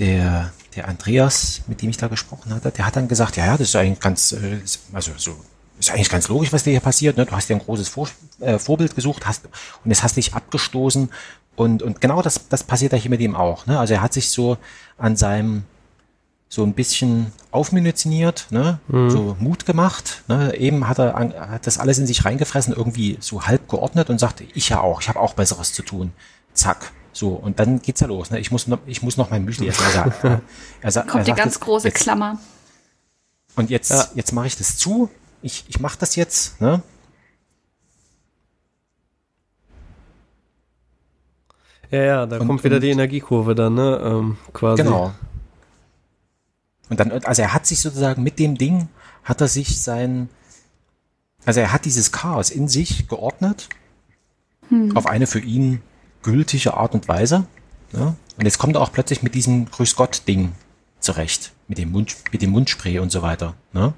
der, 0.00 0.52
der 0.74 0.88
Andreas, 0.88 1.62
mit 1.66 1.82
dem 1.82 1.90
ich 1.90 1.96
da 1.96 2.08
gesprochen 2.08 2.54
hatte, 2.54 2.70
der 2.70 2.86
hat 2.86 2.96
dann 2.96 3.08
gesagt, 3.08 3.36
ja, 3.36 3.46
ja, 3.46 3.52
das 3.52 3.68
ist 3.68 3.76
eigentlich 3.76 4.00
ganz, 4.00 4.32
äh, 4.32 4.58
also 4.92 5.12
so, 5.16 5.36
ist 5.78 5.90
eigentlich 5.90 6.10
ganz 6.10 6.28
logisch, 6.28 6.52
was 6.52 6.64
dir 6.64 6.72
hier 6.72 6.80
passiert. 6.80 7.16
Ne? 7.16 7.26
Du 7.26 7.32
hast 7.32 7.48
dir 7.48 7.56
ein 7.56 7.60
großes 7.60 7.88
Vor 7.88 8.08
äh, 8.40 8.58
Vorbild 8.58 8.94
gesucht 8.94 9.26
hast 9.26 9.46
und 9.84 9.90
jetzt 9.90 10.02
hast 10.02 10.16
dich 10.16 10.34
abgestoßen 10.34 11.10
und, 11.56 11.82
und 11.82 12.00
genau 12.00 12.22
das, 12.22 12.48
das 12.48 12.64
passiert 12.64 12.92
ja 12.92 12.98
hier 12.98 13.10
mit 13.10 13.20
ihm 13.20 13.36
auch. 13.36 13.66
Ne? 13.66 13.78
Also 13.78 13.94
er 13.94 14.02
hat 14.02 14.12
sich 14.12 14.30
so 14.30 14.58
an 14.98 15.16
seinem 15.16 15.64
so 16.52 16.64
ein 16.64 16.74
bisschen 16.74 17.32
aufmunitioniert, 17.52 18.48
ne? 18.50 18.80
so 18.88 19.36
Mut 19.38 19.66
gemacht. 19.66 20.24
Ne? 20.26 20.52
Eben 20.56 20.88
hat 20.88 20.98
er 20.98 21.14
an, 21.14 21.32
hat 21.32 21.66
das 21.66 21.78
alles 21.78 21.98
in 21.98 22.08
sich 22.08 22.24
reingefressen, 22.24 22.74
irgendwie 22.74 23.18
so 23.20 23.46
halb 23.46 23.68
geordnet 23.68 24.10
und 24.10 24.18
sagte, 24.18 24.44
ich 24.54 24.68
ja 24.68 24.80
auch, 24.80 25.00
ich 25.00 25.08
habe 25.08 25.20
auch 25.20 25.34
Besseres 25.34 25.72
zu 25.72 25.82
tun. 25.82 26.12
Zack. 26.52 26.90
So, 27.20 27.32
und 27.34 27.60
dann 27.60 27.82
geht's 27.82 28.00
ja 28.00 28.06
los. 28.06 28.30
Ne? 28.30 28.38
Ich, 28.40 28.50
muss 28.50 28.66
noch, 28.66 28.78
ich 28.86 29.02
muss 29.02 29.18
noch 29.18 29.28
mein 29.28 29.44
Müsli 29.44 29.68
essen. 29.68 29.82
Er 29.84 29.90
sagt, 29.90 30.24
er, 30.24 30.40
er, 30.80 30.90
sa- 30.90 31.00
er 31.02 31.06
kommt 31.06 31.26
die 31.26 31.32
ganz 31.32 31.56
jetzt, 31.56 31.60
große 31.60 31.88
jetzt, 31.88 32.00
Klammer. 32.00 32.38
Und 33.56 33.68
jetzt, 33.68 33.90
Ja. 33.90 34.06
jetzt 34.14 34.32
mache 34.32 34.46
ich 34.46 34.56
das 34.56 34.78
zu. 34.78 35.10
Ich, 35.42 35.66
ich 35.68 35.80
mache 35.80 35.98
das 35.98 36.16
jetzt. 36.16 36.58
Ne? 36.62 36.82
ja, 41.90 42.02
ja, 42.02 42.26
da 42.26 42.38
Und- 42.38 42.46
kommt 42.46 42.64
wieder 42.64 42.76
und- 42.76 42.82
die 42.82 42.90
Energiekurve 42.90 43.54
dann, 43.54 43.74
ne? 43.74 44.00
Ähm, 44.02 44.38
quasi. 44.54 44.82
Genau. 44.82 45.12
Und 46.88 47.00
dann, 47.00 47.10
also 47.12 47.42
er 47.42 47.52
hat 47.52 47.66
sich 47.66 47.80
sozusagen 47.80 48.22
mit 48.22 48.38
dem 48.38 48.56
Ding, 48.56 48.88
hat 49.24 49.40
er 49.42 49.48
sich 49.48 49.80
sein, 49.82 50.28
also 51.44 51.60
er 51.60 51.72
hat 51.72 51.84
dieses 51.84 52.12
Chaos 52.12 52.50
in 52.50 52.66
sich 52.66 53.08
geordnet, 53.08 53.68
auf 54.94 55.06
eine 55.06 55.26
für 55.26 55.40
ihn 55.40 55.82
gültige 56.22 56.74
Art 56.74 56.94
und 56.94 57.08
Weise. 57.08 57.46
Ne? 57.92 58.14
Und 58.36 58.44
jetzt 58.44 58.58
kommt 58.58 58.76
er 58.76 58.82
auch 58.82 58.92
plötzlich 58.92 59.22
mit 59.22 59.34
diesem 59.34 59.70
Grüß 59.70 59.96
Gott-Ding 59.96 60.52
zurecht, 61.00 61.52
mit 61.68 61.78
dem 61.78 61.92
Mund, 61.92 62.16
mit 62.32 62.42
dem 62.42 62.50
Mundspray 62.50 62.98
und 62.98 63.10
so 63.10 63.22
weiter. 63.22 63.54
Ne? 63.72 63.94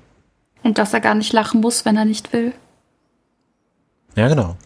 Und 0.63 0.79
dass 0.79 0.93
er 0.93 1.01
gar 1.01 1.15
nicht 1.15 1.33
lachen 1.33 1.61
muss, 1.61 1.85
wenn 1.85 1.97
er 1.97 2.05
nicht 2.05 2.33
will. 2.33 2.53
Ja, 4.15 4.29
genau. 4.29 4.57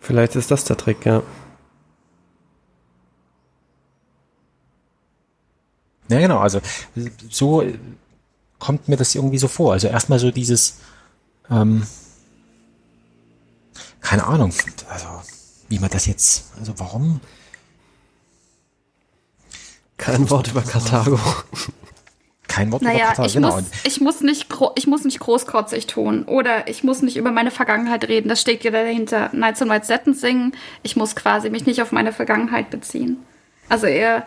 Vielleicht 0.00 0.36
ist 0.36 0.50
das 0.50 0.64
der 0.64 0.76
Trick, 0.76 1.04
ja. 1.04 1.22
Ja, 6.08 6.20
genau. 6.20 6.38
Also 6.38 6.60
so 7.28 7.64
kommt 8.58 8.88
mir 8.88 8.96
das 8.96 9.14
irgendwie 9.14 9.38
so 9.38 9.48
vor. 9.48 9.72
Also 9.72 9.88
erstmal 9.88 10.18
so 10.18 10.30
dieses, 10.30 10.78
ähm, 11.50 11.86
keine 14.00 14.26
Ahnung, 14.26 14.52
also 14.88 15.06
wie 15.68 15.78
man 15.78 15.90
das 15.90 16.06
jetzt, 16.06 16.52
also 16.58 16.74
warum? 16.78 17.20
Kein 19.96 20.30
Wort 20.30 20.48
über 20.48 20.62
Karthago. 20.62 21.18
Kein 22.46 22.72
Wort 22.72 22.82
über 22.82 22.92
Naja, 22.92 23.08
Katar, 23.08 23.26
ich, 23.26 23.34
genau. 23.34 23.56
muss, 23.56 23.64
ich, 23.84 24.00
muss 24.00 24.20
nicht, 24.20 24.48
gro- 24.48 24.72
ich 24.76 24.86
muss 24.86 25.04
nicht 25.04 25.18
großkotzig 25.20 25.86
tun 25.86 26.24
oder 26.24 26.68
ich 26.68 26.82
muss 26.84 27.02
nicht 27.02 27.16
über 27.16 27.30
meine 27.30 27.50
Vergangenheit 27.50 28.08
reden. 28.08 28.28
Das 28.28 28.40
steht 28.40 28.64
ja 28.64 28.70
dahinter. 28.70 29.30
Nights 29.32 29.60
and 29.60 29.70
White 29.70 29.86
Settons 29.86 30.20
singen. 30.20 30.52
Ich 30.82 30.96
muss 30.96 31.14
quasi 31.16 31.50
mich 31.50 31.66
nicht 31.66 31.82
auf 31.82 31.92
meine 31.92 32.12
Vergangenheit 32.12 32.70
beziehen. 32.70 33.18
Also 33.68 33.86
er 33.86 34.24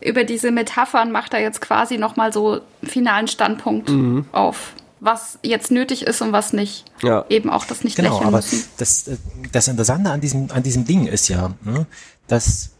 über 0.00 0.22
diese 0.24 0.50
Metaphern 0.52 1.10
macht 1.10 1.34
er 1.34 1.40
jetzt 1.40 1.60
quasi 1.60 1.98
nochmal 1.98 2.32
so 2.32 2.52
einen 2.52 2.90
finalen 2.90 3.28
Standpunkt 3.28 3.90
auf, 4.32 4.72
was 5.00 5.38
jetzt 5.42 5.70
nötig 5.70 6.02
ist 6.02 6.20
und 6.22 6.32
was 6.32 6.52
nicht. 6.52 6.84
Ja. 7.02 7.24
Eben 7.28 7.50
auch 7.50 7.64
das 7.64 7.84
nicht 7.84 7.96
Genau, 7.96 8.10
lächeln 8.14 8.28
aber 8.28 8.38
müssen. 8.38 8.64
das, 8.78 9.10
das 9.52 9.68
Interessante 9.68 10.10
an 10.10 10.20
diesem, 10.20 10.50
an 10.50 10.62
diesem 10.62 10.84
Ding 10.84 11.06
ist 11.06 11.28
ja, 11.28 11.54
ne, 11.64 11.86
dass, 12.26 12.70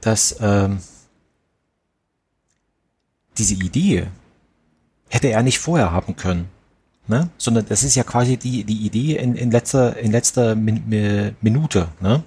dass 0.00 0.36
ähm, 0.40 0.78
diese 3.38 3.54
Idee 3.54 4.06
hätte 5.08 5.28
er 5.28 5.42
nicht 5.42 5.58
vorher 5.58 5.92
haben 5.92 6.16
können. 6.16 6.48
Ne? 7.08 7.30
Sondern 7.38 7.66
das 7.66 7.84
ist 7.84 7.94
ja 7.94 8.02
quasi 8.02 8.36
die, 8.36 8.64
die 8.64 8.84
Idee 8.84 9.16
in, 9.16 9.36
in 9.36 9.50
letzter, 9.52 9.96
in 9.96 10.10
letzter 10.10 10.56
Min, 10.56 10.82
Mi- 10.88 11.34
Minute. 11.40 11.88
Ne? 12.00 12.24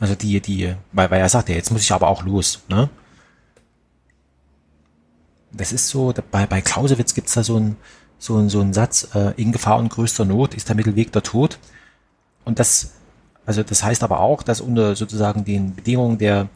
Also 0.00 0.14
die, 0.14 0.40
die, 0.40 0.74
weil, 0.92 1.10
weil 1.10 1.20
er 1.20 1.28
sagt 1.28 1.48
ja, 1.48 1.54
jetzt 1.56 1.70
muss 1.70 1.82
ich 1.82 1.92
aber 1.92 2.08
auch 2.08 2.22
los. 2.24 2.60
Ne? 2.68 2.88
Das 5.58 5.72
ist 5.72 5.88
so, 5.88 6.14
bei, 6.30 6.46
bei 6.46 6.62
Clausewitz 6.62 7.14
gibt's 7.14 7.34
da 7.34 7.42
so 7.42 7.56
einen 7.56 7.76
so 8.18 8.36
ein, 8.36 8.48
so 8.48 8.60
ein 8.60 8.72
Satz, 8.72 9.08
äh, 9.14 9.32
in 9.36 9.52
Gefahr 9.52 9.78
und 9.78 9.88
größter 9.88 10.24
Not 10.24 10.54
ist 10.54 10.68
der 10.68 10.76
Mittelweg 10.76 11.12
der 11.12 11.22
Tod. 11.22 11.58
Und 12.44 12.58
das, 12.58 12.92
also 13.46 13.62
das 13.62 13.82
heißt 13.82 14.02
aber 14.02 14.20
auch, 14.20 14.42
dass 14.42 14.60
unter 14.60 14.96
sozusagen 14.96 15.44
den 15.44 15.74
Bedingungen 15.74 16.18
der, 16.18 16.48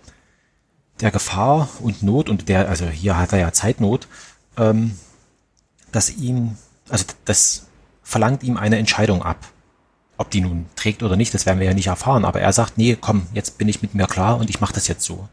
der 1.00 1.10
Gefahr 1.10 1.68
und 1.80 2.02
Not 2.02 2.28
und 2.28 2.48
der, 2.48 2.68
also 2.68 2.86
hier 2.86 3.16
hat 3.16 3.32
er 3.32 3.38
ja 3.38 3.52
Zeitnot, 3.52 4.08
ähm, 4.56 4.98
dass 5.92 6.10
ihm, 6.10 6.56
also 6.88 7.04
das 7.24 7.66
verlangt 8.02 8.42
ihm 8.42 8.56
eine 8.56 8.78
Entscheidung 8.78 9.22
ab. 9.22 9.38
Ob 10.18 10.30
die 10.30 10.40
nun 10.40 10.66
trägt 10.76 11.02
oder 11.02 11.16
nicht, 11.16 11.32
das 11.32 11.46
werden 11.46 11.58
wir 11.58 11.66
ja 11.66 11.74
nicht 11.74 11.86
erfahren. 11.86 12.24
Aber 12.24 12.40
er 12.40 12.52
sagt, 12.52 12.76
nee, 12.76 12.96
komm, 13.00 13.26
jetzt 13.34 13.58
bin 13.58 13.68
ich 13.68 13.82
mit 13.82 13.94
mir 13.94 14.06
klar 14.06 14.38
und 14.38 14.50
ich 14.50 14.60
mache 14.60 14.74
das 14.74 14.86
jetzt 14.88 15.04
so. 15.04 15.28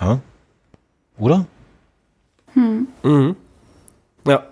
Ja? 0.00 0.20
Oder? 1.16 1.46
Ja. 4.26 4.44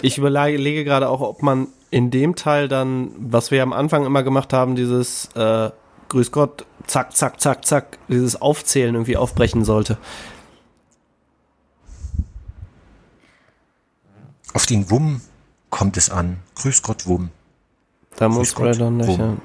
Ich 0.00 0.18
überlege 0.18 0.84
gerade 0.84 1.08
auch, 1.08 1.20
ob 1.20 1.42
man 1.42 1.68
in 1.90 2.10
dem 2.10 2.36
Teil 2.36 2.68
dann, 2.68 3.12
was 3.18 3.50
wir 3.50 3.62
am 3.62 3.72
Anfang 3.72 4.04
immer 4.06 4.22
gemacht 4.22 4.52
haben, 4.52 4.76
dieses 4.76 5.26
äh, 5.34 5.70
Grüß 6.08 6.32
Gott, 6.32 6.66
zack, 6.86 7.16
zack, 7.16 7.40
zack, 7.40 7.64
zack, 7.64 7.98
dieses 8.08 8.40
Aufzählen 8.40 8.94
irgendwie 8.94 9.16
aufbrechen 9.16 9.64
sollte. 9.64 9.98
Auf 14.52 14.66
den 14.66 14.90
Wumm 14.90 15.20
kommt 15.70 15.96
es 15.96 16.10
an. 16.10 16.38
Grüß 16.54 16.82
Gott, 16.82 17.06
Wumm. 17.06 17.30
Da 18.16 18.28
muss 18.28 18.54
Gott, 18.54 18.66
Gradon 18.66 18.98
nicht, 18.98 19.18
ja. 19.18 19.36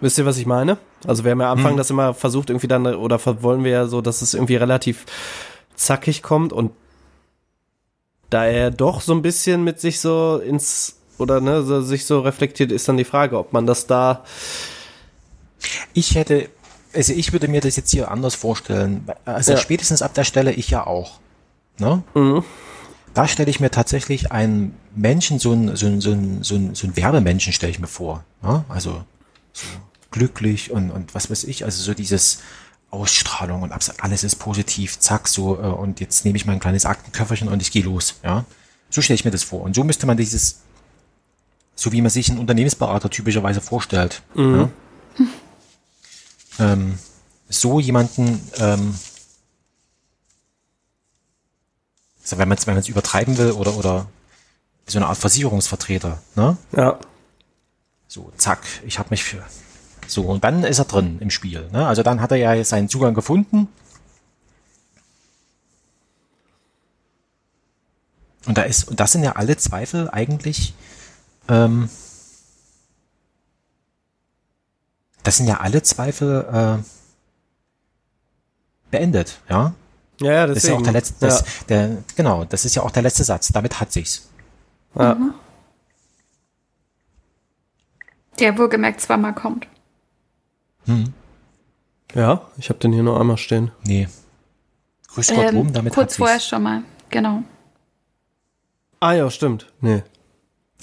Wisst 0.00 0.18
ihr, 0.18 0.26
was 0.26 0.36
ich 0.36 0.46
meine? 0.46 0.78
Also 1.06 1.24
wir 1.24 1.30
haben 1.32 1.40
ja 1.40 1.50
am 1.50 1.58
Anfang 1.58 1.76
das 1.76 1.90
immer 1.90 2.14
versucht, 2.14 2.50
irgendwie 2.50 2.68
dann, 2.68 2.86
oder 2.86 3.18
wollen 3.42 3.64
wir 3.64 3.70
ja 3.70 3.86
so, 3.86 4.00
dass 4.00 4.22
es 4.22 4.34
irgendwie 4.34 4.56
relativ 4.56 5.06
zackig 5.74 6.22
kommt 6.22 6.52
und 6.52 6.72
da 8.28 8.44
er 8.44 8.70
doch 8.70 9.00
so 9.00 9.12
ein 9.12 9.22
bisschen 9.22 9.64
mit 9.64 9.80
sich 9.80 10.00
so 10.00 10.36
ins, 10.36 10.96
oder 11.18 11.40
ne, 11.40 11.62
so, 11.62 11.80
sich 11.82 12.04
so 12.06 12.20
reflektiert, 12.20 12.70
ist 12.70 12.88
dann 12.88 12.96
die 12.96 13.04
Frage, 13.04 13.38
ob 13.38 13.52
man 13.52 13.66
das 13.66 13.86
da, 13.86 14.24
Ich 15.92 16.14
hätte, 16.14 16.48
also 16.94 17.12
ich 17.12 17.32
würde 17.32 17.48
mir 17.48 17.60
das 17.60 17.76
jetzt 17.76 17.90
hier 17.90 18.10
anders 18.10 18.34
vorstellen. 18.34 19.06
Also 19.24 19.52
Ja. 19.52 19.58
spätestens 19.58 20.02
ab 20.02 20.14
der 20.14 20.24
Stelle 20.24 20.52
ich 20.52 20.70
ja 20.70 20.86
auch. 20.86 21.18
Ne? 21.78 22.02
Da 23.14 23.26
stelle 23.28 23.50
ich 23.50 23.60
mir 23.60 23.70
tatsächlich 23.70 24.32
einen 24.32 24.74
Menschen, 24.94 25.38
so 25.38 25.52
einen, 25.52 25.76
so 25.76 25.86
einen, 25.86 26.00
so 26.00 26.12
einen, 26.12 26.42
so 26.42 26.54
einen, 26.54 26.74
so 26.74 26.86
einen 26.86 26.96
Werbemenschen 26.96 27.52
stelle 27.52 27.72
ich 27.72 27.78
mir 27.80 27.86
vor. 27.88 28.24
Ne? 28.42 28.64
Also 28.68 29.02
so 29.52 29.66
glücklich 30.10 30.70
und, 30.70 30.90
und 30.90 31.14
was 31.14 31.30
weiß 31.30 31.44
ich, 31.44 31.64
also 31.64 31.82
so 31.82 31.94
dieses 31.94 32.40
Ausstrahlung 32.90 33.62
und 33.62 33.72
alles 33.72 34.24
ist 34.24 34.36
positiv, 34.36 34.98
zack, 34.98 35.28
so, 35.28 35.56
äh, 35.56 35.66
und 35.66 36.00
jetzt 36.00 36.24
nehme 36.24 36.36
ich 36.36 36.46
mein 36.46 36.58
kleines 36.58 36.84
Aktenköfferchen 36.86 37.48
und 37.48 37.62
ich 37.62 37.70
gehe 37.70 37.84
los, 37.84 38.16
ja. 38.24 38.44
So 38.90 39.00
stelle 39.02 39.14
ich 39.14 39.24
mir 39.24 39.30
das 39.30 39.44
vor. 39.44 39.62
Und 39.62 39.76
so 39.76 39.84
müsste 39.84 40.06
man 40.06 40.16
dieses, 40.16 40.62
so 41.76 41.92
wie 41.92 42.02
man 42.02 42.10
sich 42.10 42.28
einen 42.28 42.40
Unternehmensberater 42.40 43.08
typischerweise 43.08 43.60
vorstellt, 43.60 44.22
ja? 46.58 46.72
ähm, 46.72 46.98
so 47.48 47.78
jemanden, 47.78 48.40
ähm, 48.58 48.94
also 52.22 52.38
wenn 52.38 52.48
man 52.48 52.58
es 52.58 52.66
wenn 52.66 52.74
man's 52.74 52.88
übertreiben 52.88 53.38
will 53.38 53.52
oder, 53.52 53.76
oder 53.76 54.06
so 54.86 54.98
eine 54.98 55.06
Art 55.06 55.18
Versicherungsvertreter, 55.18 56.20
ne? 56.34 56.56
ja, 56.76 56.98
So, 58.08 58.32
zack, 58.36 58.62
ich 58.84 58.98
habe 58.98 59.10
mich 59.10 59.22
für. 59.22 59.42
So, 60.10 60.22
und 60.22 60.42
dann 60.44 60.64
ist 60.64 60.78
er 60.78 60.84
drin 60.86 61.18
im 61.20 61.30
Spiel. 61.30 61.68
Ne? 61.72 61.86
Also 61.86 62.02
dann 62.02 62.20
hat 62.20 62.32
er 62.32 62.36
ja 62.36 62.64
seinen 62.64 62.88
Zugang 62.88 63.14
gefunden. 63.14 63.68
Und 68.46 68.58
da 68.58 68.62
ist, 68.62 68.88
und 68.88 68.98
das 68.98 69.12
sind 69.12 69.22
ja 69.22 69.32
alle 69.32 69.56
Zweifel 69.56 70.08
eigentlich, 70.10 70.74
ähm, 71.48 71.88
das 75.22 75.36
sind 75.36 75.46
ja 75.46 75.60
alle 75.60 75.82
Zweifel 75.82 76.80
äh, 76.80 76.82
beendet, 78.90 79.40
ja. 79.48 79.74
ja, 80.20 80.32
ja, 80.32 80.46
Das 80.46 80.56
ist 80.58 80.68
ja 80.68 80.74
auch 80.74 80.82
der 80.82 80.92
letzte, 80.92 81.14
das, 81.20 81.40
ja, 81.40 81.46
der, 81.68 81.98
genau, 82.16 82.44
das 82.44 82.64
ist 82.64 82.74
ja 82.74 82.82
auch 82.82 82.90
der 82.90 83.02
letzte 83.02 83.24
Satz. 83.24 83.48
Damit 83.52 83.78
hat 83.78 83.92
sich's. 83.92 84.28
ja. 84.96 85.16
Der 88.40 88.56
wohlgemerkt 88.56 89.02
zweimal 89.02 89.34
kommt. 89.34 89.68
Ja, 92.14 92.42
ich 92.58 92.68
habe 92.68 92.78
den 92.78 92.92
hier 92.92 93.02
nur 93.02 93.20
einmal 93.20 93.36
stehen. 93.36 93.70
Nee. 93.84 94.08
Grüß 95.08 95.28
Gott, 95.28 95.38
Ähm, 95.38 95.54
Wurm, 95.56 95.72
damit 95.72 95.92
kurz 95.92 96.16
vorher 96.16 96.40
schon 96.40 96.62
mal, 96.62 96.82
genau. 97.08 97.42
Ah 99.00 99.12
ja, 99.12 99.30
stimmt. 99.30 99.72
Nee. 99.80 100.02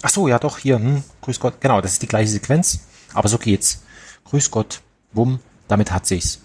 Ach 0.02 0.10
so, 0.10 0.28
ja 0.28 0.40
doch, 0.40 0.58
hier, 0.58 0.78
hm, 0.78 1.04
grüß 1.22 1.40
Gott, 1.40 1.60
genau, 1.60 1.82
das 1.82 1.94
ist 1.94 2.02
die 2.02 2.08
gleiche 2.08 2.30
Sequenz, 2.30 2.82
aber 3.14 3.28
so 3.28 3.38
geht's. 3.38 3.84
Grüß 4.26 4.52
Gott, 4.52 4.82
wumm, 5.14 5.40
damit 5.68 5.92
hat 5.92 6.06
sich's. 6.06 6.42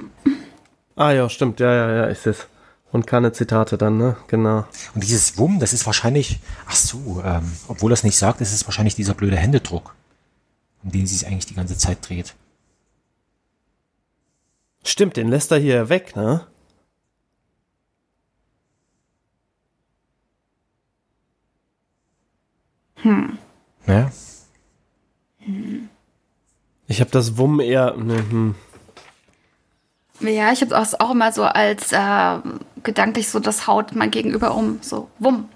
Ah 0.97 1.11
ja, 1.11 1.29
stimmt, 1.29 1.61
ja, 1.61 1.73
ja, 1.73 1.93
ja, 1.93 2.05
ist 2.05 2.27
es. 2.27 2.47
Und 2.93 3.07
keine 3.07 3.33
Zitate 3.33 3.79
dann, 3.79 3.97
ne? 3.97 4.17
Genau. 4.27 4.67
Und 4.95 5.03
dieses 5.03 5.39
Wumm, 5.39 5.59
das 5.59 5.73
ist 5.73 5.87
wahrscheinlich, 5.87 6.41
ach 6.67 6.77
so, 6.77 7.23
ähm, 7.25 7.51
obwohl 7.67 7.89
das 7.91 8.05
nicht 8.05 8.19
sagt, 8.19 8.43
ist 8.43 8.53
es 8.53 8.67
wahrscheinlich 8.67 8.95
dieser 8.95 9.15
blöde 9.15 9.37
Händedruck, 9.37 9.95
um 10.83 10.93
den 10.93 11.07
sie 11.07 11.17
sich 11.17 11.27
eigentlich 11.27 11.47
die 11.47 11.55
ganze 11.55 11.79
Zeit 11.79 12.07
dreht. 12.07 12.35
Stimmt, 14.83 15.17
den 15.17 15.29
lässt 15.29 15.53
er 15.53 15.59
hier 15.59 15.89
weg, 15.89 16.17
ne? 16.17 16.47
Ja? 23.87 24.11
Ich 26.87 27.01
habe 27.01 27.11
das 27.11 27.37
Wumm 27.37 27.61
eher. 27.61 27.97
Ne, 27.97 28.17
hm. 28.17 28.55
Ja, 30.21 30.53
ich 30.53 30.61
habe 30.61 30.75
es 30.75 30.99
auch 31.01 31.11
immer 31.11 31.33
so 31.33 31.43
als 31.43 31.93
äh, 31.93 32.39
gedanklich 32.83 33.29
so, 33.29 33.41
das 33.41 33.67
haut 33.67 33.95
mein 33.95 34.11
Gegenüber 34.11 34.55
um. 34.55 34.79
So, 34.83 35.09
wumm. 35.19 35.49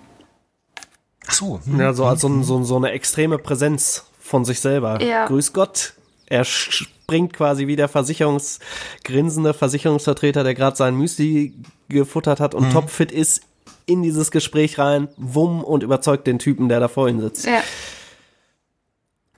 Ach 1.26 1.32
so, 1.32 1.60
hm. 1.64 1.80
Ja, 1.80 1.92
so 1.92 2.06
als 2.06 2.20
so, 2.20 2.42
so, 2.42 2.62
so 2.64 2.76
eine 2.76 2.90
extreme 2.90 3.38
Präsenz 3.38 4.06
von 4.18 4.44
sich 4.44 4.60
selber. 4.60 5.00
Ja. 5.02 5.26
Grüß 5.26 5.52
Gott. 5.52 5.94
Er 6.28 6.44
springt 6.44 7.32
quasi 7.32 7.66
wie 7.66 7.76
der 7.76 7.88
versicherungsgrinsende 7.88 9.54
Versicherungsvertreter, 9.54 10.42
der 10.44 10.54
gerade 10.54 10.76
sein 10.76 10.96
Müsli 10.96 11.54
gefuttert 11.88 12.40
hat 12.40 12.54
und 12.54 12.72
topfit 12.72 13.12
ist, 13.12 13.42
in 13.86 14.02
dieses 14.02 14.32
Gespräch 14.32 14.78
rein, 14.78 15.06
wumm 15.16 15.62
und 15.62 15.84
überzeugt 15.84 16.26
den 16.26 16.40
Typen, 16.40 16.68
der 16.68 16.80
da 16.80 16.88
vor 16.88 17.08
ihm 17.08 17.20
sitzt. 17.20 17.46
Ja. 17.46 17.62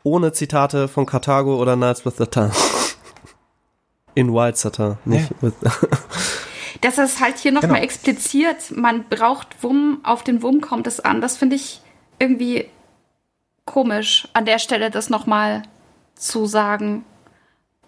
Ohne 0.03 0.33
Zitate 0.33 0.89
von 0.89 1.05
Karthago 1.05 1.61
oder 1.61 1.77
Knights 1.77 2.07
with 2.07 2.17
Satin. 2.17 2.51
In 4.15 4.33
White 4.33 4.57
Satin, 4.57 4.97
nicht 5.05 5.31
Ja. 5.31 5.37
with 5.43 5.55
Dass 6.81 6.97
es 6.97 7.21
halt 7.21 7.39
hier 7.39 7.51
nochmal 7.53 7.73
Genau. 7.73 7.83
expliziert, 7.83 8.71
man 8.71 9.05
braucht 9.09 9.63
Wumm, 9.63 10.01
auf 10.05 10.23
den 10.23 10.43
Wumm 10.43 10.61
kommt 10.61 10.87
es 10.87 11.01
an. 11.01 11.21
Das 11.21 11.37
finde 11.37 11.57
ich 11.57 11.81
irgendwie 12.21 12.67
komisch, 13.65 14.29
an 14.33 14.45
der 14.47 14.59
Stelle 14.61 14.91
das 14.91 15.11
nochmal 15.11 15.63
zu 16.19 16.47
sagen. 16.47 17.05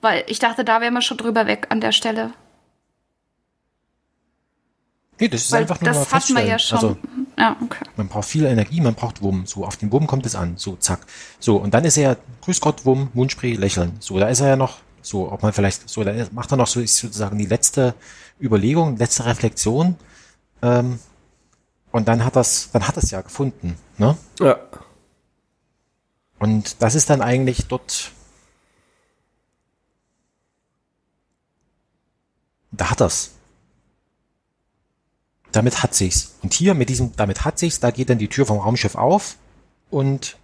Weil 0.01 0.25
ich 0.29 0.39
dachte, 0.39 0.65
da 0.65 0.81
wären 0.81 0.95
wir 0.95 1.03
schon 1.03 1.19
drüber 1.19 1.47
weg 1.47 1.67
an 1.71 1.81
der 1.81 1.93
Stelle. 1.93 2.33
Nee, 5.19 5.29
das 5.29 5.43
ist 5.43 5.53
Weil 5.53 5.63
einfach 5.63 5.81
nur 5.81 5.93
mal 5.93 5.99
das 5.99 6.13
hatten 6.15 6.35
wir 6.35 6.45
ja 6.45 6.53
feststellen. 6.55 6.81
schon. 6.81 6.91
Also, 6.91 7.31
ja, 7.39 7.57
okay. 7.63 7.85
man 7.97 8.09
braucht 8.09 8.29
viel 8.29 8.47
Energie, 8.47 8.81
man 8.81 8.95
braucht 8.95 9.21
Wumm. 9.21 9.45
So, 9.45 9.67
auf 9.67 9.77
den 9.77 9.93
Wumm 9.93 10.07
kommt 10.07 10.25
es 10.25 10.35
an. 10.35 10.57
So, 10.57 10.77
zack. 10.77 11.01
So, 11.39 11.57
und 11.57 11.75
dann 11.75 11.85
ist 11.85 11.99
er, 11.99 12.17
grüß 12.41 12.61
Gott, 12.63 12.87
Wumm, 12.87 13.11
Mundspray, 13.13 13.53
lächeln. 13.55 13.97
So, 14.01 14.19
da 14.19 14.29
ist 14.29 14.41
er 14.41 14.49
ja 14.49 14.57
noch, 14.57 14.79
so, 15.03 15.31
ob 15.31 15.43
man 15.43 15.53
vielleicht, 15.53 15.89
so, 15.91 16.05
da 16.05 16.13
macht 16.33 16.51
er 16.53 16.57
noch 16.57 16.67
so, 16.67 16.81
ist 16.81 16.97
sozusagen 16.97 17.37
die 17.37 17.47
letzte 17.47 17.95
Überlegung, 18.41 18.97
letzte 18.97 19.27
Reflexion. 19.27 19.97
Ähm, 20.63 20.99
und 21.93 22.09
dann 22.09 22.25
hat 22.25 22.37
das, 22.37 22.71
dann 22.73 22.89
hat 22.89 22.97
es 22.97 23.11
ja 23.11 23.21
gefunden, 23.21 23.77
ne? 23.99 24.17
Ja. 24.39 24.57
Und 26.39 26.83
das 26.83 26.95
ist 26.95 27.11
dann 27.11 27.21
eigentlich 27.21 27.67
dort. 27.67 28.13
Da 32.81 32.91
hat 32.91 33.03
er's. 33.03 33.33
Damit 35.53 35.83
hat 35.83 35.95
sich's. 35.95 36.37
Und 36.41 36.55
hier 36.55 36.73
mit 36.73 36.89
diesem, 36.89 37.15
damit 37.15 37.45
hat 37.45 37.59
sich's, 37.59 37.79
da 37.79 37.91
geht 37.91 38.09
dann 38.09 38.17
die 38.17 38.29
Tür 38.29 38.47
vom 38.47 38.59
Raumschiff 38.59 38.95
auf 38.95 39.37
und 39.91 40.39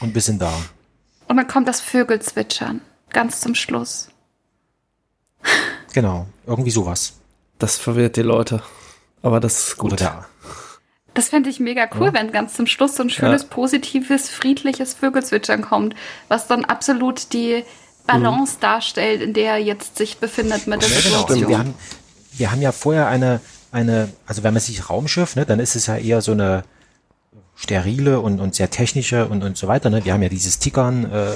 und 0.00 0.12
wir 0.12 0.20
sind 0.20 0.42
da. 0.42 0.52
Und 1.28 1.36
dann 1.36 1.46
kommt 1.46 1.68
das 1.68 1.80
Vögelzwitschern. 1.80 2.80
Ganz 3.10 3.40
zum 3.40 3.54
Schluss. 3.54 4.08
Genau, 5.92 6.26
irgendwie 6.48 6.72
sowas. 6.72 7.12
Das 7.60 7.78
verwirrt 7.78 8.16
die 8.16 8.22
Leute. 8.22 8.60
Aber 9.22 9.38
das 9.38 9.68
ist 9.68 9.78
gut. 9.78 9.92
Oder 9.92 9.96
der, 9.96 10.28
Das 11.14 11.28
fände 11.28 11.48
ich 11.48 11.60
mega 11.60 11.88
cool, 11.94 12.12
wenn 12.12 12.32
ganz 12.32 12.54
zum 12.54 12.66
Schluss 12.66 12.96
so 12.96 13.04
ein 13.04 13.10
schönes, 13.10 13.44
positives, 13.44 14.30
friedliches 14.30 14.94
Vögelzwitschern 14.94 15.62
kommt, 15.62 15.94
was 16.26 16.48
dann 16.48 16.64
absolut 16.64 17.32
die 17.32 17.64
Balance 18.06 18.56
darstellt, 18.60 19.22
in 19.22 19.32
der 19.32 19.52
er 19.52 19.58
jetzt 19.58 19.96
sich 19.96 20.18
befindet 20.18 20.66
mit 20.66 20.82
der 20.82 20.88
Ja, 20.88 20.96
genau. 20.96 21.18
Situation. 21.18 21.36
Also 21.36 21.48
wir, 21.48 21.58
haben, 21.58 21.74
wir 22.32 22.50
haben 22.50 22.62
ja 22.62 22.72
vorher 22.72 23.08
eine, 23.08 23.40
eine, 23.72 24.10
also 24.26 24.42
wenn 24.42 24.54
man 24.54 24.60
sich 24.60 24.88
Raumschiff, 24.88 25.36
ne, 25.36 25.46
dann 25.46 25.60
ist 25.60 25.74
es 25.76 25.86
ja 25.86 25.96
eher 25.96 26.20
so 26.20 26.32
eine 26.32 26.64
sterile 27.56 28.20
und, 28.20 28.40
und 28.40 28.54
sehr 28.54 28.70
technische 28.70 29.26
und, 29.26 29.42
und 29.42 29.56
so 29.56 29.68
weiter. 29.68 29.90
Ne? 29.90 30.04
Wir 30.04 30.12
haben 30.12 30.22
ja 30.22 30.28
dieses 30.28 30.58
Tickern, 30.58 31.10
äh, 31.10 31.32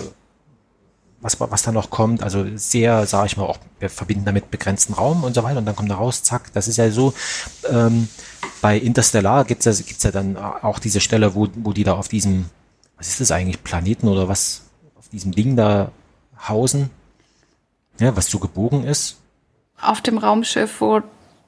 was, 1.20 1.40
was 1.40 1.62
da 1.62 1.72
noch 1.72 1.90
kommt. 1.90 2.22
Also 2.22 2.44
sehr, 2.56 3.06
sage 3.06 3.26
ich 3.26 3.36
mal, 3.36 3.44
auch 3.44 3.58
wir 3.78 3.90
verbinden 3.90 4.24
damit 4.24 4.50
begrenzten 4.50 4.94
Raum 4.94 5.24
und 5.24 5.34
so 5.34 5.42
weiter 5.42 5.58
und 5.58 5.66
dann 5.66 5.76
kommt 5.76 5.90
da 5.90 5.96
raus, 5.96 6.22
zack. 6.22 6.52
Das 6.52 6.68
ist 6.68 6.76
ja 6.76 6.90
so, 6.90 7.14
ähm, 7.70 8.08
bei 8.60 8.76
Interstellar 8.78 9.44
gibt's 9.44 9.64
ja, 9.64 9.72
gibt's 9.72 10.02
ja 10.02 10.10
dann 10.10 10.36
auch 10.36 10.78
diese 10.78 11.00
Stelle, 11.00 11.34
wo, 11.34 11.48
wo 11.56 11.72
die 11.72 11.84
da 11.84 11.94
auf 11.94 12.08
diesem, 12.08 12.46
was 12.96 13.08
ist 13.08 13.20
das 13.20 13.30
eigentlich, 13.30 13.62
Planeten 13.62 14.08
oder 14.08 14.28
was, 14.28 14.62
auf 14.96 15.08
diesem 15.08 15.32
Ding 15.32 15.56
da 15.56 15.90
hausen, 16.46 16.90
ja, 17.98 18.14
was 18.16 18.30
so 18.30 18.38
gebogen 18.38 18.84
ist. 18.84 19.16
Auf 19.80 20.00
dem 20.00 20.18
Raumschiff, 20.18 20.80
wo 20.80 21.02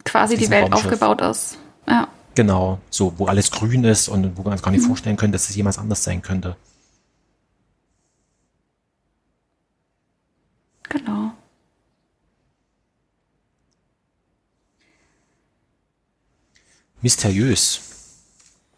quasi 0.05 0.37
die 0.37 0.51
Welt 0.51 0.65
Raumschiff. 0.73 0.85
aufgebaut 0.93 1.21
ist. 1.21 1.59
Ja. 1.89 2.09
Genau, 2.35 2.79
so, 2.91 3.13
wo 3.19 3.27
alles 3.27 3.51
grün 3.51 3.85
ist 3.85 4.09
und 4.09 4.37
wo 4.37 4.43
man 4.43 4.57
sich 4.57 4.63
gar 4.65 4.71
Mhm. 4.73 4.79
nicht 4.79 4.87
vorstellen 4.87 5.17
könnte, 5.17 5.33
dass 5.37 5.49
es 5.51 5.57
jemals 5.57 5.79
anders 5.79 6.03
sein 6.05 6.23
könnte. 6.23 6.57
Genau. 10.89 11.33
Mysteriös. 17.03 17.81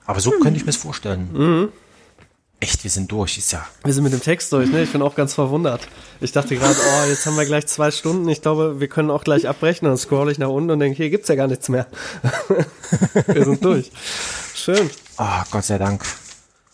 Aber 0.07 0.21
so 0.21 0.31
könnte 0.31 0.57
ich 0.59 0.65
mir 0.65 0.71
es 0.71 0.77
vorstellen. 0.77 1.31
Mhm. 1.33 1.73
Echt, 2.63 2.85
wir 2.85 2.93
sind 2.93 3.11
durch, 3.11 3.39
ist 3.39 3.51
ja. 3.51 3.67
Wir 3.83 3.93
sind 3.93 4.05
mit 4.05 4.13
dem 4.13 4.21
Text 4.21 4.53
durch, 4.53 4.71
ne? 4.71 4.85
Ich 4.85 4.93
bin 4.93 5.03
auch 5.03 5.17
ganz 5.17 5.35
verwundert. 5.35 5.81
Ich 6.21 6.31
dachte 6.31 6.55
gerade, 6.55 6.77
oh, 6.77 7.09
jetzt 7.09 7.27
haben 7.27 7.37
wir 7.37 7.45
gleich 7.45 7.67
zwei 7.67 7.91
Stunden. 7.91 8.29
Ich 8.29 8.41
glaube, 8.41 8.79
wir 8.79 8.87
können 8.87 9.11
auch 9.11 9.25
gleich 9.25 9.49
abbrechen. 9.49 9.89
Dann 9.89 9.97
scroll 9.99 10.31
ich 10.31 10.39
nach 10.39 10.47
unten 10.49 10.71
und 10.71 10.79
denke, 10.79 10.97
hier 10.97 11.11
gibt's 11.11 11.27
ja 11.27 11.35
gar 11.35 11.49
nichts 11.49 11.69
mehr. 11.69 11.89
wir 13.27 13.45
sind 13.45 13.65
durch. 13.65 13.91
Schön. 14.55 14.89
Ah, 15.17 15.43
Gott 15.51 15.65
sei 15.65 15.77
Dank. 15.77 16.05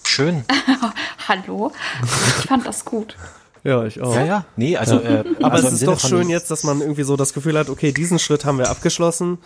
Schön. 0.05 0.44
Hallo? 1.27 1.73
Ich 2.02 2.47
fand 2.47 2.66
das 2.66 2.85
gut. 2.85 3.16
Ja, 3.65 3.86
ich 3.86 4.02
auch. 4.02 4.15
Ja, 4.15 4.24
ja. 4.27 4.44
Nee, 4.56 4.77
also. 4.77 5.01
Äh, 5.01 5.24
Aber 5.40 5.55
also 5.55 5.69
es 5.69 5.73
ist 5.73 5.81
Sinne 5.81 5.93
doch 5.93 6.01
schön 6.01 6.28
jetzt, 6.28 6.51
dass 6.51 6.65
man 6.65 6.82
irgendwie 6.82 7.05
so 7.05 7.16
das 7.16 7.32
Gefühl 7.32 7.59
hat, 7.59 7.70
okay, 7.70 7.93
diesen 7.93 8.19
Schritt 8.19 8.44
haben 8.44 8.59
wir 8.59 8.69
abgeschlossen. 8.69 9.39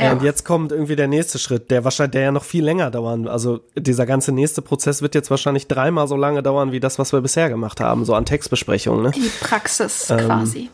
Ja. 0.00 0.12
Und 0.12 0.22
jetzt 0.22 0.44
kommt 0.44 0.72
irgendwie 0.72 0.96
der 0.96 1.08
nächste 1.08 1.38
Schritt, 1.38 1.70
der 1.70 1.84
wahrscheinlich, 1.84 2.12
der 2.12 2.22
ja 2.22 2.32
noch 2.32 2.44
viel 2.44 2.64
länger 2.64 2.90
dauern. 2.90 3.28
Also 3.28 3.60
dieser 3.76 4.06
ganze 4.06 4.32
nächste 4.32 4.62
Prozess 4.62 5.02
wird 5.02 5.14
jetzt 5.14 5.30
wahrscheinlich 5.30 5.68
dreimal 5.68 6.06
so 6.06 6.16
lange 6.16 6.42
dauern, 6.42 6.72
wie 6.72 6.80
das, 6.80 6.98
was 6.98 7.12
wir 7.12 7.20
bisher 7.20 7.48
gemacht 7.48 7.80
haben, 7.80 8.04
so 8.04 8.14
an 8.14 8.24
Textbesprechungen, 8.24 9.02
ne? 9.02 9.10
Die 9.12 9.30
Praxis 9.40 10.10
Ähm, 10.10 10.26
quasi. 10.26 10.70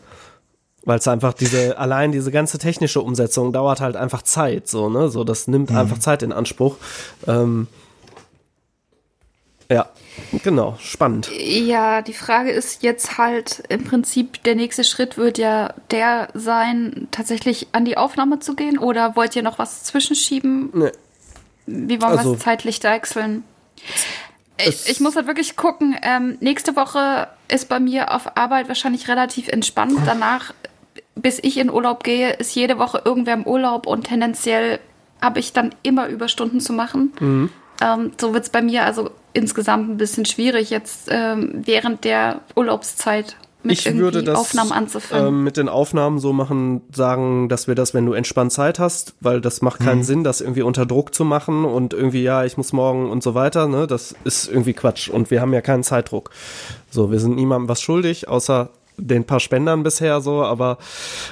Weil 0.85 0.99
es 0.99 1.07
einfach 1.07 1.33
diese, 1.33 1.77
allein 1.77 2.11
diese 2.11 2.31
ganze 2.31 2.57
technische 2.57 2.99
Umsetzung 2.99 3.53
dauert 3.53 3.79
halt 3.79 3.95
einfach 3.95 4.23
Zeit, 4.23 4.67
so, 4.67 4.89
ne? 4.89 5.09
So, 5.09 5.23
das 5.23 5.47
nimmt 5.47 5.71
einfach 5.71 5.99
Zeit 5.99 6.23
in 6.23 6.33
Anspruch. 6.33 6.75
Ähm, 7.25 7.67
ja, 9.69 9.87
genau, 10.43 10.75
spannend. 10.79 11.29
Ja, 11.39 12.01
die 12.01 12.13
Frage 12.13 12.51
ist 12.51 12.83
jetzt 12.83 13.17
halt 13.17 13.63
im 13.69 13.83
Prinzip, 13.83 14.43
der 14.43 14.55
nächste 14.55 14.83
Schritt 14.83 15.17
wird 15.17 15.37
ja 15.37 15.73
der 15.91 16.29
sein, 16.33 17.07
tatsächlich 17.11 17.67
an 17.71 17.85
die 17.85 17.97
Aufnahme 17.97 18.39
zu 18.39 18.55
gehen 18.55 18.77
oder 18.77 19.15
wollt 19.15 19.35
ihr 19.35 19.43
noch 19.43 19.59
was 19.59 19.83
zwischenschieben? 19.83 20.69
Ne. 20.73 20.91
Wie 21.65 22.01
wollen 22.01 22.13
wir 22.13 22.19
Also- 22.19 22.33
es 22.35 22.39
zeitlich 22.41 22.79
deichseln? 22.79 23.43
Ich, 24.57 24.87
ich 24.87 24.99
muss 24.99 25.15
halt 25.15 25.27
wirklich 25.27 25.55
gucken. 25.55 25.95
Ähm, 26.03 26.37
nächste 26.39 26.75
Woche 26.75 27.27
ist 27.47 27.69
bei 27.69 27.79
mir 27.79 28.13
auf 28.13 28.37
Arbeit 28.37 28.67
wahrscheinlich 28.67 29.07
relativ 29.07 29.47
entspannt. 29.47 29.97
Danach, 30.05 30.53
bis 31.15 31.39
ich 31.41 31.57
in 31.57 31.71
Urlaub 31.71 32.03
gehe, 32.03 32.33
ist 32.33 32.53
jede 32.55 32.77
Woche 32.77 33.01
irgendwer 33.03 33.33
im 33.33 33.43
Urlaub 33.47 33.87
und 33.87 34.03
tendenziell 34.07 34.79
habe 35.21 35.39
ich 35.39 35.53
dann 35.53 35.73
immer 35.83 36.07
Überstunden 36.07 36.59
zu 36.59 36.71
machen. 36.73 37.13
Mhm. 37.19 37.49
Ähm, 37.83 38.11
so 38.19 38.33
wird 38.33 38.43
es 38.43 38.49
bei 38.49 38.61
mir 38.61 38.85
also 38.85 39.11
insgesamt 39.33 39.89
ein 39.89 39.97
bisschen 39.97 40.25
schwierig, 40.25 40.69
jetzt 40.69 41.09
ähm, 41.09 41.61
während 41.65 42.03
der 42.03 42.41
Urlaubszeit 42.55 43.35
mit 43.63 43.79
ich 43.79 43.85
irgendwie 43.85 44.03
würde 44.03 44.23
das 44.23 44.37
Aufnahmen 44.37 44.71
anzufangen. 44.71 45.27
ähm, 45.27 45.43
mit 45.43 45.57
den 45.57 45.69
Aufnahmen 45.69 46.19
so 46.19 46.33
machen, 46.33 46.81
sagen, 46.93 47.47
dass 47.47 47.67
wir 47.67 47.75
das, 47.75 47.93
wenn 47.93 48.05
du 48.05 48.13
entspannt 48.13 48.51
Zeit 48.51 48.77
hast, 48.77 49.15
weil 49.21 49.39
das 49.41 49.61
macht 49.61 49.79
keinen 49.79 50.03
Sinn, 50.03 50.23
das 50.23 50.41
irgendwie 50.41 50.63
unter 50.63 50.85
Druck 50.85 51.13
zu 51.15 51.23
machen 51.23 51.63
und 51.63 51.93
irgendwie, 51.93 52.23
ja, 52.23 52.43
ich 52.43 52.57
muss 52.57 52.73
morgen 52.73 53.09
und 53.09 53.23
so 53.23 53.35
weiter, 53.35 53.67
ne, 53.67 53.87
das 53.87 54.15
ist 54.25 54.49
irgendwie 54.49 54.73
Quatsch 54.73 55.09
und 55.09 55.31
wir 55.31 55.41
haben 55.41 55.53
ja 55.53 55.61
keinen 55.61 55.83
Zeitdruck. 55.83 56.29
So, 56.91 57.11
wir 57.11 57.19
sind 57.19 57.35
niemandem 57.35 57.69
was 57.69 57.81
schuldig, 57.81 58.27
außer 58.27 58.69
den 58.97 59.25
paar 59.25 59.39
Spendern 59.39 59.83
bisher 59.83 60.21
so, 60.21 60.43
aber 60.43 60.77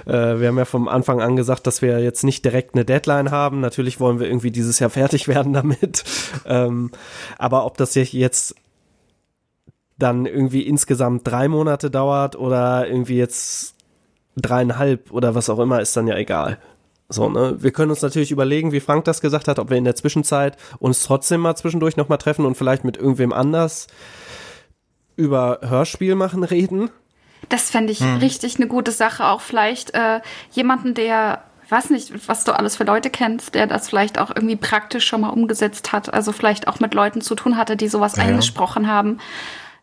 äh, 0.05 0.39
wir 0.39 0.47
haben 0.47 0.57
ja 0.57 0.65
vom 0.65 0.87
Anfang 0.87 1.21
an 1.21 1.35
gesagt, 1.35 1.67
dass 1.67 1.81
wir 1.81 1.99
jetzt 1.99 2.23
nicht 2.23 2.43
direkt 2.45 2.75
eine 2.75 2.85
Deadline 2.85 3.31
haben. 3.31 3.59
Natürlich 3.59 3.99
wollen 3.99 4.19
wir 4.19 4.27
irgendwie 4.27 4.51
dieses 4.51 4.79
Jahr 4.79 4.89
fertig 5.01 5.27
werden 5.27 5.53
damit. 5.53 6.03
Ähm, 6.45 6.91
aber 7.37 7.65
ob 7.65 7.77
das 7.77 7.95
jetzt 7.95 8.55
dann 9.97 10.25
irgendwie 10.25 10.61
insgesamt 10.61 11.27
drei 11.27 11.47
Monate 11.47 11.91
dauert 11.91 12.35
oder 12.35 12.87
irgendwie 12.87 13.17
jetzt 13.17 13.75
dreieinhalb 14.35 15.11
oder 15.11 15.35
was 15.35 15.49
auch 15.49 15.59
immer, 15.59 15.81
ist 15.81 15.95
dann 15.95 16.07
ja 16.07 16.17
egal. 16.17 16.57
So, 17.09 17.29
ne? 17.29 17.57
Wir 17.59 17.71
können 17.71 17.91
uns 17.91 18.01
natürlich 18.01 18.31
überlegen, 18.31 18.71
wie 18.71 18.79
Frank 18.79 19.03
das 19.03 19.19
gesagt 19.19 19.47
hat, 19.47 19.59
ob 19.59 19.69
wir 19.69 19.77
in 19.77 19.83
der 19.83 19.95
Zwischenzeit 19.95 20.57
uns 20.79 21.03
trotzdem 21.03 21.41
mal 21.41 21.55
zwischendurch 21.55 21.97
nochmal 21.97 22.17
treffen 22.17 22.45
und 22.45 22.55
vielleicht 22.55 22.85
mit 22.85 22.97
irgendwem 22.97 23.33
anders 23.33 23.87
über 25.17 25.59
Hörspiel 25.61 26.15
machen 26.15 26.43
reden. 26.43 26.89
Das 27.49 27.69
fände 27.69 27.91
ich 27.91 27.99
Hm. 27.99 28.17
richtig 28.17 28.55
eine 28.57 28.67
gute 28.67 28.91
Sache. 28.91 29.25
Auch 29.27 29.41
vielleicht 29.41 29.93
äh, 29.93 30.21
jemanden, 30.51 30.93
der, 30.93 31.43
weiß 31.69 31.89
nicht, 31.89 32.27
was 32.27 32.43
du 32.43 32.51
alles 32.53 32.75
für 32.75 32.83
Leute 32.83 33.09
kennst, 33.09 33.55
der 33.55 33.67
das 33.67 33.89
vielleicht 33.89 34.19
auch 34.19 34.29
irgendwie 34.29 34.55
praktisch 34.55 35.05
schon 35.05 35.21
mal 35.21 35.29
umgesetzt 35.29 35.91
hat. 35.91 36.13
Also 36.13 36.31
vielleicht 36.31 36.67
auch 36.67 36.79
mit 36.79 36.93
Leuten 36.93 37.21
zu 37.21 37.35
tun 37.35 37.57
hatte, 37.57 37.75
die 37.75 37.87
sowas 37.87 38.15
Ja, 38.15 38.23
ja. 38.23 38.29
eingesprochen 38.29 38.87
haben. 38.87 39.19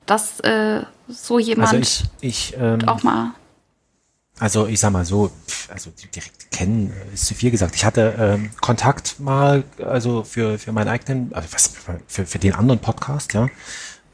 Dass 0.06 0.40
äh, 0.40 0.82
so 1.08 1.38
jemand 1.38 1.68
Also 1.68 1.80
ich, 1.80 2.04
ich 2.20 2.56
ähm, 2.58 2.86
auch 2.88 3.02
mal. 3.02 3.32
Also 4.40 4.66
ich 4.66 4.78
sag 4.78 4.92
mal 4.92 5.04
so, 5.04 5.30
also 5.68 5.90
direkt 6.14 6.50
kennen 6.52 6.92
ist 7.12 7.26
zu 7.26 7.34
viel 7.34 7.50
gesagt. 7.50 7.74
Ich 7.74 7.84
hatte 7.84 8.14
ähm, 8.18 8.50
Kontakt 8.60 9.18
mal, 9.18 9.64
also 9.84 10.22
für, 10.22 10.58
für 10.58 10.70
meinen 10.72 10.88
eigenen, 10.88 11.34
also 11.34 11.48
was, 11.52 11.72
für, 12.06 12.24
für 12.24 12.38
den 12.38 12.54
anderen 12.54 12.78
Podcast, 12.78 13.34
ja, 13.34 13.48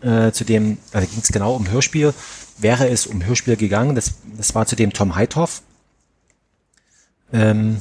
äh, 0.01 0.33
zu 0.33 0.45
dem, 0.45 0.79
also 0.93 1.07
ging 1.07 1.21
es 1.21 1.29
genau 1.29 1.55
um 1.55 1.71
Hörspiel. 1.71 2.15
Wäre 2.59 2.89
es 2.89 3.07
um 3.07 3.25
Hörspiel 3.25 3.57
gegangen, 3.57 3.95
das, 3.95 4.15
das 4.37 4.55
war 4.55 4.67
zu 4.67 4.77
dem 4.77 4.93
Tom 4.93 5.17
Heithoff. 5.17 5.63
Ähm, 7.33 7.81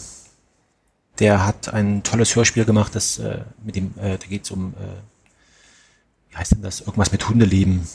der 1.19 1.45
hat 1.45 1.73
ein 1.73 2.03
tolles 2.03 2.35
Hörspiel 2.35 2.65
gemacht, 2.65 2.95
das 2.95 3.19
äh, 3.19 3.41
mit 3.63 3.75
dem, 3.75 3.93
äh, 3.97 4.17
da 4.17 4.27
geht's 4.27 4.49
um, 4.49 4.73
äh, 4.73 6.31
wie 6.31 6.37
heißt 6.37 6.53
denn 6.53 6.61
das, 6.63 6.81
irgendwas 6.81 7.11
mit 7.11 7.29
Hundeleben. 7.29 7.87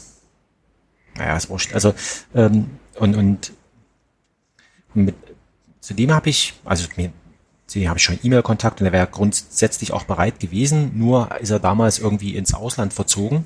Naja, 1.16 1.36
ist 1.36 1.48
wurscht. 1.48 1.74
Also, 1.74 1.94
ähm, 2.34 2.70
und, 2.94 3.16
und 3.16 3.52
mit, 4.94 5.16
zu 5.80 5.94
dem 5.94 6.12
habe 6.12 6.30
ich, 6.30 6.54
also 6.64 6.86
mir, 6.96 7.12
zu 7.66 7.80
dem 7.80 7.88
habe 7.88 7.98
ich 7.98 8.04
schon 8.04 8.18
E-Mail-Kontakt 8.22 8.80
und 8.80 8.86
er 8.86 8.92
wäre 8.92 9.08
grundsätzlich 9.08 9.92
auch 9.92 10.04
bereit 10.04 10.38
gewesen, 10.38 10.96
nur 10.96 11.36
ist 11.40 11.50
er 11.50 11.58
damals 11.58 11.98
irgendwie 11.98 12.36
ins 12.36 12.54
Ausland 12.54 12.94
verzogen. 12.94 13.44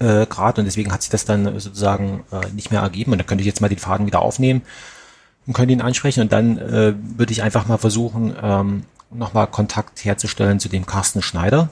Äh, 0.00 0.26
gerade 0.26 0.62
und 0.62 0.64
deswegen 0.64 0.92
hat 0.92 1.02
sich 1.02 1.10
das 1.10 1.26
dann 1.26 1.60
sozusagen 1.60 2.24
äh, 2.32 2.48
nicht 2.54 2.70
mehr 2.70 2.80
ergeben 2.80 3.12
und 3.12 3.18
da 3.18 3.24
könnte 3.24 3.42
ich 3.42 3.46
jetzt 3.46 3.60
mal 3.60 3.68
den 3.68 3.78
Faden 3.78 4.06
wieder 4.06 4.22
aufnehmen 4.22 4.62
und 5.46 5.52
könnte 5.52 5.72
ihn 5.72 5.82
ansprechen 5.82 6.22
und 6.22 6.32
dann 6.32 6.56
äh, 6.56 6.94
würde 7.18 7.32
ich 7.32 7.42
einfach 7.42 7.66
mal 7.68 7.76
versuchen, 7.76 8.34
ähm, 8.42 8.84
nochmal 9.10 9.46
Kontakt 9.46 10.02
herzustellen 10.04 10.58
zu 10.58 10.68
dem 10.70 10.86
Carsten 10.86 11.20
Schneider. 11.20 11.68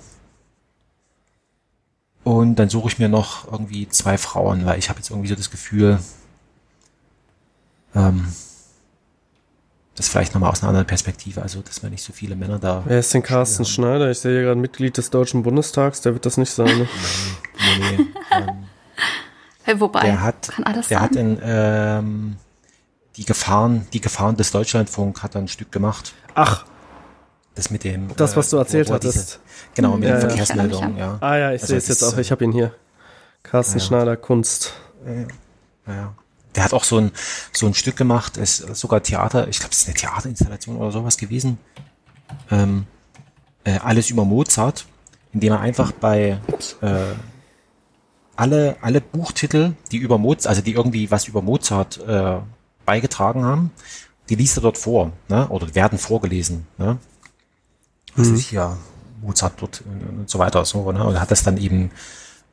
Und 2.25 2.57
dann 2.57 2.69
suche 2.69 2.89
ich 2.89 2.99
mir 2.99 3.09
noch 3.09 3.51
irgendwie 3.51 3.89
zwei 3.89 4.19
Frauen, 4.19 4.67
weil 4.67 4.79
ich 4.79 4.91
habe 4.91 4.99
jetzt 4.99 5.09
irgendwie 5.09 5.29
so 5.29 5.35
das 5.35 5.51
Gefühl, 5.51 5.99
ähm, 7.95 8.27
das 9.95 10.09
vielleicht 10.09 10.35
nochmal 10.35 10.51
aus 10.51 10.63
einer 10.63 10.69
anderen 10.69 10.87
Perspektive, 10.87 11.41
also 11.41 11.63
dass 11.63 11.83
wir 11.83 11.89
nicht 11.89 12.05
so 12.05 12.13
viele 12.13 12.37
Männer 12.37 12.59
da. 12.59 12.83
Wer 12.85 12.99
ist 12.99 13.15
denn 13.15 13.23
Carsten 13.23 13.65
Schneider? 13.65 14.11
Ich 14.11 14.19
sehe 14.19 14.33
hier 14.33 14.43
gerade 14.43 14.61
Mitglied 14.61 14.99
des 14.99 15.09
Deutschen 15.11 15.43
Bundestags, 15.43 16.03
der 16.03 16.13
wird 16.13 16.27
das 16.27 16.37
nicht 16.37 16.51
sein. 16.51 16.79
Ne? 16.79 16.89
Nee, 17.59 17.97
nee, 17.99 18.07
ähm, 19.67 19.81
wobei, 19.81 20.01
der 20.03 20.23
hat, 20.23 20.49
kann 20.49 20.65
alles 20.65 20.89
der 20.89 20.99
sein. 20.99 21.05
hat 21.05 21.17
in 21.17 21.39
ähm, 21.43 22.37
die 23.17 23.25
Gefahren, 23.25 23.87
die 23.93 24.01
Gefahren 24.01 24.37
des 24.37 24.51
Deutschlandfunk 24.53 25.23
hat 25.23 25.35
er 25.35 25.41
ein 25.43 25.49
Stück 25.49 25.73
gemacht. 25.73 26.15
Ach, 26.35 26.65
Das 27.55 27.71
mit 27.71 27.85
dem. 27.85 28.15
Das, 28.17 28.37
was 28.37 28.51
du 28.51 28.57
wo- 28.57 28.61
erzählt 28.61 28.89
er 28.89 28.95
hattest. 28.95 29.41
genau, 29.75 29.97
mit 29.97 30.09
Ja, 30.09 30.15
den 30.17 30.21
ja. 30.23 30.29
Verkehrsmeldungen, 30.29 30.97
ja. 30.97 31.19
ah 31.21 31.37
ja, 31.37 31.53
ich 31.53 31.63
Also 31.63 31.67
sehe 31.73 31.79
es 31.79 31.89
jetzt 31.89 32.03
auch. 32.05 32.17
Ich 32.19 32.31
habe 32.31 32.45
ihn 32.45 32.53
hier. 32.53 32.73
Carsten 33.43 33.79
ja. 33.79 33.85
Schneider, 33.85 34.17
Kunst. 34.17 34.73
Ja. 35.87 36.15
Der 36.55 36.65
hat 36.65 36.73
auch 36.73 36.85
so 36.85 36.99
ein, 36.99 37.13
so 37.53 37.67
ein 37.67 37.75
Stück 37.75 37.97
gemacht, 37.97 38.37
ist 38.37 38.59
sogar 38.77 39.03
Theater, 39.03 39.49
ich 39.49 39.59
glaube, 39.59 39.73
es 39.73 39.81
ist 39.81 39.87
eine 39.89 39.95
Theaterinstallation 39.97 40.77
oder 40.77 40.91
sowas 40.91 41.17
gewesen. 41.17 41.59
Ähm, 42.51 42.87
äh, 43.65 43.79
alles 43.79 44.11
über 44.11 44.25
Mozart, 44.25 44.87
indem 45.33 45.53
er 45.53 45.61
einfach 45.61 45.93
bei 45.93 46.39
äh, 46.81 46.97
alle, 48.39 48.77
alle 48.83 49.01
Buchtitel, 49.01 49.73
die 49.91 49.97
über 49.97 50.17
Mozart, 50.17 50.47
also 50.47 50.63
die 50.63 50.73
irgendwie 50.73 51.11
was 51.11 51.27
über 51.27 51.43
Mozart 51.43 51.99
äh, 52.07 52.37
beigetragen 52.85 53.45
haben, 53.45 53.73
die 54.29 54.37
liest 54.37 54.57
er 54.59 54.61
dort 54.61 54.79
vor, 54.79 55.11
ne? 55.29 55.49
Oder 55.49 55.75
werden 55.75 55.99
vorgelesen, 55.99 56.67
ne? 56.79 56.99
Was 58.15 58.29
ist 58.29 58.49
hier 58.49 58.77
Mozart 59.23 59.55
dort 59.61 59.83
und, 59.83 60.21
und 60.21 60.31
so 60.31 60.39
weiter 60.39 60.65
so, 60.65 60.93
ne? 60.93 61.03
Und 61.03 61.21
hat 61.21 61.33
das 61.33 61.43
dann 61.43 61.57
eben 61.57 61.91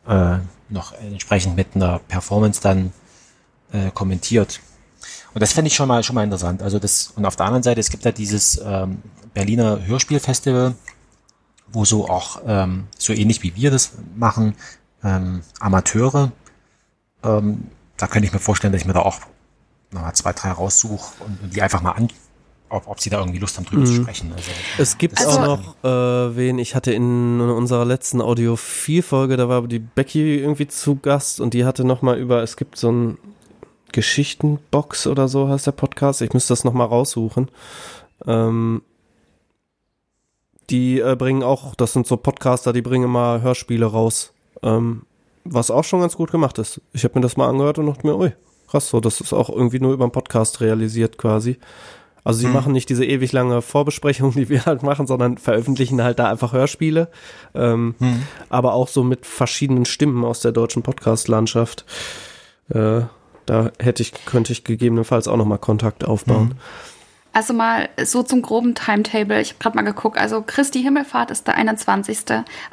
äh, 0.08 0.38
noch 0.70 0.94
entsprechend 0.94 1.56
mit 1.56 1.76
einer 1.76 2.00
Performance 2.00 2.62
dann 2.62 2.92
äh, 3.72 3.92
kommentiert. 3.92 4.62
Und 5.36 5.42
das 5.42 5.54
fände 5.54 5.68
ich 5.68 5.76
schon 5.76 5.88
mal 5.88 6.02
schon 6.02 6.16
mal 6.16 6.24
interessant. 6.24 6.64
Also 6.64 6.80
das 6.80 7.14
und 7.16 7.26
auf 7.26 7.36
der 7.36 7.46
anderen 7.46 7.64
Seite 7.64 7.80
es 7.80 7.92
gibt 7.92 8.06
ja 8.06 8.12
dieses 8.12 8.60
ähm, 8.66 9.04
Berliner 9.36 9.86
Hörspielfestival, 9.86 10.74
wo 11.68 11.86
so 11.86 12.10
auch 12.10 12.42
ähm, 12.48 12.88
so 12.98 13.14
ähnlich 13.14 13.44
wie 13.44 13.56
wir 13.56 13.70
das 13.70 13.92
machen 14.16 14.56
ähm, 15.06 15.42
Amateure. 15.62 16.32
Ähm, 17.24 17.68
da 17.98 18.08
könnte 18.08 18.28
ich 18.28 18.34
mir 18.34 18.40
vorstellen, 18.40 18.74
dass 18.74 18.82
ich 18.82 18.88
mir 18.88 18.94
da 18.94 19.02
auch 19.02 19.20
nochmal 19.92 20.14
zwei 20.14 20.34
drei 20.34 20.52
raussuche 20.52 21.24
und, 21.24 21.56
die 21.56 21.62
einfach 21.62 21.82
mal 21.82 21.92
an 21.92 22.10
ob, 22.68 22.88
ob 22.88 23.00
sie 23.00 23.12
da 23.12 23.20
irgendwie 23.20 23.38
Lust 23.38 23.58
haben, 23.58 23.66
drüber 23.66 23.86
zu 23.86 23.94
sprechen. 23.94 24.34
Also, 24.36 24.50
Es 24.80 24.98
gibt 24.98 25.20
Also- 25.20 25.40
auch 25.40 25.46
noch 25.46 25.84
äh, 25.84 26.36
wen, 26.36 26.58
ich 26.58 26.74
hatte 26.76 26.92
in 26.92 27.40
unserer 27.40 27.86
letzten 27.86 28.22
Audio-4-Folge, 28.22 29.38
da 29.38 29.48
war 29.48 29.62
die 29.68 29.80
Becky 29.80 30.40
irgendwie 30.40 30.68
zu 30.68 30.96
Gast 30.96 31.40
und 31.40 31.54
die 31.54 31.64
hatte 31.64 31.86
nochmal 31.86 32.18
über, 32.18 32.42
es 32.42 32.58
gibt 32.58 32.78
so 32.78 32.92
ein 32.92 33.18
Geschichtenbox 33.92 35.06
oder 35.08 35.28
so 35.28 35.48
heißt 35.48 35.68
der 35.68 35.72
Podcast, 35.74 36.22
ich 36.22 36.34
müsste 36.34 36.54
das 36.54 36.64
nochmal 36.64 36.88
raussuchen. 36.88 37.50
Ähm, 38.26 38.82
die 40.70 41.00
äh, 41.00 41.16
bringen 41.16 41.44
auch, 41.44 41.76
das 41.76 41.94
sind 41.94 42.08
so 42.08 42.18
Podcaster, 42.18 42.74
die 42.74 42.82
bringen 42.82 43.06
immer 43.06 43.42
Hörspiele 43.42 43.86
raus, 43.86 44.34
ähm, 44.66 45.04
was 45.46 45.72
auch 45.72 45.84
schon 45.84 46.02
ganz 46.02 46.18
gut 46.18 46.32
gemacht 46.32 46.58
ist. 46.58 46.82
Ich 46.92 47.04
habe 47.04 47.16
mir 47.16 47.22
das 47.22 47.38
mal 47.38 47.48
angehört 47.48 47.78
und 47.78 47.86
dachte 47.86 48.06
mir, 48.06 48.18
ui, 48.18 48.34
krass, 48.68 48.90
so, 48.90 49.00
das 49.00 49.22
ist 49.22 49.32
auch 49.32 49.50
irgendwie 49.50 49.80
nur 49.80 49.94
über 49.94 50.04
einen 50.04 50.12
Podcast 50.12 50.60
realisiert 50.60 51.18
quasi. 51.18 51.58
Also 52.24 52.40
sie 52.40 52.48
machen 52.48 52.74
nicht 52.74 52.90
diese 52.90 53.06
ewig 53.06 53.32
lange 53.34 53.62
Vorbesprechung, 53.62 54.32
die 54.36 54.50
wir 54.50 54.66
halt 54.66 54.82
machen, 54.82 55.06
sondern 55.06 55.38
veröffentlichen 55.38 56.04
halt 56.04 56.18
da 56.18 56.30
einfach 56.30 56.54
Hörspiele, 56.54 57.10
ähm, 57.54 57.94
aber 58.50 58.74
auch 58.74 58.88
so 58.88 59.04
mit 59.04 59.28
verschiedenen 59.28 59.86
Stimmen 59.86 60.26
aus 60.26 60.40
der 60.40 60.52
deutschen 60.52 60.82
Podcast-Landschaft. 60.82 61.86
Äh, 62.70 63.02
da 63.46 63.72
hätte 63.80 64.02
ich, 64.02 64.26
könnte 64.26 64.54
ich 64.54 64.64
gegebenenfalls 64.64 65.28
auch 65.28 65.38
nochmal 65.38 65.60
Kontakt 65.60 66.04
aufbauen. 66.04 66.56
Also 67.32 67.54
mal 67.54 67.90
so 68.04 68.24
zum 68.24 68.42
groben 68.42 68.74
Timetable. 68.74 69.40
Ich 69.40 69.50
habe 69.50 69.60
gerade 69.60 69.76
mal 69.76 69.84
geguckt. 69.84 70.18
Also 70.18 70.42
Christi 70.42 70.82
Himmelfahrt 70.82 71.30
ist 71.30 71.46
der 71.46 71.56
21. 71.56 72.20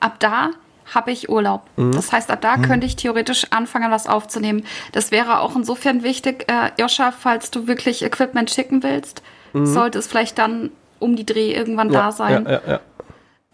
Ab 0.01 0.19
da 0.21 0.51
habe 0.95 1.11
ich 1.11 1.29
Urlaub. 1.29 1.63
Das 1.77 2.13
heißt, 2.13 2.31
ab 2.31 2.41
da 2.41 2.57
könnte 2.57 2.87
ich 2.87 2.97
theoretisch 2.97 3.47
anfangen, 3.51 3.91
was 3.91 4.07
aufzunehmen. 4.07 4.65
Das 4.93 5.11
wäre 5.11 5.41
auch 5.41 5.57
insofern 5.57 6.03
wichtig, 6.03 6.51
äh, 6.51 6.71
Joscha, 6.81 7.13
falls 7.13 7.51
du 7.51 7.67
wirklich 7.67 8.03
Equipment 8.03 8.51
schicken 8.51 8.83
willst, 8.83 9.23
sollte 9.55 9.99
es 9.99 10.07
vielleicht 10.07 10.39
dann 10.39 10.71
um 10.99 11.17
die 11.17 11.27
Dreh 11.27 11.53
irgendwann 11.53 11.91
da 11.91 12.13
sein. 12.13 12.45
Ja, 12.45 12.53
ja, 12.53 12.61
ja. 12.67 12.81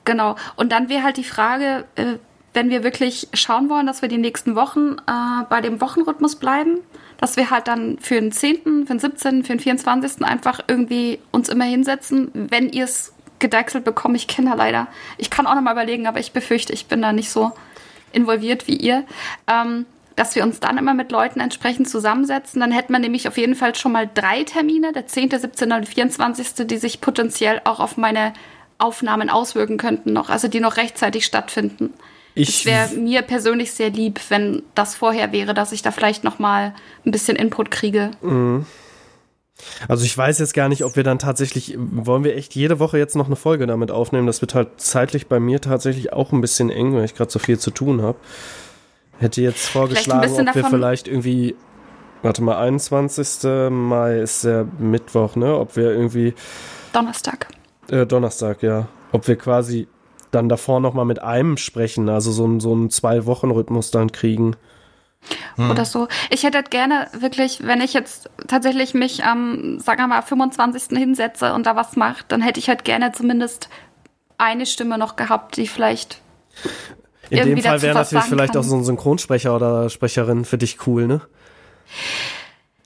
Genau. 0.05 0.37
Und 0.57 0.73
dann 0.73 0.89
wäre 0.89 1.03
halt 1.03 1.17
die 1.17 1.25
Frage, 1.25 1.85
äh, 1.97 2.15
wenn 2.55 2.71
wir 2.71 2.83
wirklich 2.83 3.29
schauen 3.35 3.69
wollen, 3.69 3.87
dass 3.87 4.03
wir 4.03 4.09
die 4.09 4.19
nächsten 4.19 4.57
Wochen 4.57 4.97
äh, 5.07 5.45
bei 5.49 5.61
dem 5.61 5.81
Wochenrhythmus 5.81 6.37
bleiben, 6.37 6.79
dass 7.19 7.37
wir 7.37 7.51
halt 7.51 7.69
dann 7.69 7.99
für 7.99 8.15
den 8.15 8.33
10., 8.33 8.87
für 8.87 8.95
den 8.95 8.99
17., 8.99 9.45
für 9.45 9.53
den 9.53 9.61
24. 9.61 10.25
einfach 10.25 10.61
irgendwie 10.67 11.19
uns 11.31 11.49
immer 11.49 11.65
hinsetzen, 11.65 12.31
wenn 12.33 12.71
ihr 12.71 12.85
es 12.85 13.13
gedeichselt 13.39 13.85
bekommt. 13.85 14.17
Ich 14.17 14.27
da 14.47 14.55
leider. 14.55 14.87
Ich 15.17 15.31
kann 15.31 15.47
auch 15.47 15.55
noch 15.55 15.63
mal 15.63 15.73
überlegen, 15.73 16.07
aber 16.07 16.21
ich 16.21 16.33
befürchte, 16.33 16.73
ich 16.73 16.87
bin 16.87 17.03
da 17.03 17.13
nicht 17.13 17.31
so 17.31 17.53
involviert 18.13 18.67
wie 18.67 18.77
ihr. 18.77 19.05
Ähm, 19.47 19.87
dass 20.17 20.35
wir 20.35 20.43
uns 20.43 20.59
dann 20.59 20.79
immer 20.79 20.95
mit 20.95 21.13
Leuten 21.13 21.39
entsprechend 21.39 21.89
zusammensetzen. 21.89 22.61
Dann 22.61 22.73
hätten 22.73 22.93
wir 22.93 22.99
nämlich 22.99 23.29
auf 23.29 23.37
jeden 23.39 23.55
Fall 23.55 23.77
schon 23.77 23.93
mal 23.93 24.11
drei 24.13 24.43
Termine, 24.43 24.93
der 24.93 25.07
10., 25.07 25.31
17. 25.31 25.71
und 25.71 25.89
24., 25.89 26.67
die 26.67 26.77
sich 26.77 27.01
potenziell 27.01 27.61
auch 27.63 27.79
auf 27.79 27.97
meine 27.97 28.33
Aufnahmen 28.79 29.31
auswirken 29.31 29.77
könnten 29.77 30.13
noch, 30.13 30.29
also 30.29 30.49
die 30.49 30.59
noch 30.59 30.77
rechtzeitig 30.77 31.25
stattfinden. 31.25 31.95
Ich- 32.35 32.67
wäre 32.67 32.95
mir 32.95 33.23
persönlich 33.23 33.73
sehr 33.73 33.91
lieb, 33.91 34.19
wenn 34.29 34.63
das 34.75 34.97
vorher 34.97 35.31
wäre, 35.31 35.55
dass 35.55 35.71
ich 35.71 35.83
da 35.83 35.93
vielleicht 35.93 36.25
noch 36.25 36.41
mal 36.41 36.75
ein 37.07 37.13
bisschen 37.13 37.37
Input 37.37 37.71
kriege. 37.71 38.11
Also 39.89 40.05
ich 40.05 40.17
weiß 40.17 40.39
jetzt 40.39 40.55
gar 40.55 40.69
nicht, 40.69 40.85
ob 40.85 40.97
wir 40.97 41.03
dann 41.03 41.19
tatsächlich, 41.19 41.77
wollen 41.79 42.25
wir 42.25 42.37
echt 42.37 42.55
jede 42.55 42.79
Woche 42.79 42.99
jetzt 42.99 43.17
noch 43.17 43.27
eine 43.27 43.37
Folge 43.37 43.67
damit 43.67 43.91
aufnehmen? 43.91 44.27
Das 44.27 44.41
wird 44.41 44.55
halt 44.55 44.81
zeitlich 44.81 45.27
bei 45.27 45.41
mir 45.41 45.61
tatsächlich 45.61 46.13
auch 46.13 46.33
ein 46.33 46.41
bisschen 46.41 46.71
eng, 46.71 46.95
weil 46.95 47.05
ich 47.05 47.15
gerade 47.15 47.31
so 47.31 47.39
viel 47.39 47.59
zu 47.59 47.71
tun 47.71 48.03
habe. 48.03 48.19
Hätte 49.19 49.43
jetzt 49.43 49.67
vorgeschlagen, 49.69 50.49
ob 50.49 50.55
wir 50.55 50.65
vielleicht 50.65 51.09
irgendwie, 51.09 51.57
warte 52.23 52.43
mal, 52.43 52.59
21. 52.59 53.71
Mai 53.71 54.21
ist 54.21 54.45
der 54.45 54.65
Mittwoch, 54.79 55.35
ne? 55.35 55.59
Ob 55.59 55.77
wir 55.77 55.91
irgendwie, 55.91 56.35
Donnerstag. 56.93 57.49
äh, 57.91 58.07
Donnerstag, 58.07 58.63
ja, 58.63 58.87
ob 59.11 59.27
wir 59.27 59.37
quasi 59.37 59.89
dann 60.31 60.49
davor 60.49 60.79
nochmal 60.81 61.05
mit 61.05 61.21
einem 61.21 61.57
sprechen, 61.57 62.09
also 62.09 62.31
so, 62.31 62.61
so 62.61 62.73
einen 62.73 62.91
Zwei-Wochen-Rhythmus 62.91 63.91
dann 63.91 64.13
kriegen. 64.13 64.55
Oder 65.57 65.85
so. 65.85 66.07
Ich 66.31 66.45
hätte 66.45 66.59
halt 66.59 66.71
gerne 66.71 67.09
wirklich, 67.19 67.67
wenn 67.67 67.81
ich 67.81 67.93
jetzt 67.93 68.31
tatsächlich 68.47 68.95
mich 68.95 69.25
am, 69.25 69.79
sagen 69.81 70.01
wir 70.01 70.07
mal, 70.07 70.23
25. 70.23 70.97
hinsetze 70.97 71.53
und 71.53 71.67
da 71.67 71.75
was 71.77 71.97
mache, 71.97 72.25
dann 72.29 72.41
hätte 72.41 72.61
ich 72.61 72.69
halt 72.69 72.85
gerne 72.85 73.13
zumindest 73.13 73.69
eine 74.39 74.67
Stimme 74.67 74.99
noch 74.99 75.17
gehabt, 75.17 75.57
die 75.57 75.67
vielleicht 75.67 76.21
In 77.31 77.45
dem 77.45 77.61
Fall 77.63 77.83
wäre 77.83 77.95
natürlich 77.97 78.25
vielleicht 78.27 78.53
kann. 78.53 78.61
auch 78.63 78.65
so 78.67 78.77
ein 78.77 78.85
Synchronsprecher 78.85 79.55
oder 79.55 79.91
Sprecherin 79.91 80.45
für 80.45 80.59
dich 80.59 80.87
cool, 80.87 81.07
ne? 81.09 81.21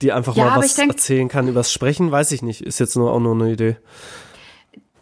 Die 0.00 0.10
einfach 0.12 0.34
Ja, 0.34 0.46
mal 0.46 0.58
was 0.58 0.74
denk- 0.74 0.92
erzählen 0.92 1.28
kann 1.28 1.46
übers 1.48 1.70
Sprechen, 1.72 2.10
weiß 2.10 2.32
ich 2.32 2.42
nicht. 2.42 2.62
Ist 2.62 2.80
jetzt 2.80 2.96
nur 2.96 3.12
auch 3.12 3.20
nur 3.20 3.34
eine 3.34 3.52
Idee. 3.52 3.76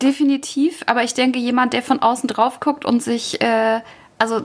Definitiv, 0.03 0.83
aber 0.87 1.05
ich 1.05 1.13
denke, 1.15 1.39
jemand, 1.39 1.73
der 1.75 1.83
von 1.83 2.01
außen 2.01 2.27
drauf 2.27 2.59
guckt 2.61 2.85
und 2.87 3.03
sich, 3.03 3.41
äh, 3.43 3.81
also 4.19 4.43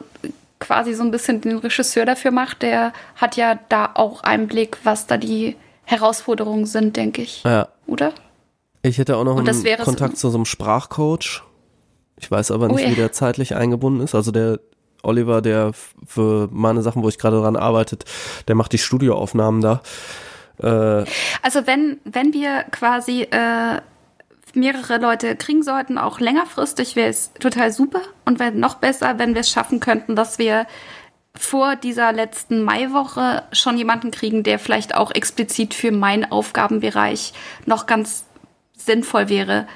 quasi 0.66 0.94
so 0.94 1.04
ein 1.04 1.12
bisschen 1.12 1.42
den 1.42 1.58
Regisseur 1.58 2.06
dafür 2.06 2.32
macht, 2.32 2.62
der 2.62 2.92
hat 3.16 3.38
ja 3.38 3.60
da 3.70 3.92
auch 3.94 4.24
Einblick, 4.24 4.78
was 4.84 5.06
da 5.08 5.18
die 5.18 5.56
Herausforderungen 5.84 6.66
sind, 6.66 6.98
denke 6.98 7.22
ich. 7.22 7.44
Ja. 7.44 7.68
Oder? 7.86 8.14
Ich 8.82 8.98
hätte 8.98 9.18
auch 9.18 9.24
noch 9.24 9.38
einen 9.38 9.78
Kontakt 9.84 10.18
zu 10.18 10.30
so 10.30 10.38
einem 10.38 10.46
Sprachcoach. 10.46 11.44
Ich 12.20 12.32
weiß 12.32 12.52
aber 12.52 12.68
nicht, 12.70 12.86
Ui. 12.86 12.92
wie 12.92 12.96
der 12.96 13.12
zeitlich 13.12 13.56
eingebunden 13.56 14.02
ist. 14.02 14.16
Also 14.16 14.32
der 14.32 14.60
Oliver, 15.04 15.42
der 15.42 15.72
für 16.06 16.50
meine 16.52 16.82
Sachen, 16.82 17.04
wo 17.04 17.10
ich 17.10 17.20
gerade 17.20 17.40
dran 17.40 17.56
arbeitet, 17.56 18.06
der 18.48 18.56
macht 18.56 18.74
die 18.74 18.78
Studioaufnahmen 18.78 19.62
da. 19.62 19.82
Äh, 20.58 21.06
Also 21.42 21.68
wenn, 21.68 22.00
wenn 22.06 22.34
wir 22.34 22.64
quasi 22.72 23.24
äh, 23.24 23.82
mehrere 24.56 24.98
Leute 24.98 25.36
kriegen 25.36 25.64
sollten, 25.64 25.98
auch 25.98 26.20
längerfristig, 26.20 26.96
wäre 26.96 27.10
es 27.10 27.32
total 27.40 27.72
super. 27.72 28.02
Und 28.26 28.40
wäre 28.40 28.52
noch 28.52 28.76
besser, 28.76 29.18
wenn 29.20 29.34
wir 29.34 29.42
es 29.42 29.50
schaffen 29.50 29.80
könnten, 29.80 30.16
dass 30.16 30.38
wir 30.40 30.66
vor 31.38 31.76
dieser 31.76 32.14
letzten 32.14 32.64
Maiwoche 32.64 33.44
schon 33.52 33.78
jemanden 33.78 34.12
kriegen, 34.12 34.44
der 34.44 34.58
vielleicht 34.58 34.96
auch 34.96 35.12
explizit 35.12 35.74
für 35.74 35.92
meinen 35.92 36.32
Aufgabenbereich 36.32 37.34
noch 37.66 37.86
ganz 37.88 38.26
sinnvoll 38.78 39.28
wäre. 39.30 39.68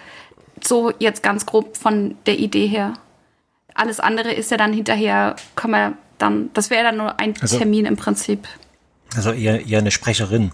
So 0.63 0.91
jetzt 0.99 1.21
ganz 1.23 1.45
grob 1.45 1.75
von 1.77 2.15
der 2.25 2.39
Idee 2.39 2.67
her. 2.67 2.93
Alles 3.73 3.99
andere 3.99 4.31
ist 4.33 4.51
ja 4.51 4.57
dann 4.57 4.73
hinterher, 4.73 5.35
kann 5.55 5.71
man 5.71 5.97
dann, 6.17 6.49
das 6.53 6.69
wäre 6.69 6.83
dann 6.83 6.97
nur 6.97 7.19
ein 7.19 7.33
Also- 7.41 7.57
Termin 7.57 7.85
im 7.85 7.95
Prinzip. 7.97 8.47
also 9.15 9.31
eher, 9.31 9.65
eher 9.65 9.79
eine 9.79 9.91
Sprecherin. 9.91 10.51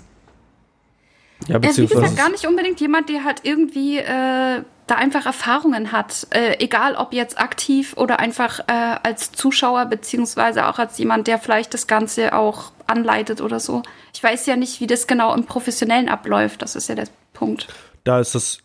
Ja, 1.47 1.55
Ja, 1.55 1.55
wie 1.55 1.67
beziehungsweise. 1.67 2.01
gesagt, 2.01 2.17
gar 2.17 2.29
nicht 2.29 2.45
unbedingt 2.47 2.79
jemand, 2.81 3.09
der 3.09 3.23
halt 3.23 3.41
irgendwie 3.43 3.97
äh, 3.97 4.61
da 4.87 4.95
einfach 4.95 5.25
Erfahrungen 5.25 5.91
hat. 5.91 6.27
Äh, 6.29 6.57
egal 6.63 6.95
ob 6.95 7.13
jetzt 7.13 7.39
aktiv 7.39 7.93
oder 7.97 8.19
einfach 8.19 8.59
äh, 8.67 8.97
als 9.03 9.31
Zuschauer, 9.31 9.85
beziehungsweise 9.85 10.67
auch 10.67 10.79
als 10.79 10.97
jemand, 10.97 11.27
der 11.27 11.39
vielleicht 11.39 11.73
das 11.73 11.87
Ganze 11.87 12.33
auch 12.33 12.71
anleitet 12.87 13.41
oder 13.41 13.59
so. 13.59 13.81
Ich 14.13 14.23
weiß 14.23 14.45
ja 14.45 14.55
nicht, 14.55 14.79
wie 14.79 14.87
das 14.87 15.07
genau 15.07 15.33
im 15.33 15.45
Professionellen 15.45 16.07
abläuft. 16.09 16.61
Das 16.61 16.75
ist 16.75 16.87
ja 16.89 16.95
der 16.95 17.07
Punkt. 17.33 17.67
da 18.03 18.19
ist 18.19 18.35
es 18.35 18.59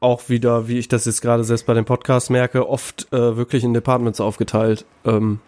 auch 0.00 0.30
wieder, 0.30 0.66
wie 0.66 0.78
ich 0.78 0.88
das 0.88 1.04
jetzt 1.04 1.20
gerade 1.20 1.44
selbst 1.44 1.66
bei 1.66 1.74
dem 1.74 1.84
Podcast 1.84 2.30
merke, 2.30 2.66
oft 2.68 3.06
äh, 3.12 3.36
wirklich 3.36 3.62
in 3.64 3.74
Departments 3.74 4.18
aufgeteilt. 4.20 4.86
Ähm, 5.04 5.40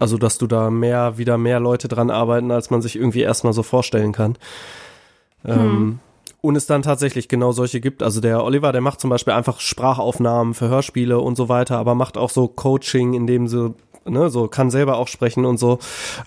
also, 0.00 0.18
dass 0.18 0.38
du 0.38 0.46
da 0.48 0.70
mehr, 0.70 1.16
wieder 1.18 1.38
mehr 1.38 1.60
Leute 1.60 1.86
dran 1.88 2.10
arbeiten, 2.10 2.50
als 2.50 2.70
man 2.70 2.82
sich 2.82 2.96
irgendwie 2.96 3.22
erstmal 3.22 3.52
so 3.52 3.62
vorstellen 3.62 4.12
kann. 4.12 4.36
Ähm, 5.44 6.00
und 6.40 6.56
es 6.56 6.66
dann 6.66 6.82
tatsächlich 6.82 7.28
genau 7.28 7.52
solche 7.52 7.80
gibt. 7.80 8.02
Also 8.02 8.20
der 8.20 8.44
Oliver, 8.44 8.70
der 8.72 8.80
macht 8.80 9.00
zum 9.00 9.10
Beispiel 9.10 9.32
einfach 9.34 9.60
Sprachaufnahmen 9.60 10.54
für 10.54 10.68
Hörspiele 10.68 11.18
und 11.18 11.36
so 11.36 11.48
weiter, 11.48 11.78
aber 11.78 11.94
macht 11.94 12.16
auch 12.16 12.30
so 12.30 12.46
Coaching, 12.48 13.14
in 13.14 13.26
dem 13.26 13.48
so, 13.48 13.74
ne, 14.04 14.30
so 14.30 14.48
kann 14.48 14.70
selber 14.70 14.96
auch 14.98 15.08
sprechen 15.08 15.44
und 15.44 15.58
so. 15.58 15.78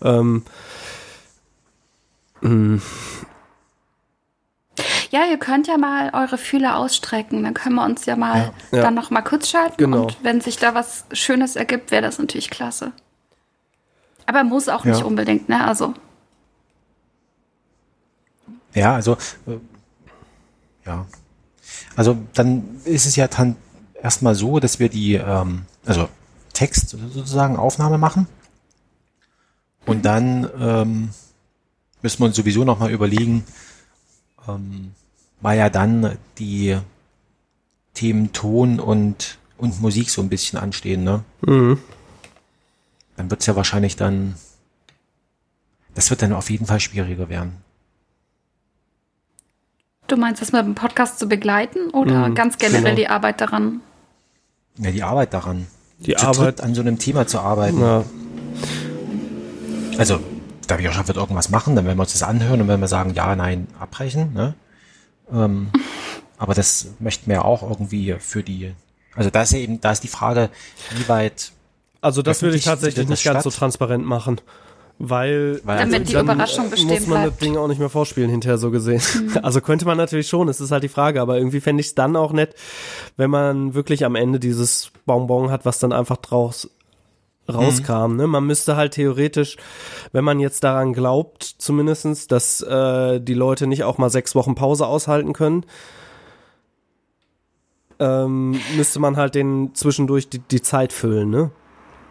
Ähm, 0.03 0.43
Ja, 5.11 5.25
ihr 5.29 5.37
könnt 5.37 5.67
ja 5.67 5.77
mal 5.77 6.09
eure 6.13 6.37
Fühler 6.37 6.77
ausstrecken. 6.77 7.43
Dann 7.43 7.53
können 7.53 7.75
wir 7.75 7.83
uns 7.85 8.05
ja 8.05 8.15
mal 8.15 8.51
Ja. 8.71 8.81
dann 8.81 8.93
noch 8.93 9.11
mal 9.11 9.21
kurz 9.21 9.49
schalten. 9.49 9.75
Genau. 9.77 10.03
Und 10.03 10.17
wenn 10.23 10.41
sich 10.41 10.57
da 10.57 10.73
was 10.73 11.05
Schönes 11.11 11.55
ergibt, 11.55 11.91
wäre 11.91 12.01
das 12.01 12.17
natürlich 12.17 12.49
klasse. 12.49 12.93
Aber 14.25 14.43
muss 14.43 14.69
auch 14.69 14.85
nicht 14.85 14.99
Ja. 15.01 15.05
unbedingt, 15.05 15.49
ne? 15.49 15.65
Also. 15.67 15.93
Ja, 18.73 18.95
also 18.95 19.13
äh, 19.47 19.57
ja. 20.85 21.05
Also 21.95 22.17
dann 22.33 22.81
ist 22.85 23.05
es 23.05 23.15
ja 23.15 23.27
dann 23.27 23.55
erstmal 24.01 24.35
so, 24.35 24.59
dass 24.59 24.79
wir 24.79 24.89
die, 24.89 25.15
ähm, 25.15 25.63
also 25.85 26.09
Text 26.53 26.89
sozusagen 26.89 27.57
Aufnahme 27.57 27.97
machen 27.97 28.27
und 29.85 30.05
dann 30.05 30.49
ähm, 30.59 31.09
müssen 32.01 32.19
wir 32.19 32.25
uns 32.25 32.35
sowieso 32.35 32.63
nochmal 32.63 32.91
überlegen, 32.91 33.43
ähm, 34.47 34.91
weil 35.41 35.57
ja 35.57 35.69
dann 35.69 36.17
die 36.37 36.77
Themen 37.93 38.31
Ton 38.33 38.79
und, 38.79 39.37
und 39.57 39.81
Musik 39.81 40.09
so 40.09 40.21
ein 40.21 40.29
bisschen 40.29 40.59
anstehen, 40.59 41.03
ne? 41.03 41.23
Mhm. 41.41 41.79
Dann 43.17 43.29
wird's 43.29 43.45
ja 43.45 43.55
wahrscheinlich 43.55 43.95
dann, 43.95 44.35
das 45.93 46.09
wird 46.09 46.21
dann 46.21 46.33
auf 46.33 46.49
jeden 46.49 46.65
Fall 46.65 46.79
schwieriger 46.79 47.29
werden. 47.29 47.57
Du 50.11 50.17
meinst 50.17 50.41
das 50.41 50.51
mit 50.51 50.65
dem 50.65 50.75
Podcast 50.75 51.19
zu 51.19 51.27
begleiten 51.29 51.89
oder 51.91 52.27
Mhm, 52.27 52.35
ganz 52.35 52.57
generell 52.57 52.83
genau. 52.83 52.95
die 52.97 53.07
Arbeit 53.07 53.39
daran? 53.39 53.79
Ja, 54.77 54.91
die 54.91 55.03
Arbeit 55.03 55.33
daran. 55.33 55.67
Die 55.99 56.13
zu 56.15 56.27
Arbeit- 56.27 56.59
an 56.59 56.75
so 56.75 56.81
einem 56.81 56.99
Thema 56.99 57.27
zu 57.27 57.39
arbeiten. 57.39 57.79
Ja. 57.79 58.03
Also, 59.97 60.19
da 60.67 60.79
wir 60.79 60.91
schon 60.91 61.07
wird 61.07 61.15
irgendwas 61.15 61.49
machen, 61.49 61.77
dann 61.77 61.85
werden 61.85 61.97
wir 61.97 62.01
uns 62.01 62.11
das 62.11 62.23
anhören 62.23 62.59
und 62.59 62.67
wenn 62.67 62.81
wir 62.81 62.89
sagen, 62.89 63.13
ja, 63.13 63.33
nein, 63.37 63.67
abbrechen, 63.79 64.33
ne? 64.33 64.53
Ähm, 65.31 65.69
aber 66.37 66.55
das 66.55 66.87
möchten 66.99 67.27
wir 67.27 67.35
ja 67.35 67.41
auch 67.45 67.63
irgendwie 67.63 68.15
für 68.19 68.43
die, 68.43 68.73
also 69.15 69.29
da 69.29 69.43
ist 69.43 69.53
ja 69.53 69.59
eben, 69.59 69.79
da 69.79 69.93
ist 69.93 70.03
die 70.03 70.09
Frage, 70.09 70.49
wie 70.93 71.07
weit, 71.07 71.53
Also 72.01 72.21
das 72.21 72.41
würde 72.41 72.57
ich 72.57 72.65
tatsächlich 72.65 73.07
nicht 73.07 73.23
ganz 73.23 73.45
so 73.45 73.49
transparent 73.49 74.05
machen. 74.05 74.41
Weil, 75.03 75.59
Weil 75.63 75.79
Damit 75.79 75.93
also 75.95 76.05
die 76.05 76.13
dann, 76.13 76.25
Überraschung 76.25 76.69
bestehen 76.69 76.89
muss 76.89 77.07
man 77.07 77.21
bleibt. 77.21 77.31
das 77.33 77.39
Ding 77.39 77.57
auch 77.57 77.67
nicht 77.67 77.79
mehr 77.79 77.89
vorspielen 77.89 78.29
hinterher 78.29 78.57
so 78.59 78.69
gesehen. 78.69 79.01
Also 79.41 79.59
könnte 79.61 79.85
man 79.85 79.97
natürlich 79.97 80.27
schon, 80.27 80.47
es 80.47 80.61
ist 80.61 80.71
halt 80.71 80.83
die 80.83 80.89
Frage, 80.89 81.21
aber 81.21 81.37
irgendwie 81.37 81.59
fände 81.59 81.81
ich 81.81 81.87
es 81.87 81.95
dann 81.95 82.15
auch 82.15 82.33
nett, 82.33 82.53
wenn 83.17 83.31
man 83.31 83.73
wirklich 83.73 84.05
am 84.05 84.13
Ende 84.15 84.39
dieses 84.39 84.91
Bonbon 85.07 85.49
hat, 85.49 85.65
was 85.65 85.79
dann 85.79 85.91
einfach 85.91 86.17
draus 86.17 86.69
rauskam. 87.49 88.15
Ne? 88.15 88.27
Man 88.27 88.45
müsste 88.45 88.75
halt 88.75 88.93
theoretisch, 88.93 89.57
wenn 90.11 90.23
man 90.23 90.39
jetzt 90.39 90.63
daran 90.63 90.93
glaubt, 90.93 91.43
zumindestens, 91.43 92.27
dass 92.27 92.61
äh, 92.61 93.19
die 93.19 93.33
Leute 93.33 93.65
nicht 93.67 93.83
auch 93.83 93.97
mal 93.97 94.09
sechs 94.11 94.35
Wochen 94.35 94.53
Pause 94.55 94.85
aushalten 94.85 95.33
können, 95.33 95.65
ähm, 97.99 98.59
müsste 98.75 98.99
man 98.99 99.17
halt 99.17 99.35
den 99.35 99.71
zwischendurch 99.73 100.29
die, 100.29 100.39
die 100.39 100.61
Zeit 100.61 100.93
füllen. 100.93 101.29
Ne? 101.29 101.51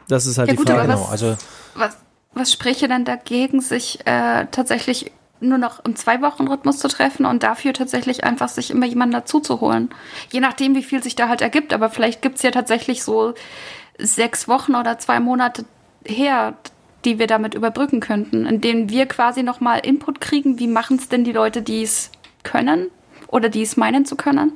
Das 0.08 0.26
ist 0.26 0.38
halt 0.38 0.48
Ja 0.48 0.52
die 0.54 0.58
gut, 0.58 0.68
Frage. 0.68 0.80
aber 0.82 0.88
genau, 0.94 1.02
was- 1.04 1.10
also 1.10 1.36
Was, 1.74 1.96
was 2.32 2.52
spräche 2.52 2.88
denn 2.88 3.04
dagegen, 3.04 3.60
sich 3.60 4.00
äh, 4.06 4.46
tatsächlich 4.50 5.12
nur 5.40 5.58
noch 5.58 5.84
im 5.84 5.96
Zwei-Wochen-Rhythmus 5.96 6.78
zu 6.78 6.88
treffen 6.88 7.26
und 7.26 7.42
dafür 7.42 7.72
tatsächlich 7.72 8.24
einfach 8.24 8.48
sich 8.48 8.70
immer 8.70 8.86
jemanden 8.86 9.14
dazu 9.14 9.40
zu 9.40 9.60
holen? 9.60 9.90
Je 10.30 10.40
nachdem, 10.40 10.74
wie 10.74 10.82
viel 10.82 11.02
sich 11.02 11.16
da 11.16 11.28
halt 11.28 11.40
ergibt, 11.40 11.72
aber 11.72 11.90
vielleicht 11.90 12.22
gibt's 12.22 12.42
ja 12.42 12.50
tatsächlich 12.50 13.02
so 13.02 13.34
sechs 13.98 14.48
Wochen 14.48 14.74
oder 14.74 14.98
zwei 14.98 15.20
Monate 15.20 15.64
her, 16.04 16.54
die 17.04 17.18
wir 17.18 17.26
damit 17.26 17.54
überbrücken 17.54 18.00
könnten, 18.00 18.46
in 18.46 18.60
denen 18.60 18.90
wir 18.90 19.06
quasi 19.06 19.42
nochmal 19.42 19.80
Input 19.80 20.20
kriegen, 20.20 20.58
wie 20.58 20.66
machen's 20.66 21.08
denn 21.08 21.24
die 21.24 21.32
Leute, 21.32 21.62
die 21.62 21.82
es 21.82 22.10
können 22.42 22.88
oder 23.28 23.48
die 23.48 23.62
es 23.62 23.76
meinen 23.76 24.04
zu 24.04 24.16
können? 24.16 24.52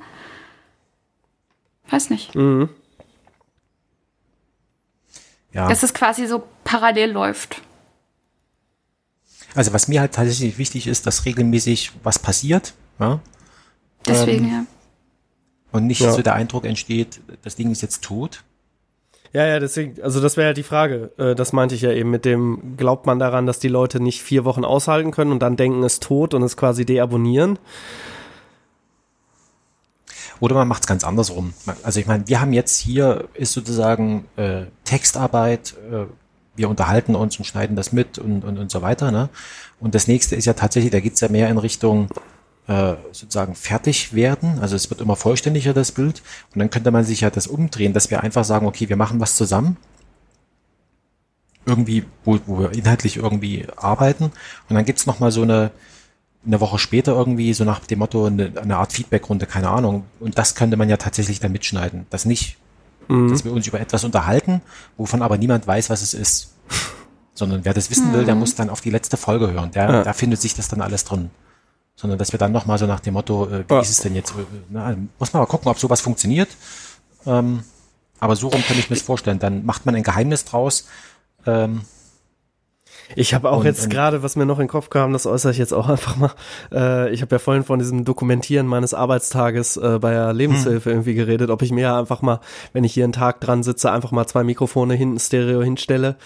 Weiß 1.89 2.11
nicht. 2.11 2.35
Mhm. 2.35 2.69
Ja. 5.55 5.69
Dass 5.69 5.83
es 5.83 5.95
quasi 5.95 6.27
so 6.27 6.43
parallel 6.65 7.13
läuft. 7.13 7.63
Also 9.55 9.73
was 9.73 9.89
mir 9.89 10.01
halt 10.01 10.13
tatsächlich 10.13 10.59
wichtig 10.59 10.87
ist, 10.87 11.07
dass 11.07 11.25
regelmäßig 11.25 11.93
was 12.03 12.19
passiert, 12.19 12.75
ja, 12.99 13.21
Deswegen, 14.07 14.45
Ähm, 14.45 14.51
ja. 14.53 14.67
und 15.73 15.87
nicht 15.87 16.01
Ja. 16.01 16.13
so 16.13 16.21
der 16.21 16.35
Eindruck 16.35 16.65
entsteht, 16.67 17.21
das 17.43 17.57
Ding 17.57 17.71
ist 17.71 17.81
jetzt 17.81 18.03
tot. 18.05 18.43
Ja, 19.33 19.47
ja, 19.47 19.59
deswegen, 19.59 20.01
also 20.03 20.21
das 20.21 20.37
wäre 20.37 20.49
halt 20.49 20.57
die 20.59 20.63
Frage. 20.63 21.11
Äh, 21.19 21.35
das 21.35 21.53
meinte 21.53 21.75
ich 21.75 21.81
ja 21.83 21.91
eben 21.91 22.11
mit 22.11 22.25
dem, 22.25 22.77
glaubt 22.77 23.07
man 23.07 23.19
daran, 23.19 23.47
dass 23.47 23.59
die 23.59 23.69
Leute 23.69 23.99
nicht 24.01 24.23
vier 24.23 24.45
Wochen 24.45 24.65
aushalten 24.65 25.11
können 25.11 25.33
und 25.33 25.41
dann 25.41 25.57
denken, 25.57 25.83
es 25.83 25.95
ist 25.95 26.03
tot 26.05 26.35
und 26.35 26.43
es 26.43 26.57
quasi 26.57 26.85
deabonnieren? 26.85 27.59
Oder 30.45 30.57
man 30.57 30.69
macht 30.69 30.83
es 30.83 30.87
ganz 30.87 31.05
andersrum. 31.05 31.55
Also 31.85 32.01
ich 32.01 32.07
meine, 32.07 32.29
wir 32.29 32.39
haben 32.39 32.53
jetzt 32.53 32.79
hier 32.79 33.31
ist 33.33 33.55
sozusagen 33.55 34.27
äh, 34.37 34.65
Textarbeit, 34.85 35.75
äh, 35.91 36.05
wir 36.55 36.69
unterhalten 36.69 37.15
uns 37.15 37.39
und 37.39 37.47
schneiden 37.47 37.77
das 37.77 37.93
mit 37.93 38.19
und, 38.19 38.45
und, 38.45 38.59
und 38.59 38.71
so 38.71 38.83
weiter. 38.83 39.11
Ne? 39.11 39.31
Und 39.81 39.95
das 39.95 40.07
nächste 40.07 40.37
ist 40.37 40.45
ja 40.45 40.53
tatsächlich, 40.53 40.93
da 40.93 41.01
geht's 41.01 41.23
ja 41.23 41.31
mehr 41.31 41.49
in 41.49 41.57
Richtung 41.57 42.11
äh, 42.67 42.93
sozusagen 43.13 43.55
fertig 43.55 44.13
werden. 44.13 44.59
Also 44.61 44.77
es 44.77 44.91
wird 44.91 45.01
immer 45.01 45.17
vollständiger, 45.17 45.73
das 45.73 45.93
Bild. 45.93 46.21
Und 46.53 46.59
dann 46.59 46.69
könnte 46.69 46.91
man 46.91 47.05
sich 47.05 47.23
ja 47.23 47.31
das 47.31 47.47
umdrehen, 47.47 47.95
dass 47.95 48.11
wir 48.11 48.23
einfach 48.23 48.45
sagen, 48.45 48.67
okay, 48.67 48.91
wir 48.91 48.97
machen 48.97 49.21
was 49.21 49.37
zusammen. 49.37 49.79
Irgendwie, 51.65 52.05
wo, 52.27 52.39
wo 52.45 52.59
wir 52.59 52.73
inhaltlich 52.73 53.17
irgendwie 53.17 53.67
arbeiten. 53.79 54.25
Und 54.25 54.77
dann 54.77 54.85
gibt's 54.85 55.07
noch 55.07 55.21
mal 55.21 55.31
so 55.31 55.41
eine, 55.41 55.71
eine 56.47 56.61
Woche 56.61 56.79
später 56.79 57.13
irgendwie, 57.13 57.55
so 57.55 57.65
nach 57.65 57.81
dem 57.81 57.99
Motto, 58.01 58.27
eine, 58.27 58.53
eine 58.61 58.77
Art 58.77 58.93
Feedbackrunde, 58.93 59.47
keine 59.47 59.71
Ahnung. 59.71 60.05
Und 60.21 60.37
das 60.39 60.55
könnte 60.55 60.77
man 60.77 60.89
ja 60.89 60.97
tatsächlich 60.97 61.41
dann 61.41 61.53
mitschneiden. 61.53 62.07
Das 62.11 62.25
nicht, 62.25 62.57
dass 63.09 63.45
wir 63.45 63.53
uns 63.53 63.67
über 63.67 63.81
etwas 63.81 64.05
unterhalten, 64.05 64.63
wovon 64.97 65.23
aber 65.23 65.37
niemand 65.39 65.67
weiß, 65.67 65.91
was 65.91 66.03
es 66.03 66.15
ist. 66.15 66.55
Sondern 67.35 67.65
wer 67.65 67.75
das 67.75 67.91
wissen 67.91 68.13
will, 68.13 68.25
der 68.25 68.35
muss 68.35 68.55
dann 68.55 68.71
auf 68.71 68.81
die 68.81 68.91
letzte 68.91 69.17
Folge 69.17 69.51
hören. 69.53 69.71
Der, 69.73 69.91
Ja. 69.91 70.05
Da 70.05 70.13
findet 70.13 70.41
sich 70.41 70.55
das 70.55 70.69
dann 70.69 70.81
alles 70.81 71.05
drin. 71.05 71.31
Sondern 71.97 72.19
dass 72.19 72.33
wir 72.33 72.39
dann 72.39 72.53
nochmal 72.53 72.79
so 72.79 72.87
nach 72.87 73.01
dem 73.01 73.15
Motto, 73.15 73.47
äh, 73.49 73.65
wie 73.69 73.75
Ja. 73.75 73.81
ist 73.81 73.91
es 73.91 73.99
denn 73.99 74.15
jetzt? 74.15 74.33
Na, 74.71 74.97
muss 75.19 75.33
man 75.33 75.43
mal 75.43 75.47
gucken, 75.47 75.69
ob 75.69 75.79
sowas 75.79 76.01
funktioniert. 76.01 76.49
Ähm, 77.27 77.65
aber 78.21 78.37
so 78.37 78.49
rum 78.49 78.63
kann 78.67 78.79
ich 78.79 78.89
mir 78.89 78.97
das 78.97 79.05
vorstellen. 79.05 79.39
Dann 79.39 79.65
macht 79.67 79.85
man 79.87 79.95
ein 79.95 80.03
Geheimnis 80.03 80.45
draus. 80.45 80.87
Ähm, 81.47 81.83
Ich 83.17 83.35
habe 83.35 83.51
auch 83.51 83.59
Und- 83.61 83.65
jetzt 83.67 83.91
gerade, 83.91 84.23
was 84.23 84.37
mir 84.37 84.47
noch 84.47 84.59
in 84.59 84.65
den 84.65 84.71
Kopf 84.71 84.91
kam, 84.91 85.13
das 85.13 85.27
äußere 85.27 85.53
ich 85.53 85.59
jetzt 85.59 85.73
auch 85.75 85.89
einfach 85.91 86.17
mal. 86.17 86.31
Äh, 86.73 87.11
ich 87.13 87.23
habe 87.23 87.35
ja 87.35 87.39
vorhin 87.39 87.63
von 87.65 87.79
diesem 87.79 88.05
Dokumentieren 88.05 88.67
meines 88.67 88.95
Arbeitstages 88.95 89.77
äh, 89.77 89.99
bei 90.01 90.13
der 90.13 90.33
Lebenshilfe 90.33 90.91
irgendwie 90.91 91.15
geredet, 91.15 91.51
ob 91.51 91.63
ich 91.63 91.71
mir 91.73 91.83
ja 91.83 91.99
einfach 91.99 92.23
mal, 92.23 92.41
wenn 92.73 92.85
ich 92.85 92.95
hier 92.95 93.05
einen 93.05 93.13
Tag 93.13 93.41
dran 93.41 93.63
sitze, 93.63 93.91
einfach 93.93 94.11
mal 94.11 94.27
zwei 94.27 94.45
Mikrofone 94.45 94.95
hinten 94.95 95.19
Stereo 95.19 95.63
hinstelle 95.63 96.17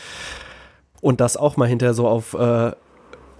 und 1.00 1.20
das 1.20 1.36
auch 1.36 1.56
mal 1.56 1.68
hinterher 1.68 1.94
so 1.94 2.08
auf 2.08 2.34
äh, 2.34 2.72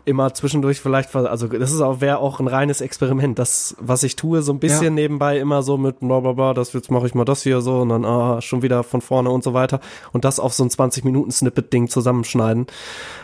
immer 0.09 0.35
zwischendurch 0.35 0.81
vielleicht, 0.81 1.15
also 1.15 1.47
das 1.47 1.71
ist 1.71 1.81
auch 1.81 2.01
wäre 2.01 2.19
auch 2.19 2.41
ein 2.41 2.49
reines 2.49 2.81
Experiment. 2.81 3.39
Das, 3.39 3.77
was 3.79 4.03
ich 4.03 4.17
tue, 4.17 4.43
so 4.43 4.53
ein 4.53 4.59
bisschen 4.59 4.85
Ja. 4.85 4.91
nebenbei 4.91 5.39
immer 5.39 5.63
so 5.63 5.77
mit 5.79 6.01
bla 6.01 6.21
bla 6.21 6.33
bla, 6.33 6.55
das 6.55 6.73
jetzt 6.73 6.91
mache 6.91 7.07
ich 7.07 7.15
mal 7.15 7.25
das 7.25 7.43
hier 7.43 7.61
so 7.61 7.81
und 7.83 7.91
dann 7.91 8.05
ah, 8.05 8.41
schon 8.41 8.63
wieder 8.63 8.83
von 8.83 9.01
vorne 9.01 9.31
und 9.31 9.45
so 9.45 9.55
weiter 9.55 9.81
und 10.13 10.25
das 10.25 10.41
auf 10.41 10.53
so 10.55 10.65
ein 10.65 10.71
20 10.71 11.05
Minuten 11.05 11.31
Snippet 11.31 11.73
Ding 11.73 11.89
zusammenschneiden, 11.89 12.67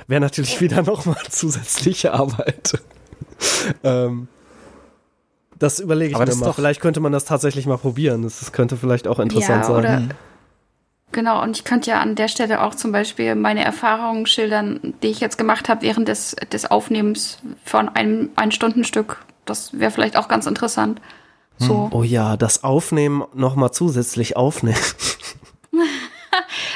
wäre 0.06 0.20
natürlich 0.20 0.60
wieder 0.60 0.82
nochmal 0.82 1.16
zusätzliche 1.30 2.12
Arbeit. 2.12 2.74
ähm, 3.82 4.28
das 5.58 5.80
überlege 5.80 6.10
ich 6.10 6.16
Aber 6.16 6.26
mir 6.26 6.34
mal. 6.36 6.46
doch- 6.46 6.54
Vielleicht 6.56 6.80
könnte 6.80 7.00
man 7.00 7.12
das 7.12 7.24
tatsächlich 7.24 7.66
mal 7.66 7.78
probieren. 7.78 8.22
Das, 8.22 8.40
das 8.40 8.52
könnte 8.52 8.76
vielleicht 8.76 9.08
auch 9.08 9.18
interessant 9.18 9.64
ja, 9.68 9.82
sein. 9.82 10.14
Genau, 11.14 11.40
und 11.40 11.56
ich 11.56 11.62
könnte 11.62 11.90
ja 11.90 12.00
an 12.00 12.16
der 12.16 12.26
Stelle 12.26 12.60
auch 12.60 12.74
zum 12.74 12.90
Beispiel 12.90 13.36
meine 13.36 13.64
Erfahrungen 13.64 14.26
schildern, 14.26 14.94
die 15.00 15.06
ich 15.06 15.20
jetzt 15.20 15.38
gemacht 15.38 15.68
habe 15.68 15.82
während 15.82 16.08
des, 16.08 16.34
des 16.52 16.68
Aufnehmens 16.68 17.38
von 17.64 17.88
einem 17.88 18.30
ein 18.34 18.50
Stundenstück. 18.50 19.24
Das 19.44 19.78
wäre 19.78 19.92
vielleicht 19.92 20.16
auch 20.16 20.26
ganz 20.26 20.46
interessant. 20.46 21.00
So. 21.56 21.88
Oh 21.92 22.02
ja, 22.02 22.36
das 22.36 22.64
Aufnehmen 22.64 23.22
nochmal 23.32 23.70
zusätzlich 23.70 24.36
aufnehmen. 24.36 24.76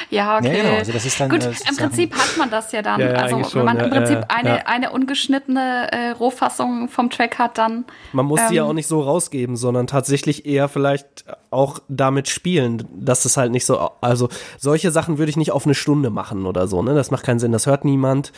Ja, 0.09 0.37
okay. 0.37 0.57
Ja, 0.57 0.63
genau, 0.63 0.77
also 0.77 0.91
das 0.91 1.05
ist 1.05 1.19
dann, 1.19 1.29
Gut, 1.29 1.43
äh, 1.43 1.51
im 1.69 1.75
Prinzip 1.77 2.15
hat 2.15 2.37
man 2.37 2.49
das 2.49 2.71
ja 2.71 2.81
dann. 2.81 2.99
Ja, 2.99 3.07
ja, 3.07 3.13
also 3.13 3.35
eigentlich 3.35 3.55
wenn 3.55 3.65
man 3.65 3.77
schon, 3.77 3.85
im 3.85 3.91
Prinzip 3.91 4.17
ja, 4.17 4.25
eine, 4.29 4.49
ja. 4.49 4.65
eine 4.65 4.91
ungeschnittene 4.91 5.91
äh, 5.91 6.09
Rohfassung 6.11 6.89
vom 6.89 7.09
Track 7.11 7.37
hat, 7.37 7.57
dann 7.59 7.85
Man 8.11 8.25
muss 8.25 8.39
die 8.49 8.55
ja 8.55 8.63
Ähm. 8.63 8.69
auch 8.69 8.73
nicht 8.73 8.87
so 8.87 9.01
rausgeben, 9.01 9.55
sondern 9.55 9.85
tatsächlich 9.85 10.45
eher 10.47 10.67
vielleicht 10.67 11.25
auch 11.51 11.79
damit 11.87 12.27
spielen, 12.27 12.87
dass 12.91 13.25
es 13.25 13.37
halt 13.37 13.51
nicht 13.51 13.65
so, 13.65 13.79
also 14.01 14.29
solche 14.57 14.89
Sachen 14.89 15.19
würde 15.19 15.29
ich 15.29 15.37
nicht 15.37 15.51
auf 15.51 15.65
eine 15.65 15.75
Stunde 15.75 16.09
machen 16.09 16.45
oder 16.47 16.67
so, 16.67 16.81
ne? 16.81 16.95
Das 16.95 17.11
macht 17.11 17.23
keinen 17.23 17.39
Sinn, 17.39 17.51
das 17.51 17.67
hört 17.67 17.85
niemand. 17.85 18.31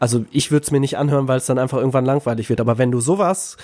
Also 0.00 0.24
ich 0.30 0.50
würde 0.50 0.64
es 0.64 0.70
mir 0.70 0.80
nicht 0.80 0.98
anhören, 0.98 1.26
weil 1.26 1.38
es 1.38 1.46
dann 1.46 1.58
einfach 1.58 1.78
irgendwann 1.78 2.04
langweilig 2.04 2.48
wird. 2.50 2.60
Aber 2.60 2.78
wenn 2.78 2.92
du 2.92 3.00
sowas, 3.00 3.56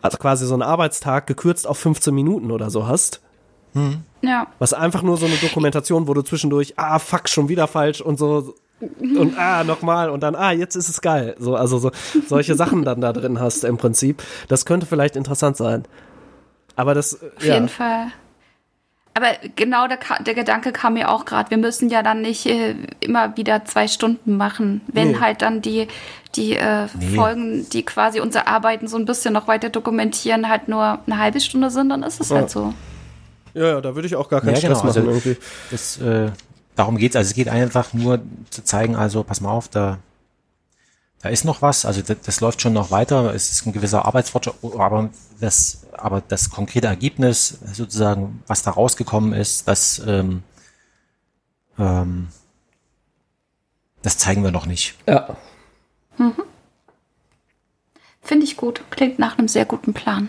also 0.00 0.18
quasi 0.18 0.46
so 0.46 0.54
einen 0.54 0.62
Arbeitstag 0.62 1.26
gekürzt 1.26 1.66
auf 1.66 1.78
15 1.78 2.14
Minuten 2.14 2.50
oder 2.50 2.70
so 2.70 2.86
hast, 2.86 3.20
ja. 4.22 4.46
was 4.58 4.72
einfach 4.72 5.02
nur 5.02 5.16
so 5.16 5.26
eine 5.26 5.36
Dokumentation, 5.36 6.06
wo 6.08 6.14
du 6.14 6.22
zwischendurch, 6.22 6.74
ah, 6.76 6.98
fuck, 6.98 7.28
schon 7.28 7.48
wieder 7.48 7.66
falsch 7.66 8.00
und 8.00 8.18
so 8.18 8.54
und 9.00 9.38
ah, 9.38 9.64
nochmal 9.64 10.10
und 10.10 10.22
dann, 10.22 10.34
ah, 10.34 10.50
jetzt 10.52 10.76
ist 10.76 10.88
es 10.88 11.00
geil. 11.00 11.36
So, 11.38 11.56
also 11.56 11.78
so 11.78 11.90
solche 12.28 12.54
Sachen 12.54 12.84
dann 12.84 13.00
da 13.00 13.12
drin 13.12 13.40
hast 13.40 13.64
im 13.64 13.76
Prinzip. 13.78 14.22
Das 14.48 14.66
könnte 14.66 14.86
vielleicht 14.86 15.16
interessant 15.16 15.56
sein. 15.56 15.84
Aber 16.76 16.92
das, 16.94 17.14
äh, 17.14 17.30
Auf 17.36 17.44
ja, 17.44 17.54
jeden 17.54 17.68
Fall. 17.68 18.06
Aber 19.16 19.28
genau 19.54 19.86
der, 19.86 19.98
der 20.26 20.34
Gedanke 20.34 20.72
kam 20.72 20.94
mir 20.94 21.08
auch 21.08 21.24
gerade. 21.24 21.48
Wir 21.50 21.56
müssen 21.58 21.88
ja 21.88 22.02
dann 22.02 22.20
nicht 22.20 22.46
äh, 22.46 22.74
immer 22.98 23.36
wieder 23.36 23.64
zwei 23.64 23.86
Stunden 23.86 24.36
machen, 24.36 24.80
wenn 24.88 25.12
Nee. 25.12 25.18
halt 25.20 25.42
dann 25.42 25.62
die, 25.62 25.86
die 26.34 26.56
äh, 26.56 26.88
Nee. 26.98 27.14
Folgen, 27.14 27.68
die 27.70 27.84
quasi 27.84 28.18
unser 28.18 28.48
Arbeiten 28.48 28.88
so 28.88 28.96
ein 28.96 29.04
bisschen 29.04 29.32
noch 29.32 29.46
weiter 29.46 29.70
dokumentieren, 29.70 30.48
halt 30.48 30.66
nur 30.66 30.98
eine 31.06 31.18
halbe 31.18 31.38
Stunde 31.40 31.70
sind, 31.70 31.90
dann 31.90 32.02
ist 32.02 32.20
es 32.20 32.30
Ja. 32.30 32.38
halt 32.38 32.50
so. 32.50 32.74
Ja, 33.54 33.66
ja, 33.66 33.80
da 33.80 33.94
würde 33.94 34.06
ich 34.06 34.16
auch 34.16 34.28
gar 34.28 34.40
keinen 34.40 34.50
Ja, 34.50 34.56
Stress 34.56 34.78
genau, 34.80 34.84
also- 34.84 35.00
machen 35.00 35.08
irgendwie. 35.10 35.36
Das, 35.70 35.98
äh, 35.98 36.30
darum 36.76 36.96
geht's. 36.96 37.16
Also 37.16 37.28
es 37.28 37.34
geht 37.34 37.48
einfach 37.48 37.92
nur 37.94 38.20
zu 38.50 38.62
zeigen, 38.64 38.96
also 38.96 39.22
pass 39.22 39.40
mal 39.40 39.50
auf, 39.52 39.68
da, 39.68 39.98
da 41.22 41.28
ist 41.30 41.44
noch 41.44 41.62
was, 41.62 41.86
also 41.86 42.02
das, 42.02 42.16
das 42.22 42.40
läuft 42.40 42.60
schon 42.60 42.72
noch 42.74 42.90
weiter, 42.90 43.34
es 43.34 43.50
ist 43.50 43.66
ein 43.66 43.72
gewisser 43.72 44.04
Arbeitsfortschritt, 44.04 44.54
aber 44.76 45.08
das, 45.40 45.86
aber 45.92 46.22
das 46.26 46.50
konkrete 46.50 46.86
Ergebnis, 46.88 47.58
sozusagen, 47.72 48.42
was 48.46 48.62
da 48.62 48.72
rausgekommen 48.72 49.32
ist, 49.32 49.66
das, 49.68 50.02
ähm, 50.06 50.42
ähm, 51.78 52.28
das 54.02 54.18
zeigen 54.18 54.42
wir 54.44 54.50
noch 54.50 54.66
nicht. 54.66 54.96
Ja. 55.08 55.36
Finde 58.20 58.44
ich 58.44 58.56
gut. 58.56 58.82
Klingt 58.90 59.18
nach 59.18 59.38
einem 59.38 59.48
sehr 59.48 59.64
guten 59.64 59.94
Plan. 59.94 60.28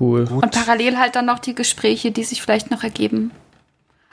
Cool. 0.00 0.26
Und 0.30 0.50
parallel 0.52 0.98
halt 0.98 1.16
dann 1.16 1.26
noch 1.26 1.38
die 1.38 1.54
Gespräche, 1.54 2.10
die 2.12 2.24
sich 2.24 2.40
vielleicht 2.42 2.70
noch 2.70 2.82
ergeben. 2.82 3.30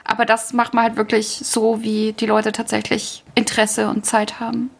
Aber 0.04 0.24
das 0.24 0.52
macht 0.52 0.74
man 0.74 0.84
halt 0.84 0.96
wirklich 0.96 1.28
so, 1.44 1.82
wie 1.82 2.12
die 2.12 2.26
Leute 2.26 2.52
tatsächlich 2.52 3.24
Interesse 3.34 3.88
und 3.88 4.04
Zeit 4.06 4.40
haben. 4.40 4.70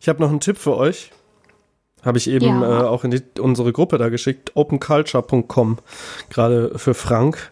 Ich 0.00 0.08
habe 0.08 0.20
noch 0.20 0.28
einen 0.30 0.40
Tipp 0.40 0.58
für 0.58 0.76
euch. 0.76 1.10
Habe 2.04 2.18
ich 2.18 2.28
eben 2.28 2.46
Ja. 2.62 2.82
äh, 2.82 2.84
auch 2.84 3.04
in 3.04 3.10
die, 3.10 3.22
unsere 3.40 3.72
Gruppe 3.72 3.98
da 3.98 4.08
geschickt. 4.08 4.52
openculture.com. 4.54 5.78
Gerade 6.30 6.78
für 6.78 6.94
Frank. 6.94 7.50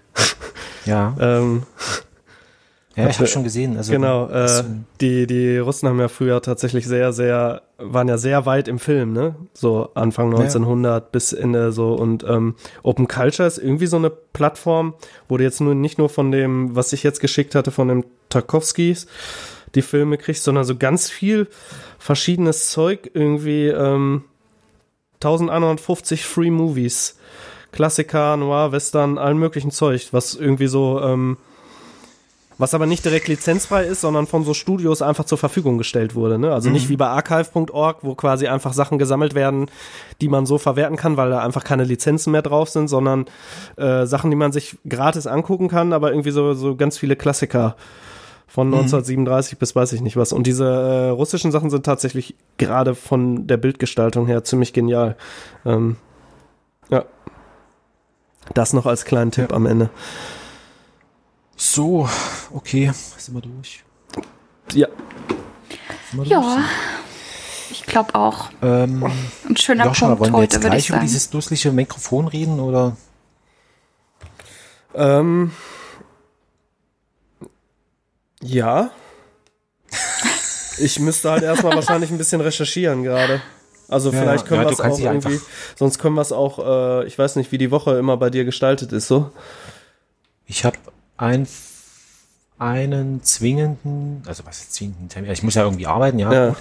Ja, 0.84 1.16
Ähm, 1.20 1.64
ja 2.96 3.08
ich 3.08 3.18
habe 3.18 3.26
schon 3.26 3.44
gesehen. 3.44 3.76
Also, 3.76 3.92
genau. 3.92 4.28
Äh, 4.28 4.64
die, 5.00 5.26
die 5.26 5.58
Russen 5.58 5.88
haben 5.88 6.00
ja 6.00 6.08
früher 6.08 6.40
tatsächlich 6.42 6.86
sehr, 6.86 7.12
sehr, 7.12 7.62
waren 7.78 8.08
ja 8.08 8.18
sehr 8.18 8.46
weit 8.46 8.68
im 8.68 8.78
Film, 8.78 9.12
ne? 9.12 9.34
So 9.52 9.90
Anfang 9.94 10.28
1900 10.30 11.10
bis 11.12 11.32
Ende 11.32 11.72
so. 11.72 11.94
Und 11.94 12.24
ähm, 12.24 12.54
Open 12.82 13.08
Culture 13.08 13.46
ist 13.46 13.58
irgendwie 13.58 13.86
so 13.86 13.96
eine 13.96 14.10
Plattform, 14.10 14.94
wo 15.28 15.36
du 15.36 15.44
jetzt 15.44 15.60
nur 15.60 15.74
nicht 15.74 15.98
nur 15.98 16.08
von 16.08 16.30
dem, 16.30 16.74
was 16.76 16.92
ich 16.92 17.02
jetzt 17.02 17.20
geschickt 17.20 17.54
hatte, 17.54 17.70
von 17.70 17.88
dem 17.88 18.04
Tarkovskis, 18.28 19.06
die 19.74 19.82
Filme 19.82 20.18
kriegst, 20.18 20.44
sondern 20.44 20.64
so 20.64 20.76
ganz 20.76 21.10
viel 21.10 21.48
verschiedenes 21.98 22.70
Zeug, 22.70 23.10
irgendwie 23.14 23.68
ähm, 23.68 24.24
1150 25.16 26.24
Free 26.24 26.50
Movies. 26.50 27.18
Klassiker, 27.72 28.36
Noir, 28.36 28.70
Western, 28.70 29.18
allen 29.18 29.38
möglichen 29.38 29.72
Zeug, 29.72 30.08
was 30.12 30.36
irgendwie 30.36 30.68
so, 30.68 31.00
ähm, 31.00 31.38
was 32.58 32.74
aber 32.74 32.86
nicht 32.86 33.04
direkt 33.04 33.28
lizenzfrei 33.28 33.84
ist, 33.84 34.00
sondern 34.00 34.26
von 34.26 34.44
so 34.44 34.54
Studios 34.54 35.02
einfach 35.02 35.24
zur 35.24 35.38
Verfügung 35.38 35.78
gestellt 35.78 36.14
wurde. 36.14 36.38
Ne? 36.38 36.52
Also 36.52 36.70
nicht 36.70 36.88
wie 36.88 36.96
bei 36.96 37.08
archive.org, 37.08 37.98
wo 38.02 38.14
quasi 38.14 38.46
einfach 38.46 38.72
Sachen 38.72 38.98
gesammelt 38.98 39.34
werden, 39.34 39.66
die 40.20 40.28
man 40.28 40.46
so 40.46 40.58
verwerten 40.58 40.96
kann, 40.96 41.16
weil 41.16 41.30
da 41.30 41.40
einfach 41.40 41.64
keine 41.64 41.84
Lizenzen 41.84 42.30
mehr 42.30 42.42
drauf 42.42 42.68
sind, 42.68 42.88
sondern 42.88 43.26
äh, 43.76 44.06
Sachen, 44.06 44.30
die 44.30 44.36
man 44.36 44.52
sich 44.52 44.76
gratis 44.88 45.26
angucken 45.26 45.68
kann, 45.68 45.92
aber 45.92 46.10
irgendwie 46.10 46.30
so, 46.30 46.54
so 46.54 46.76
ganz 46.76 46.96
viele 46.98 47.16
Klassiker 47.16 47.76
von 48.54 48.68
1937 48.68 49.58
bis 49.58 49.74
weiß 49.74 49.92
ich 49.94 50.00
nicht 50.00 50.16
was. 50.16 50.32
Und 50.32 50.46
diese 50.46 50.64
äh, 50.64 51.08
russischen 51.08 51.50
Sachen 51.50 51.70
sind 51.70 51.84
tatsächlich 51.84 52.36
gerade 52.56 52.94
von 52.94 53.48
der 53.48 53.56
Bildgestaltung 53.56 54.28
her 54.28 54.44
ziemlich 54.44 54.72
genial. 54.72 55.16
Ähm, 55.66 55.96
ja. 56.88 57.04
Das 58.54 58.72
noch 58.72 58.86
als 58.86 59.04
kleinen 59.04 59.32
Tipp 59.32 59.52
am 59.52 59.66
Ende. 59.66 59.90
so, 61.56 62.08
okay, 62.52 62.90
sind 63.16 63.34
wir 63.34 63.40
durch. 63.42 63.84
Ja. 64.72 64.88
Wir 66.12 66.24
Ja, 66.24 66.40
durch? 66.40 66.64
ich 67.70 67.86
glaube 67.86 68.14
auch. 68.14 68.50
Ähm, 68.62 69.04
Ein 69.48 69.56
schöner 69.56 69.86
Joshua, 69.86 70.08
Punkt 70.08 70.20
wollen 70.20 70.32
wir 70.32 70.38
heute, 70.38 70.56
jetzt 70.56 70.64
gleich 70.64 70.88
über 70.90 70.98
dieses 70.98 71.30
dusselige 71.30 71.72
Mikrofon 71.72 72.28
reden 72.28 72.60
oder? 72.60 72.96
Ähm, 74.94 75.52
ja. 78.42 78.90
Ich 80.76 80.98
müsste 80.98 81.30
halt 81.30 81.44
erstmal 81.44 81.76
wahrscheinlich 81.76 82.10
ein 82.10 82.18
bisschen 82.18 82.40
recherchieren 82.40 83.04
gerade. 83.04 83.40
Also 83.86 84.10
Ja, 84.10 84.20
vielleicht 84.20 84.46
können 84.46 84.62
ja, 84.62 84.66
wir 84.66 84.72
es 84.72 84.80
auch 84.80 84.98
irgendwie, 84.98 85.40
sonst 85.76 86.00
können 86.00 86.16
wir 86.16 86.20
es 86.20 86.32
auch, 86.32 86.58
äh, 86.58 87.06
ich 87.06 87.16
weiß 87.16 87.36
nicht, 87.36 87.52
wie 87.52 87.58
die 87.58 87.70
Woche 87.70 87.96
immer 87.96 88.16
bei 88.16 88.28
dir 88.28 88.44
gestaltet 88.44 88.90
ist, 88.90 89.06
so. 89.06 89.30
Ich 90.46 90.64
habe 90.64 90.76
ein, 91.16 91.46
einen 92.64 93.22
zwingenden, 93.22 94.22
also 94.26 94.44
was 94.46 94.60
ist 94.60 94.74
zwingenden 94.74 95.08
Termin? 95.10 95.30
Ich 95.30 95.42
muss 95.42 95.54
ja 95.54 95.62
irgendwie 95.64 95.86
arbeiten, 95.86 96.18
ja. 96.18 96.32
Ja. 96.32 96.48
gut. 96.48 96.56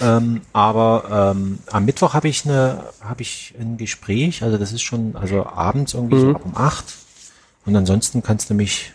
Ähm, 0.00 0.42
aber 0.52 1.32
ähm, 1.34 1.58
am 1.70 1.84
Mittwoch 1.86 2.12
habe 2.14 2.28
ich 2.28 2.44
eine, 2.44 2.84
habe 3.00 3.22
ich 3.22 3.54
ein 3.58 3.76
Gespräch, 3.78 4.42
also 4.42 4.58
das 4.58 4.72
ist 4.72 4.82
schon, 4.82 5.16
also 5.16 5.46
abends 5.46 5.94
irgendwie 5.94 6.16
Mhm. 6.16 6.20
so 6.20 6.30
ab 6.34 6.42
um 6.44 6.56
acht. 6.56 6.84
Und 7.64 7.74
ansonsten 7.76 8.22
kannst 8.22 8.50
du 8.50 8.54
mich 8.54 8.92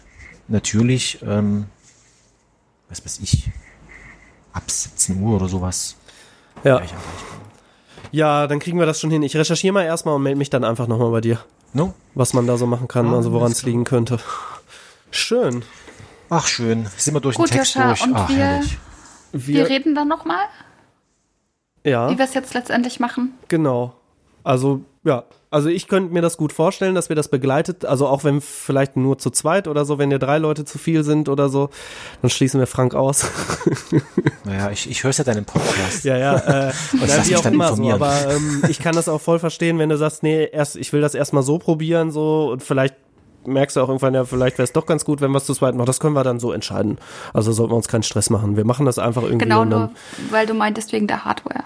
natürlich, 0.47 1.19
ähm, 1.23 1.65
was 2.89 3.03
weiß 3.03 3.19
ich, 3.23 3.49
ab 4.53 4.69
17 4.69 5.21
Uhr 5.21 5.37
oder 5.37 5.47
sowas. 5.49 5.95
Ja. 6.63 6.81
Ja, 8.11 8.45
dann 8.47 8.59
kriegen 8.59 8.77
wir 8.77 8.85
das 8.85 8.99
schon 8.99 9.09
hin. 9.09 9.23
Ich 9.23 9.35
recherchiere 9.35 9.73
mal 9.73 9.83
erstmal 9.85 10.13
und 10.15 10.21
melde 10.23 10.37
mich 10.37 10.49
dann 10.51 10.63
einfach 10.63 10.87
nochmal 10.87 11.09
bei 11.09 11.21
dir, 11.21 11.39
No? 11.73 11.93
was 12.13 12.33
man 12.33 12.45
da 12.45 12.57
so 12.57 12.67
machen 12.67 12.87
kann, 12.87 13.07
Ah, 13.07 13.15
also 13.15 13.31
woran 13.31 13.51
es 13.51 13.63
liegen 13.63 13.83
könnte. 13.85 14.19
Schön. 15.09 15.63
Ach 16.29 16.47
schön, 16.47 16.87
sind 16.97 17.13
wir 17.13 17.21
durch 17.21 17.35
Gut, 17.35 17.49
den 17.49 17.57
Text 17.57 17.75
Joscha, 17.75 17.87
durch. 17.89 18.03
und 18.03 18.15
Ach, 18.15 18.29
wir- 18.29 18.35
herrlich. 18.37 18.77
Wir 19.35 19.67
reden 19.67 19.95
dann 19.95 20.07
nochmal, 20.07 20.45
ja. 21.83 22.09
wie 22.11 22.17
wir 22.19 22.25
es 22.25 22.33
jetzt 22.35 22.53
letztendlich 22.53 22.99
machen. 22.99 23.33
Genau. 23.47 23.95
Also, 24.43 24.81
ja. 25.03 25.23
Also 25.49 25.69
ich 25.69 25.87
könnte 25.87 26.11
mir 26.13 26.21
das 26.23 26.37
gut 26.37 26.51
vorstellen, 26.51 26.95
dass 26.95 27.09
wir 27.09 27.15
das 27.15 27.27
begleitet, 27.29 27.85
also 27.85 28.07
auch 28.07 28.23
wenn 28.23 28.41
vielleicht 28.41 28.95
nur 28.97 29.19
zu 29.19 29.29
zweit 29.29 29.67
oder 29.67 29.85
so, 29.85 29.99
wenn 29.99 30.09
dir 30.09 30.17
drei 30.17 30.39
Leute 30.39 30.65
zu 30.65 30.79
viel 30.79 31.03
sind 31.03 31.29
oder 31.29 31.47
so, 31.49 31.69
dann 32.23 32.31
schließen 32.31 32.59
wir 32.59 32.67
Frank 32.67 32.95
aus. 32.95 33.25
Naja, 34.45 34.71
ich, 34.71 34.89
ich 34.89 35.05
höre 35.05 35.11
ja 35.11 35.23
deinen 35.23 35.45
Podcast. 35.45 36.03
ja, 36.03 36.17
ja, 36.17 36.35
äh, 36.35 36.73
na, 36.93 36.99
mich 37.17 37.29
wie 37.29 37.35
auch 37.37 37.41
dann 37.41 37.53
immer 37.53 37.73
so, 37.73 37.89
aber 37.91 38.13
ähm, 38.29 38.61
ich 38.67 38.79
kann 38.79 38.93
das 38.93 39.07
auch 39.07 39.21
voll 39.21 39.39
verstehen, 39.39 39.79
wenn 39.79 39.87
du 39.87 39.97
sagst, 39.97 40.21
nee, 40.21 40.49
erst, 40.51 40.75
ich 40.75 40.91
will 40.91 40.99
das 40.99 41.15
erstmal 41.15 41.43
so 41.43 41.59
probieren, 41.59 42.11
so, 42.11 42.51
und 42.51 42.61
vielleicht 42.61 42.93
merkst 43.45 43.75
du 43.75 43.81
auch 43.81 43.87
irgendwann, 43.89 44.13
ja, 44.13 44.23
vielleicht 44.25 44.57
wäre 44.57 44.63
es 44.65 44.73
doch 44.73 44.85
ganz 44.85 45.05
gut, 45.05 45.21
wenn 45.21 45.31
wir 45.31 45.37
es 45.37 45.45
zu 45.45 45.53
zweit 45.53 45.75
machen. 45.75 45.85
Das 45.85 45.99
können 45.99 46.13
wir 46.15 46.23
dann 46.23 46.39
so 46.39 46.51
entscheiden. 46.51 46.97
Also 47.33 47.51
sollten 47.51 47.71
wir 47.73 47.77
uns 47.77 47.87
keinen 47.87 48.03
Stress 48.03 48.29
machen. 48.29 48.57
Wir 48.57 48.65
machen 48.65 48.85
das 48.85 48.99
einfach 48.99 49.23
irgendwie 49.23 49.39
Genau, 49.45 49.65
nur 49.65 49.91
weil 50.31 50.45
du 50.45 50.53
meintest 50.53 50.91
wegen 50.93 51.07
der 51.07 51.25
Hardware. 51.25 51.63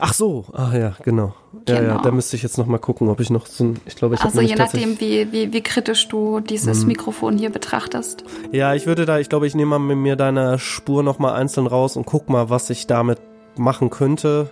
Ach 0.00 0.12
so, 0.12 0.44
ach 0.54 0.72
ja, 0.74 0.94
genau. 1.04 1.34
Ja, 1.68 1.76
ja, 1.76 1.80
Genau. 1.82 2.00
da 2.02 2.10
müsste 2.10 2.34
ich 2.34 2.42
jetzt 2.42 2.58
noch 2.58 2.66
mal 2.66 2.78
gucken, 2.78 3.08
ob 3.08 3.20
ich 3.20 3.30
noch 3.30 3.46
so 3.46 3.62
ein, 3.62 3.80
ich 3.86 3.94
glaube, 3.94 4.16
ich 4.16 4.20
Also 4.22 4.40
je 4.40 4.56
nachdem, 4.56 4.98
wie, 4.98 5.30
wie, 5.30 5.52
wie 5.52 5.60
kritisch 5.62 6.08
du 6.08 6.40
dieses 6.40 6.80
Mhm. 6.80 6.88
Mikrofon 6.88 7.38
hier 7.38 7.50
betrachtest. 7.50 8.24
Ja, 8.50 8.74
ich 8.74 8.86
würde 8.86 9.06
da, 9.06 9.20
ich 9.20 9.28
glaube, 9.28 9.46
ich 9.46 9.54
nehme 9.54 9.70
mal 9.70 9.78
mit 9.78 9.96
mir 9.98 10.16
deine 10.16 10.58
Spur 10.58 11.04
noch 11.04 11.20
mal 11.20 11.32
einzeln 11.34 11.68
raus 11.68 11.96
und 11.96 12.06
guck 12.06 12.28
mal, 12.28 12.50
was 12.50 12.70
ich 12.70 12.88
damit 12.88 13.18
machen 13.56 13.88
könnte. 13.90 14.50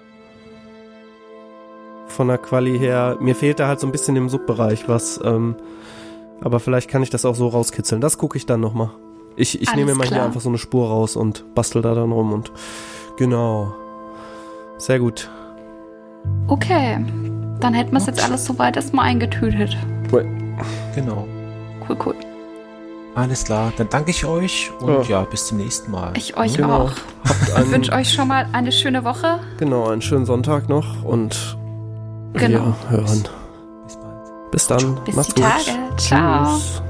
Von 2.09 2.29
der 2.29 2.39
Quali 2.39 2.79
her. 2.79 3.17
Mir 3.21 3.35
fehlt 3.35 3.59
da 3.59 3.67
halt 3.69 3.81
so 3.81 3.87
ein 3.87 3.93
bisschen 3.93 4.17
im 4.17 4.29
Subbereich 4.29 4.89
was. 4.89 5.21
Ähm, 5.25 5.57
aber 6.41 6.61
vielleicht 6.61 6.89
kann 6.91 7.03
ich 7.03 7.11
das 7.11 7.25
auch 7.25 7.35
so 7.35 7.49
rauskitzeln. 7.49 8.01
Das 8.01 8.19
gucke 8.19 8.37
ich 8.37 8.47
dann 8.47 8.61
noch 8.61 8.75
mal. 8.75 8.91
Ich, 9.37 9.61
ich 9.61 9.69
Alles 9.69 9.77
nehme 9.77 9.93
mir 9.93 9.99
mal 9.99 10.05
hier 10.07 10.17
klar. 10.17 10.27
einfach 10.27 10.41
so 10.41 10.49
eine 10.49 10.59
Spur 10.59 10.89
raus 10.89 11.15
und 11.17 11.45
bastel 11.55 11.83
da 11.83 11.95
dann 11.95 12.11
rum 12.13 12.33
und 12.33 12.53
genau. 13.19 13.75
Sehr 14.79 14.99
gut. 14.99 15.31
Okay, 16.49 16.99
dann 17.61 17.75
hätten 17.75 17.93
wir 17.93 17.99
es 17.99 18.07
jetzt 18.07 18.25
alles 18.25 18.45
soweit 18.45 18.77
erstmal 18.77 19.07
eingetütet. 19.07 19.77
Genau. 20.95 21.27
Cool, 21.89 21.97
cool. 22.05 22.15
Alles 23.15 23.45
klar, 23.45 23.73
dann 23.79 23.89
danke 23.89 24.11
ich 24.11 24.25
euch 24.27 24.71
und 24.81 25.09
ja, 25.09 25.23
bis 25.23 25.47
zum 25.47 25.57
nächsten 25.59 25.91
Mal. 25.91 26.13
Ich 26.17 26.37
euch 26.37 26.55
Genau. 26.57 26.83
auch. 26.85 26.93
Habt 27.27 27.65
Ich 27.67 27.71
wünsche 27.73 27.93
euch 27.93 28.13
schon 28.13 28.29
mal 28.29 28.47
eine 28.53 28.73
schöne 28.73 29.05
Woche. 29.05 29.41
genau, 29.59 29.89
einen 29.89 30.03
schönen 30.03 30.27
Sonntag 30.27 30.69
noch 30.69 31.03
und 31.05 31.57
Genau. 32.35 32.75
wir 32.89 32.91
hören. 32.91 33.25
Bis 34.51 34.67
dann. 34.67 34.95
Bis 35.05 35.17
Macht's 35.17 35.35
die 35.35 35.43
gut. 35.43 35.51
Tage. 35.51 35.97
Ciao. 35.97 36.57
Tschüss. 36.57 36.83